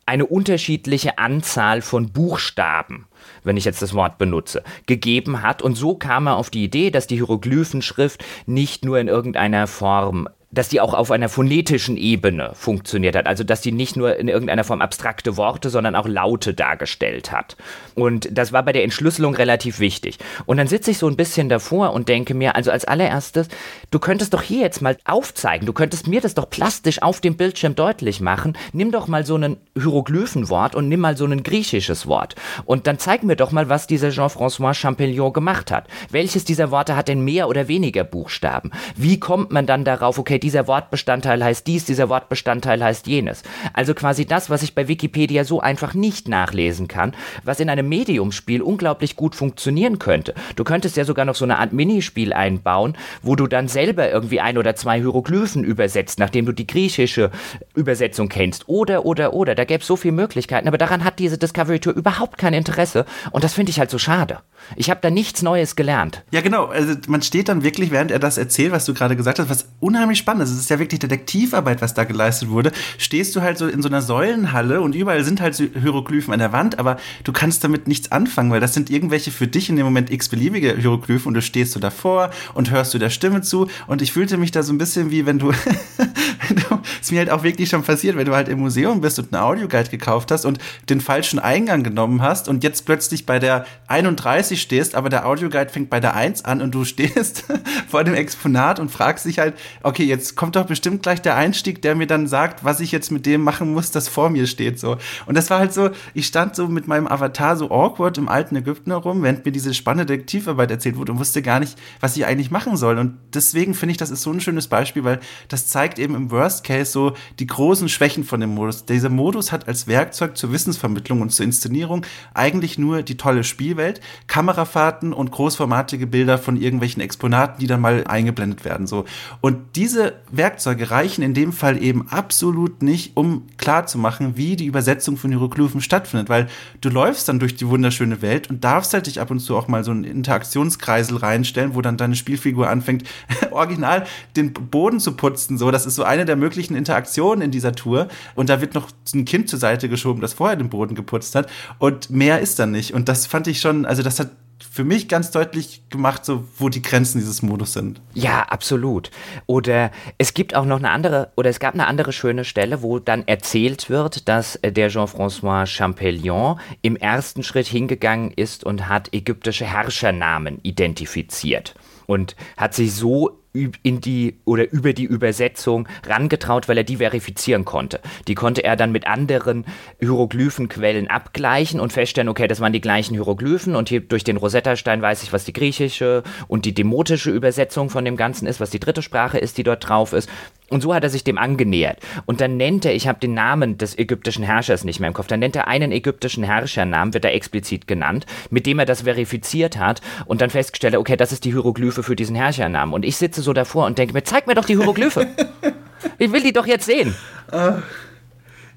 eine 0.07 0.25
unterschiedliche 0.25 1.17
Anzahl 1.17 1.81
von 1.81 2.11
Buchstaben, 2.11 3.07
wenn 3.43 3.57
ich 3.57 3.65
jetzt 3.65 3.81
das 3.81 3.93
Wort 3.93 4.17
benutze, 4.17 4.63
gegeben 4.85 5.41
hat. 5.41 5.61
Und 5.61 5.75
so 5.75 5.95
kam 5.95 6.27
er 6.27 6.37
auf 6.37 6.49
die 6.49 6.63
Idee, 6.63 6.91
dass 6.91 7.07
die 7.07 7.17
Hieroglyphenschrift 7.17 8.23
nicht 8.45 8.85
nur 8.85 8.99
in 8.99 9.09
irgendeiner 9.09 9.67
Form 9.67 10.29
dass 10.57 10.69
die 10.69 10.81
auch 10.81 10.93
auf 10.93 11.11
einer 11.11 11.29
phonetischen 11.29 11.97
Ebene 11.97 12.51
funktioniert 12.53 13.15
hat. 13.15 13.27
Also, 13.27 13.43
dass 13.43 13.61
die 13.61 13.71
nicht 13.71 13.95
nur 13.95 14.17
in 14.17 14.27
irgendeiner 14.27 14.63
Form 14.63 14.81
abstrakte 14.81 15.37
Worte, 15.37 15.69
sondern 15.69 15.95
auch 15.95 16.07
Laute 16.07 16.53
dargestellt 16.53 17.31
hat. 17.31 17.55
Und 17.93 18.27
das 18.31 18.51
war 18.51 18.63
bei 18.63 18.73
der 18.73 18.83
Entschlüsselung 18.83 19.35
relativ 19.35 19.79
wichtig. 19.79 20.17
Und 20.45 20.57
dann 20.57 20.67
sitze 20.67 20.91
ich 20.91 20.97
so 20.97 21.07
ein 21.07 21.15
bisschen 21.15 21.49
davor 21.49 21.93
und 21.93 22.09
denke 22.09 22.33
mir, 22.33 22.55
also 22.55 22.71
als 22.71 22.85
allererstes, 22.85 23.47
du 23.91 23.99
könntest 23.99 24.33
doch 24.33 24.41
hier 24.41 24.61
jetzt 24.61 24.81
mal 24.81 24.97
aufzeigen, 25.05 25.65
du 25.65 25.73
könntest 25.73 26.07
mir 26.07 26.21
das 26.21 26.33
doch 26.33 26.49
plastisch 26.49 27.01
auf 27.01 27.21
dem 27.21 27.37
Bildschirm 27.37 27.75
deutlich 27.75 28.19
machen. 28.19 28.57
Nimm 28.73 28.91
doch 28.91 29.07
mal 29.07 29.25
so 29.25 29.35
ein 29.35 29.57
Hieroglyphenwort 29.75 30.75
und 30.75 30.89
nimm 30.89 31.01
mal 31.01 31.17
so 31.17 31.25
ein 31.25 31.43
griechisches 31.43 32.07
Wort. 32.07 32.35
Und 32.65 32.87
dann 32.87 32.97
zeig 32.97 33.23
mir 33.23 33.35
doch 33.35 33.51
mal, 33.51 33.69
was 33.69 33.87
dieser 33.87 34.09
Jean-François 34.09 34.73
Champollion 34.73 35.33
gemacht 35.33 35.71
hat. 35.71 35.85
Welches 36.09 36.45
dieser 36.45 36.71
Worte 36.71 36.95
hat 36.95 37.07
denn 37.07 37.23
mehr 37.23 37.47
oder 37.47 37.67
weniger 37.67 38.03
Buchstaben? 38.03 38.71
Wie 38.95 39.19
kommt 39.19 39.51
man 39.51 39.67
dann 39.67 39.83
darauf, 39.83 40.17
okay, 40.17 40.39
dieser 40.47 40.65
Wortbestandteil 40.65 41.43
heißt 41.43 41.67
dies, 41.67 41.83
dieser 41.83 42.07
Wortbestandteil 42.07 42.81
heißt 42.81 43.05
jenes. 43.05 43.43
Also 43.73 43.93
quasi 43.93 44.25
das, 44.25 44.49
was 44.49 44.63
ich 44.63 44.75
bei 44.75 44.87
Wikipedia 44.87 45.43
so 45.43 45.59
einfach 45.59 45.93
nicht 45.93 46.29
nachlesen 46.29 46.87
kann, 46.87 47.13
was 47.43 47.59
in 47.59 47.69
einem 47.69 47.89
Mediumspiel 47.89 48.61
unglaublich 48.61 49.17
gut 49.17 49.35
funktionieren 49.35 49.99
könnte. 49.99 50.33
Du 50.55 50.63
könntest 50.63 50.95
ja 50.95 51.03
sogar 51.03 51.25
noch 51.25 51.35
so 51.35 51.43
eine 51.43 51.57
Art 51.57 51.73
Minispiel 51.73 52.31
einbauen, 52.31 52.95
wo 53.21 53.35
du 53.35 53.45
dann 53.47 53.67
selber 53.67 54.09
irgendwie 54.09 54.39
ein 54.39 54.57
oder 54.57 54.73
zwei 54.77 54.99
Hieroglyphen 54.99 55.65
übersetzt, 55.65 56.17
nachdem 56.17 56.45
du 56.45 56.53
die 56.53 56.65
griechische 56.65 57.29
Übersetzung 57.75 58.29
kennst. 58.29 58.69
Oder, 58.69 59.05
oder, 59.05 59.33
oder. 59.33 59.53
Da 59.53 59.65
gäbe 59.65 59.81
es 59.81 59.87
so 59.87 59.97
viele 59.97 60.13
Möglichkeiten, 60.13 60.69
aber 60.69 60.77
daran 60.77 61.03
hat 61.03 61.19
diese 61.19 61.37
Discovery 61.37 61.81
Tour 61.81 61.91
überhaupt 61.91 62.37
kein 62.37 62.53
Interesse 62.53 63.05
und 63.31 63.43
das 63.43 63.53
finde 63.53 63.71
ich 63.71 63.79
halt 63.79 63.91
so 63.91 63.97
schade. 63.97 64.39
Ich 64.77 64.89
habe 64.89 65.01
da 65.01 65.09
nichts 65.09 65.41
Neues 65.41 65.75
gelernt. 65.75 66.23
Ja, 66.31 66.39
genau. 66.39 66.67
Also 66.67 66.93
man 67.09 67.21
steht 67.21 67.49
dann 67.49 67.63
wirklich, 67.63 67.91
während 67.91 68.11
er 68.11 68.19
das 68.19 68.37
erzählt, 68.37 68.71
was 68.71 68.85
du 68.85 68.93
gerade 68.93 69.17
gesagt 69.17 69.39
hast, 69.39 69.49
was 69.49 69.67
unheimlich 69.81 70.19
spannend 70.27 70.43
ist. 70.43 70.51
Es 70.51 70.59
ist 70.59 70.69
ja 70.69 70.77
wirklich 70.77 70.99
Detektivarbeit, 70.99 71.81
was 71.81 71.93
da 71.93 72.03
geleistet 72.03 72.49
wurde. 72.49 72.73
Stehst 72.97 73.33
du 73.33 73.41
halt 73.41 73.57
so 73.57 73.65
in 73.65 73.81
so 73.81 73.87
einer 73.87 74.01
Säulenhalle 74.01 74.81
und 74.81 74.93
überall 74.93 75.23
sind 75.23 75.39
halt 75.39 75.55
Hieroglyphen 75.55 76.33
an 76.33 76.39
der 76.39 76.51
Wand, 76.51 76.79
aber 76.79 76.97
du 77.23 77.31
kannst 77.31 77.63
damit 77.63 77.87
nichts 77.87 78.11
anfangen, 78.11 78.51
weil 78.51 78.59
das 78.59 78.73
sind 78.73 78.89
irgendwelche 78.89 79.31
für 79.31 79.47
dich 79.47 79.69
in 79.69 79.77
dem 79.77 79.85
Moment 79.85 80.11
x-beliebige 80.11 80.75
Hieroglyphen 80.75 81.29
und 81.29 81.33
du 81.35 81.41
stehst 81.41 81.71
so 81.71 81.79
davor 81.79 82.31
und 82.55 82.71
hörst 82.71 82.93
du 82.93 82.97
der 82.97 83.09
Stimme 83.09 83.41
zu 83.41 83.69
und 83.87 84.01
ich 84.01 84.11
fühlte 84.11 84.35
mich 84.35 84.51
da 84.51 84.63
so 84.63 84.73
ein 84.73 84.77
bisschen 84.77 85.11
wie 85.11 85.25
wenn 85.25 85.39
du, 85.39 85.51
ist 87.01 87.11
mir 87.13 87.19
halt 87.19 87.29
auch 87.29 87.43
wirklich 87.43 87.69
schon 87.69 87.83
passiert, 87.83 88.17
wenn 88.17 88.25
du 88.25 88.35
halt 88.35 88.49
im 88.49 88.59
Museum 88.59 88.99
bist 88.99 89.19
und 89.19 89.33
einen 89.33 89.41
Audioguide 89.41 89.89
gekauft 89.89 90.29
hast 90.31 90.43
und 90.43 90.59
den 90.89 90.99
falschen 90.99 91.39
Eingang 91.39 91.83
genommen 91.83 92.21
hast 92.21 92.49
und 92.49 92.65
jetzt 92.65 92.85
plötzlich 92.85 93.25
bei 93.25 93.39
der 93.39 93.65
31 93.87 94.61
stehst, 94.61 94.93
aber 94.93 95.07
der 95.07 95.25
Audioguide 95.25 95.69
fängt 95.69 95.89
bei 95.89 96.01
der 96.01 96.15
1 96.17 96.43
an 96.43 96.61
und 96.61 96.71
du 96.71 96.83
stehst 96.97 97.45
vor 97.87 98.03
dem 98.03 98.13
Exponat 98.13 98.81
und 98.81 98.91
fragst 98.91 99.23
dich 99.23 99.39
halt, 99.39 99.53
okay, 99.83 100.03
jetzt 100.03 100.16
kommt 100.35 100.55
doch 100.55 100.65
bestimmt 100.65 101.03
gleich 101.03 101.21
der 101.21 101.35
Einstieg, 101.35 101.81
der 101.81 101.95
mir 101.95 102.07
dann 102.07 102.27
sagt, 102.27 102.63
was 102.63 102.79
ich 102.79 102.91
jetzt 102.91 103.11
mit 103.11 103.25
dem 103.25 103.41
machen 103.41 103.73
muss, 103.73 103.91
das 103.91 104.07
vor 104.07 104.29
mir 104.29 104.47
steht 104.47 104.79
so. 104.79 104.97
Und 105.25 105.35
das 105.35 105.49
war 105.49 105.59
halt 105.59 105.73
so, 105.73 105.89
ich 106.13 106.27
stand 106.27 106.55
so 106.55 106.67
mit 106.67 106.87
meinem 106.87 107.07
Avatar 107.07 107.55
so 107.57 107.69
awkward 107.71 108.17
im 108.17 108.29
alten 108.29 108.55
Ägypten 108.55 108.91
herum, 108.91 109.23
während 109.23 109.45
mir 109.45 109.51
diese 109.51 109.73
spannende 109.73 110.05
Detektivarbeit 110.05 110.71
erzählt 110.71 110.97
wurde 110.97 111.11
und 111.11 111.19
wusste 111.19 111.41
gar 111.41 111.59
nicht, 111.59 111.77
was 111.99 112.17
ich 112.17 112.25
eigentlich 112.25 112.51
machen 112.51 112.77
soll. 112.77 112.97
Und 112.97 113.17
deswegen 113.33 113.73
finde 113.73 113.91
ich, 113.91 113.97
das 113.97 114.11
ist 114.11 114.21
so 114.21 114.31
ein 114.31 114.41
schönes 114.41 114.67
Beispiel, 114.67 115.03
weil 115.03 115.19
das 115.47 115.67
zeigt 115.67 115.99
eben 115.99 116.15
im 116.15 116.31
Worst 116.31 116.63
Case 116.63 116.91
so 116.91 117.13
die 117.39 117.47
großen 117.47 117.89
Schwächen 117.89 118.23
von 118.23 118.39
dem 118.39 118.51
Modus. 118.55 118.85
Dieser 118.85 119.09
Modus 119.09 119.51
hat 119.51 119.67
als 119.67 119.87
Werkzeug 119.87 120.37
zur 120.37 120.51
Wissensvermittlung 120.51 121.21
und 121.21 121.31
zur 121.31 121.45
Inszenierung 121.45 122.05
eigentlich 122.33 122.77
nur 122.77 123.03
die 123.03 123.17
tolle 123.17 123.43
Spielwelt, 123.43 124.01
Kamerafahrten 124.27 125.13
und 125.13 125.31
großformatige 125.31 126.07
Bilder 126.07 126.37
von 126.37 126.57
irgendwelchen 126.57 127.01
Exponaten, 127.01 127.59
die 127.59 127.67
dann 127.67 127.81
mal 127.81 128.05
eingeblendet 128.07 128.65
werden. 128.65 128.87
So. 128.87 129.05
Und 129.41 129.75
diese 129.75 130.06
Werkzeuge 130.31 130.91
reichen 130.91 131.21
in 131.21 131.33
dem 131.33 131.53
Fall 131.53 131.81
eben 131.81 132.07
absolut 132.09 132.81
nicht, 132.81 133.15
um 133.15 133.43
klarzumachen, 133.57 134.37
wie 134.37 134.55
die 134.55 134.65
Übersetzung 134.65 135.17
von 135.17 135.31
Hieroglyphen 135.31 135.81
stattfindet, 135.81 136.29
weil 136.29 136.47
du 136.81 136.89
läufst 136.89 137.27
dann 137.27 137.39
durch 137.39 137.55
die 137.55 137.67
wunderschöne 137.67 138.21
Welt 138.21 138.49
und 138.49 138.63
darfst 138.63 138.93
halt 138.93 139.07
dich 139.07 139.21
ab 139.21 139.31
und 139.31 139.39
zu 139.39 139.55
auch 139.55 139.67
mal 139.67 139.83
so 139.83 139.91
einen 139.91 140.03
Interaktionskreisel 140.03 141.17
reinstellen, 141.17 141.75
wo 141.75 141.81
dann 141.81 141.97
deine 141.97 142.15
Spielfigur 142.15 142.69
anfängt, 142.69 143.03
original 143.51 144.05
den 144.35 144.53
Boden 144.53 144.99
zu 144.99 145.13
putzen. 145.13 145.57
So, 145.57 145.71
das 145.71 145.85
ist 145.85 145.95
so 145.95 146.03
eine 146.03 146.25
der 146.25 146.35
möglichen 146.35 146.75
Interaktionen 146.75 147.41
in 147.41 147.51
dieser 147.51 147.73
Tour. 147.73 148.07
Und 148.35 148.49
da 148.49 148.61
wird 148.61 148.73
noch 148.73 148.89
ein 149.13 149.25
Kind 149.25 149.49
zur 149.49 149.59
Seite 149.59 149.89
geschoben, 149.89 150.21
das 150.21 150.33
vorher 150.33 150.55
den 150.55 150.69
Boden 150.69 150.95
geputzt 150.95 151.35
hat. 151.35 151.49
Und 151.79 152.09
mehr 152.09 152.39
ist 152.39 152.59
dann 152.59 152.71
nicht. 152.71 152.93
Und 152.93 153.09
das 153.09 153.25
fand 153.25 153.47
ich 153.47 153.59
schon, 153.59 153.85
also 153.85 154.03
das 154.03 154.19
hat 154.19 154.29
für 154.59 154.83
mich 154.83 155.07
ganz 155.07 155.31
deutlich 155.31 155.89
gemacht, 155.89 156.25
so 156.25 156.47
wo 156.57 156.69
die 156.69 156.81
Grenzen 156.81 157.19
dieses 157.19 157.41
Modus 157.41 157.73
sind. 157.73 158.01
Ja, 158.13 158.43
absolut. 158.43 159.11
Oder 159.45 159.91
es 160.17 160.33
gibt 160.33 160.55
auch 160.55 160.65
noch 160.65 160.77
eine 160.77 160.89
andere, 160.89 161.31
oder 161.35 161.49
es 161.49 161.59
gab 161.59 161.73
eine 161.73 161.87
andere 161.87 162.11
schöne 162.11 162.43
Stelle, 162.43 162.81
wo 162.81 162.99
dann 162.99 163.27
erzählt 163.27 163.89
wird, 163.89 164.27
dass 164.27 164.55
äh, 164.57 164.71
der 164.71 164.89
Jean-François 164.89 165.65
Champellion 165.65 166.59
im 166.81 166.95
ersten 166.95 167.43
Schritt 167.43 167.67
hingegangen 167.67 168.31
ist 168.31 168.63
und 168.63 168.87
hat 168.87 169.13
ägyptische 169.13 169.65
Herrschernamen 169.65 170.59
identifiziert 170.63 171.75
und 172.07 172.35
hat 172.55 172.73
sich 172.73 172.93
so 172.93 173.39
in 173.83 174.01
die 174.01 174.39
oder 174.45 174.71
über 174.71 174.93
die 174.93 175.05
Übersetzung 175.05 175.87
rangetraut, 176.05 176.67
weil 176.67 176.77
er 176.77 176.83
die 176.83 176.97
verifizieren 176.97 177.65
konnte. 177.65 177.99
Die 178.27 178.35
konnte 178.35 178.63
er 178.63 178.75
dann 178.75 178.91
mit 178.91 179.07
anderen 179.07 179.65
Hieroglyphenquellen 179.99 181.07
abgleichen 181.07 181.79
und 181.79 181.93
feststellen, 181.93 182.29
okay, 182.29 182.47
das 182.47 182.59
waren 182.59 182.73
die 182.73 182.81
gleichen 182.81 183.13
Hieroglyphen 183.13 183.75
und 183.75 183.89
hier 183.89 184.01
durch 184.01 184.23
den 184.23 184.37
Rosetta-Stein 184.37 185.01
weiß 185.01 185.23
ich, 185.23 185.33
was 185.33 185.45
die 185.45 185.53
griechische 185.53 186.23
und 186.47 186.65
die 186.65 186.73
demotische 186.73 187.31
Übersetzung 187.31 187.89
von 187.89 188.05
dem 188.05 188.17
Ganzen 188.17 188.47
ist, 188.47 188.59
was 188.59 188.69
die 188.69 188.79
dritte 188.79 189.01
Sprache 189.01 189.37
ist, 189.37 189.57
die 189.57 189.63
dort 189.63 189.87
drauf 189.87 190.13
ist. 190.13 190.29
Und 190.69 190.81
so 190.81 190.93
hat 190.93 191.03
er 191.03 191.09
sich 191.09 191.23
dem 191.23 191.37
angenähert. 191.37 191.99
Und 192.25 192.41
dann 192.41 192.57
nennt 192.57 192.85
er, 192.85 192.93
ich 192.93 193.07
habe 193.07 193.19
den 193.19 193.33
Namen 193.33 193.77
des 193.77 193.97
ägyptischen 193.97 194.43
Herrschers 194.43 194.83
nicht 194.83 194.99
mehr 194.99 195.07
im 195.07 195.13
Kopf, 195.13 195.27
dann 195.27 195.39
nennt 195.39 195.55
er 195.55 195.67
einen 195.67 195.91
ägyptischen 195.91 196.43
Herrschernamen, 196.43 197.13
wird 197.13 197.25
er 197.25 197.33
explizit 197.33 197.87
genannt, 197.87 198.25
mit 198.49 198.65
dem 198.65 198.79
er 198.79 198.85
das 198.85 199.03
verifiziert 199.03 199.77
hat 199.77 200.01
und 200.25 200.41
dann 200.41 200.49
festgestellt, 200.49 200.95
okay, 200.95 201.15
das 201.15 201.31
ist 201.31 201.45
die 201.45 201.51
Hieroglyphe 201.51 202.03
für 202.03 202.15
diesen 202.15 202.35
Herrschernamen. 202.35 202.93
Und 202.93 203.05
ich 203.05 203.15
sitze 203.15 203.41
so 203.41 203.53
davor 203.53 203.85
und 203.85 203.97
denke 203.97 204.13
mir, 204.13 204.23
zeig 204.23 204.47
mir 204.47 204.55
doch 204.55 204.65
die 204.65 204.77
Hieroglyphe. 204.77 205.27
ich 206.17 206.31
will 206.31 206.43
die 206.43 206.53
doch 206.53 206.67
jetzt 206.67 206.85
sehen. 206.85 207.15
Uh. 207.51 207.81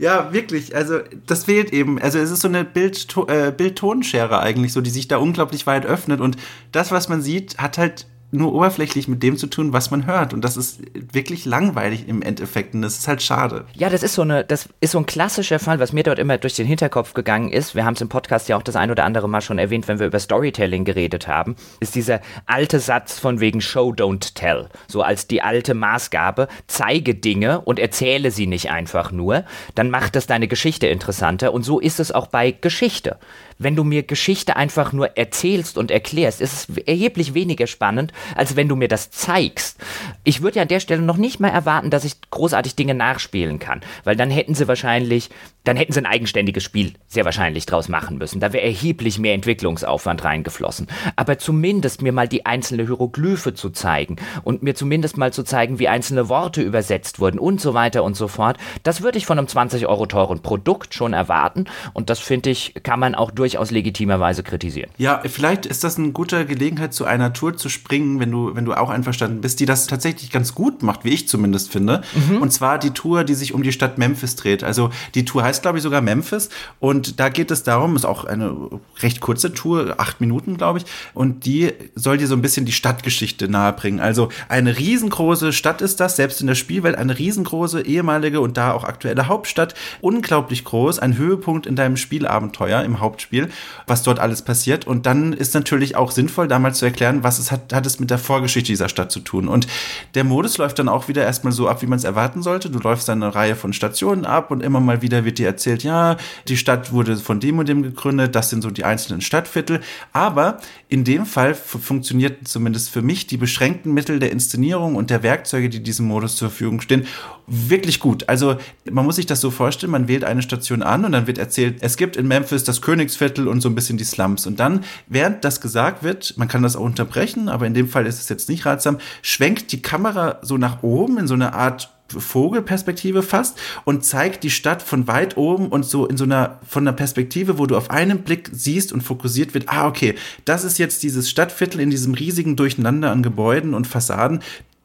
Ja, 0.01 0.32
wirklich. 0.32 0.74
Also 0.74 1.01
das 1.26 1.45
fehlt 1.45 1.74
eben. 1.74 2.01
Also 2.01 2.18
es 2.18 2.30
ist 2.30 2.41
so 2.41 2.49
eine 2.49 2.61
äh, 2.61 3.53
Bild-Tonschere 3.53 4.34
äh, 4.34 4.38
eigentlich, 4.38 4.72
so 4.72 4.80
die 4.80 4.88
sich 4.88 5.09
da 5.09 5.18
unglaublich 5.18 5.66
weit 5.66 5.84
öffnet. 5.84 6.22
Und 6.22 6.38
das, 6.72 6.91
was 6.91 7.11
man 7.11 7.20
sieht, 7.20 7.59
hat 7.59 7.76
halt 7.76 8.07
nur 8.32 8.52
oberflächlich 8.52 9.08
mit 9.08 9.22
dem 9.22 9.36
zu 9.36 9.46
tun, 9.46 9.72
was 9.72 9.90
man 9.90 10.06
hört. 10.06 10.32
Und 10.32 10.42
das 10.44 10.56
ist 10.56 10.80
wirklich 11.12 11.44
langweilig 11.44 12.08
im 12.08 12.22
Endeffekt. 12.22 12.74
Und 12.74 12.82
das 12.82 12.98
ist 12.98 13.08
halt 13.08 13.22
schade. 13.22 13.66
Ja, 13.74 13.90
das 13.90 14.02
ist 14.02 14.14
so 14.14 14.22
eine, 14.22 14.44
das 14.44 14.68
ist 14.80 14.92
so 14.92 14.98
ein 14.98 15.07
klassischer 15.07 15.58
Fall, 15.58 15.80
was 15.80 15.92
mir 15.92 16.02
dort 16.02 16.18
immer 16.18 16.38
durch 16.38 16.54
den 16.54 16.66
Hinterkopf 16.66 17.14
gegangen 17.14 17.50
ist. 17.50 17.74
Wir 17.74 17.84
haben 17.84 17.94
es 17.94 18.00
im 18.00 18.08
Podcast 18.08 18.48
ja 18.48 18.57
auch 18.57 18.62
das 18.62 18.76
ein 18.76 18.90
oder 18.90 19.04
andere 19.04 19.28
Mal 19.28 19.40
schon 19.40 19.58
erwähnt, 19.58 19.88
wenn 19.88 19.98
wir 19.98 20.07
über 20.07 20.18
Storytelling 20.18 20.84
geredet 20.84 21.28
haben, 21.28 21.57
ist 21.80 21.94
dieser 21.94 22.20
alte 22.46 22.80
Satz 22.80 23.18
von 23.18 23.40
wegen 23.40 23.61
Show, 23.61 23.90
don't 23.90 24.34
tell. 24.34 24.68
So 24.86 25.02
als 25.02 25.26
die 25.26 25.42
alte 25.42 25.74
Maßgabe. 25.74 26.48
Zeige 26.66 27.14
Dinge 27.14 27.61
und 27.61 27.78
erzähle 27.78 28.30
sie 28.30 28.46
nicht 28.46 28.70
einfach 28.70 29.12
nur. 29.12 29.44
Dann 29.74 29.90
macht 29.90 30.16
das 30.16 30.26
deine 30.26 30.48
Geschichte 30.48 30.86
interessanter. 30.86 31.52
Und 31.52 31.62
so 31.62 31.80
ist 31.80 32.00
es 32.00 32.12
auch 32.12 32.28
bei 32.28 32.52
Geschichte 32.52 33.18
wenn 33.61 33.76
du 33.76 33.84
mir 33.84 34.03
Geschichte 34.03 34.57
einfach 34.57 34.92
nur 34.92 35.16
erzählst 35.16 35.78
und 35.78 35.91
erklärst, 35.91 36.41
ist 36.41 36.70
es 36.70 36.78
erheblich 36.78 37.34
weniger 37.34 37.66
spannend, 37.66 38.12
als 38.34 38.57
wenn 38.57 38.68
du 38.68 38.74
mir 38.74 38.88
das 38.88 39.11
zeigst. 39.11 39.78
Ich 40.24 40.42
würde 40.42 40.57
ja 40.57 40.62
an 40.62 40.68
der 40.68 40.80
Stelle 40.80 41.03
noch 41.03 41.18
nicht 41.18 41.41
mal 41.41 41.50
erwarten, 41.50 41.91
dass 41.91 42.04
ich 42.04 42.20
großartig 42.30 42.74
Dinge 42.74 42.95
nachspielen 42.95 43.58
kann, 43.58 43.82
weil 44.04 44.16
dann 44.16 44.30
hätten 44.30 44.54
sie 44.54 44.66
wahrscheinlich, 44.66 45.28
dann 45.64 45.76
hätten 45.76 45.92
sie 45.92 46.00
ein 46.00 46.07
eigenständiges 46.07 46.64
Spiel 46.64 46.95
sehr 47.07 47.26
wahrscheinlich 47.26 47.66
draus 47.66 47.88
machen 47.88 48.16
müssen. 48.16 48.41
Da 48.41 48.54
wäre 48.54 48.64
erheblich 48.64 49.18
mehr 49.18 49.34
Entwicklungsaufwand 49.34 50.24
reingeflossen. 50.24 50.87
Aber 51.16 51.38
zumindest 51.38 52.00
mir 52.00 52.12
mal 52.12 52.28
die 52.28 52.46
einzelne 52.46 52.87
Hieroglyphe 52.87 53.53
zu 53.53 53.68
zeigen 53.68 54.16
und 54.42 54.62
mir 54.62 54.74
zumindest 54.74 55.18
mal 55.18 55.34
zu 55.34 55.42
zeigen, 55.42 55.78
wie 55.78 55.88
einzelne 55.88 56.30
Worte 56.30 56.62
übersetzt 56.62 57.20
wurden 57.20 57.38
und 57.38 57.61
so 57.61 57.74
weiter 57.74 58.04
und 58.04 58.16
so 58.16 58.26
fort, 58.26 58.57
das 58.84 59.03
würde 59.03 59.18
ich 59.18 59.26
von 59.26 59.38
einem 59.38 59.49
20 59.49 59.87
Euro 59.87 60.07
teuren 60.07 60.41
Produkt 60.41 60.95
schon 60.95 61.12
erwarten 61.12 61.66
und 61.92 62.08
das 62.08 62.20
finde 62.20 62.49
ich, 62.49 62.74
kann 62.82 62.99
man 62.99 63.14
auch 63.14 63.30
durch 63.30 63.49
durchaus 63.50 63.72
legitimerweise 63.72 64.44
kritisieren. 64.44 64.90
Ja, 64.96 65.22
vielleicht 65.24 65.66
ist 65.66 65.82
das 65.82 65.98
eine 65.98 66.12
gute 66.12 66.46
Gelegenheit, 66.46 66.94
zu 66.94 67.04
einer 67.04 67.32
Tour 67.32 67.56
zu 67.56 67.68
springen, 67.68 68.20
wenn 68.20 68.30
du, 68.30 68.54
wenn 68.54 68.64
du 68.64 68.74
auch 68.74 68.90
einverstanden 68.90 69.40
bist, 69.40 69.58
die 69.58 69.66
das 69.66 69.88
tatsächlich 69.88 70.30
ganz 70.30 70.54
gut 70.54 70.84
macht, 70.84 71.04
wie 71.04 71.10
ich 71.10 71.26
zumindest 71.26 71.72
finde. 71.72 72.02
Mhm. 72.14 72.42
Und 72.42 72.52
zwar 72.52 72.78
die 72.78 72.90
Tour, 72.90 73.24
die 73.24 73.34
sich 73.34 73.52
um 73.52 73.64
die 73.64 73.72
Stadt 73.72 73.98
Memphis 73.98 74.36
dreht. 74.36 74.62
Also 74.62 74.90
die 75.16 75.24
Tour 75.24 75.42
heißt, 75.42 75.62
glaube 75.62 75.78
ich, 75.78 75.82
sogar 75.82 76.00
Memphis. 76.00 76.48
Und 76.78 77.18
da 77.18 77.28
geht 77.28 77.50
es 77.50 77.64
darum, 77.64 77.96
ist 77.96 78.04
auch 78.04 78.24
eine 78.24 78.54
recht 79.00 79.20
kurze 79.20 79.52
Tour, 79.52 79.94
acht 79.98 80.20
Minuten, 80.20 80.56
glaube 80.56 80.78
ich. 80.78 80.84
Und 81.12 81.44
die 81.44 81.72
soll 81.96 82.18
dir 82.18 82.28
so 82.28 82.36
ein 82.36 82.42
bisschen 82.42 82.66
die 82.66 82.72
Stadtgeschichte 82.72 83.48
nahebringen. 83.48 83.98
Also 83.98 84.28
eine 84.48 84.78
riesengroße 84.78 85.52
Stadt 85.52 85.82
ist 85.82 85.98
das, 85.98 86.14
selbst 86.14 86.40
in 86.40 86.46
der 86.46 86.54
Spielwelt, 86.54 86.96
eine 86.96 87.18
riesengroße 87.18 87.82
ehemalige 87.82 88.40
und 88.40 88.56
da 88.56 88.72
auch 88.72 88.84
aktuelle 88.84 89.26
Hauptstadt. 89.26 89.74
Unglaublich 90.00 90.64
groß, 90.64 91.00
ein 91.00 91.18
Höhepunkt 91.18 91.66
in 91.66 91.74
deinem 91.74 91.96
Spielabenteuer 91.96 92.82
im 92.82 93.00
Hauptspiel. 93.00 93.39
Spiel, 93.41 93.50
was 93.87 94.03
dort 94.03 94.18
alles 94.18 94.42
passiert. 94.42 94.87
Und 94.87 95.07
dann 95.07 95.33
ist 95.33 95.54
natürlich 95.54 95.96
auch 95.96 96.11
sinnvoll, 96.11 96.49
damals 96.49 96.79
zu 96.79 96.84
erklären, 96.84 97.22
was 97.22 97.38
es 97.38 97.50
hat, 97.50 97.72
hat 97.72 97.87
es 97.87 98.00
mit 98.00 98.11
der 98.11 98.18
Vorgeschichte 98.18 98.68
dieser 98.68 98.88
Stadt 98.88 99.11
zu 99.12 99.21
tun. 99.21 99.49
Und 99.49 99.67
der 100.14 100.25
Modus 100.25 100.58
läuft 100.58 100.79
dann 100.79 100.88
auch 100.88 101.08
wieder 101.08 101.25
erstmal 101.25 101.53
so 101.53 101.68
ab, 101.68 101.83
wie 101.83 101.87
man 101.87 101.99
es 101.99 102.04
erwarten 102.04 102.42
sollte. 102.42 102.71
Du 102.71 102.79
läufst 102.79 103.08
dann 103.08 103.22
eine 103.22 103.34
Reihe 103.34 103.57
von 103.57 103.72
Stationen 103.72 104.25
ab 104.25 104.50
und 104.50 104.62
immer 104.62 104.80
mal 104.80 105.03
wieder 105.03 105.25
wird 105.25 105.38
dir 105.38 105.46
erzählt, 105.46 105.83
ja, 105.83 106.17
die 106.49 106.57
Stadt 106.57 106.92
wurde 106.92 107.17
von 107.17 107.41
dem 107.41 107.58
und 107.58 107.68
dem 107.68 107.83
gegründet, 107.83 108.34
das 108.34 108.50
sind 108.50 108.62
so 108.62 108.71
die 108.71 108.84
einzelnen 108.84 109.21
Stadtviertel. 109.21 109.80
Aber 110.12 110.58
in 110.88 111.04
dem 111.04 111.26
Fall 111.26 111.54
funktioniert 111.54 112.49
zumindest 112.49 112.91
für 112.91 113.03
mich 113.03 113.26
die 113.26 113.37
beschränkten 113.37 113.92
Mittel 113.92 114.18
der 114.18 114.33
Inszenierung 114.33 114.96
und 114.96 115.11
der 115.11 115.22
Werkzeuge, 115.22 115.68
die 115.68 115.83
diesem 115.83 116.07
Modus 116.07 116.37
zur 116.37 116.50
Verfügung 116.50 116.80
stehen, 116.80 117.07
wirklich 117.46 117.99
gut. 117.99 118.29
Also 118.29 118.57
man 118.91 119.04
muss 119.04 119.17
sich 119.17 119.26
das 119.26 119.41
so 119.41 119.50
vorstellen, 119.50 119.91
man 119.91 120.07
wählt 120.08 120.25
eine 120.25 120.42
Station 120.42 120.83
an 120.83 121.04
und 121.04 121.12
dann 121.12 121.26
wird 121.26 121.38
erzählt, 121.38 121.79
es 121.80 121.96
gibt 121.96 122.17
in 122.17 122.29
Memphis 122.29 122.64
das 122.64 122.80
Königsviertel 122.80 123.29
und 123.38 123.61
so 123.61 123.68
ein 123.68 123.74
bisschen 123.74 123.98
die 123.98 124.04
Slums. 124.04 124.46
Und 124.46 124.61
dann, 124.61 124.84
während 125.08 125.44
das 125.44 125.61
gesagt 125.61 126.02
wird, 126.02 126.34
man 126.36 126.48
kann 126.48 126.62
das 126.62 126.76
auch 126.76 126.84
unterbrechen, 126.84 127.48
aber 127.48 127.66
in 127.66 127.74
dem 127.74 127.88
Fall 127.88 128.07
ist 128.07 128.20
es 128.20 128.28
jetzt 128.28 128.48
nicht 128.48 128.66
ratsam, 128.66 128.98
schwenkt 129.22 129.72
die 129.72 129.82
Kamera 129.82 130.38
so 130.42 130.57
nach 130.57 130.82
oben 130.82 131.18
in 131.18 131.26
so 131.26 131.34
eine 131.34 131.54
Art 131.54 131.90
Vogelperspektive 132.18 133.22
fast 133.22 133.58
und 133.84 134.04
zeigt 134.04 134.42
die 134.42 134.50
Stadt 134.50 134.82
von 134.82 135.07
weit 135.07 135.36
oben 135.36 135.68
und 135.68 135.84
so 135.84 136.07
in 136.07 136.16
so 136.16 136.24
einer 136.24 136.58
von 136.66 136.82
einer 136.82 136.96
Perspektive, 136.96 137.58
wo 137.58 137.66
du 137.66 137.76
auf 137.76 137.90
einen 137.90 138.22
Blick 138.22 138.50
siehst 138.52 138.92
und 138.92 139.02
fokussiert 139.02 139.54
wird, 139.54 139.68
ah 139.68 139.86
okay, 139.86 140.14
das 140.44 140.64
ist 140.64 140.78
jetzt 140.78 141.02
dieses 141.02 141.30
Stadtviertel 141.30 141.80
in 141.80 141.90
diesem 141.90 142.14
riesigen 142.14 142.57
Durcheinander 142.57 143.11
an 143.11 143.22
Gebäuden 143.22 143.74
und 143.74 143.86
Fassaden, 143.86 144.40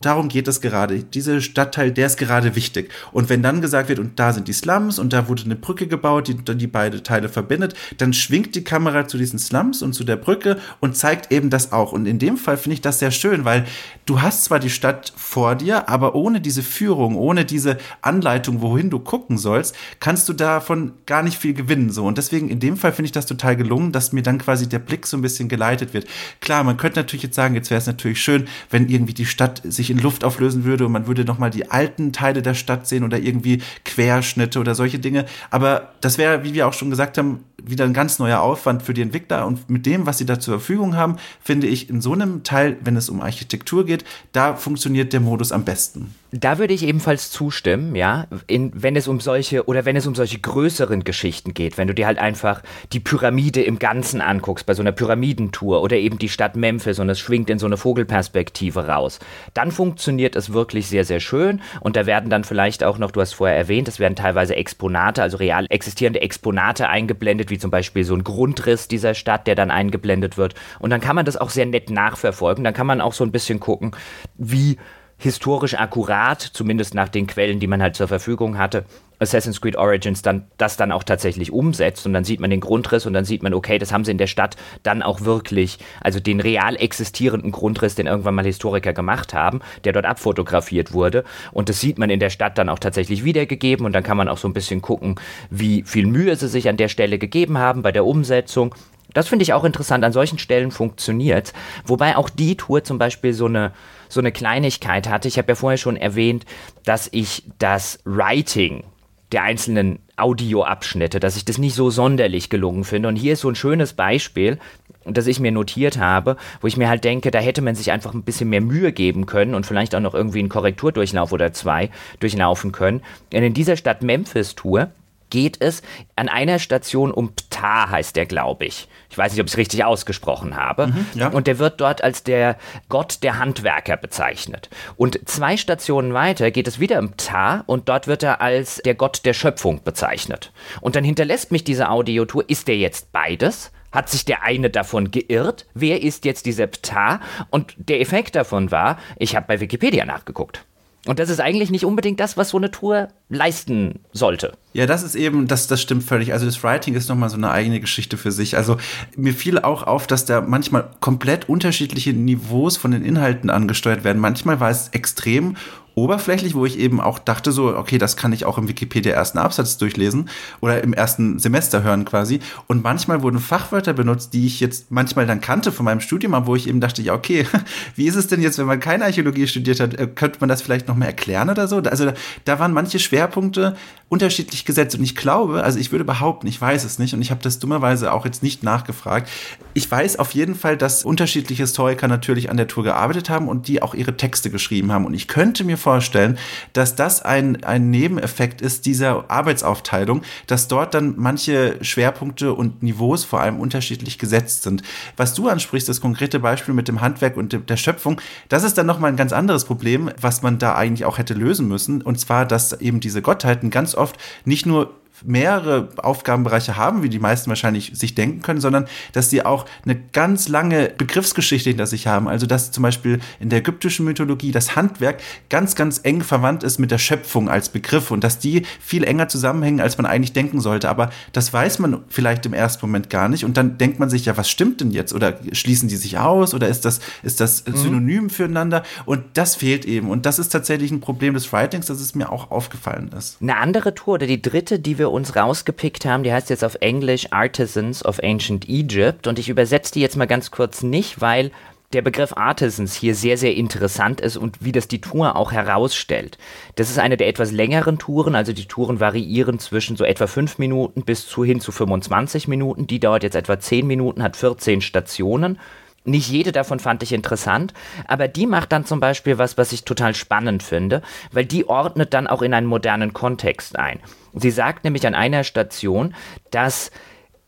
Darum 0.05 0.27
geht 0.27 0.47
es 0.47 0.61
gerade. 0.61 0.99
Dieser 0.99 1.41
Stadtteil, 1.41 1.91
der 1.91 2.05
ist 2.05 2.17
gerade 2.17 2.55
wichtig. 2.55 2.91
Und 3.11 3.27
wenn 3.27 3.41
dann 3.41 3.59
gesagt 3.59 3.89
wird, 3.89 3.97
und 3.97 4.19
da 4.19 4.33
sind 4.33 4.47
die 4.47 4.53
Slums 4.53 4.99
und 4.99 5.13
da 5.13 5.27
wurde 5.27 5.45
eine 5.45 5.55
Brücke 5.55 5.87
gebaut, 5.87 6.27
die, 6.27 6.35
die 6.35 6.67
beide 6.67 7.01
Teile 7.01 7.27
verbindet, 7.27 7.73
dann 7.97 8.13
schwingt 8.13 8.53
die 8.53 8.63
Kamera 8.63 9.07
zu 9.07 9.17
diesen 9.17 9.39
Slums 9.39 9.81
und 9.81 9.93
zu 9.93 10.03
der 10.03 10.17
Brücke 10.17 10.59
und 10.79 10.95
zeigt 10.95 11.31
eben 11.31 11.49
das 11.49 11.71
auch. 11.71 11.91
Und 11.91 12.05
in 12.05 12.19
dem 12.19 12.37
Fall 12.37 12.55
finde 12.55 12.75
ich 12.75 12.81
das 12.81 12.99
sehr 12.99 13.09
schön, 13.09 13.45
weil 13.45 13.65
du 14.05 14.21
hast 14.21 14.43
zwar 14.43 14.59
die 14.59 14.69
Stadt 14.69 15.11
vor 15.15 15.55
dir, 15.55 15.89
aber 15.89 16.13
ohne 16.13 16.39
diese 16.39 16.61
Führung, 16.61 17.15
ohne 17.15 17.43
diese 17.43 17.79
Anleitung, 18.03 18.61
wohin 18.61 18.91
du 18.91 18.99
gucken 18.99 19.39
sollst, 19.39 19.75
kannst 19.99 20.29
du 20.29 20.33
davon 20.33 20.91
gar 21.07 21.23
nicht 21.23 21.39
viel 21.39 21.55
gewinnen. 21.55 21.89
So. 21.89 22.05
Und 22.05 22.19
deswegen 22.19 22.49
in 22.49 22.59
dem 22.59 22.77
Fall 22.77 22.93
finde 22.93 23.07
ich 23.07 23.11
das 23.11 23.25
total 23.25 23.55
gelungen, 23.55 23.91
dass 23.91 24.13
mir 24.13 24.21
dann 24.21 24.37
quasi 24.37 24.69
der 24.69 24.77
Blick 24.77 25.07
so 25.07 25.17
ein 25.17 25.23
bisschen 25.23 25.49
geleitet 25.49 25.95
wird. 25.95 26.05
Klar, 26.41 26.63
man 26.63 26.77
könnte 26.77 26.99
natürlich 26.99 27.23
jetzt 27.23 27.35
sagen, 27.35 27.55
jetzt 27.55 27.71
wäre 27.71 27.79
es 27.79 27.87
natürlich 27.87 28.21
schön, 28.21 28.47
wenn 28.69 28.87
irgendwie 28.87 29.15
die 29.15 29.25
Stadt 29.25 29.63
sich 29.63 29.94
in 29.94 29.94
in 29.95 30.01
Luft 30.01 30.23
auflösen 30.23 30.65
würde 30.65 30.85
und 30.85 30.91
man 30.91 31.07
würde 31.07 31.23
nochmal 31.23 31.49
die 31.49 31.71
alten 31.71 32.11
Teile 32.11 32.41
der 32.41 32.53
Stadt 32.53 32.87
sehen 32.87 33.03
oder 33.03 33.17
irgendwie 33.17 33.61
Querschnitte 33.85 34.59
oder 34.59 34.75
solche 34.75 34.99
Dinge. 34.99 35.25
Aber 35.51 35.93
das 36.01 36.17
wäre, 36.17 36.43
wie 36.43 36.53
wir 36.53 36.67
auch 36.67 36.73
schon 36.73 36.89
gesagt 36.89 37.17
haben, 37.17 37.43
wieder 37.63 37.85
ein 37.85 37.93
ganz 37.93 38.19
neuer 38.19 38.41
Aufwand 38.41 38.83
für 38.83 38.93
die 38.93 39.01
Entwickler 39.01 39.45
und 39.45 39.69
mit 39.69 39.85
dem, 39.85 40.05
was 40.05 40.17
sie 40.17 40.25
da 40.25 40.39
zur 40.39 40.59
Verfügung 40.59 40.95
haben, 40.95 41.15
finde 41.41 41.67
ich 41.67 41.89
in 41.89 42.01
so 42.01 42.13
einem 42.13 42.43
Teil, 42.43 42.77
wenn 42.81 42.97
es 42.97 43.09
um 43.09 43.21
Architektur 43.21 43.85
geht, 43.85 44.03
da 44.33 44.55
funktioniert 44.55 45.13
der 45.13 45.21
Modus 45.21 45.51
am 45.51 45.63
besten. 45.63 46.13
Da 46.37 46.57
würde 46.57 46.73
ich 46.73 46.83
ebenfalls 46.83 47.31
zustimmen, 47.31 47.95
ja, 47.95 48.27
in, 48.45 48.69
wenn 48.75 48.97
es 48.97 49.07
um 49.07 49.21
solche 49.21 49.69
oder 49.69 49.85
wenn 49.85 49.95
es 49.95 50.05
um 50.05 50.15
solche 50.15 50.37
größeren 50.37 51.05
Geschichten 51.05 51.53
geht, 51.53 51.77
wenn 51.77 51.87
du 51.87 51.93
dir 51.93 52.07
halt 52.07 52.17
einfach 52.17 52.61
die 52.91 52.99
Pyramide 52.99 53.63
im 53.63 53.79
Ganzen 53.79 54.19
anguckst, 54.19 54.65
bei 54.65 54.73
so 54.73 54.81
einer 54.81 54.91
Pyramidentour 54.91 55.81
oder 55.81 55.95
eben 55.95 56.19
die 56.19 56.27
Stadt 56.27 56.57
Memphis 56.57 56.99
und 56.99 57.09
es 57.09 57.21
schwingt 57.21 57.49
in 57.49 57.57
so 57.57 57.65
eine 57.67 57.77
Vogelperspektive 57.77 58.85
raus, 58.85 59.19
dann 59.53 59.71
funktioniert 59.71 60.35
es 60.35 60.51
wirklich 60.51 60.87
sehr, 60.87 61.05
sehr 61.05 61.21
schön. 61.21 61.61
Und 61.79 61.95
da 61.95 62.05
werden 62.05 62.29
dann 62.29 62.43
vielleicht 62.43 62.83
auch 62.83 62.97
noch, 62.97 63.11
du 63.11 63.21
hast 63.21 63.31
vorher 63.31 63.55
erwähnt, 63.55 63.87
es 63.87 63.99
werden 63.99 64.17
teilweise 64.17 64.57
Exponate, 64.57 65.21
also 65.21 65.37
real 65.37 65.67
existierende 65.69 66.19
Exponate 66.21 66.89
eingeblendet, 66.89 67.49
wie 67.49 67.59
zum 67.59 67.71
Beispiel 67.71 68.03
so 68.03 68.13
ein 68.13 68.25
Grundriss 68.25 68.89
dieser 68.89 69.13
Stadt, 69.13 69.47
der 69.47 69.55
dann 69.55 69.71
eingeblendet 69.71 70.35
wird. 70.35 70.53
Und 70.79 70.89
dann 70.89 70.99
kann 70.99 71.15
man 71.15 71.23
das 71.23 71.37
auch 71.37 71.49
sehr 71.49 71.65
nett 71.65 71.89
nachverfolgen, 71.89 72.65
dann 72.65 72.73
kann 72.73 72.87
man 72.87 72.99
auch 72.99 73.13
so 73.13 73.23
ein 73.23 73.31
bisschen 73.31 73.61
gucken, 73.61 73.91
wie 74.37 74.77
historisch 75.17 75.75
akkurat, 75.75 76.41
zumindest 76.41 76.93
nach 76.93 77.09
den 77.09 77.27
Quellen, 77.27 77.59
die 77.59 77.67
man 77.67 77.81
halt 77.81 77.95
zur 77.95 78.07
Verfügung 78.07 78.57
hatte, 78.57 78.85
Assassin's 79.19 79.61
Creed 79.61 79.77
Origins 79.77 80.21
dann 80.21 80.45
das 80.57 80.77
dann 80.77 80.91
auch 80.91 81.03
tatsächlich 81.03 81.51
umsetzt. 81.51 82.05
Und 82.05 82.13
dann 82.13 82.25
sieht 82.25 82.39
man 82.39 82.49
den 82.49 82.59
Grundriss 82.59 83.05
und 83.05 83.13
dann 83.13 83.25
sieht 83.25 83.43
man, 83.43 83.53
okay, 83.53 83.77
das 83.77 83.93
haben 83.93 84.03
sie 84.03 84.11
in 84.11 84.17
der 84.17 84.27
Stadt 84.27 84.57
dann 84.83 85.01
auch 85.01 85.21
wirklich, 85.21 85.79
also 86.01 86.19
den 86.19 86.39
real 86.39 86.75
existierenden 86.75 87.51
Grundriss, 87.51 87.95
den 87.95 88.07
irgendwann 88.07 88.35
mal 88.35 88.45
Historiker 88.45 88.93
gemacht 88.93 89.33
haben, 89.33 89.61
der 89.85 89.93
dort 89.93 90.05
abfotografiert 90.05 90.91
wurde. 90.91 91.23
Und 91.53 91.69
das 91.69 91.79
sieht 91.79 91.97
man 91.97 92.09
in 92.09 92.19
der 92.19 92.29
Stadt 92.29 92.57
dann 92.57 92.69
auch 92.69 92.79
tatsächlich 92.79 93.23
wiedergegeben. 93.23 93.85
Und 93.85 93.93
dann 93.93 94.03
kann 94.03 94.17
man 94.17 94.27
auch 94.27 94.37
so 94.37 94.49
ein 94.49 94.53
bisschen 94.53 94.81
gucken, 94.81 95.15
wie 95.49 95.83
viel 95.83 96.07
Mühe 96.07 96.35
sie 96.35 96.49
sich 96.49 96.67
an 96.67 96.77
der 96.77 96.89
Stelle 96.89 97.17
gegeben 97.17 97.57
haben 97.57 97.81
bei 97.81 97.91
der 97.91 98.05
Umsetzung. 98.05 98.75
Das 99.13 99.29
finde 99.29 99.43
ich 99.43 99.53
auch 99.53 99.63
interessant. 99.63 100.03
An 100.03 100.11
solchen 100.11 100.39
Stellen 100.39 100.71
funktioniert 100.71 101.53
Wobei 101.85 102.17
auch 102.17 102.29
die 102.29 102.57
Tour 102.57 102.83
zum 102.83 102.97
Beispiel 102.97 103.33
so 103.33 103.45
eine, 103.45 103.71
so 104.15 104.21
eine 104.21 104.31
Kleinigkeit 104.31 105.07
hatte. 105.07 105.27
Ich 105.27 105.37
habe 105.37 105.49
ja 105.49 105.55
vorher 105.55 105.77
schon 105.77 105.97
erwähnt, 105.97 106.45
dass 106.83 107.07
ich 107.11 107.43
das 107.59 107.99
Writing 108.05 108.83
der 109.31 109.43
einzelnen 109.43 109.99
Audioabschnitte, 110.17 111.19
dass 111.19 111.35
ich 111.35 111.45
das 111.45 111.57
nicht 111.57 111.75
so 111.75 111.89
sonderlich 111.89 112.49
gelungen 112.49 112.85
finde. 112.85 113.09
Und 113.09 113.17
hier 113.17 113.33
ist 113.33 113.41
so 113.41 113.49
ein 113.49 113.55
schönes 113.55 113.93
Beispiel, 113.93 114.57
das 115.03 115.27
ich 115.27 115.39
mir 115.39 115.51
notiert 115.51 115.97
habe, 115.97 116.37
wo 116.61 116.67
ich 116.67 116.77
mir 116.77 116.89
halt 116.89 117.03
denke, 117.03 117.29
da 117.29 117.39
hätte 117.39 117.61
man 117.61 117.75
sich 117.75 117.91
einfach 117.91 118.13
ein 118.13 118.23
bisschen 118.23 118.49
mehr 118.49 118.61
Mühe 118.61 118.91
geben 118.91 119.25
können 119.25 119.53
und 119.53 119.65
vielleicht 119.65 119.93
auch 119.93 119.99
noch 119.99 120.13
irgendwie 120.13 120.39
einen 120.39 120.49
Korrekturdurchlauf 120.49 121.31
oder 121.31 121.53
zwei 121.53 121.89
durchlaufen 122.19 122.71
können. 122.71 123.01
Denn 123.31 123.43
in 123.43 123.53
dieser 123.53 123.75
Stadt 123.75 124.01
Memphis-Tour 124.01 124.91
geht 125.29 125.61
es 125.61 125.81
an 126.15 126.29
einer 126.29 126.59
Station 126.59 127.11
um 127.11 127.33
Ptah, 127.35 127.89
heißt 127.89 128.15
der, 128.15 128.25
glaube 128.25 128.65
ich. 128.65 128.87
Ich 129.09 129.17
weiß 129.17 129.31
nicht, 129.31 129.41
ob 129.41 129.47
ich 129.47 129.53
es 129.53 129.57
richtig 129.57 129.83
ausgesprochen 129.83 130.55
habe. 130.55 130.87
Mhm, 130.87 131.05
ja. 131.15 131.27
Und 131.29 131.47
der 131.47 131.59
wird 131.59 131.79
dort 131.81 132.03
als 132.03 132.23
der 132.23 132.57
Gott 132.89 133.23
der 133.23 133.39
Handwerker 133.39 133.97
bezeichnet. 133.97 134.69
Und 134.97 135.19
zwei 135.27 135.57
Stationen 135.57 136.13
weiter 136.13 136.51
geht 136.51 136.67
es 136.67 136.79
wieder 136.79 136.99
um 136.99 137.13
Ptah 137.13 137.63
und 137.65 137.89
dort 137.89 138.07
wird 138.07 138.23
er 138.23 138.41
als 138.41 138.81
der 138.83 138.95
Gott 138.95 139.25
der 139.25 139.33
Schöpfung 139.33 139.83
bezeichnet. 139.83 140.51
Und 140.81 140.95
dann 140.95 141.03
hinterlässt 141.03 141.51
mich 141.51 141.63
diese 141.63 141.89
Audiotour, 141.89 142.49
ist 142.49 142.67
der 142.67 142.77
jetzt 142.77 143.11
beides? 143.11 143.71
Hat 143.91 144.09
sich 144.09 144.25
der 144.25 144.43
eine 144.43 144.69
davon 144.69 145.09
geirrt? 145.11 145.65
Wer 145.73 146.03
ist 146.03 146.25
jetzt 146.25 146.45
dieser 146.45 146.67
Ptah? 146.67 147.21
Und 147.49 147.73
der 147.77 148.01
Effekt 148.01 148.35
davon 148.35 148.69
war, 148.69 148.99
ich 149.17 149.37
habe 149.37 149.47
bei 149.47 149.61
Wikipedia 149.61 150.03
nachgeguckt. 150.03 150.65
Und 151.05 151.19
das 151.19 151.29
ist 151.29 151.39
eigentlich 151.39 151.69
nicht 151.69 151.85
unbedingt 151.85 152.19
das, 152.19 152.35
was 152.35 152.49
so 152.49 152.57
eine 152.57 152.71
Tour 152.71 153.09
leisten 153.29 153.99
sollte. 154.11 154.53
Ja, 154.73 154.85
das 154.85 155.03
ist 155.03 155.15
eben, 155.15 155.47
das, 155.47 155.67
das 155.67 155.81
stimmt 155.81 156.03
völlig. 156.03 156.33
Also 156.33 156.45
das 156.45 156.63
Writing 156.63 156.95
ist 156.95 157.09
nochmal 157.09 157.29
so 157.29 157.37
eine 157.37 157.51
eigene 157.51 157.79
Geschichte 157.79 158.17
für 158.17 158.31
sich. 158.31 158.57
Also 158.57 158.77
mir 159.15 159.33
fiel 159.33 159.59
auch 159.59 159.83
auf, 159.83 160.07
dass 160.07 160.25
da 160.25 160.41
manchmal 160.41 160.89
komplett 160.99 161.47
unterschiedliche 161.47 162.13
Niveaus 162.13 162.77
von 162.77 162.91
den 162.91 163.05
Inhalten 163.05 163.49
angesteuert 163.49 164.03
werden. 164.03 164.19
Manchmal 164.19 164.59
war 164.59 164.69
es 164.69 164.89
extrem 164.89 165.55
oberflächlich, 165.95 166.55
wo 166.55 166.65
ich 166.65 166.77
eben 166.77 166.99
auch 166.99 167.19
dachte 167.19 167.51
so, 167.51 167.75
okay, 167.75 167.97
das 167.97 168.17
kann 168.17 168.33
ich 168.33 168.45
auch 168.45 168.57
im 168.57 168.67
Wikipedia 168.67 169.13
ersten 169.13 169.37
Absatz 169.37 169.77
durchlesen 169.77 170.29
oder 170.59 170.83
im 170.83 170.93
ersten 170.93 171.39
Semester 171.39 171.83
hören 171.83 172.03
quasi. 172.03 172.41
Und 172.67 172.83
manchmal 172.83 173.21
wurden 173.21 173.39
Fachwörter 173.39 173.93
benutzt, 173.93 174.33
die 174.33 174.45
ich 174.45 174.59
jetzt 174.59 174.91
manchmal 174.91 175.25
dann 175.25 175.39
kannte 175.39 175.71
von 175.71 175.85
meinem 175.85 176.01
Studium, 176.01 176.33
aber 176.33 176.47
wo 176.47 176.55
ich 176.55 176.67
eben 176.67 176.81
dachte, 176.81 177.01
ja, 177.01 177.13
okay, 177.13 177.47
wie 177.95 178.07
ist 178.07 178.15
es 178.15 178.27
denn 178.27 178.41
jetzt, 178.41 178.57
wenn 178.57 178.65
man 178.65 178.81
keine 178.81 179.05
Archäologie 179.05 179.47
studiert 179.47 179.79
hat, 179.79 179.93
äh, 179.93 180.07
könnte 180.07 180.39
man 180.41 180.49
das 180.49 180.61
vielleicht 180.61 180.87
noch 180.87 180.95
mehr 180.95 181.07
erklären 181.07 181.49
oder 181.49 181.67
so? 181.67 181.77
Also 181.77 182.05
da, 182.05 182.13
da 182.43 182.59
waren 182.59 182.73
manche 182.73 182.99
Schwerpunkte 182.99 183.75
unterschiedlich 184.09 184.65
gesetzt 184.65 184.95
und 184.95 185.03
ich 185.03 185.15
glaube, 185.15 185.63
also 185.63 185.79
ich 185.79 185.91
würde 185.91 186.05
behaupten, 186.05 186.47
ich 186.47 186.59
weiß 186.59 186.83
es 186.83 186.99
nicht 186.99 187.13
und 187.13 187.21
ich 187.21 187.31
habe 187.31 187.41
das 187.41 187.59
dummerweise 187.59 188.13
auch 188.13 188.25
jetzt 188.25 188.43
nicht 188.43 188.63
nachgefragt. 188.63 189.29
Ich 189.73 189.89
weiß 189.89 190.19
auf 190.19 190.31
jeden 190.31 190.55
Fall, 190.55 190.77
dass 190.77 191.03
unterschiedliche 191.03 191.63
Historiker 191.63 192.07
natürlich 192.07 192.49
an 192.49 192.57
der 192.57 192.67
Tour 192.67 192.83
gearbeitet 192.83 193.29
haben 193.29 193.47
und 193.47 193.67
die 193.67 193.81
auch 193.81 193.95
ihre 193.95 194.15
Texte 194.15 194.51
geschrieben 194.51 194.91
haben 194.91 195.05
und 195.05 195.13
ich 195.13 195.27
könnte 195.27 195.63
mir 195.63 195.77
vorstellen, 195.85 196.39
dass 196.73 196.95
das 196.95 197.21
ein, 197.21 197.63
ein 197.63 197.91
Nebeneffekt 197.91 198.59
ist 198.59 198.87
dieser 198.87 199.29
Arbeitsaufteilung, 199.29 200.23
dass 200.47 200.67
dort 200.67 200.95
dann 200.95 201.13
manche 201.15 201.77
Schwerpunkte 201.81 202.53
und 202.53 202.81
Niveaus 202.81 203.23
vor 203.23 203.39
allem 203.39 203.59
unterschiedlich 203.59 204.17
gesetzt 204.17 204.63
sind. 204.63 204.81
Was 205.15 205.35
du 205.35 205.47
ansprichst, 205.47 205.87
das 205.87 206.01
konkrete 206.01 206.39
Beispiel 206.39 206.73
mit 206.73 206.87
dem 206.87 207.01
Handwerk 207.01 207.37
und 207.37 207.69
der 207.69 207.77
Schöpfung, 207.77 208.19
das 208.49 208.63
ist 208.63 208.79
dann 208.79 208.87
nochmal 208.87 209.11
ein 209.11 209.15
ganz 209.15 209.31
anderes 209.31 209.65
Problem, 209.65 210.09
was 210.19 210.41
man 210.41 210.57
da 210.57 210.73
eigentlich 210.73 211.05
auch 211.05 211.19
hätte 211.19 211.35
lösen 211.35 211.67
müssen. 211.67 212.01
Und 212.01 212.19
zwar, 212.19 212.47
dass 212.47 212.73
eben 212.81 212.99
diese 212.99 213.21
Gottheiten 213.21 213.69
ganz 213.69 213.93
oft 213.93 214.17
nicht 214.43 214.65
nur 214.65 214.91
mehrere 215.23 215.89
Aufgabenbereiche 215.97 216.75
haben, 216.75 217.03
wie 217.03 217.09
die 217.09 217.19
meisten 217.19 217.49
wahrscheinlich 217.49 217.91
sich 217.93 218.15
denken 218.15 218.41
können, 218.41 218.61
sondern 218.61 218.85
dass 219.13 219.29
sie 219.29 219.45
auch 219.45 219.65
eine 219.83 219.95
ganz 219.95 220.47
lange 220.47 220.91
Begriffsgeschichte 220.97 221.69
hinter 221.69 221.87
sich 221.87 222.07
haben. 222.07 222.27
Also 222.27 222.45
dass 222.45 222.71
zum 222.71 222.83
Beispiel 222.83 223.19
in 223.39 223.49
der 223.49 223.59
ägyptischen 223.59 224.05
Mythologie 224.05 224.51
das 224.51 224.75
Handwerk 224.75 225.21
ganz, 225.49 225.75
ganz 225.75 226.01
eng 226.03 226.21
verwandt 226.21 226.63
ist 226.63 226.79
mit 226.79 226.91
der 226.91 226.97
Schöpfung 226.97 227.49
als 227.49 227.69
Begriff 227.69 228.11
und 228.11 228.23
dass 228.23 228.39
die 228.39 228.63
viel 228.79 229.03
enger 229.03 229.27
zusammenhängen, 229.27 229.79
als 229.79 229.97
man 229.97 230.05
eigentlich 230.05 230.33
denken 230.33 230.59
sollte. 230.59 230.89
Aber 230.89 231.09
das 231.33 231.51
weiß 231.51 231.79
man 231.79 232.03
vielleicht 232.09 232.45
im 232.45 232.53
ersten 232.53 232.85
Moment 232.85 233.09
gar 233.09 233.29
nicht. 233.29 233.45
Und 233.45 233.57
dann 233.57 233.77
denkt 233.77 233.99
man 233.99 234.09
sich, 234.09 234.25
ja, 234.25 234.37
was 234.37 234.49
stimmt 234.49 234.81
denn 234.81 234.91
jetzt? 234.91 235.13
Oder 235.13 235.39
schließen 235.51 235.89
die 235.89 235.95
sich 235.95 236.17
aus? 236.17 236.53
Oder 236.53 236.67
ist 236.67 236.85
das, 236.85 236.99
ist 237.23 237.39
das 237.39 237.65
mhm. 237.65 237.75
synonym 237.75 238.23
mhm. 238.23 238.29
füreinander? 238.29 238.83
Und 239.05 239.23
das 239.33 239.55
fehlt 239.55 239.85
eben. 239.85 240.09
Und 240.09 240.25
das 240.25 240.39
ist 240.39 240.49
tatsächlich 240.49 240.91
ein 240.91 241.01
Problem 241.01 241.33
des 241.33 241.51
Writings, 241.51 241.87
dass 241.87 241.99
es 241.99 242.15
mir 242.15 242.31
auch 242.31 242.51
aufgefallen 242.51 243.09
ist. 243.17 243.37
Eine 243.41 243.57
andere 243.57 243.95
Tour 243.95 244.15
oder 244.15 244.27
die 244.27 244.41
dritte, 244.41 244.79
die 244.79 244.97
wir 244.97 245.04
wir 245.05 245.11
uns 245.11 245.35
rausgepickt 245.35 246.05
haben, 246.05 246.23
die 246.23 246.33
heißt 246.33 246.49
jetzt 246.49 246.65
auf 246.65 246.75
Englisch 246.81 247.31
Artisans 247.31 248.03
of 248.03 248.19
Ancient 248.21 248.67
Egypt. 248.67 249.27
Und 249.27 249.39
ich 249.39 249.47
übersetze 249.47 249.93
die 249.93 250.01
jetzt 250.01 250.17
mal 250.17 250.25
ganz 250.25 250.51
kurz 250.51 250.83
nicht, 250.83 251.21
weil 251.21 251.51
der 251.93 252.01
Begriff 252.01 252.33
Artisans 252.35 252.95
hier 252.95 253.15
sehr, 253.15 253.37
sehr 253.37 253.55
interessant 253.55 254.19
ist 254.19 254.35
und 254.35 254.57
wie 254.65 254.71
das 254.71 254.87
die 254.87 254.99
Tour 254.99 255.35
auch 255.35 255.51
herausstellt. 255.51 256.37
Das 256.75 256.89
ist 256.89 256.99
eine 256.99 257.15
der 257.15 257.27
etwas 257.27 257.51
längeren 257.51 257.99
Touren, 257.99 258.35
also 258.35 258.51
die 258.51 258.65
Touren 258.65 258.99
variieren 258.99 259.59
zwischen 259.59 259.95
so 259.95 260.03
etwa 260.03 260.27
5 260.27 260.57
Minuten 260.57 261.03
bis 261.03 261.27
zu 261.27 261.45
hin 261.45 261.61
zu 261.61 261.71
25 261.71 262.47
Minuten. 262.47 262.87
Die 262.87 262.99
dauert 262.99 263.23
jetzt 263.23 263.35
etwa 263.35 263.59
10 263.59 263.87
Minuten, 263.87 264.23
hat 264.23 264.35
14 264.35 264.81
Stationen. 264.81 265.59
Nicht 266.05 266.29
jede 266.29 266.51
davon 266.51 266.79
fand 266.79 267.01
ich 267.01 267.11
interessant, 267.11 267.73
aber 268.07 268.27
die 268.27 268.45
macht 268.45 268.71
dann 268.71 268.85
zum 268.85 268.99
Beispiel 268.99 269.39
was, 269.39 269.57
was 269.57 269.71
ich 269.71 269.85
total 269.85 270.13
spannend 270.13 270.61
finde, 270.61 271.01
weil 271.31 271.45
die 271.45 271.67
ordnet 271.67 272.13
dann 272.13 272.27
auch 272.27 272.43
in 272.43 272.53
einen 272.53 272.67
modernen 272.67 273.11
Kontext 273.13 273.77
ein. 273.77 273.99
Sie 274.33 274.51
sagt 274.51 274.83
nämlich 274.83 275.07
an 275.07 275.15
einer 275.15 275.43
Station, 275.43 276.13
dass 276.51 276.91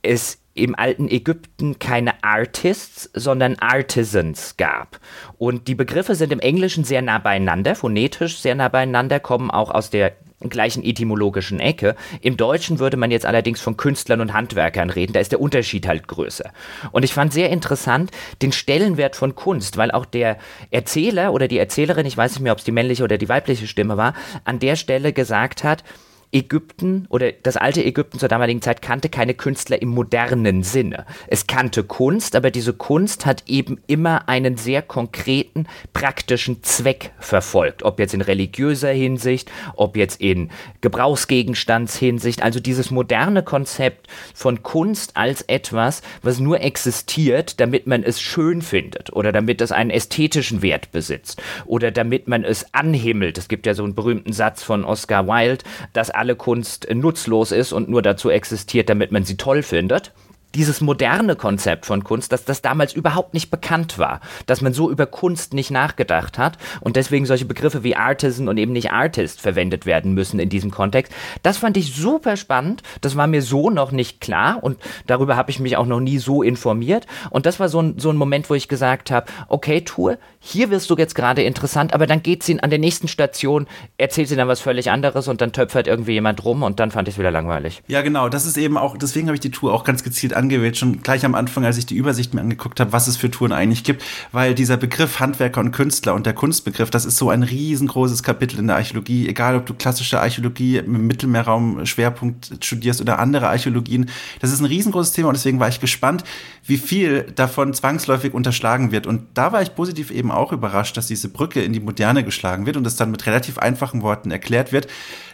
es 0.02 0.40
im 0.56 0.74
alten 0.74 1.08
Ägypten 1.08 1.78
keine 1.78 2.24
Artists, 2.24 3.10
sondern 3.14 3.58
Artisans 3.60 4.58
gab. 4.58 5.00
Und 5.38 5.68
die 5.68 5.76
Begriffe 5.76 6.16
sind 6.16 6.34
im 6.34 6.40
Englischen 6.40 6.84
sehr 6.84 7.04
nah 7.04 7.20
beieinander, 7.20 7.76
phonetisch 7.76 8.40
sehr 8.40 8.56
nah 8.56 8.68
beieinander, 8.68 9.20
kommen 9.20 9.52
auch 9.52 9.70
aus 9.70 9.92
der 9.92 10.14
gleichen 10.42 10.84
etymologischen 10.84 11.60
Ecke. 11.60 11.96
Im 12.22 12.38
Deutschen 12.38 12.80
würde 12.80 12.98
man 12.98 13.12
jetzt 13.12 13.26
allerdings 13.26 13.60
von 13.60 13.76
Künstlern 13.76 14.22
und 14.22 14.34
Handwerkern 14.34 14.90
reden, 14.90 15.14
da 15.14 15.20
ist 15.20 15.32
der 15.32 15.42
Unterschied 15.42 15.88
halt 15.88 16.08
größer. 16.08 16.52
Und 16.92 17.04
ich 17.04 17.14
fand 17.14 17.34
sehr 17.34 17.50
interessant 17.50 18.12
den 18.42 18.52
Stellenwert 18.52 19.16
von 19.16 19.36
Kunst, 19.36 19.78
weil 19.78 19.92
auch 19.92 20.06
der 20.06 20.38
Erzähler 20.70 21.34
oder 21.34 21.48
die 21.48 21.58
Erzählerin, 21.58 22.06
ich 22.06 22.18
weiß 22.18 22.34
nicht 22.34 22.42
mehr, 22.42 22.52
ob 22.52 22.60
es 22.60 22.66
die 22.66 22.72
männliche 22.72 23.04
oder 23.04 23.18
die 23.18 23.30
weibliche 23.30 23.68
Stimme 23.68 23.98
war, 23.98 24.14
an 24.44 24.60
der 24.60 24.76
Stelle 24.76 25.12
gesagt 25.12 25.64
hat, 25.64 25.84
Ägypten 26.32 27.06
oder 27.10 27.32
das 27.32 27.56
alte 27.56 27.84
Ägypten 27.84 28.20
zur 28.20 28.28
damaligen 28.28 28.62
Zeit 28.62 28.82
kannte 28.82 29.08
keine 29.08 29.34
Künstler 29.34 29.82
im 29.82 29.90
modernen 29.90 30.62
Sinne. 30.64 31.06
Es 31.28 31.48
kannte 31.48 31.84
Kunst, 31.84 32.36
aber 32.36 32.52
diese 32.52 32.74
Kunst 32.74 33.26
hat 33.26 33.44
eben 33.48 33.80
immer 33.88 34.28
einen 34.28 34.58
sehr 34.58 34.82
konkreten, 34.82 35.68
praktischen 35.94 36.64
Zweck 36.64 37.12
verfolgt. 37.20 37.84
Ob 37.84 37.99
jetzt 37.99 38.14
in 38.14 38.22
religiöser 38.22 38.91
Hinsicht, 38.91 39.49
ob 39.76 39.95
jetzt 39.95 40.20
in 40.20 40.49
Gebrauchsgegenstandshinsicht. 40.82 42.44
Also 42.44 42.60
dieses 42.60 42.91
moderne 42.91 43.41
Konzept 43.41 44.08
von 44.34 44.64
Kunst 44.64 45.16
als 45.16 45.44
etwas, 45.44 46.02
was 46.24 46.40
nur 46.40 46.60
existiert, 46.60 47.60
damit 47.62 47.88
man 47.88 48.04
es 48.04 48.20
schön 48.20 48.62
findet 48.62 49.14
oder 49.14 49.32
damit 49.32 49.62
es 49.62 49.72
einen 49.72 49.91
ästhetischen 49.91 50.62
Wert 50.62 50.91
besitzt 50.91 51.41
oder 51.66 51.91
damit 51.91 52.28
man 52.28 52.44
es 52.44 52.74
anhimmelt. 52.74 53.38
Es 53.38 53.48
gibt 53.48 53.66
ja 53.66 53.74
so 53.74 53.84
einen 53.84 53.95
berühmten 53.95 54.34
Satz 54.34 54.62
von 54.64 54.84
Oscar 54.84 55.26
Wilde, 55.28 55.64
dass 55.94 56.16
alle 56.18 56.35
Kunst 56.35 56.88
nutzlos 56.94 57.52
ist 57.52 57.72
und 57.72 57.89
nur 57.89 58.02
dazu 58.02 58.30
existiert, 58.30 58.89
damit 58.89 59.11
man 59.11 59.23
sie 59.23 59.38
toll 59.38 59.64
findet 59.64 60.14
dieses 60.56 60.82
moderne 60.82 61.36
Konzept 61.36 61.86
von 61.86 62.03
Kunst, 62.03 62.32
dass 62.32 62.45
das 62.45 62.61
damals 62.61 62.94
überhaupt 62.94 63.34
nicht 63.34 63.52
bekannt 63.52 63.99
war, 63.99 64.22
dass 64.45 64.61
man 64.61 64.74
so 64.74 64.90
über 64.90 65.06
Kunst 65.06 65.53
nicht 65.53 65.72
nachgedacht 65.72 66.38
hat 66.38 66.57
und 66.82 66.95
deswegen 66.95 67.26
solche 67.26 67.45
Begriffe 67.45 67.84
wie 67.84 67.95
Artisan 67.95 68.48
und 68.48 68.57
eben 68.57 68.72
nicht 68.72 68.91
Artist 68.91 69.41
verwendet 69.41 69.86
werden 69.86 70.14
müssen 70.14 70.40
in 70.40 70.49
diesem 70.49 70.72
Kontext. 70.72 71.14
Das 71.44 71.57
fand 71.57 71.78
ich 71.78 71.94
super 71.94 72.38
spannend, 72.38 72.82
das 73.02 73.15
war 73.15 73.28
mir 73.28 73.41
so 73.41 73.69
noch 73.69 73.91
nicht 73.91 74.22
klar 74.22 74.64
und 74.64 74.78
darüber 75.06 75.36
habe 75.36 75.52
ich 75.52 75.60
mich 75.60 75.78
auch 75.78 75.86
noch 75.86 75.99
nie 75.99 76.18
so 76.18 76.41
informiert 76.44 77.06
und 77.30 77.45
das 77.45 77.60
war 77.60 77.69
so 77.69 77.82
ein, 77.82 77.99
so 77.99 78.10
ein 78.10 78.18
Moment, 78.18 78.49
wo 78.49 78.53
ich 78.53 78.68
gesagt 78.68 79.11
habe, 79.11 79.28
okay 79.49 79.82
Tour, 79.82 80.18
hier 80.40 80.69
wirst 80.69 80.90
du 80.90 80.95
jetzt 80.95 81.14
gerade 81.14 81.44
interessant, 81.44 81.94
aber 81.94 82.07
dann 82.07 82.24
geht 82.24 82.44
sie 82.44 82.60
an 82.61 82.69
der 82.69 82.80
nächsten 82.80 83.07
Station, 83.07 83.68
erzählt 83.98 84.30
sie 84.30 84.36
dann 84.36 84.48
was 84.48 84.61
völlig 84.61 84.90
anderes 84.91 85.28
und 85.28 85.41
dann 85.41 85.52
töpfert 85.52 85.88
irgendwie 85.88 86.14
jemand 86.14 86.44
rum 86.45 86.64
und 86.64 86.80
dann 86.80 86.91
fand 86.91 87.07
ich 87.07 87.15
es 87.15 87.19
wieder 87.19 87.32
langweilig. 87.32 87.84
Ja 87.88 88.02
genau, 88.02 88.30
das 88.30 88.45
ist 88.45 88.57
eben 88.57 88.78
auch, 88.78 88.98
deswegen 88.98 89.28
habe 89.28 89.36
ich 89.36 89.41
die 89.41 89.52
Tour 89.52 89.74
auch 89.74 89.84
ganz 89.84 90.03
gezielt 90.03 90.34
angewählt, 90.38 90.78
schon 90.78 91.02
gleich 91.02 91.26
am 91.26 91.36
Anfang, 91.36 91.66
als 91.66 91.78
ich 91.78 91.86
die 91.86 91.96
Übersicht 91.96 92.34
mir 92.34 92.42
angeguckt 92.42 92.80
habe, 92.80 92.94
was 92.94 93.08
es 93.08 93.18
für 93.18 93.30
Touren 93.30 93.52
eigentlich 93.52 93.84
gibt, 93.84 94.04
weil 94.32 94.56
dieser 94.56 94.78
Begriff 94.78 95.20
Handwerker 95.20 95.60
und 95.60 95.72
Künstler 95.72 96.14
und 96.14 96.26
der 96.26 96.34
Kunstbegriff, 96.34 96.90
das 96.90 97.06
ist 97.06 97.18
so 97.18 97.30
ein 97.30 97.44
riesengroßes 97.44 98.24
Kapitel 98.24 98.60
in 98.60 98.68
der 98.68 98.78
Archäologie, 98.78 99.28
egal 99.28 99.56
ob 99.56 99.66
du 99.66 99.74
klassische 99.74 100.22
Archäologie 100.22 100.78
im 100.78 101.08
Mittelmeerraum 101.08 101.86
Schwerpunkt 101.86 102.64
studierst 102.64 103.02
oder 103.02 103.20
andere 103.20 103.50
Archäologien, 103.50 104.10
das 104.40 104.52
ist 104.52 104.60
ein 104.60 104.66
riesengroßes 104.66 105.12
Thema 105.12 105.30
und 105.30 105.36
deswegen 105.36 105.60
war 105.60 105.68
ich 105.68 105.80
gespannt, 105.80 106.24
wie 106.66 106.78
viel 106.78 107.24
davon 107.36 107.74
zwangsläufig 107.74 108.34
unterschlagen 108.34 108.92
wird. 108.92 109.08
Und 109.08 109.24
da 109.34 109.52
war 109.52 109.62
ich 109.62 109.76
positiv 109.76 110.12
eben 110.12 110.32
auch 110.32 110.52
überrascht, 110.52 110.98
dass 110.98 111.08
diese 111.08 111.30
Brücke 111.30 111.62
in 111.62 111.74
die 111.74 111.80
Moderne 111.80 112.24
geschlagen 112.24 112.66
wird 112.66 112.78
und 112.78 112.84
das 112.84 112.96
dann 112.96 113.12
mit 113.12 113.26
relativ 113.26 113.58
einfachen 113.58 114.02
Worten 114.02 114.32
erklärt 114.32 114.72
wird. 114.72 114.88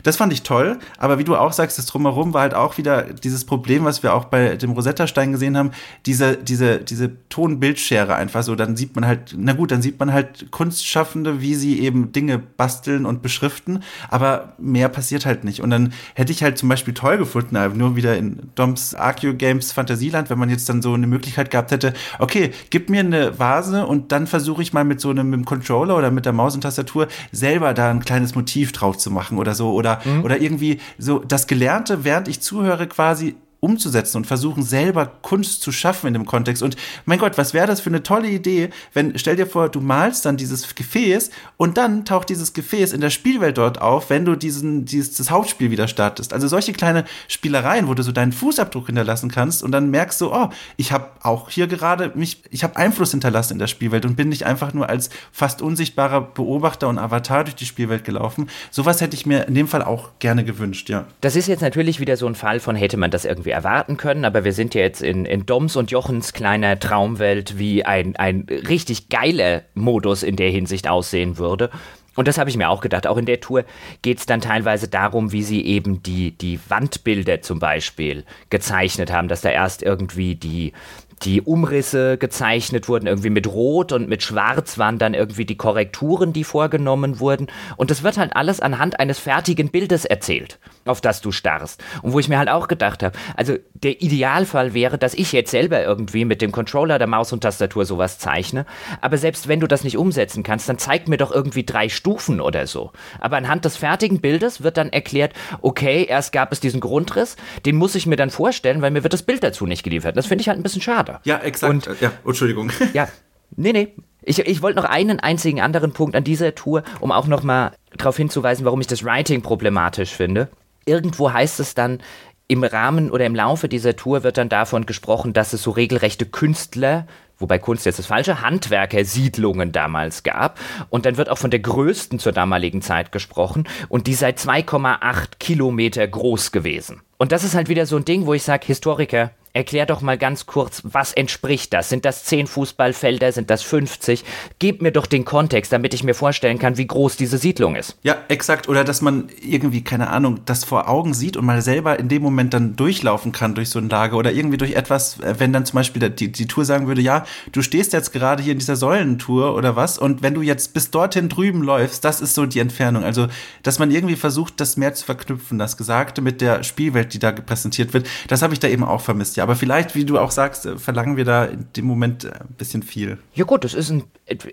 Das 0.04 0.18
fand 0.18 0.32
ich 0.34 0.44
toll, 0.44 0.80
aber 0.98 1.20
wie 1.20 1.24
du 1.24 1.36
auch 1.36 1.54
sagst, 1.54 1.78
das 1.78 1.88
Drumherum 1.88 2.34
war 2.34 2.42
halt 2.42 2.54
auch 2.54 2.78
wieder 2.78 3.04
dieses 3.04 3.46
Problem, 3.46 3.86
was 3.86 4.04
wir 4.04 4.14
auch 4.14 4.26
bei 4.26 4.56
dem 4.56 4.72
Rosetta 4.72 4.94
Rosetta 4.94 5.08
Stein 5.08 5.32
gesehen 5.32 5.58
haben, 5.58 5.72
diese, 6.06 6.38
diese, 6.38 6.80
diese 6.80 7.12
Ton-Bildschere 7.30 8.16
einfach 8.16 8.44
so, 8.44 8.56
dann 8.56 8.76
sieht 8.76 8.96
man 8.96 9.06
halt, 9.06 9.36
na 9.38 9.54
gut, 9.54 9.72
dann 9.72 9.82
sieht 9.82 10.00
man 10.00 10.14
halt 10.14 10.52
Kunstschaffende, 10.52 11.42
wie 11.42 11.56
sie 11.56 11.80
eben 11.80 12.12
Dinge 12.12 12.38
basteln 12.38 13.06
und 13.06 13.22
beschriften, 13.22 13.84
aber 14.10 14.54
mehr 14.58 14.90
passiert 14.90 15.26
halt 15.26 15.44
nicht. 15.44 15.62
Und 15.62 15.70
dann 15.70 15.94
hätte 16.16 16.32
ich 16.32 16.44
halt 16.44 16.58
zum 16.58 16.70
Beispiel 16.70 16.94
toll 16.94 17.18
gefunden, 17.18 17.58
nur 17.78 17.96
wieder 17.96 18.18
in 18.18 18.52
Doms 18.56 18.94
Arceo 18.94 19.34
Games 19.34 19.72
Fantasieland, 19.72 20.30
wenn 20.30 20.40
man 20.40 20.50
jetzt 20.50 20.70
dann 20.70 20.82
so 20.82 20.94
eine 20.94 21.08
Möglichkeit 21.08 21.50
gehabt 21.50 21.72
hätte, 21.72 21.94
okay, 22.20 22.52
gib 22.70 22.90
mir 22.90 23.00
eine 23.00 23.40
Vase 23.40 23.86
und 23.86 24.12
dann 24.12 24.28
versuche 24.28 24.62
ich 24.62 24.74
mal 24.74 24.84
mit 24.84 25.02
so 25.02 25.10
einem 25.10 25.30
mit 25.30 25.40
dem 25.40 25.46
Controller 25.46 25.98
oder 25.98 26.12
mit 26.12 26.26
der 26.26 26.34
Maus 26.34 26.56
und 26.56 26.62
Tastatur 26.62 27.08
selber 27.32 27.74
da 27.74 27.90
ein 27.90 28.02
kleines 28.02 28.36
Motiv 28.36 28.72
drauf 28.72 28.98
zu 28.98 29.12
machen 29.12 29.38
oder 29.38 29.56
so 29.56 29.74
oder, 29.74 29.93
mhm. 30.04 30.24
oder 30.24 30.42
irgendwie 30.42 30.80
so 30.98 31.20
das 31.20 31.48
Gelernte, 31.48 32.04
während 32.04 32.28
ich 32.28 32.42
zuhöre, 32.42 32.88
quasi 32.88 33.36
umzusetzen 33.64 34.18
und 34.18 34.28
versuchen 34.28 34.62
selber 34.62 35.06
Kunst 35.22 35.62
zu 35.62 35.72
schaffen 35.72 36.08
in 36.08 36.14
dem 36.14 36.26
Kontext. 36.26 36.62
Und 36.62 36.76
mein 37.06 37.18
Gott, 37.18 37.38
was 37.38 37.54
wäre 37.54 37.66
das 37.66 37.80
für 37.80 37.90
eine 37.90 38.04
tolle 38.04 38.28
Idee, 38.28 38.70
wenn, 38.94 39.18
stell 39.18 39.38
dir 39.38 39.48
vor, 39.48 39.70
du 39.70 39.80
malst 39.80 40.26
dann 40.26 40.36
dieses 40.36 40.76
Gefäß 40.76 41.32
und 41.56 41.78
dann 41.78 42.04
taucht 42.04 42.30
dieses 42.30 42.52
Gefäß 42.52 42.92
in 42.92 43.00
der 43.00 43.10
Spielwelt 43.10 43.58
dort 43.58 43.82
auf, 43.82 44.10
wenn 44.10 44.26
du 44.26 44.36
diesen, 44.36 44.84
dieses, 44.84 45.16
das 45.16 45.32
Hauptspiel 45.32 45.72
wieder 45.72 45.88
startest. 45.88 46.34
Also 46.34 46.50
solche 46.50 46.74
kleine 46.74 47.06
Spielereien, 47.30 47.88
wo 47.88 47.94
du 47.94 48.04
so 48.04 48.12
deinen 48.12 48.34
Fußabdruck 48.34 48.88
hinterlassen 48.88 49.32
kannst 49.32 49.64
und 49.64 49.72
dann 49.72 49.90
merkst 49.90 50.20
du, 50.20 50.34
oh, 50.34 50.50
ich 50.76 50.92
habe 50.92 51.08
auch 51.22 51.50
hier 51.50 51.68
gerade 51.68 52.12
mich, 52.16 52.44
ich 52.52 52.66
habe 52.66 52.76
Einfluss 52.76 53.12
hinterlassen 53.12 53.54
in 53.54 53.60
der 53.60 53.68
Spielwelt 53.68 54.06
und 54.06 54.18
bin 54.18 54.28
nicht 54.28 54.46
einfach 54.46 54.74
nur 54.74 54.90
als 54.90 55.10
fast 55.32 55.62
unsichtbarer 55.62 56.20
Beobachter 56.20 56.90
und 56.90 57.00
Avatar 57.00 57.46
durch 57.46 57.56
die 57.56 57.66
Spielwelt 57.66 58.04
gelaufen. 58.04 58.50
Sowas 58.72 59.00
hätte 59.00 59.16
ich 59.16 59.26
mir 59.26 59.48
in 59.48 59.56
dem 59.56 59.70
Fall 59.70 59.84
auch 59.84 60.10
gerne 60.20 60.44
gewünscht, 60.44 60.90
ja. 60.90 61.06
Das 61.22 61.38
ist 61.38 61.48
jetzt 61.48 61.62
natürlich 61.62 62.02
wieder 62.02 62.18
so 62.18 62.28
ein 62.28 62.36
Fall 62.36 62.60
von 62.60 62.76
hätte 62.76 62.98
man 62.98 63.10
das 63.10 63.24
irgendwie 63.24 63.53
erwarten 63.54 63.98
können, 63.98 64.26
aber 64.26 64.44
wir 64.44 64.54
sind 64.54 64.76
ja 64.76 64.82
jetzt 64.82 65.02
in, 65.02 65.26
in 65.26 65.46
Doms 65.46 65.76
und 65.76 65.92
Jochens 65.92 66.34
kleiner 66.34 66.80
Traumwelt, 66.80 67.58
wie 67.58 67.86
ein, 67.86 68.16
ein 68.16 68.46
richtig 68.50 69.10
geiler 69.10 69.64
Modus 69.74 70.24
in 70.24 70.36
der 70.36 70.50
Hinsicht 70.50 70.88
aussehen 70.88 71.38
würde. 71.38 71.70
Und 72.16 72.28
das 72.28 72.38
habe 72.38 72.50
ich 72.50 72.58
mir 72.58 72.70
auch 72.70 72.82
gedacht. 72.82 73.08
Auch 73.08 73.18
in 73.18 73.26
der 73.26 73.40
Tour 73.40 73.66
geht 74.02 74.20
es 74.20 74.26
dann 74.26 74.42
teilweise 74.42 74.88
darum, 74.88 75.32
wie 75.32 75.42
sie 75.42 75.66
eben 75.66 76.04
die, 76.04 76.32
die 76.32 76.60
Wandbilder 76.68 77.42
zum 77.42 77.60
Beispiel 77.60 78.24
gezeichnet 78.50 79.12
haben, 79.12 79.28
dass 79.28 79.42
da 79.42 79.50
erst 79.50 79.82
irgendwie 79.82 80.36
die, 80.36 80.74
die 81.22 81.42
Umrisse 81.42 82.18
gezeichnet 82.18 82.90
wurden, 82.90 83.08
irgendwie 83.08 83.30
mit 83.30 83.48
Rot 83.48 83.92
und 83.92 84.10
mit 84.10 84.24
Schwarz 84.24 84.78
waren 84.78 84.98
dann 84.98 85.14
irgendwie 85.14 85.46
die 85.46 85.58
Korrekturen, 85.58 86.34
die 86.34 86.44
vorgenommen 86.44 87.20
wurden. 87.20 87.48
Und 87.78 87.92
das 87.92 88.04
wird 88.04 88.18
halt 88.18 88.36
alles 88.36 88.60
anhand 88.60 89.00
eines 89.00 89.20
fertigen 89.20 89.70
Bildes 89.70 90.06
erzählt, 90.06 90.60
auf 90.86 91.02
das 91.02 91.22
du 91.22 91.32
starrst. 91.32 91.84
Und 92.02 92.14
wo 92.14 92.20
ich 92.20 92.30
mir 92.30 92.38
halt 92.38 92.50
auch 92.50 92.68
gedacht 92.68 93.04
habe, 93.04 93.18
also 93.36 93.56
der 93.74 94.02
Idealfall 94.02 94.74
wäre, 94.74 94.98
dass 94.98 95.14
ich 95.14 95.32
jetzt 95.32 95.52
selber 95.52 95.84
irgendwie 95.84 96.26
mit 96.26 96.42
dem 96.42 96.52
Controller, 96.52 96.98
der 96.98 97.08
Maus 97.08 97.32
und 97.34 97.42
Tastatur 97.42 97.86
sowas 97.86 98.20
zeichne. 98.20 98.66
Aber 99.02 99.18
selbst 99.18 99.48
wenn 99.48 99.60
du 99.60 99.68
das 99.68 99.84
nicht 99.84 99.98
umsetzen 99.98 100.44
kannst, 100.44 100.68
dann 100.70 100.78
zeig 100.78 101.08
mir 101.08 101.18
doch 101.18 101.32
irgendwie 101.32 101.66
drei 101.66 101.90
Stufen 101.90 102.42
oder 102.42 102.68
so. 102.68 102.92
Aber 103.20 103.38
anhand 103.38 103.66
des 103.66 103.78
fertigen 103.78 104.20
Bildes 104.20 104.64
wird 104.64 104.78
dann 104.78 104.90
erklärt, 104.90 105.34
okay, 105.62 106.06
erst 106.08 106.32
gab 106.32 106.52
es 106.52 106.60
diesen 106.60 106.80
Grundriss, 106.80 107.36
den 107.66 107.76
muss 107.76 107.96
ich 107.96 108.06
mir 108.06 108.16
dann 108.16 108.30
vorstellen, 108.30 108.82
weil 108.82 108.92
mir 108.92 109.04
wird 109.04 109.14
das 109.14 109.24
Bild 109.24 109.44
dazu 109.44 109.66
nicht 109.66 109.84
geliefert. 109.84 110.18
Das 110.18 110.26
finde 110.26 110.42
ich 110.42 110.48
halt 110.48 110.60
ein 110.60 110.64
bisschen 110.64 110.82
schade. 110.82 111.03
Charakter. 111.06 111.30
Ja, 111.30 111.38
exakt. 111.40 111.88
Und, 111.88 112.02
ja, 112.02 112.12
Entschuldigung. 112.26 112.72
Ja, 112.94 113.08
nee, 113.56 113.74
nee. 113.74 113.96
Ich, 114.22 114.40
ich 114.40 114.62
wollte 114.62 114.80
noch 114.80 114.90
einen 114.90 115.20
einzigen 115.20 115.62
anderen 115.62 115.92
Punkt 115.92 116.16
an 116.16 116.24
dieser 116.24 116.56
Tour, 116.56 116.84
um 117.00 117.12
auch 117.12 117.28
noch 117.28 117.44
mal 117.44 117.74
darauf 117.98 118.16
hinzuweisen, 118.18 118.66
warum 118.66 118.80
ich 118.80 118.88
das 118.88 119.04
Writing 119.04 119.42
problematisch 119.42 120.12
finde. 120.12 120.50
Irgendwo 120.86 121.32
heißt 121.32 121.60
es 121.60 121.76
dann, 121.76 122.00
im 122.48 122.64
Rahmen 122.64 123.10
oder 123.10 123.26
im 123.26 123.36
Laufe 123.36 123.68
dieser 123.70 123.96
Tour 123.96 124.24
wird 124.24 124.38
dann 124.38 124.50
davon 124.50 124.86
gesprochen, 124.86 125.34
dass 125.34 125.54
es 125.54 125.64
so 125.64 125.72
regelrechte 125.72 126.26
Künstler, 126.26 127.08
wobei 127.40 127.58
Kunst 127.58 127.86
jetzt 127.86 128.00
das 128.00 128.06
falsche, 128.06 128.42
Handwerkersiedlungen 128.42 129.72
damals 129.72 130.24
gab. 130.24 130.60
Und 130.90 131.06
dann 131.06 131.18
wird 131.18 131.30
auch 131.30 131.38
von 131.38 131.52
der 131.52 131.62
größten 131.62 132.20
zur 132.20 132.32
damaligen 132.32 132.82
Zeit 132.82 133.12
gesprochen 133.12 133.68
und 133.90 134.08
die 134.08 134.14
sei 134.14 134.32
2,8 134.32 135.40
Kilometer 135.40 136.06
groß 136.06 136.52
gewesen. 136.52 137.02
Und 137.18 137.32
das 137.32 137.44
ist 137.44 137.56
halt 137.56 137.70
wieder 137.70 137.86
so 137.86 137.96
ein 137.96 138.06
Ding, 138.06 138.26
wo 138.26 138.34
ich 138.34 138.44
sage, 138.44 138.68
Historiker, 138.68 139.32
Erklär 139.56 139.86
doch 139.86 140.02
mal 140.02 140.18
ganz 140.18 140.48
kurz, 140.48 140.82
was 140.84 141.14
entspricht 141.14 141.74
das? 141.74 141.88
Sind 141.88 142.06
das 142.06 142.24
10 142.24 142.48
Fußballfelder? 142.48 143.32
Sind 143.32 143.52
das 143.52 143.62
50? 143.62 144.24
Gib 144.58 144.82
mir 144.82 144.92
doch 144.92 145.06
den 145.06 145.26
Kontext, 145.26 145.72
damit 145.72 145.94
ich 145.94 146.04
mir 146.04 146.16
vorstellen 146.16 146.58
kann, 146.58 146.78
wie 146.78 146.88
groß 146.88 147.18
diese 147.18 147.38
Siedlung 147.38 147.76
ist. 147.76 147.96
Ja, 148.02 148.18
exakt. 148.30 148.68
Oder 148.68 148.84
dass 148.84 149.02
man 149.02 149.30
irgendwie, 149.40 149.84
keine 149.84 150.10
Ahnung, 150.10 150.40
das 150.46 150.64
vor 150.64 150.90
Augen 150.90 151.14
sieht 151.14 151.38
und 151.38 151.46
mal 151.46 151.62
selber 151.62 152.00
in 152.00 152.10
dem 152.10 152.24
Moment 152.24 152.56
dann 152.56 152.76
durchlaufen 152.76 153.32
kann 153.32 153.54
durch 153.54 153.70
so 153.70 153.78
ein 153.78 153.90
Lager 153.90 154.18
oder 154.18 154.32
irgendwie 154.32 154.58
durch 154.58 154.74
etwas, 154.74 155.20
äh, 155.20 155.36
wenn 155.38 155.54
dann 155.54 155.68
zum 155.68 155.76
Beispiel 155.76 156.10
die, 156.10 156.32
die 156.32 156.48
Tour 156.48 156.66
sagen 156.66 156.88
würde, 156.88 157.02
ja, 157.02 157.24
du 157.52 157.62
stehst 157.62 157.94
jetzt 157.94 158.12
gerade 158.12 158.42
hier 158.42 158.54
in 158.54 158.60
dieser 158.60 158.76
Säulentour 158.76 159.54
oder 159.54 159.76
was 159.76 160.00
und 160.00 160.24
wenn 160.24 160.34
du 160.34 160.42
jetzt 160.42 160.74
bis 160.74 160.90
dorthin 160.90 161.30
drüben 161.30 161.62
läufst, 161.62 162.04
das 162.04 162.22
ist 162.22 162.34
so 162.34 162.48
die 162.48 162.58
Entfernung. 162.58 163.04
Also, 163.04 163.28
dass 163.62 163.78
man 163.78 163.92
irgendwie 163.92 164.16
versucht, 164.16 164.60
das 164.60 164.78
mehr 164.78 164.96
zu 164.96 165.06
verknüpfen, 165.06 165.60
das 165.60 165.78
Gesagte 165.78 166.24
mit 166.24 166.42
der 166.42 166.64
Spielwelt, 166.64 167.14
die 167.14 167.20
da 167.20 167.32
präsentiert 167.32 167.94
wird, 167.94 168.08
das 168.30 168.42
habe 168.42 168.54
ich 168.54 168.60
da 168.60 168.68
eben 168.68 168.84
auch 168.84 169.02
vermisst. 169.02 169.38
Ja, 169.38 169.43
aber 169.44 169.56
vielleicht, 169.56 169.94
wie 169.96 170.06
du 170.06 170.18
auch 170.18 170.32
sagst, 170.32 170.66
äh, 170.66 170.78
verlangen 170.78 171.18
wir 171.18 171.26
da 171.26 171.46
in 171.46 171.68
dem 171.76 171.86
Moment 171.86 172.24
äh, 172.24 172.32
ein 172.32 172.56
bisschen 172.58 172.82
viel. 172.82 173.18
Ja 173.34 173.46
gut, 173.46 173.64
das 173.64 173.74
ist 173.74 173.90
ein, 173.90 174.04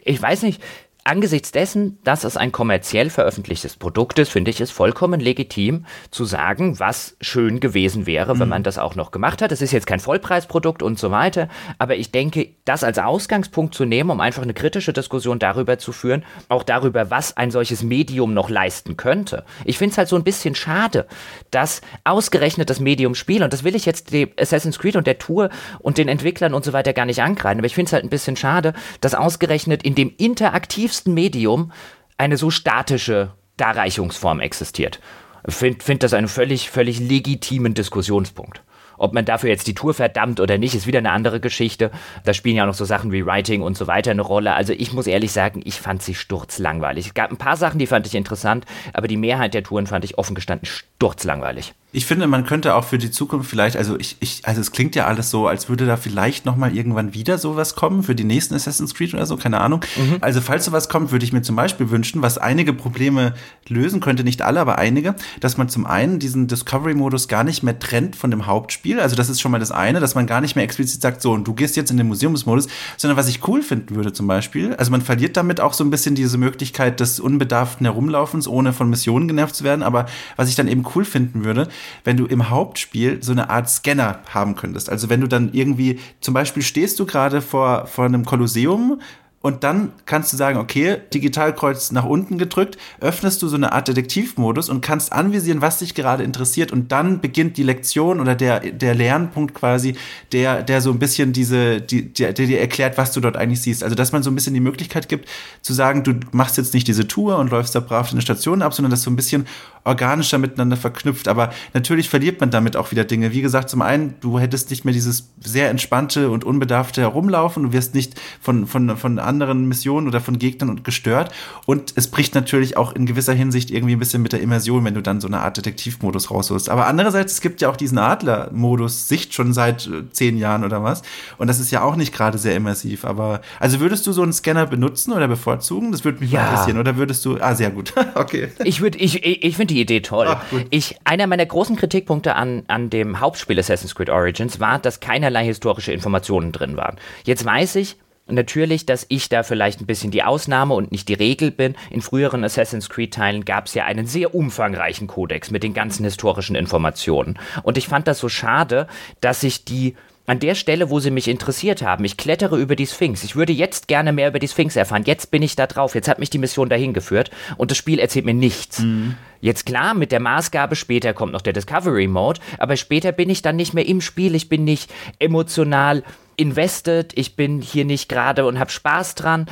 ich 0.04 0.20
weiß 0.20 0.42
nicht, 0.42 0.62
angesichts 1.04 1.52
dessen, 1.52 1.98
dass 2.04 2.24
es 2.24 2.36
ein 2.36 2.52
kommerziell 2.52 3.10
veröffentlichtes 3.10 3.76
Produkt 3.76 4.18
ist, 4.18 4.30
finde 4.30 4.50
ich 4.50 4.60
es 4.60 4.70
vollkommen 4.70 5.20
legitim 5.20 5.86
zu 6.10 6.24
sagen, 6.24 6.78
was 6.78 7.16
schön 7.20 7.60
gewesen 7.60 8.06
wäre, 8.06 8.38
wenn 8.38 8.48
mhm. 8.48 8.50
man 8.50 8.62
das 8.62 8.78
auch 8.78 8.94
noch 8.94 9.10
gemacht 9.10 9.42
hat. 9.42 9.52
Es 9.52 9.62
ist 9.62 9.72
jetzt 9.72 9.86
kein 9.86 10.00
Vollpreisprodukt 10.00 10.82
und 10.82 10.98
so 10.98 11.10
weiter, 11.10 11.48
aber 11.78 11.96
ich 11.96 12.12
denke, 12.12 12.50
das 12.64 12.84
als 12.84 12.98
Ausgangspunkt 12.98 13.74
zu 13.74 13.84
nehmen, 13.84 14.10
um 14.10 14.20
einfach 14.20 14.42
eine 14.42 14.54
kritische 14.54 14.92
Diskussion 14.92 15.38
darüber 15.38 15.78
zu 15.78 15.92
führen, 15.92 16.24
auch 16.48 16.62
darüber, 16.62 17.10
was 17.10 17.36
ein 17.36 17.50
solches 17.50 17.82
Medium 17.82 18.34
noch 18.34 18.50
leisten 18.50 18.96
könnte. 18.96 19.44
Ich 19.64 19.78
finde 19.78 19.92
es 19.92 19.98
halt 19.98 20.08
so 20.08 20.16
ein 20.16 20.24
bisschen 20.24 20.54
schade, 20.54 21.06
dass 21.50 21.80
ausgerechnet 22.04 22.70
das 22.70 22.80
Medium 22.80 23.14
Spiel, 23.14 23.42
und 23.42 23.52
das 23.52 23.64
will 23.64 23.74
ich 23.74 23.86
jetzt 23.86 24.12
dem 24.12 24.30
Assassin's 24.38 24.78
Creed 24.78 24.96
und 24.96 25.06
der 25.06 25.18
Tour 25.18 25.50
und 25.78 25.98
den 25.98 26.08
Entwicklern 26.08 26.54
und 26.54 26.64
so 26.64 26.72
weiter 26.72 26.92
gar 26.92 27.06
nicht 27.06 27.22
angreifen, 27.22 27.58
aber 27.58 27.66
ich 27.66 27.74
finde 27.74 27.88
es 27.88 27.92
halt 27.92 28.04
ein 28.04 28.10
bisschen 28.10 28.36
schade, 28.36 28.74
dass 29.00 29.14
ausgerechnet 29.14 29.82
in 29.82 29.94
dem 29.94 30.12
interaktiv 30.16 30.89
aktivsten 30.90 31.14
Medium 31.14 31.70
eine 32.18 32.36
so 32.36 32.50
statische 32.50 33.30
Darreichungsform 33.56 34.40
existiert. 34.40 34.98
Ich 35.46 35.54
finde 35.54 35.84
find 35.84 36.02
das 36.02 36.14
einen 36.14 36.26
völlig, 36.26 36.68
völlig 36.68 36.98
legitimen 36.98 37.74
Diskussionspunkt. 37.74 38.62
Ob 38.98 39.14
man 39.14 39.24
dafür 39.24 39.50
jetzt 39.50 39.68
die 39.68 39.74
Tour 39.74 39.94
verdammt 39.94 40.40
oder 40.40 40.58
nicht, 40.58 40.74
ist 40.74 40.88
wieder 40.88 40.98
eine 40.98 41.12
andere 41.12 41.38
Geschichte. 41.38 41.92
Da 42.24 42.34
spielen 42.34 42.56
ja 42.56 42.64
auch 42.64 42.66
noch 42.66 42.74
so 42.74 42.84
Sachen 42.84 43.12
wie 43.12 43.24
Writing 43.24 43.62
und 43.62 43.76
so 43.76 43.86
weiter 43.86 44.10
eine 44.10 44.22
Rolle. 44.22 44.52
Also 44.54 44.72
ich 44.72 44.92
muss 44.92 45.06
ehrlich 45.06 45.30
sagen, 45.30 45.62
ich 45.64 45.80
fand 45.80 46.02
sie 46.02 46.14
sturzlangweilig. 46.14 47.06
Es 47.06 47.14
gab 47.14 47.30
ein 47.30 47.38
paar 47.38 47.56
Sachen, 47.56 47.78
die 47.78 47.86
fand 47.86 48.08
ich 48.08 48.16
interessant, 48.16 48.66
aber 48.92 49.06
die 49.06 49.16
Mehrheit 49.16 49.54
der 49.54 49.62
Touren 49.62 49.86
fand 49.86 50.04
ich 50.04 50.18
offen 50.18 50.34
gestanden 50.34 50.66
sturzlangweilig. 50.66 51.72
Ich 51.92 52.06
finde, 52.06 52.26
man 52.26 52.44
könnte 52.44 52.74
auch 52.74 52.84
für 52.84 52.98
die 52.98 53.10
Zukunft 53.10 53.50
vielleicht, 53.50 53.76
also 53.76 53.98
ich, 53.98 54.16
ich, 54.20 54.42
also 54.44 54.60
es 54.60 54.70
klingt 54.70 54.94
ja 54.94 55.06
alles 55.06 55.30
so, 55.30 55.48
als 55.48 55.68
würde 55.68 55.86
da 55.86 55.96
vielleicht 55.96 56.46
noch 56.46 56.56
mal 56.56 56.76
irgendwann 56.76 57.14
wieder 57.14 57.38
sowas 57.38 57.74
kommen 57.74 58.02
für 58.02 58.14
die 58.14 58.24
nächsten 58.24 58.54
Assassin's 58.54 58.94
Creed 58.94 59.14
oder 59.14 59.26
so, 59.26 59.36
keine 59.36 59.60
Ahnung. 59.60 59.80
Mhm. 59.96 60.18
Also 60.20 60.40
falls 60.40 60.64
sowas 60.64 60.88
kommt, 60.88 61.10
würde 61.10 61.24
ich 61.24 61.32
mir 61.32 61.42
zum 61.42 61.56
Beispiel 61.56 61.90
wünschen, 61.90 62.22
was 62.22 62.38
einige 62.38 62.72
Probleme 62.72 63.34
lösen 63.68 64.00
könnte, 64.00 64.22
nicht 64.22 64.42
alle, 64.42 64.60
aber 64.60 64.78
einige, 64.78 65.16
dass 65.40 65.56
man 65.56 65.68
zum 65.68 65.86
einen 65.86 66.18
diesen 66.18 66.46
Discovery-Modus 66.46 67.28
gar 67.28 67.44
nicht 67.44 67.62
mehr 67.62 67.78
trennt 67.78 68.14
von 68.14 68.30
dem 68.30 68.46
Hauptspiel. 68.46 69.00
Also 69.00 69.16
das 69.16 69.28
ist 69.28 69.40
schon 69.40 69.50
mal 69.50 69.58
das 69.58 69.72
eine, 69.72 69.98
dass 70.00 70.14
man 70.14 70.26
gar 70.26 70.40
nicht 70.40 70.54
mehr 70.54 70.64
explizit 70.64 71.02
sagt, 71.02 71.22
so 71.22 71.32
und 71.32 71.46
du 71.46 71.54
gehst 71.54 71.76
jetzt 71.76 71.90
in 71.90 71.96
den 71.96 72.06
Museumsmodus, 72.06 72.68
sondern 72.96 73.16
was 73.16 73.28
ich 73.28 73.46
cool 73.48 73.62
finden 73.62 73.96
würde 73.96 74.12
zum 74.12 74.26
Beispiel, 74.26 74.74
also 74.76 74.90
man 74.90 75.00
verliert 75.00 75.36
damit 75.36 75.60
auch 75.60 75.72
so 75.72 75.82
ein 75.84 75.90
bisschen 75.90 76.14
diese 76.14 76.38
Möglichkeit 76.38 77.00
des 77.00 77.18
unbedarften 77.20 77.84
Herumlaufens, 77.86 78.46
ohne 78.46 78.72
von 78.72 78.88
Missionen 78.88 79.28
genervt 79.28 79.54
zu 79.54 79.64
werden. 79.64 79.82
Aber 79.82 80.06
was 80.36 80.48
ich 80.48 80.54
dann 80.54 80.68
eben 80.68 80.84
cool 80.94 81.04
finden 81.04 81.44
würde, 81.44 81.68
wenn 82.04 82.16
du 82.16 82.26
im 82.26 82.50
Hauptspiel 82.50 83.22
so 83.22 83.32
eine 83.32 83.50
Art 83.50 83.68
Scanner 83.68 84.20
haben 84.32 84.54
könntest. 84.54 84.90
Also 84.90 85.08
wenn 85.08 85.20
du 85.20 85.26
dann 85.26 85.52
irgendwie, 85.52 85.98
zum 86.20 86.34
Beispiel 86.34 86.62
stehst 86.62 86.98
du 86.98 87.06
gerade 87.06 87.40
vor, 87.40 87.86
vor 87.86 88.04
einem 88.04 88.24
Kolosseum 88.24 89.00
und 89.42 89.64
dann 89.64 89.92
kannst 90.04 90.34
du 90.34 90.36
sagen, 90.36 90.58
okay, 90.58 90.98
Digitalkreuz 91.14 91.92
nach 91.92 92.04
unten 92.04 92.36
gedrückt, 92.36 92.76
öffnest 93.00 93.40
du 93.40 93.48
so 93.48 93.56
eine 93.56 93.72
Art 93.72 93.88
Detektivmodus 93.88 94.68
und 94.68 94.82
kannst 94.82 95.14
anvisieren, 95.14 95.62
was 95.62 95.78
dich 95.78 95.94
gerade 95.94 96.22
interessiert. 96.24 96.72
Und 96.72 96.92
dann 96.92 97.20
beginnt 97.22 97.56
die 97.56 97.62
Lektion 97.62 98.20
oder 98.20 98.34
der, 98.34 98.60
der 98.60 98.94
Lernpunkt 98.94 99.54
quasi, 99.54 99.96
der, 100.32 100.62
der 100.62 100.82
so 100.82 100.90
ein 100.90 100.98
bisschen 100.98 101.32
diese, 101.32 101.80
die, 101.80 102.12
der, 102.12 102.34
dir 102.34 102.60
erklärt, 102.60 102.98
was 102.98 103.12
du 103.12 103.20
dort 103.20 103.38
eigentlich 103.38 103.62
siehst. 103.62 103.82
Also, 103.82 103.96
dass 103.96 104.12
man 104.12 104.22
so 104.22 104.30
ein 104.30 104.34
bisschen 104.34 104.52
die 104.52 104.60
Möglichkeit 104.60 105.08
gibt, 105.08 105.26
zu 105.62 105.72
sagen, 105.72 106.02
du 106.02 106.16
machst 106.32 106.58
jetzt 106.58 106.74
nicht 106.74 106.86
diese 106.86 107.08
Tour 107.08 107.38
und 107.38 107.50
läufst 107.50 107.74
da 107.74 107.80
brav 107.80 108.12
eine 108.12 108.20
Station 108.20 108.60
ab, 108.60 108.74
sondern 108.74 108.90
dass 108.90 109.02
so 109.02 109.10
ein 109.10 109.16
bisschen, 109.16 109.46
organischer 109.84 110.38
miteinander 110.38 110.76
verknüpft. 110.76 111.28
Aber 111.28 111.50
natürlich 111.74 112.08
verliert 112.08 112.40
man 112.40 112.50
damit 112.50 112.76
auch 112.76 112.90
wieder 112.90 113.04
Dinge. 113.04 113.32
Wie 113.32 113.42
gesagt, 113.42 113.70
zum 113.70 113.82
einen, 113.82 114.14
du 114.20 114.38
hättest 114.38 114.70
nicht 114.70 114.84
mehr 114.84 114.94
dieses 114.94 115.30
sehr 115.40 115.70
entspannte 115.70 116.30
und 116.30 116.44
unbedarfte 116.44 117.00
Herumlaufen. 117.00 117.62
Du 117.64 117.72
wirst 117.72 117.94
nicht 117.94 118.20
von, 118.40 118.66
von, 118.66 118.96
von 118.96 119.18
anderen 119.18 119.66
Missionen 119.68 120.06
oder 120.06 120.20
von 120.20 120.38
Gegnern 120.38 120.82
gestört. 120.82 121.32
Und 121.66 121.92
es 121.96 122.08
bricht 122.08 122.34
natürlich 122.34 122.76
auch 122.76 122.94
in 122.94 123.06
gewisser 123.06 123.32
Hinsicht 123.32 123.70
irgendwie 123.70 123.94
ein 123.96 123.98
bisschen 123.98 124.22
mit 124.22 124.32
der 124.32 124.40
Immersion, 124.40 124.84
wenn 124.84 124.94
du 124.94 125.02
dann 125.02 125.20
so 125.20 125.26
eine 125.26 125.40
Art 125.40 125.56
Detektivmodus 125.56 126.30
rausholst. 126.30 126.68
Aber 126.68 126.86
andererseits, 126.86 127.34
es 127.34 127.40
gibt 127.40 127.60
ja 127.60 127.70
auch 127.70 127.76
diesen 127.76 127.98
Adler-Modus 127.98 129.08
Sicht 129.08 129.34
schon 129.34 129.52
seit 129.52 129.86
äh, 129.86 130.10
zehn 130.10 130.36
Jahren 130.36 130.64
oder 130.64 130.82
was. 130.82 131.02
Und 131.38 131.48
das 131.48 131.58
ist 131.58 131.70
ja 131.70 131.82
auch 131.82 131.96
nicht 131.96 132.12
gerade 132.12 132.38
sehr 132.38 132.54
immersiv. 132.54 133.04
Aber 133.04 133.40
also 133.58 133.80
würdest 133.80 134.06
du 134.06 134.12
so 134.12 134.22
einen 134.22 134.32
Scanner 134.32 134.66
benutzen 134.66 135.12
oder 135.12 135.28
bevorzugen? 135.28 135.92
Das 135.92 136.04
würde 136.04 136.20
mich 136.20 136.30
ja. 136.30 136.42
mal 136.42 136.50
interessieren. 136.50 136.78
Oder 136.78 136.96
würdest 136.96 137.24
du. 137.24 137.38
Ah, 137.40 137.54
sehr 137.54 137.70
gut. 137.70 137.94
okay. 138.14 138.48
Ich 138.64 138.80
würde, 138.80 138.98
ich, 138.98 139.24
ich 139.24 139.56
finde 139.56 139.69
die 139.70 139.80
Idee 139.80 140.00
toll. 140.00 140.26
Ach, 140.28 140.44
ich, 140.70 140.96
einer 141.04 141.26
meiner 141.26 141.46
großen 141.46 141.76
Kritikpunkte 141.76 142.34
an, 142.34 142.64
an 142.68 142.90
dem 142.90 143.20
Hauptspiel 143.20 143.58
Assassin's 143.58 143.94
Creed 143.94 144.10
Origins 144.10 144.60
war, 144.60 144.78
dass 144.78 145.00
keinerlei 145.00 145.44
historische 145.44 145.92
Informationen 145.92 146.52
drin 146.52 146.76
waren. 146.76 146.96
Jetzt 147.24 147.44
weiß 147.44 147.76
ich, 147.76 147.96
natürlich, 148.32 148.86
dass 148.86 149.06
ich 149.08 149.28
da 149.28 149.42
vielleicht 149.42 149.80
ein 149.80 149.86
bisschen 149.86 150.10
die 150.10 150.22
Ausnahme 150.22 150.74
und 150.74 150.92
nicht 150.92 151.08
die 151.08 151.14
Regel 151.14 151.50
bin. 151.50 151.74
In 151.90 152.00
früheren 152.00 152.44
Assassin's 152.44 152.88
Creed-Teilen 152.88 153.44
gab 153.44 153.66
es 153.66 153.74
ja 153.74 153.84
einen 153.84 154.06
sehr 154.06 154.34
umfangreichen 154.34 155.06
Kodex 155.06 155.50
mit 155.50 155.62
den 155.62 155.74
ganzen 155.74 156.04
historischen 156.04 156.56
Informationen. 156.56 157.38
Und 157.62 157.78
ich 157.78 157.88
fand 157.88 158.06
das 158.06 158.18
so 158.18 158.28
schade, 158.28 158.86
dass 159.20 159.40
sich 159.40 159.64
die 159.64 159.96
an 160.30 160.38
der 160.38 160.54
Stelle, 160.54 160.90
wo 160.90 161.00
sie 161.00 161.10
mich 161.10 161.26
interessiert 161.26 161.82
haben. 161.82 162.04
Ich 162.04 162.16
klettere 162.16 162.56
über 162.56 162.76
die 162.76 162.86
Sphinx. 162.86 163.24
Ich 163.24 163.34
würde 163.34 163.52
jetzt 163.52 163.88
gerne 163.88 164.12
mehr 164.12 164.28
über 164.28 164.38
die 164.38 164.46
Sphinx 164.46 164.76
erfahren. 164.76 165.02
Jetzt 165.04 165.32
bin 165.32 165.42
ich 165.42 165.56
da 165.56 165.66
drauf. 165.66 165.96
Jetzt 165.96 166.06
hat 166.06 166.20
mich 166.20 166.30
die 166.30 166.38
Mission 166.38 166.68
dahin 166.68 166.92
geführt 166.94 167.32
und 167.56 167.72
das 167.72 167.78
Spiel 167.78 167.98
erzählt 167.98 168.26
mir 168.26 168.34
nichts. 168.34 168.78
Mhm. 168.78 169.16
Jetzt 169.40 169.66
klar, 169.66 169.92
mit 169.92 170.12
der 170.12 170.20
Maßgabe, 170.20 170.76
später 170.76 171.14
kommt 171.14 171.32
noch 171.32 171.40
der 171.40 171.52
Discovery 171.52 172.06
Mode, 172.06 172.40
aber 172.58 172.76
später 172.76 173.10
bin 173.10 173.28
ich 173.28 173.42
dann 173.42 173.56
nicht 173.56 173.74
mehr 173.74 173.88
im 173.88 174.00
Spiel. 174.00 174.36
Ich 174.36 174.48
bin 174.48 174.62
nicht 174.62 174.92
emotional 175.18 176.04
invested, 176.36 177.12
ich 177.16 177.34
bin 177.34 177.60
hier 177.60 177.84
nicht 177.84 178.08
gerade 178.08 178.46
und 178.46 178.58
habe 178.60 178.70
Spaß 178.70 179.16
dran, 179.16 179.46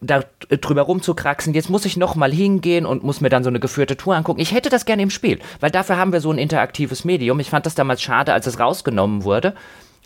da 0.00 0.24
drüber 0.48 0.82
rumzukraxen. 0.82 1.54
Jetzt 1.54 1.70
muss 1.70 1.84
ich 1.84 1.96
nochmal 1.96 2.32
hingehen 2.32 2.86
und 2.86 3.04
muss 3.04 3.20
mir 3.20 3.30
dann 3.30 3.44
so 3.44 3.50
eine 3.50 3.60
geführte 3.60 3.96
Tour 3.96 4.16
angucken. 4.16 4.40
Ich 4.40 4.52
hätte 4.52 4.68
das 4.68 4.84
gerne 4.84 5.02
im 5.02 5.10
Spiel, 5.10 5.38
weil 5.60 5.70
dafür 5.70 5.96
haben 5.96 6.12
wir 6.12 6.20
so 6.20 6.32
ein 6.32 6.38
interaktives 6.38 7.04
Medium. 7.04 7.38
Ich 7.38 7.50
fand 7.50 7.66
das 7.66 7.76
damals 7.76 8.02
schade, 8.02 8.32
als 8.32 8.48
es 8.48 8.58
rausgenommen 8.58 9.22
wurde. 9.22 9.54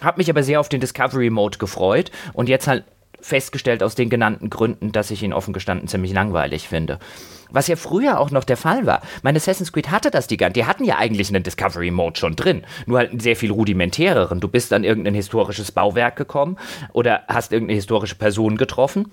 Hab 0.01 0.19
mich 0.19 0.31
aber 0.31 0.43
sehr 0.43 0.61
auf 0.61 0.69
den 0.69 0.81
Discovery 0.81 1.31
Mode 1.31 1.59
gefreut 1.59 2.11
und 2.33 2.49
jetzt 2.49 2.69
halt 2.69 2.85
festgestellt 3.20 3.83
aus 3.83 3.95
den 3.95 4.11
genannten 4.11 4.49
Gründen, 4.49 4.93
dass 4.93 5.11
ich 5.11 5.23
ihn 5.23 5.33
offen 5.33 5.53
gestanden 5.53 5.89
ziemlich 5.89 6.12
langweilig 6.12 6.69
finde. 6.69 6.99
Was 7.51 7.66
ja 7.66 7.77
früher 7.77 8.20
auch 8.20 8.31
noch 8.31 8.45
der 8.45 8.57
Fall 8.57 8.87
war. 8.87 9.01
Mein 9.23 9.37
Assassin's 9.37 9.73
Creed 9.73 9.91
hatte 9.91 10.11
das 10.11 10.27
die 10.27 10.37
ganze 10.37 10.53
Die 10.53 10.66
hatten 10.66 10.85
ja 10.85 10.99
eigentlich 10.99 11.29
einen 11.29 11.43
Discovery 11.43 11.91
Mode 11.91 12.19
schon 12.19 12.37
drin. 12.37 12.65
Nur 12.87 12.99
halt 12.99 13.11
einen 13.11 13.20
sehr 13.20 13.37
viel 13.37 13.51
rudimentäreren. 13.51 14.41
Du 14.41 14.49
bist 14.49 14.73
an 14.73 14.85
irgendein 14.85 15.15
historisches 15.15 15.73
Bauwerk 15.73 16.16
gekommen 16.16 16.59
oder 16.93 17.23
hast 17.27 17.53
irgendeine 17.53 17.77
historische 17.77 18.15
Person 18.15 18.57
getroffen 18.57 19.11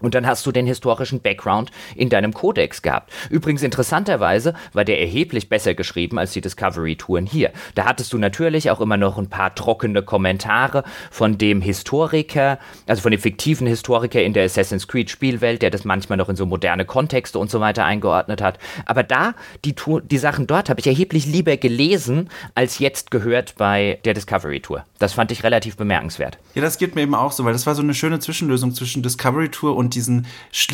und 0.00 0.14
dann 0.14 0.26
hast 0.26 0.44
du 0.44 0.52
den 0.52 0.66
historischen 0.66 1.20
Background 1.20 1.70
in 1.94 2.08
deinem 2.08 2.34
Kodex 2.34 2.82
gehabt. 2.82 3.12
Übrigens 3.30 3.62
interessanterweise 3.62 4.54
war 4.72 4.84
der 4.84 5.00
erheblich 5.00 5.48
besser 5.48 5.74
geschrieben 5.74 6.18
als 6.18 6.32
die 6.32 6.40
Discovery-Touren 6.40 7.26
hier. 7.26 7.52
Da 7.74 7.84
hattest 7.84 8.12
du 8.12 8.18
natürlich 8.18 8.70
auch 8.70 8.80
immer 8.80 8.96
noch 8.96 9.18
ein 9.18 9.28
paar 9.28 9.54
trockene 9.54 10.02
Kommentare 10.02 10.84
von 11.10 11.38
dem 11.38 11.62
Historiker, 11.62 12.58
also 12.86 13.02
von 13.02 13.12
dem 13.12 13.20
fiktiven 13.20 13.66
Historiker 13.66 14.22
in 14.22 14.32
der 14.32 14.44
Assassin's 14.44 14.88
Creed-Spielwelt, 14.88 15.62
der 15.62 15.70
das 15.70 15.84
manchmal 15.84 16.18
noch 16.18 16.28
in 16.28 16.36
so 16.36 16.44
moderne 16.44 16.84
Kontexte 16.84 17.38
und 17.38 17.50
so 17.50 17.60
weiter 17.60 17.84
eingeordnet 17.84 18.42
hat. 18.42 18.58
Aber 18.86 19.04
da, 19.04 19.34
die, 19.64 19.74
Tour, 19.74 20.02
die 20.02 20.18
Sachen 20.18 20.46
dort 20.46 20.68
habe 20.68 20.80
ich 20.80 20.86
erheblich 20.86 21.26
lieber 21.26 21.56
gelesen, 21.56 22.28
als 22.54 22.78
jetzt 22.78 23.10
gehört 23.10 23.54
bei 23.56 24.00
der 24.04 24.14
Discovery-Tour. 24.14 24.84
Das 24.98 25.14
fand 25.14 25.30
ich 25.30 25.44
relativ 25.44 25.76
bemerkenswert. 25.76 26.38
Ja, 26.54 26.62
das 26.62 26.78
geht 26.78 26.94
mir 26.94 27.02
eben 27.02 27.14
auch 27.14 27.32
so, 27.32 27.44
weil 27.44 27.52
das 27.52 27.66
war 27.66 27.74
so 27.74 27.82
eine 27.82 27.94
schöne 27.94 28.18
Zwischenlösung 28.18 28.74
zwischen 28.74 29.02
Discovery-Tour 29.02 29.74
und 29.74 29.93
diesen, 29.94 30.26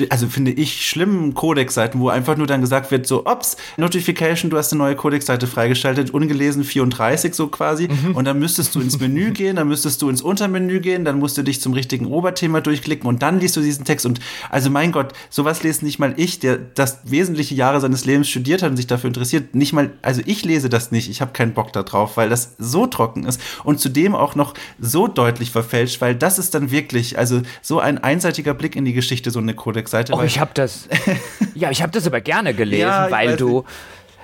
also 0.09 0.27
finde 0.29 0.53
ich, 0.53 0.87
schlimmen 0.87 1.35
Codex-Seiten, 1.35 2.01
wo 2.01 2.09
einfach 2.09 2.37
nur 2.37 2.47
dann 2.47 2.61
gesagt 2.61 2.91
wird, 2.91 3.07
so, 3.07 3.27
ops, 3.27 3.57
Notification, 3.77 4.51
du 4.51 4.57
hast 4.57 4.73
eine 4.73 4.79
neue 4.79 4.97
Codex-Seite 4.97 5.47
freigeschaltet, 5.47 6.11
ungelesen 6.11 6.65
34 6.65 7.35
so 7.35 7.49
quasi. 7.49 7.89
Mhm. 7.89 8.17
Und 8.17 8.25
dann 8.25 8.39
müsstest 8.39 8.75
du 8.75 8.81
ins 8.81 8.99
Menü 8.99 9.31
gehen, 9.33 9.57
dann 9.57 9.69
müsstest 9.69 10.03
du 10.03 10.09
ins 10.09 10.23
Untermenü 10.23 10.81
gehen, 10.81 11.05
dann 11.05 11.19
musst 11.19 11.39
du 11.39 11.43
dich 11.43 11.61
zum 11.61 11.73
richtigen 11.73 12.07
Oberthema 12.07 12.61
durchklicken 12.61 13.09
und 13.09 13.23
dann 13.23 13.41
liest 13.41 13.57
du 13.57 13.61
diesen 13.61 13.85
Text. 13.85 14.07
Und 14.07 14.21
also 14.51 14.71
mein 14.71 14.93
Gott, 14.93 15.13
sowas 15.29 15.63
lest 15.63 15.83
nicht 15.83 15.99
mal 15.99 16.15
ich, 16.17 16.39
der 16.39 16.59
das 16.59 17.01
wesentliche 17.05 17.55
Jahre 17.55 17.81
seines 17.81 18.05
Lebens 18.05 18.29
studiert 18.29 18.63
hat 18.63 18.71
und 18.71 18.77
sich 18.77 18.87
dafür 18.87 19.09
interessiert, 19.09 19.55
nicht 19.55 19.73
mal, 19.73 19.91
also 20.03 20.23
ich 20.27 20.45
lese 20.45 20.69
das 20.69 20.91
nicht, 20.91 21.11
ich 21.11 21.21
habe 21.21 21.33
keinen 21.33 21.55
Bock 21.55 21.73
da 21.73 21.83
drauf, 21.83 22.17
weil 22.17 22.29
das 22.29 22.55
so 22.59 22.87
trocken 22.87 23.25
ist 23.25 23.41
und 23.65 23.81
zudem 23.81 24.15
auch 24.15 24.35
noch 24.35 24.55
so 24.79 25.09
deutlich 25.09 25.51
verfälscht, 25.51 26.01
weil 26.01 26.15
das 26.15 26.39
ist 26.39 26.55
dann 26.55 26.71
wirklich, 26.71 27.19
also 27.19 27.43
so 27.63 27.81
ein 27.81 27.99
einseitiger 27.99 28.55
Blick 28.55 28.77
in 28.77 28.85
die 28.85 28.93
Geschichte 29.01 29.31
so 29.31 29.39
eine 29.39 29.55
Codex-Seite. 29.55 30.13
Oh, 30.15 30.23
ich 30.23 30.39
habe 30.39 30.51
das. 30.55 30.89
ja, 31.55 31.71
ich 31.71 31.83
habe 31.83 31.93
das 31.93 32.07
aber 32.07 32.21
gerne 32.21 32.55
gelesen, 32.55 32.83
ja, 32.83 33.11
weil 33.11 33.37
du. 33.37 33.65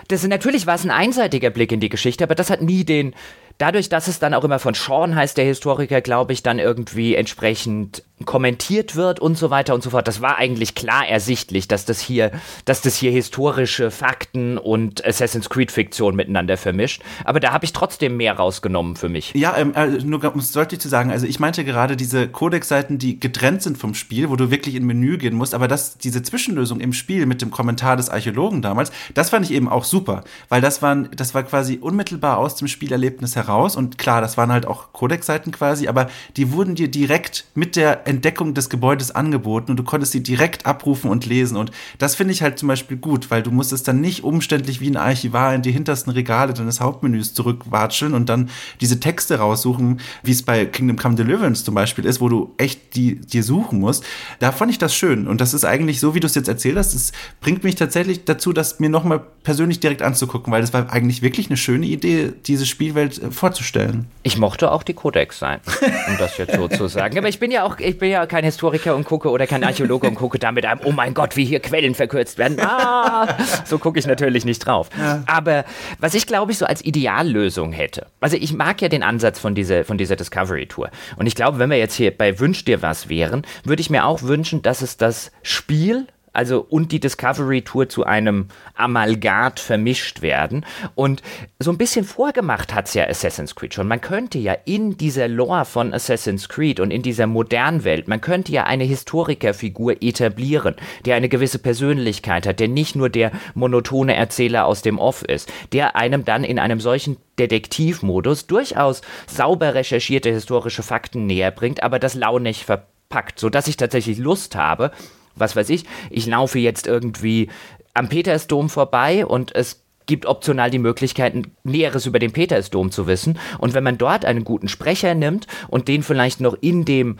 Das 0.09 0.27
natürlich 0.27 0.66
war 0.66 0.77
es 0.77 0.85
ein 0.85 0.93
einseitiger 0.93 1.51
Blick 1.51 1.73
in 1.73 1.81
die 1.81 1.89
Geschichte, 1.89 2.23
aber 2.23 2.36
das 2.36 2.51
hat 2.51 2.62
nie 2.62 2.85
den 2.85 3.15
dadurch, 3.59 3.89
dass 3.89 4.09
es 4.09 4.19
dann 4.19 4.35
auch 4.35 4.44
immer 4.44 4.59
von 4.59 4.74
Sean 4.74 5.15
heißt, 5.15 5.36
der 5.36 5.44
Historiker, 5.44 6.01
glaube 6.01 6.32
ich, 6.32 6.43
dann 6.43 6.59
irgendwie 6.59 7.15
entsprechend 7.15 8.03
kommentiert 8.24 8.97
wird 8.97 9.20
und 9.20 9.36
so 9.36 9.51
weiter 9.51 9.74
und 9.74 9.82
so 9.82 9.90
fort. 9.90 10.09
Das 10.09 10.20
war 10.20 10.36
eigentlich 10.36 10.74
klar 10.74 11.06
ersichtlich, 11.06 11.68
dass 11.68 11.84
das 11.84 12.01
hier, 12.01 12.30
dass 12.64 12.82
das 12.82 12.97
hier 12.97 13.10
historische 13.10 13.90
Fakten 13.90 14.59
und 14.59 15.05
Assassin's 15.05 15.48
Creed 15.51 15.70
Fiktion 15.70 16.16
miteinander 16.16 16.56
vermischt. 16.56 17.02
Aber 17.24 17.40
da 17.40 17.52
habe 17.52 17.64
ich 17.64 17.72
trotzdem 17.72 18.16
mehr 18.16 18.34
rausgenommen 18.34 18.97
für 18.97 19.09
mich. 19.09 19.32
Ja, 19.34 19.56
ähm, 19.56 19.74
äh, 19.74 19.86
nur 19.86 20.24
um 20.32 20.40
es 20.40 20.52
deutlich 20.52 20.80
zu 20.80 20.88
sagen, 20.88 21.10
also 21.10 21.26
ich 21.26 21.40
meinte 21.40 21.64
gerade 21.64 21.97
diese 21.97 22.28
Codex-Seiten, 22.28 22.98
die 22.98 23.20
getrennt 23.20 23.62
sind 23.62 23.78
vom 23.78 23.94
Spiel, 23.94 24.30
wo 24.30 24.36
du 24.36 24.51
wirklich 24.51 24.74
in 24.74 24.86
Menü 24.86 25.18
gehen 25.18 25.34
musst, 25.34 25.55
aber 25.55 25.68
das, 25.68 25.98
diese 25.98 26.22
Zwischenlösung 26.22 26.80
im 26.80 26.93
Spiel 26.93 27.26
mit 27.26 27.43
dem 27.43 27.51
Kommentar 27.51 27.97
des 27.97 28.09
Archäologen 28.09 28.62
damals, 28.62 28.90
das 29.14 29.30
fand 29.30 29.44
ich 29.44 29.52
eben 29.52 29.68
auch 29.68 29.84
super, 29.84 30.24
weil 30.48 30.60
das 30.60 30.82
waren, 30.82 31.10
das 31.14 31.34
war 31.34 31.43
quasi 31.43 31.78
unmittelbar 31.80 32.38
aus 32.38 32.56
dem 32.56 32.68
Spielerlebnis 32.68 33.36
heraus 33.36 33.47
heraus. 33.47 33.76
Und 33.76 33.98
klar, 33.98 34.20
das 34.20 34.36
waren 34.36 34.52
halt 34.52 34.66
auch 34.66 34.93
Codex-Seiten 34.93 35.52
quasi, 35.52 35.88
aber 35.88 36.09
die 36.36 36.52
wurden 36.52 36.74
dir 36.74 36.88
direkt 36.88 37.47
mit 37.55 37.76
der 37.76 38.06
Entdeckung 38.07 38.55
des 38.55 38.70
Gebäudes 38.70 39.11
angeboten 39.11 39.70
und 39.70 39.77
du 39.77 39.85
konntest 39.85 40.12
sie 40.12 40.23
direkt 40.23 40.66
abrufen 40.66 41.11
und 41.11 41.27
lesen. 41.27 41.57
Und 41.57 41.70
das 41.99 42.15
finde 42.15 42.33
ich 42.33 42.43
halt 42.43 42.59
zum 42.59 42.69
Beispiel 42.69 42.97
gut, 42.97 43.31
weil 43.31 43.43
du 43.43 43.51
musstest 43.51 43.89
dann 43.89 44.01
nicht 44.01 44.24
umständlich 44.24 44.81
wie 44.81 44.91
ein 44.91 44.97
Archivar 44.97 45.55
in 45.55 45.62
die 45.62 45.73
hintersten 45.73 46.12
Regale 46.12 46.55
deines 46.55 46.81
Hauptmenüs 46.81 47.35
zurückwatscheln 47.35 48.15
und 48.15 48.28
dann 48.28 48.51
diese 48.81 49.01
Texte 49.01 49.39
raussuchen, 49.39 50.01
wie 50.23 50.33
es 50.33 50.43
bei 50.43 50.66
Kingdom 50.66 50.97
Come 50.97 51.15
Deliverance 51.15 51.65
zum 51.65 51.74
Beispiel 51.74 52.05
ist, 52.05 52.20
wo 52.20 52.28
du 52.28 52.55
echt 52.57 52.95
die 52.95 53.16
dir 53.16 53.43
suchen 53.43 53.81
musst. 53.81 54.05
Da 54.39 54.53
fand 54.53 54.70
ich 54.70 54.78
das 54.78 54.95
schön. 54.95 55.27
Und 55.27 55.41
das 55.41 55.55
ist 55.55 55.65
eigentlich 55.65 56.01
so, 56.01 56.15
wie 56.15 56.20
du 56.20 56.27
es 56.27 56.35
jetzt 56.35 56.49
erzählt 56.49 56.77
hast, 56.77 56.95
das 56.95 57.12
bringt 57.41 57.65
mich 57.65 57.74
tatsächlich 57.74 58.24
dazu, 58.24 58.53
das 58.53 58.81
mir 58.81 58.89
nochmal 58.89 59.20
persönlich 59.43 59.81
direkt 59.81 60.03
anzugucken, 60.03 60.53
weil 60.53 60.61
das 60.61 60.73
war 60.73 60.93
eigentlich 60.93 61.23
wirklich 61.23 61.49
eine 61.49 61.57
schöne 61.57 61.87
Idee, 61.87 62.33
diese 62.47 62.66
Spielwelt 62.66 63.23
äh, 63.23 63.31
vorzustellen. 63.31 64.07
Ich 64.23 64.39
mochte 64.39 64.73
auch 64.73 64.83
die 64.83 64.95
Codex 64.95 65.39
sein, 65.39 65.61
um 66.09 66.16
das 66.19 66.37
jetzt 66.39 66.55
so 66.55 66.69
zu 66.69 66.89
sagen. 66.89 67.16
Aber 67.19 67.28
ich 67.28 67.39
bin 67.39 67.51
ja 67.51 67.65
auch, 67.65 67.78
bin 67.98 68.10
ja 68.10 68.27
kein 68.27 68.44
Historiker 68.44 68.94
und 68.97 69.05
gucke 69.05 69.31
oder 69.31 69.47
kein 69.47 69.64
Archäologe 69.64 70.06
und 70.06 70.14
gucke 70.14 70.39
da 70.39 70.52
mit 70.52 70.64
einem, 70.64 70.81
oh 70.85 70.93
mein 70.93 71.14
Gott, 71.14 71.36
wie 71.36 71.44
hier 71.44 71.60
Quellen 71.60 71.94
verkürzt 71.94 72.39
werden. 72.39 72.59
Ah, 72.60 73.36
so 73.64 73.78
gucke 73.78 73.98
ich 73.98 74.06
natürlich 74.06 74.44
nicht 74.44 74.60
drauf. 74.60 74.89
Ja. 74.98 75.23
Aber 75.27 75.64
was 75.98 76.14
ich 76.14 76.27
glaube 76.27 76.52
ich 76.52 76.59
so 76.59 76.66
als 76.66 76.85
Ideallösung 76.85 77.73
hätte, 77.73 78.06
also 78.20 78.36
ich 78.36 78.52
mag 78.52 78.81
ja 78.82 78.89
den 78.89 79.02
Ansatz 79.02 79.39
von 79.39 79.55
dieser, 79.55 79.85
von 79.85 79.98
dieser 79.98 80.16
Discovery 80.16 80.66
Tour. 80.66 80.90
Und 81.16 81.27
ich 81.27 81.35
glaube, 81.35 81.59
wenn 81.59 81.70
wir 81.70 81.78
jetzt 81.78 81.94
hier 81.94 82.16
bei 82.16 82.39
Wünsch 82.39 82.64
dir 82.64 82.82
was 82.82 83.09
wären, 83.09 83.43
würde 83.64 83.81
ich 83.81 83.90
mir 83.90 84.05
auch 84.05 84.23
wünschen, 84.23 84.62
dass 84.62 84.82
es 84.82 84.97
das 84.97 85.31
Spiel 85.43 86.06
also 86.37 86.65
und 86.69 86.93
die 86.93 87.01
Discovery 87.01 87.63
Tour 87.63 87.89
zu 87.89 88.05
einem 88.05 88.49
Amalgat 88.75 89.59
vermischt 89.59 90.23
werden. 90.23 90.65
Und 90.95 91.23
so 91.59 91.71
ein 91.71 91.79
bisschen 91.79 92.05
vorgemacht 92.05 92.75
hat 92.75 92.87
es 92.87 92.95
ja 92.95 93.09
Assassin's 93.09 93.55
Creed 93.55 93.75
schon. 93.75 93.89
Man 93.89 94.01
könnte 94.01 94.39
ja 94.39 94.55
in 94.65 94.97
dieser 94.97 95.29
Lore 95.29 95.65
von 95.65 95.95
Assassin's 95.95 96.49
Creed 96.49 96.81
und 96.81 96.91
in 96.91 97.03
dieser 97.03 97.27
modernen 97.27 97.85
Welt, 97.85 98.07
man 98.09 98.21
könnte 98.21 98.53
ja 98.53 98.65
eine 98.65 98.85
Historikerfigur 98.85 100.03
etablieren, 100.03 100.77
der 101.05 101.17
eine 101.17 101.29
gewisse 101.29 101.59
Persönlichkeit 101.59 102.47
hat, 102.47 102.61
der 102.61 102.69
nicht 102.69 102.97
nur 102.97 103.09
der 103.09 103.33
monotone 103.55 104.15
Erzähler 104.15 104.67
aus 104.67 104.83
dem 104.83 104.99
Off 104.99 105.23
ist, 105.23 105.51
der 105.73 105.97
einem 105.97 106.25
dann 106.25 106.45
in 106.45 106.59
einem 106.59 106.81
solchen 106.81 107.17
Detektivmodus 107.39 108.47
durchaus 108.47 109.03
sauber 109.27 109.75
recherchierte 109.75 110.31
historische 110.31 110.83
Fakten 110.83 111.27
näher 111.27 111.51
bringt, 111.51 111.83
aber 111.83 111.99
das 111.99 112.15
launig 112.15 112.65
verpackt, 112.65 113.39
sodass 113.39 113.69
ich 113.69 113.77
tatsächlich 113.77 114.19
Lust 114.19 114.57
habe, 114.57 114.91
was 115.37 115.57
weiß 115.57 115.71
ich, 115.71 115.85
ich 116.11 116.27
laufe 116.27 116.59
jetzt 116.59 116.87
irgendwie 116.87 117.49
am 117.95 118.09
Petersdom 118.09 118.69
vorbei 118.69 119.25
und 119.25 119.55
es 119.55 119.83
gibt 120.07 120.27
optional 120.27 120.71
die 120.71 120.79
Möglichkeit, 120.79 121.35
Näheres 121.65 122.07
über 122.07 122.19
den 122.19 122.33
Petersdom 122.33 122.91
zu 122.91 123.07
wissen. 123.07 123.39
Und 123.59 123.75
wenn 123.75 123.85
man 123.85 123.99
dort 123.99 124.25
einen 124.25 124.45
guten 124.45 124.69
Sprecher 124.69 125.15
nimmt 125.15 125.47
und 125.69 125.89
den 125.89 126.03
vielleicht 126.03 126.41
noch 126.41 126.57
in 126.61 126.85
dem 126.85 127.19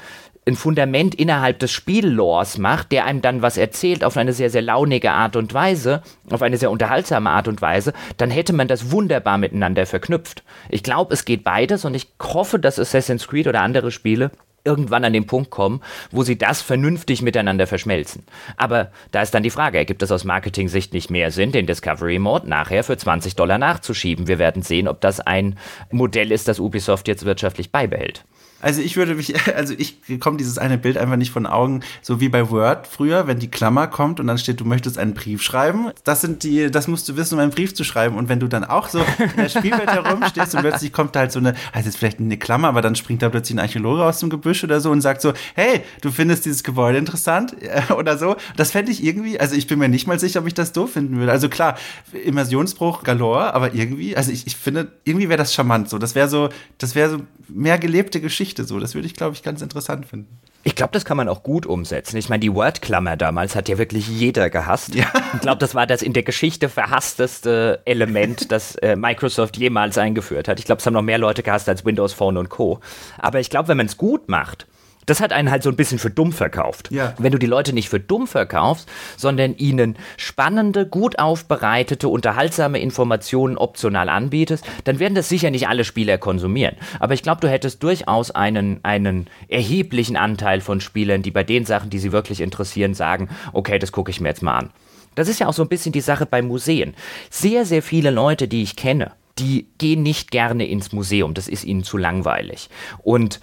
ein 0.49 0.55
Fundament 0.55 1.17
innerhalb 1.17 1.59
des 1.59 1.73
Spiellores 1.73 2.57
macht, 2.59 2.93
der 2.93 3.05
einem 3.05 3.21
dann 3.21 3.43
was 3.43 3.57
erzählt 3.57 4.05
auf 4.05 4.17
eine 4.17 4.33
sehr, 4.33 4.49
sehr 4.49 4.63
launige 4.63 5.11
Art 5.11 5.35
und 5.35 5.53
Weise, 5.53 6.03
auf 6.31 6.41
eine 6.41 6.57
sehr 6.57 6.71
unterhaltsame 6.71 7.31
Art 7.31 7.49
und 7.49 7.61
Weise, 7.61 7.93
dann 8.17 8.31
hätte 8.31 8.53
man 8.53 8.69
das 8.69 8.93
wunderbar 8.93 9.39
miteinander 9.39 9.87
verknüpft. 9.87 10.45
Ich 10.69 10.85
glaube, 10.85 11.13
es 11.13 11.25
geht 11.25 11.43
beides 11.43 11.85
und 11.85 11.95
ich 11.95 12.07
hoffe, 12.23 12.61
dass 12.61 12.79
Assassin's 12.79 13.27
Creed 13.27 13.49
oder 13.49 13.63
andere 13.63 13.91
Spiele 13.91 14.31
irgendwann 14.67 15.05
an 15.05 15.13
den 15.13 15.27
Punkt 15.27 15.51
kommen, 15.51 15.81
wo 16.11 16.23
sie 16.23 16.37
das 16.37 16.61
vernünftig 16.61 17.23
miteinander 17.23 17.67
verschmelzen. 17.67 18.25
Aber 18.57 18.91
da 19.13 19.23
ist 19.23 19.33
dann 19.33 19.43
die 19.43 19.51
Frage, 19.51 19.79
ergibt 19.79 20.03
es 20.03 20.13
aus 20.13 20.25
Marketing-Sicht 20.25 20.93
nicht 20.93 21.11
mehr 21.11 21.31
Sinn, 21.31 21.53
den 21.53 21.67
Discovery 21.67 22.19
Mode 22.19 22.49
nachher 22.49 22.85
für 22.85 22.97
20 22.97 23.37
Dollar 23.37 23.59
nachzuschieben? 23.59 24.27
Wir 24.27 24.39
werden 24.39 24.63
sehen, 24.63 24.89
ob 24.89 25.01
das 25.01 25.21
ein 25.21 25.57
Modell 25.91 26.33
ist, 26.33 26.49
das 26.49 26.59
Ubisoft 26.59 27.09
jetzt 27.09 27.25
wirtschaftlich 27.25 27.71
beibehält. 27.71 28.25
Also 28.67 28.83
ich 28.83 28.97
würde 28.97 29.15
mich, 29.15 29.33
also 29.57 29.75
ich 29.79 30.01
bekomme 30.01 30.39
dieses 30.39 30.59
eine 30.59 30.77
Bild 30.77 30.99
einfach 30.99 31.15
nicht 31.15 31.31
von 31.31 31.47
Augen, 31.47 31.83
so 32.03 32.21
wie 32.21 32.29
bei 32.29 32.51
Word 32.51 32.89
früher, 32.89 33.29
wenn 33.29 33.39
die 33.39 33.49
Klammer 33.49 33.87
kommt 33.87 34.19
und 34.19 34.27
dann 34.27 34.39
steht, 34.39 34.59
du 34.59 34.65
möchtest 34.65 34.99
einen 34.99 35.15
Brief 35.15 35.41
schreiben. 35.41 35.93
Das 36.03 36.21
sind 36.21 36.43
die, 36.43 36.69
das 36.69 36.89
musst 36.89 37.09
du 37.09 37.17
wissen, 37.17 37.35
um 37.35 37.41
einen 37.41 37.53
Brief 37.53 37.77
zu 37.77 37.85
schreiben. 37.85 38.17
Und 38.17 38.29
wenn 38.29 38.41
du 38.41 38.49
dann 38.49 38.65
auch 38.65 38.89
so 38.89 38.99
in 38.99 39.37
der 39.37 39.49
Spielwelt 39.51 39.89
herumstehst 39.89 40.57
und 40.57 40.63
plötzlich 40.63 40.93
kommt 40.93 41.15
da 41.15 41.21
halt 41.21 41.31
so 41.31 41.39
eine, 41.39 41.55
also 41.73 41.87
jetzt 41.87 41.97
vielleicht 41.97 42.19
eine 42.19 42.37
Klammer, 42.39 42.67
aber 42.67 42.83
dann 42.83 42.97
springt 42.97 43.23
da 43.23 43.29
plötzlich 43.29 43.55
ein 43.55 43.61
Archäologe 43.61 44.03
aus 44.03 44.19
dem 44.19 44.31
Gebüsch 44.31 44.65
oder 44.65 44.81
so 44.81 44.91
und 44.91 45.01
sagt 45.01 45.23
so, 45.23 45.33
hey, 45.55 45.83
du 46.01 46.11
findest 46.11 46.45
dieses 46.45 46.65
Gebäude 46.65 46.99
interessant 46.99 47.55
oder 47.97 48.19
so. 48.19 48.35
Das 48.57 48.73
fände 48.73 48.91
ich 48.91 49.05
irgendwie, 49.05 49.39
also 49.39 49.55
ich 49.55 49.69
bin 49.69 49.79
mir 49.79 49.89
nicht 49.89 50.09
mal 50.09 50.19
sicher, 50.19 50.41
ob 50.41 50.47
ich 50.49 50.55
das 50.55 50.73
doof 50.73 50.95
finden 50.95 51.19
würde. 51.19 51.31
Also 51.31 51.49
klar, 51.49 51.77
Immersionsbruch 52.25 53.05
galore, 53.05 53.55
aber 53.55 53.75
irgendwie, 53.75 54.17
also 54.17 54.33
ich, 54.33 54.49
ich 54.49 54.57
finde, 54.57 54.91
irgendwie 55.05 55.29
wäre 55.29 55.39
das 55.39 55.55
charmant 55.55 55.89
so. 55.89 55.99
Das 55.99 56.17
wäre 56.17 56.29
so, 56.29 56.49
das 56.79 56.97
wäre 56.97 57.11
so 57.11 57.19
mehr 57.49 57.79
gelebte 57.79 58.21
Geschichte 58.21 58.56
so. 58.65 58.79
Das 58.79 58.95
würde 58.95 59.07
ich, 59.07 59.15
glaube 59.15 59.35
ich, 59.35 59.43
ganz 59.43 59.63
interessant 59.63 60.07
finden. 60.07 60.39
Ich 60.67 60.75
glaube, 60.75 60.93
das 60.93 61.05
kann 61.05 61.17
man 61.17 61.29
auch 61.29 61.45
gut 61.45 61.65
umsetzen. 61.65 62.17
Ich 62.17 62.29
meine, 62.29 62.41
die 62.41 62.53
Word-Klammer 62.53 63.17
damals 63.17 63.55
hat 63.55 63.69
ja 63.69 63.79
wirklich 63.79 64.09
jeder 64.09 64.51
gehasst. 64.51 64.97
Ja. 64.97 65.07
Ich 65.35 65.41
glaube, 65.41 65.59
das 65.59 65.77
war 65.77 65.87
das 65.87 66.03
in 66.03 66.13
der 66.13 66.25
Geschichte 66.25 66.69
verhassteste 66.69 67.83
Element, 67.85 68.51
das 68.51 68.75
äh, 68.77 68.97
Microsoft 68.97 69.57
jemals 69.57 69.97
eingeführt 69.97 70.49
hat. 70.49 70.59
Ich 70.59 70.65
glaube, 70.65 70.81
es 70.81 70.87
haben 70.87 70.95
noch 70.95 71.03
mehr 71.03 71.19
Leute 71.19 71.45
gehasst 71.45 71.69
als 71.69 71.85
Windows 71.85 72.13
Phone 72.13 72.37
und 72.37 72.49
Co. 72.49 72.81
Aber 73.19 73.39
ich 73.39 73.49
glaube, 73.49 73.69
wenn 73.69 73.77
man 73.77 73.87
es 73.87 73.97
gut 73.97 74.29
macht, 74.29 74.67
das 75.07 75.21
hat 75.21 75.33
einen 75.33 75.51
halt 75.51 75.63
so 75.63 75.71
ein 75.71 75.77
bisschen 75.77 75.99
für 75.99 76.11
dumm 76.11 76.33
verkauft. 76.33 76.91
Ja. 76.91 77.15
Wenn 77.19 77.33
du 77.33 77.39
die 77.39 77.47
Leute 77.47 77.73
nicht 77.73 77.89
für 77.89 78.01
dumm 78.01 78.27
verkaufst, 78.27 78.89
sondern 79.17 79.57
ihnen 79.57 79.97
spannende, 80.17 80.87
gut 80.87 81.19
aufbereitete, 81.19 82.09
unterhaltsame 82.09 82.81
Informationen 82.81 83.57
optional 83.57 84.09
anbietest, 84.09 84.65
dann 84.85 84.99
werden 84.99 85.15
das 85.15 85.29
sicher 85.29 85.51
nicht 85.51 85.69
alle 85.69 85.85
Spieler 85.85 86.19
konsumieren. 86.19 86.77
Aber 86.99 87.15
ich 87.15 87.23
glaube, 87.23 87.41
du 87.41 87.49
hättest 87.49 87.83
durchaus 87.83 88.33
einen, 88.33 88.81
einen 88.83 89.29
erheblichen 89.49 90.17
Anteil 90.17 90.61
von 90.61 90.81
Spielern, 90.81 91.23
die 91.23 91.31
bei 91.31 91.45
den 91.45 91.65
Sachen, 91.65 91.91
die 91.91 91.99
sie 91.99 92.13
wirklich 92.13 92.41
interessieren, 92.41 92.95
sagen, 92.95 93.29
okay, 93.53 93.79
das 93.79 93.93
gucke 93.93 94.11
ich 94.11 94.21
mir 94.21 94.29
jetzt 94.29 94.43
mal 94.43 94.59
an. 94.59 94.71
Das 95.15 95.29
ist 95.29 95.41
ja 95.41 95.49
auch 95.49 95.55
so 95.55 95.63
ein 95.63 95.69
bisschen 95.69 95.93
die 95.93 96.01
Sache 96.01 96.27
bei 96.27 96.43
Museen. 96.43 96.95
Sehr, 97.31 97.65
sehr 97.65 97.83
viele 97.83 98.11
Leute, 98.11 98.49
die 98.49 98.63
ich 98.63 98.77
kenne, 98.77 99.13
die 99.39 99.69
gehen 99.79 100.03
nicht 100.03 100.31
gerne 100.31 100.67
ins 100.67 100.93
Museum. 100.93 101.35
Das 101.35 101.49
ist 101.49 101.65
ihnen 101.65 101.85
zu 101.85 101.97
langweilig. 101.97 102.69
Und 103.03 103.41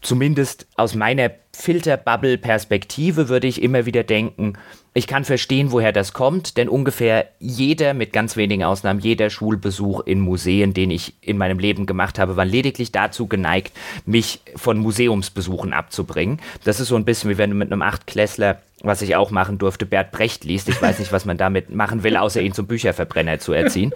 zumindest 0.00 0.66
aus 0.76 0.94
meiner 0.94 1.30
Filterbubble-Perspektive 1.54 3.28
würde 3.28 3.46
ich 3.46 3.62
immer 3.62 3.86
wieder 3.86 4.04
denken, 4.04 4.54
ich 4.96 5.06
kann 5.06 5.26
verstehen, 5.26 5.72
woher 5.72 5.92
das 5.92 6.14
kommt, 6.14 6.56
denn 6.56 6.70
ungefähr 6.70 7.26
jeder, 7.38 7.92
mit 7.92 8.14
ganz 8.14 8.34
wenigen 8.34 8.64
Ausnahmen, 8.64 8.98
jeder 8.98 9.28
Schulbesuch 9.28 10.00
in 10.00 10.20
Museen, 10.20 10.72
den 10.72 10.90
ich 10.90 11.12
in 11.20 11.36
meinem 11.36 11.58
Leben 11.58 11.84
gemacht 11.84 12.18
habe, 12.18 12.36
war 12.36 12.46
lediglich 12.46 12.92
dazu 12.92 13.26
geneigt, 13.26 13.76
mich 14.06 14.40
von 14.54 14.78
Museumsbesuchen 14.78 15.74
abzubringen. 15.74 16.40
Das 16.64 16.80
ist 16.80 16.88
so 16.88 16.96
ein 16.96 17.04
bisschen 17.04 17.28
wie 17.28 17.36
wenn 17.36 17.50
du 17.50 17.56
mit 17.56 17.70
einem 17.70 17.82
Achtklässler, 17.82 18.62
was 18.82 19.02
ich 19.02 19.16
auch 19.16 19.30
machen 19.30 19.58
durfte, 19.58 19.84
Bert 19.84 20.12
Brecht 20.12 20.44
liest. 20.44 20.66
Ich 20.70 20.80
weiß 20.80 20.98
nicht, 20.98 21.12
was 21.12 21.26
man 21.26 21.36
damit 21.36 21.68
machen 21.68 22.02
will, 22.02 22.16
außer 22.16 22.40
ihn 22.40 22.54
zum 22.54 22.66
Bücherverbrenner 22.66 23.38
zu 23.38 23.52
erziehen. 23.52 23.92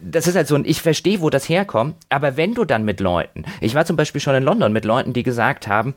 Das 0.00 0.28
ist 0.28 0.36
halt 0.36 0.46
so 0.46 0.54
ein, 0.54 0.64
ich 0.64 0.82
verstehe, 0.82 1.20
wo 1.20 1.30
das 1.30 1.48
herkommt, 1.48 1.96
aber 2.10 2.36
wenn 2.36 2.54
du 2.54 2.64
dann 2.64 2.84
mit 2.84 3.00
Leuten, 3.00 3.44
ich 3.60 3.74
war 3.74 3.86
zum 3.86 3.96
Beispiel 3.96 4.20
schon 4.20 4.36
in 4.36 4.44
London 4.44 4.72
mit 4.72 4.84
Leuten, 4.84 5.14
die 5.14 5.24
gesagt 5.24 5.66
haben, 5.66 5.96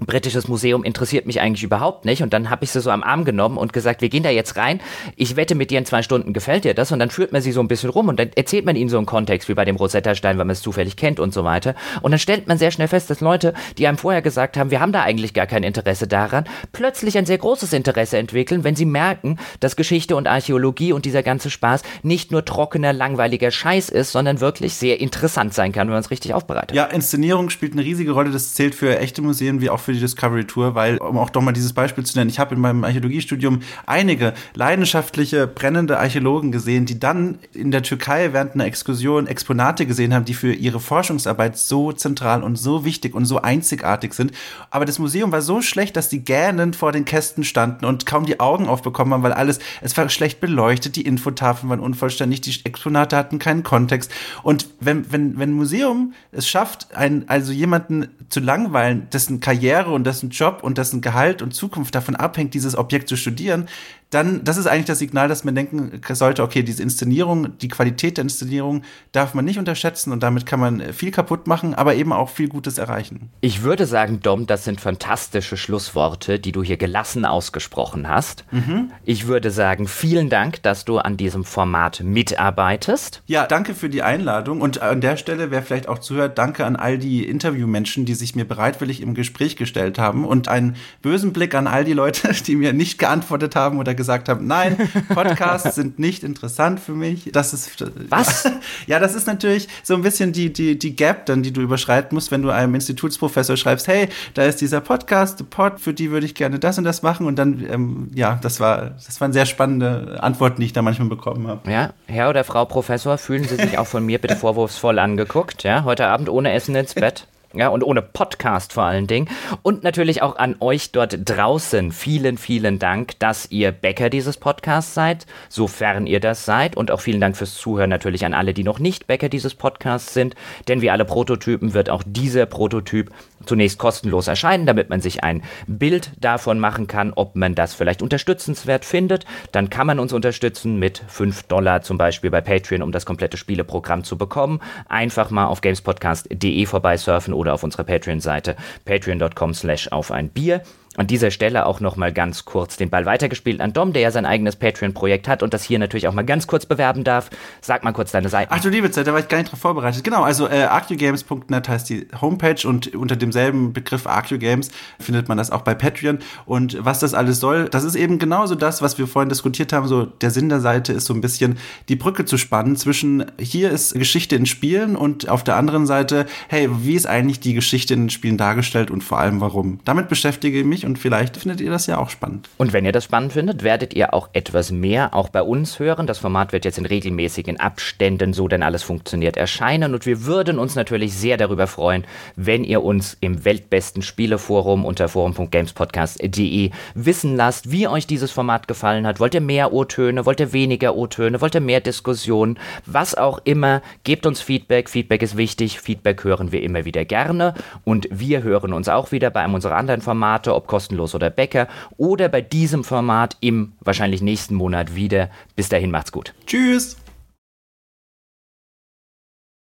britisches 0.00 0.48
Museum 0.48 0.82
interessiert 0.82 1.24
mich 1.26 1.40
eigentlich 1.40 1.62
überhaupt 1.62 2.04
nicht. 2.04 2.22
Und 2.22 2.32
dann 2.32 2.50
habe 2.50 2.64
ich 2.64 2.70
sie 2.70 2.80
so 2.80 2.90
am 2.90 3.04
Arm 3.04 3.24
genommen 3.24 3.56
und 3.56 3.72
gesagt, 3.72 4.00
wir 4.00 4.08
gehen 4.08 4.24
da 4.24 4.30
jetzt 4.30 4.56
rein. 4.56 4.80
Ich 5.14 5.36
wette 5.36 5.54
mit 5.54 5.70
dir 5.70 5.78
in 5.78 5.86
zwei 5.86 6.02
Stunden 6.02 6.32
gefällt 6.32 6.64
dir 6.64 6.74
das. 6.74 6.90
Und 6.90 6.98
dann 6.98 7.10
führt 7.10 7.32
man 7.32 7.42
sie 7.42 7.52
so 7.52 7.60
ein 7.60 7.68
bisschen 7.68 7.90
rum 7.90 8.08
und 8.08 8.18
dann 8.18 8.30
erzählt 8.34 8.64
man 8.64 8.74
ihnen 8.74 8.90
so 8.90 8.96
einen 8.96 9.06
Kontext, 9.06 9.48
wie 9.48 9.54
bei 9.54 9.64
dem 9.64 9.76
Rosetta-Stein, 9.76 10.36
weil 10.36 10.44
man 10.44 10.52
es 10.52 10.62
zufällig 10.62 10.96
kennt 10.96 11.20
und 11.20 11.32
so 11.32 11.44
weiter. 11.44 11.76
Und 12.02 12.10
dann 12.10 12.18
stellt 12.18 12.48
man 12.48 12.58
sehr 12.58 12.72
schnell 12.72 12.88
fest, 12.88 13.08
dass 13.08 13.20
Leute, 13.20 13.54
die 13.78 13.86
einem 13.86 13.98
vorher 13.98 14.20
gesagt 14.20 14.56
haben, 14.56 14.72
wir 14.72 14.80
haben 14.80 14.90
da 14.90 15.02
eigentlich 15.02 15.32
gar 15.32 15.46
kein 15.46 15.62
Interesse 15.62 16.08
daran, 16.08 16.44
plötzlich 16.72 17.16
ein 17.16 17.26
sehr 17.26 17.38
großes 17.38 17.72
Interesse 17.72 18.18
entwickeln, 18.18 18.64
wenn 18.64 18.74
sie 18.74 18.86
merken, 18.86 19.38
dass 19.60 19.76
Geschichte 19.76 20.16
und 20.16 20.26
Archäologie 20.26 20.92
und 20.92 21.04
dieser 21.04 21.22
ganze 21.22 21.50
Spaß 21.50 21.82
nicht 22.02 22.32
nur 22.32 22.44
trockener, 22.44 22.92
langweiliger 22.92 23.52
Scheiß 23.52 23.90
ist, 23.90 24.10
sondern 24.10 24.40
wirklich 24.40 24.74
sehr 24.74 25.00
interessant 25.00 25.54
sein 25.54 25.70
kann, 25.70 25.86
wenn 25.86 25.94
man 25.94 26.02
es 26.02 26.10
richtig 26.10 26.34
aufbereitet. 26.34 26.76
Ja, 26.76 26.84
Inszenierung 26.86 27.50
spielt 27.50 27.72
eine 27.72 27.84
riesige 27.84 28.10
Rolle. 28.10 28.30
Das 28.30 28.54
zählt 28.54 28.74
für 28.74 28.98
echte 28.98 29.22
Museen 29.22 29.60
wie 29.60 29.70
auch 29.70 29.83
für 29.84 29.92
die 29.92 30.00
Discovery 30.00 30.44
Tour, 30.44 30.74
weil, 30.74 30.96
um 30.98 31.18
auch 31.18 31.30
doch 31.30 31.42
mal 31.42 31.52
dieses 31.52 31.72
Beispiel 31.72 32.04
zu 32.04 32.18
nennen, 32.18 32.30
ich 32.30 32.38
habe 32.38 32.54
in 32.54 32.60
meinem 32.60 32.84
Archäologiestudium 32.84 33.60
einige 33.86 34.34
leidenschaftliche, 34.54 35.46
brennende 35.46 35.98
Archäologen 35.98 36.52
gesehen, 36.52 36.86
die 36.86 36.98
dann 36.98 37.38
in 37.52 37.70
der 37.70 37.82
Türkei 37.82 38.32
während 38.32 38.54
einer 38.54 38.64
Exkursion 38.64 39.26
Exponate 39.26 39.86
gesehen 39.86 40.14
haben, 40.14 40.24
die 40.24 40.34
für 40.34 40.52
ihre 40.52 40.80
Forschungsarbeit 40.80 41.58
so 41.58 41.92
zentral 41.92 42.42
und 42.42 42.56
so 42.56 42.84
wichtig 42.84 43.14
und 43.14 43.26
so 43.26 43.40
einzigartig 43.42 44.14
sind. 44.14 44.32
Aber 44.70 44.84
das 44.84 44.98
Museum 44.98 45.32
war 45.32 45.42
so 45.42 45.62
schlecht, 45.62 45.96
dass 45.96 46.08
die 46.08 46.24
gähnend 46.24 46.76
vor 46.76 46.92
den 46.92 47.04
Kästen 47.04 47.44
standen 47.44 47.84
und 47.84 48.06
kaum 48.06 48.26
die 48.26 48.40
Augen 48.40 48.66
aufbekommen 48.66 49.12
haben, 49.12 49.22
weil 49.22 49.32
alles, 49.32 49.58
es 49.80 49.96
war 49.96 50.08
schlecht 50.08 50.40
beleuchtet, 50.40 50.96
die 50.96 51.02
Infotafeln 51.02 51.70
waren 51.70 51.80
unvollständig, 51.80 52.40
die 52.40 52.54
Exponate 52.64 53.16
hatten 53.16 53.38
keinen 53.38 53.62
Kontext. 53.62 54.10
Und 54.42 54.68
wenn, 54.80 55.10
wenn, 55.12 55.38
wenn 55.38 55.50
ein 55.50 55.54
Museum 55.54 56.14
es 56.32 56.48
schafft, 56.48 56.94
ein, 56.94 57.28
also 57.28 57.52
jemanden 57.52 58.08
zu 58.28 58.40
langweilen, 58.40 59.08
dessen 59.12 59.40
Karriere 59.40 59.73
und 59.82 60.04
dessen 60.04 60.30
Job 60.30 60.60
und 60.62 60.78
dessen 60.78 61.00
Gehalt 61.00 61.42
und 61.42 61.52
Zukunft 61.52 61.94
davon 61.94 62.16
abhängt, 62.16 62.54
dieses 62.54 62.76
Objekt 62.76 63.08
zu 63.08 63.16
studieren, 63.16 63.68
dann, 64.14 64.44
das 64.44 64.56
ist 64.56 64.66
eigentlich 64.66 64.86
das 64.86 65.00
Signal, 65.00 65.28
dass 65.28 65.42
man 65.44 65.54
denken 65.54 66.00
sollte, 66.12 66.42
okay, 66.42 66.62
diese 66.62 66.82
Inszenierung, 66.82 67.58
die 67.58 67.68
Qualität 67.68 68.16
der 68.16 68.22
Inszenierung 68.22 68.82
darf 69.10 69.34
man 69.34 69.44
nicht 69.44 69.58
unterschätzen 69.58 70.12
und 70.12 70.22
damit 70.22 70.46
kann 70.46 70.60
man 70.60 70.92
viel 70.92 71.10
kaputt 71.10 71.46
machen, 71.48 71.74
aber 71.74 71.96
eben 71.96 72.12
auch 72.12 72.30
viel 72.30 72.48
Gutes 72.48 72.78
erreichen. 72.78 73.30
Ich 73.40 73.62
würde 73.62 73.86
sagen, 73.86 74.20
Dom, 74.20 74.46
das 74.46 74.64
sind 74.64 74.80
fantastische 74.80 75.56
Schlussworte, 75.56 76.38
die 76.38 76.52
du 76.52 76.62
hier 76.62 76.76
gelassen 76.76 77.24
ausgesprochen 77.24 78.08
hast. 78.08 78.44
Mhm. 78.52 78.92
Ich 79.04 79.26
würde 79.26 79.50
sagen, 79.50 79.88
vielen 79.88 80.30
Dank, 80.30 80.62
dass 80.62 80.84
du 80.84 80.98
an 80.98 81.16
diesem 81.16 81.44
Format 81.44 82.00
mitarbeitest. 82.04 83.22
Ja, 83.26 83.46
danke 83.46 83.74
für 83.74 83.88
die 83.88 84.02
Einladung 84.02 84.60
und 84.60 84.80
an 84.80 85.00
der 85.00 85.16
Stelle, 85.16 85.50
wer 85.50 85.62
vielleicht 85.62 85.88
auch 85.88 85.98
zuhört, 85.98 86.38
danke 86.38 86.64
an 86.64 86.76
all 86.76 86.98
die 86.98 87.26
Interviewmenschen, 87.26 88.04
die 88.04 88.14
sich 88.14 88.36
mir 88.36 88.44
bereitwillig 88.44 89.00
im 89.00 89.14
Gespräch 89.14 89.56
gestellt 89.56 89.98
haben 89.98 90.24
und 90.24 90.46
einen 90.46 90.76
bösen 91.02 91.32
Blick 91.32 91.54
an 91.54 91.66
all 91.66 91.84
die 91.84 91.94
Leute, 91.94 92.32
die 92.46 92.54
mir 92.54 92.72
nicht 92.72 92.98
geantwortet 92.98 93.56
haben 93.56 93.78
oder 93.78 93.94
gesagt 93.94 94.03
haben, 94.08 94.46
nein, 94.46 94.76
Podcasts 95.08 95.74
sind 95.74 95.98
nicht 95.98 96.22
interessant 96.22 96.80
für 96.80 96.92
mich. 96.92 97.30
Das 97.32 97.52
ist 97.52 97.84
was? 98.08 98.50
Ja, 98.86 98.98
das 98.98 99.14
ist 99.14 99.26
natürlich 99.26 99.68
so 99.82 99.94
ein 99.94 100.02
bisschen 100.02 100.32
die 100.32 100.52
die 100.52 100.78
die 100.78 100.96
Gap, 100.96 101.26
dann 101.26 101.42
die 101.42 101.52
du 101.52 101.60
überschreiten 101.60 102.14
musst, 102.14 102.30
wenn 102.30 102.42
du 102.42 102.50
einem 102.50 102.74
Institutsprofessor 102.74 103.56
schreibst, 103.56 103.88
hey, 103.88 104.08
da 104.34 104.44
ist 104.44 104.60
dieser 104.60 104.80
Podcast, 104.80 105.48
Pod, 105.50 105.80
für 105.80 105.94
die 105.94 106.10
würde 106.10 106.26
ich 106.26 106.34
gerne 106.34 106.58
das 106.58 106.78
und 106.78 106.84
das 106.84 107.02
machen 107.02 107.26
und 107.26 107.36
dann 107.36 107.64
ähm, 107.68 108.10
ja, 108.14 108.38
das 108.42 108.60
war 108.60 108.94
das 109.06 109.20
waren 109.20 109.32
sehr 109.32 109.46
spannende 109.46 110.18
Antworten, 110.22 110.60
die 110.60 110.66
ich 110.66 110.72
da 110.72 110.82
manchmal 110.82 111.08
bekommen 111.08 111.46
habe. 111.46 111.70
Ja, 111.70 111.92
Herr 112.06 112.30
oder 112.30 112.44
Frau 112.44 112.64
Professor, 112.64 113.18
fühlen 113.18 113.44
Sie 113.44 113.56
sich 113.56 113.78
auch 113.78 113.86
von 113.86 114.04
mir 114.04 114.18
bitte 114.18 114.36
vorwurfsvoll 114.44 114.98
angeguckt, 114.98 115.62
ja? 115.62 115.84
Heute 115.84 116.06
Abend 116.06 116.28
ohne 116.28 116.52
Essen 116.52 116.74
ins 116.74 116.94
Bett. 116.94 117.26
Ja, 117.56 117.68
und 117.68 117.84
ohne 117.84 118.02
Podcast 118.02 118.72
vor 118.72 118.84
allen 118.84 119.06
Dingen. 119.06 119.28
Und 119.62 119.84
natürlich 119.84 120.22
auch 120.22 120.36
an 120.36 120.56
euch 120.60 120.90
dort 120.90 121.16
draußen. 121.24 121.92
Vielen, 121.92 122.36
vielen 122.36 122.78
Dank, 122.78 123.18
dass 123.20 123.50
ihr 123.50 123.70
Bäcker 123.70 124.10
dieses 124.10 124.36
Podcasts 124.36 124.94
seid, 124.94 125.26
sofern 125.48 126.06
ihr 126.06 126.20
das 126.20 126.44
seid. 126.44 126.76
Und 126.76 126.90
auch 126.90 127.00
vielen 127.00 127.20
Dank 127.20 127.36
fürs 127.36 127.54
Zuhören 127.54 127.90
natürlich 127.90 128.24
an 128.24 128.34
alle, 128.34 128.54
die 128.54 128.64
noch 128.64 128.80
nicht 128.80 129.06
Bäcker 129.06 129.28
dieses 129.28 129.54
Podcasts 129.54 130.14
sind. 130.14 130.34
Denn 130.66 130.80
wie 130.80 130.90
alle 130.90 131.04
Prototypen 131.04 131.74
wird 131.74 131.90
auch 131.90 132.02
dieser 132.04 132.46
Prototyp 132.46 133.10
zunächst 133.46 133.78
kostenlos 133.78 134.28
erscheinen, 134.28 134.66
damit 134.66 134.90
man 134.90 135.00
sich 135.00 135.24
ein 135.24 135.42
Bild 135.66 136.10
davon 136.20 136.58
machen 136.58 136.86
kann, 136.86 137.12
ob 137.14 137.36
man 137.36 137.54
das 137.54 137.74
vielleicht 137.74 138.02
unterstützenswert 138.02 138.84
findet. 138.84 139.24
Dann 139.52 139.70
kann 139.70 139.86
man 139.86 139.98
uns 139.98 140.12
unterstützen 140.12 140.78
mit 140.78 141.02
5 141.08 141.44
Dollar 141.44 141.82
zum 141.82 141.98
Beispiel 141.98 142.30
bei 142.30 142.40
Patreon, 142.40 142.82
um 142.82 142.92
das 142.92 143.06
komplette 143.06 143.36
Spieleprogramm 143.36 144.04
zu 144.04 144.18
bekommen. 144.18 144.60
Einfach 144.88 145.30
mal 145.30 145.46
auf 145.46 145.60
gamespodcast.de 145.60 146.66
vorbeisurfen 146.66 147.34
oder 147.34 147.54
auf 147.54 147.62
unserer 147.62 147.84
Patreon-Seite 147.84 148.56
patreon.com 148.84 149.54
slash 149.54 149.88
auf 149.88 150.10
ein 150.10 150.28
Bier. 150.28 150.62
An 150.96 151.06
dieser 151.06 151.30
Stelle 151.30 151.66
auch 151.66 151.80
noch 151.80 151.96
mal 151.96 152.12
ganz 152.12 152.44
kurz 152.44 152.76
den 152.76 152.90
Ball 152.90 153.04
weitergespielt 153.04 153.60
an 153.60 153.72
Dom, 153.72 153.92
der 153.92 154.02
ja 154.02 154.10
sein 154.10 154.26
eigenes 154.26 154.56
Patreon-Projekt 154.56 155.26
hat 155.26 155.42
und 155.42 155.52
das 155.52 155.64
hier 155.64 155.78
natürlich 155.78 156.06
auch 156.06 156.14
mal 156.14 156.24
ganz 156.24 156.46
kurz 156.46 156.66
bewerben 156.66 157.02
darf. 157.02 157.30
Sag 157.60 157.82
mal 157.82 157.92
kurz 157.92 158.12
deine 158.12 158.28
Seite. 158.28 158.50
Ach 158.52 158.60
du 158.60 158.68
liebe 158.68 158.90
Zeit, 158.90 159.06
da 159.06 159.12
war 159.12 159.20
ich 159.20 159.28
gar 159.28 159.38
nicht 159.38 159.50
drauf 159.50 159.58
vorbereitet. 159.58 160.04
Genau, 160.04 160.22
also 160.22 160.48
äh, 160.48 160.62
arcugames.net 160.62 161.68
heißt 161.68 161.90
die 161.90 162.06
Homepage 162.20 162.66
und 162.66 162.94
unter 162.94 163.16
demselben 163.16 163.72
Begriff 163.72 164.06
ArcuGames 164.06 164.70
findet 165.00 165.28
man 165.28 165.36
das 165.36 165.50
auch 165.50 165.62
bei 165.62 165.74
Patreon. 165.74 166.18
Und 166.46 166.78
was 166.84 167.00
das 167.00 167.14
alles 167.14 167.40
soll, 167.40 167.68
das 167.68 167.84
ist 167.84 167.96
eben 167.96 168.18
genauso 168.18 168.54
das, 168.54 168.80
was 168.80 168.96
wir 168.98 169.06
vorhin 169.06 169.28
diskutiert 169.28 169.72
haben. 169.72 169.88
So 169.88 170.06
der 170.06 170.30
Sinn 170.30 170.48
der 170.48 170.60
Seite 170.60 170.92
ist 170.92 171.06
so 171.06 171.14
ein 171.14 171.20
bisschen 171.20 171.58
die 171.88 171.96
Brücke 171.96 172.24
zu 172.24 172.38
spannen 172.38 172.76
zwischen 172.76 173.26
hier 173.38 173.70
ist 173.70 173.94
Geschichte 173.94 174.36
in 174.36 174.46
Spielen 174.46 174.96
und 174.96 175.28
auf 175.28 175.42
der 175.42 175.56
anderen 175.56 175.86
Seite, 175.86 176.26
hey, 176.48 176.68
wie 176.70 176.94
ist 176.94 177.06
eigentlich 177.06 177.40
die 177.40 177.54
Geschichte 177.54 177.94
in 177.94 178.04
den 178.04 178.10
Spielen 178.10 178.36
dargestellt 178.36 178.90
und 178.90 179.02
vor 179.02 179.18
allem 179.18 179.40
warum? 179.40 179.80
Damit 179.84 180.08
beschäftige 180.08 180.60
ich 180.60 180.64
mich 180.64 180.83
und 180.84 180.98
vielleicht 180.98 181.36
findet 181.36 181.60
ihr 181.60 181.70
das 181.70 181.86
ja 181.86 181.98
auch 181.98 182.10
spannend. 182.10 182.48
Und 182.58 182.72
wenn 182.72 182.84
ihr 182.84 182.92
das 182.92 183.04
spannend 183.04 183.32
findet, 183.32 183.62
werdet 183.62 183.94
ihr 183.94 184.14
auch 184.14 184.28
etwas 184.32 184.70
mehr 184.70 185.14
auch 185.14 185.28
bei 185.28 185.42
uns 185.42 185.78
hören. 185.78 186.06
Das 186.06 186.18
Format 186.18 186.52
wird 186.52 186.64
jetzt 186.64 186.78
in 186.78 186.86
regelmäßigen 186.86 187.60
Abständen, 187.60 188.32
so 188.32 188.48
denn 188.48 188.62
alles 188.62 188.82
funktioniert, 188.82 189.36
erscheinen. 189.36 189.94
Und 189.94 190.06
wir 190.06 190.24
würden 190.24 190.58
uns 190.58 190.74
natürlich 190.74 191.14
sehr 191.14 191.36
darüber 191.36 191.66
freuen, 191.66 192.04
wenn 192.36 192.64
ihr 192.64 192.82
uns 192.82 193.16
im 193.20 193.44
weltbesten 193.44 194.02
Spieleforum 194.02 194.84
unter 194.84 195.08
forum.gamespodcast.de 195.08 196.70
wissen 196.94 197.36
lasst, 197.36 197.70
wie 197.70 197.88
euch 197.88 198.06
dieses 198.06 198.30
Format 198.30 198.68
gefallen 198.68 199.06
hat. 199.06 199.20
Wollt 199.20 199.34
ihr 199.34 199.40
mehr 199.40 199.72
O-Töne? 199.72 200.26
Wollt 200.26 200.40
ihr 200.40 200.52
weniger 200.52 200.94
O-Töne? 200.96 201.40
Wollt 201.40 201.54
ihr 201.54 201.60
mehr 201.60 201.80
Diskussionen? 201.80 202.58
Was 202.86 203.14
auch 203.14 203.40
immer. 203.44 203.82
Gebt 204.04 204.26
uns 204.26 204.40
Feedback. 204.40 204.90
Feedback 204.90 205.22
ist 205.22 205.36
wichtig. 205.36 205.80
Feedback 205.80 206.24
hören 206.24 206.52
wir 206.52 206.62
immer 206.62 206.84
wieder 206.84 207.04
gerne. 207.04 207.54
Und 207.84 208.08
wir 208.10 208.42
hören 208.42 208.72
uns 208.72 208.88
auch 208.88 209.12
wieder 209.12 209.30
bei 209.30 209.40
einem 209.40 209.54
unserer 209.54 209.76
anderen 209.76 210.00
Formate, 210.00 210.54
ob 210.54 210.66
kostenlos 210.74 211.14
oder 211.14 211.30
Bäcker, 211.30 211.68
oder 211.98 212.28
bei 212.28 212.40
diesem 212.40 212.82
Format 212.82 213.36
im 213.40 213.74
wahrscheinlich 213.78 214.22
nächsten 214.22 214.56
Monat 214.56 214.96
wieder. 214.96 215.30
Bis 215.54 215.68
dahin 215.68 215.92
macht's 215.92 216.10
gut. 216.10 216.34
Tschüss. 216.46 216.96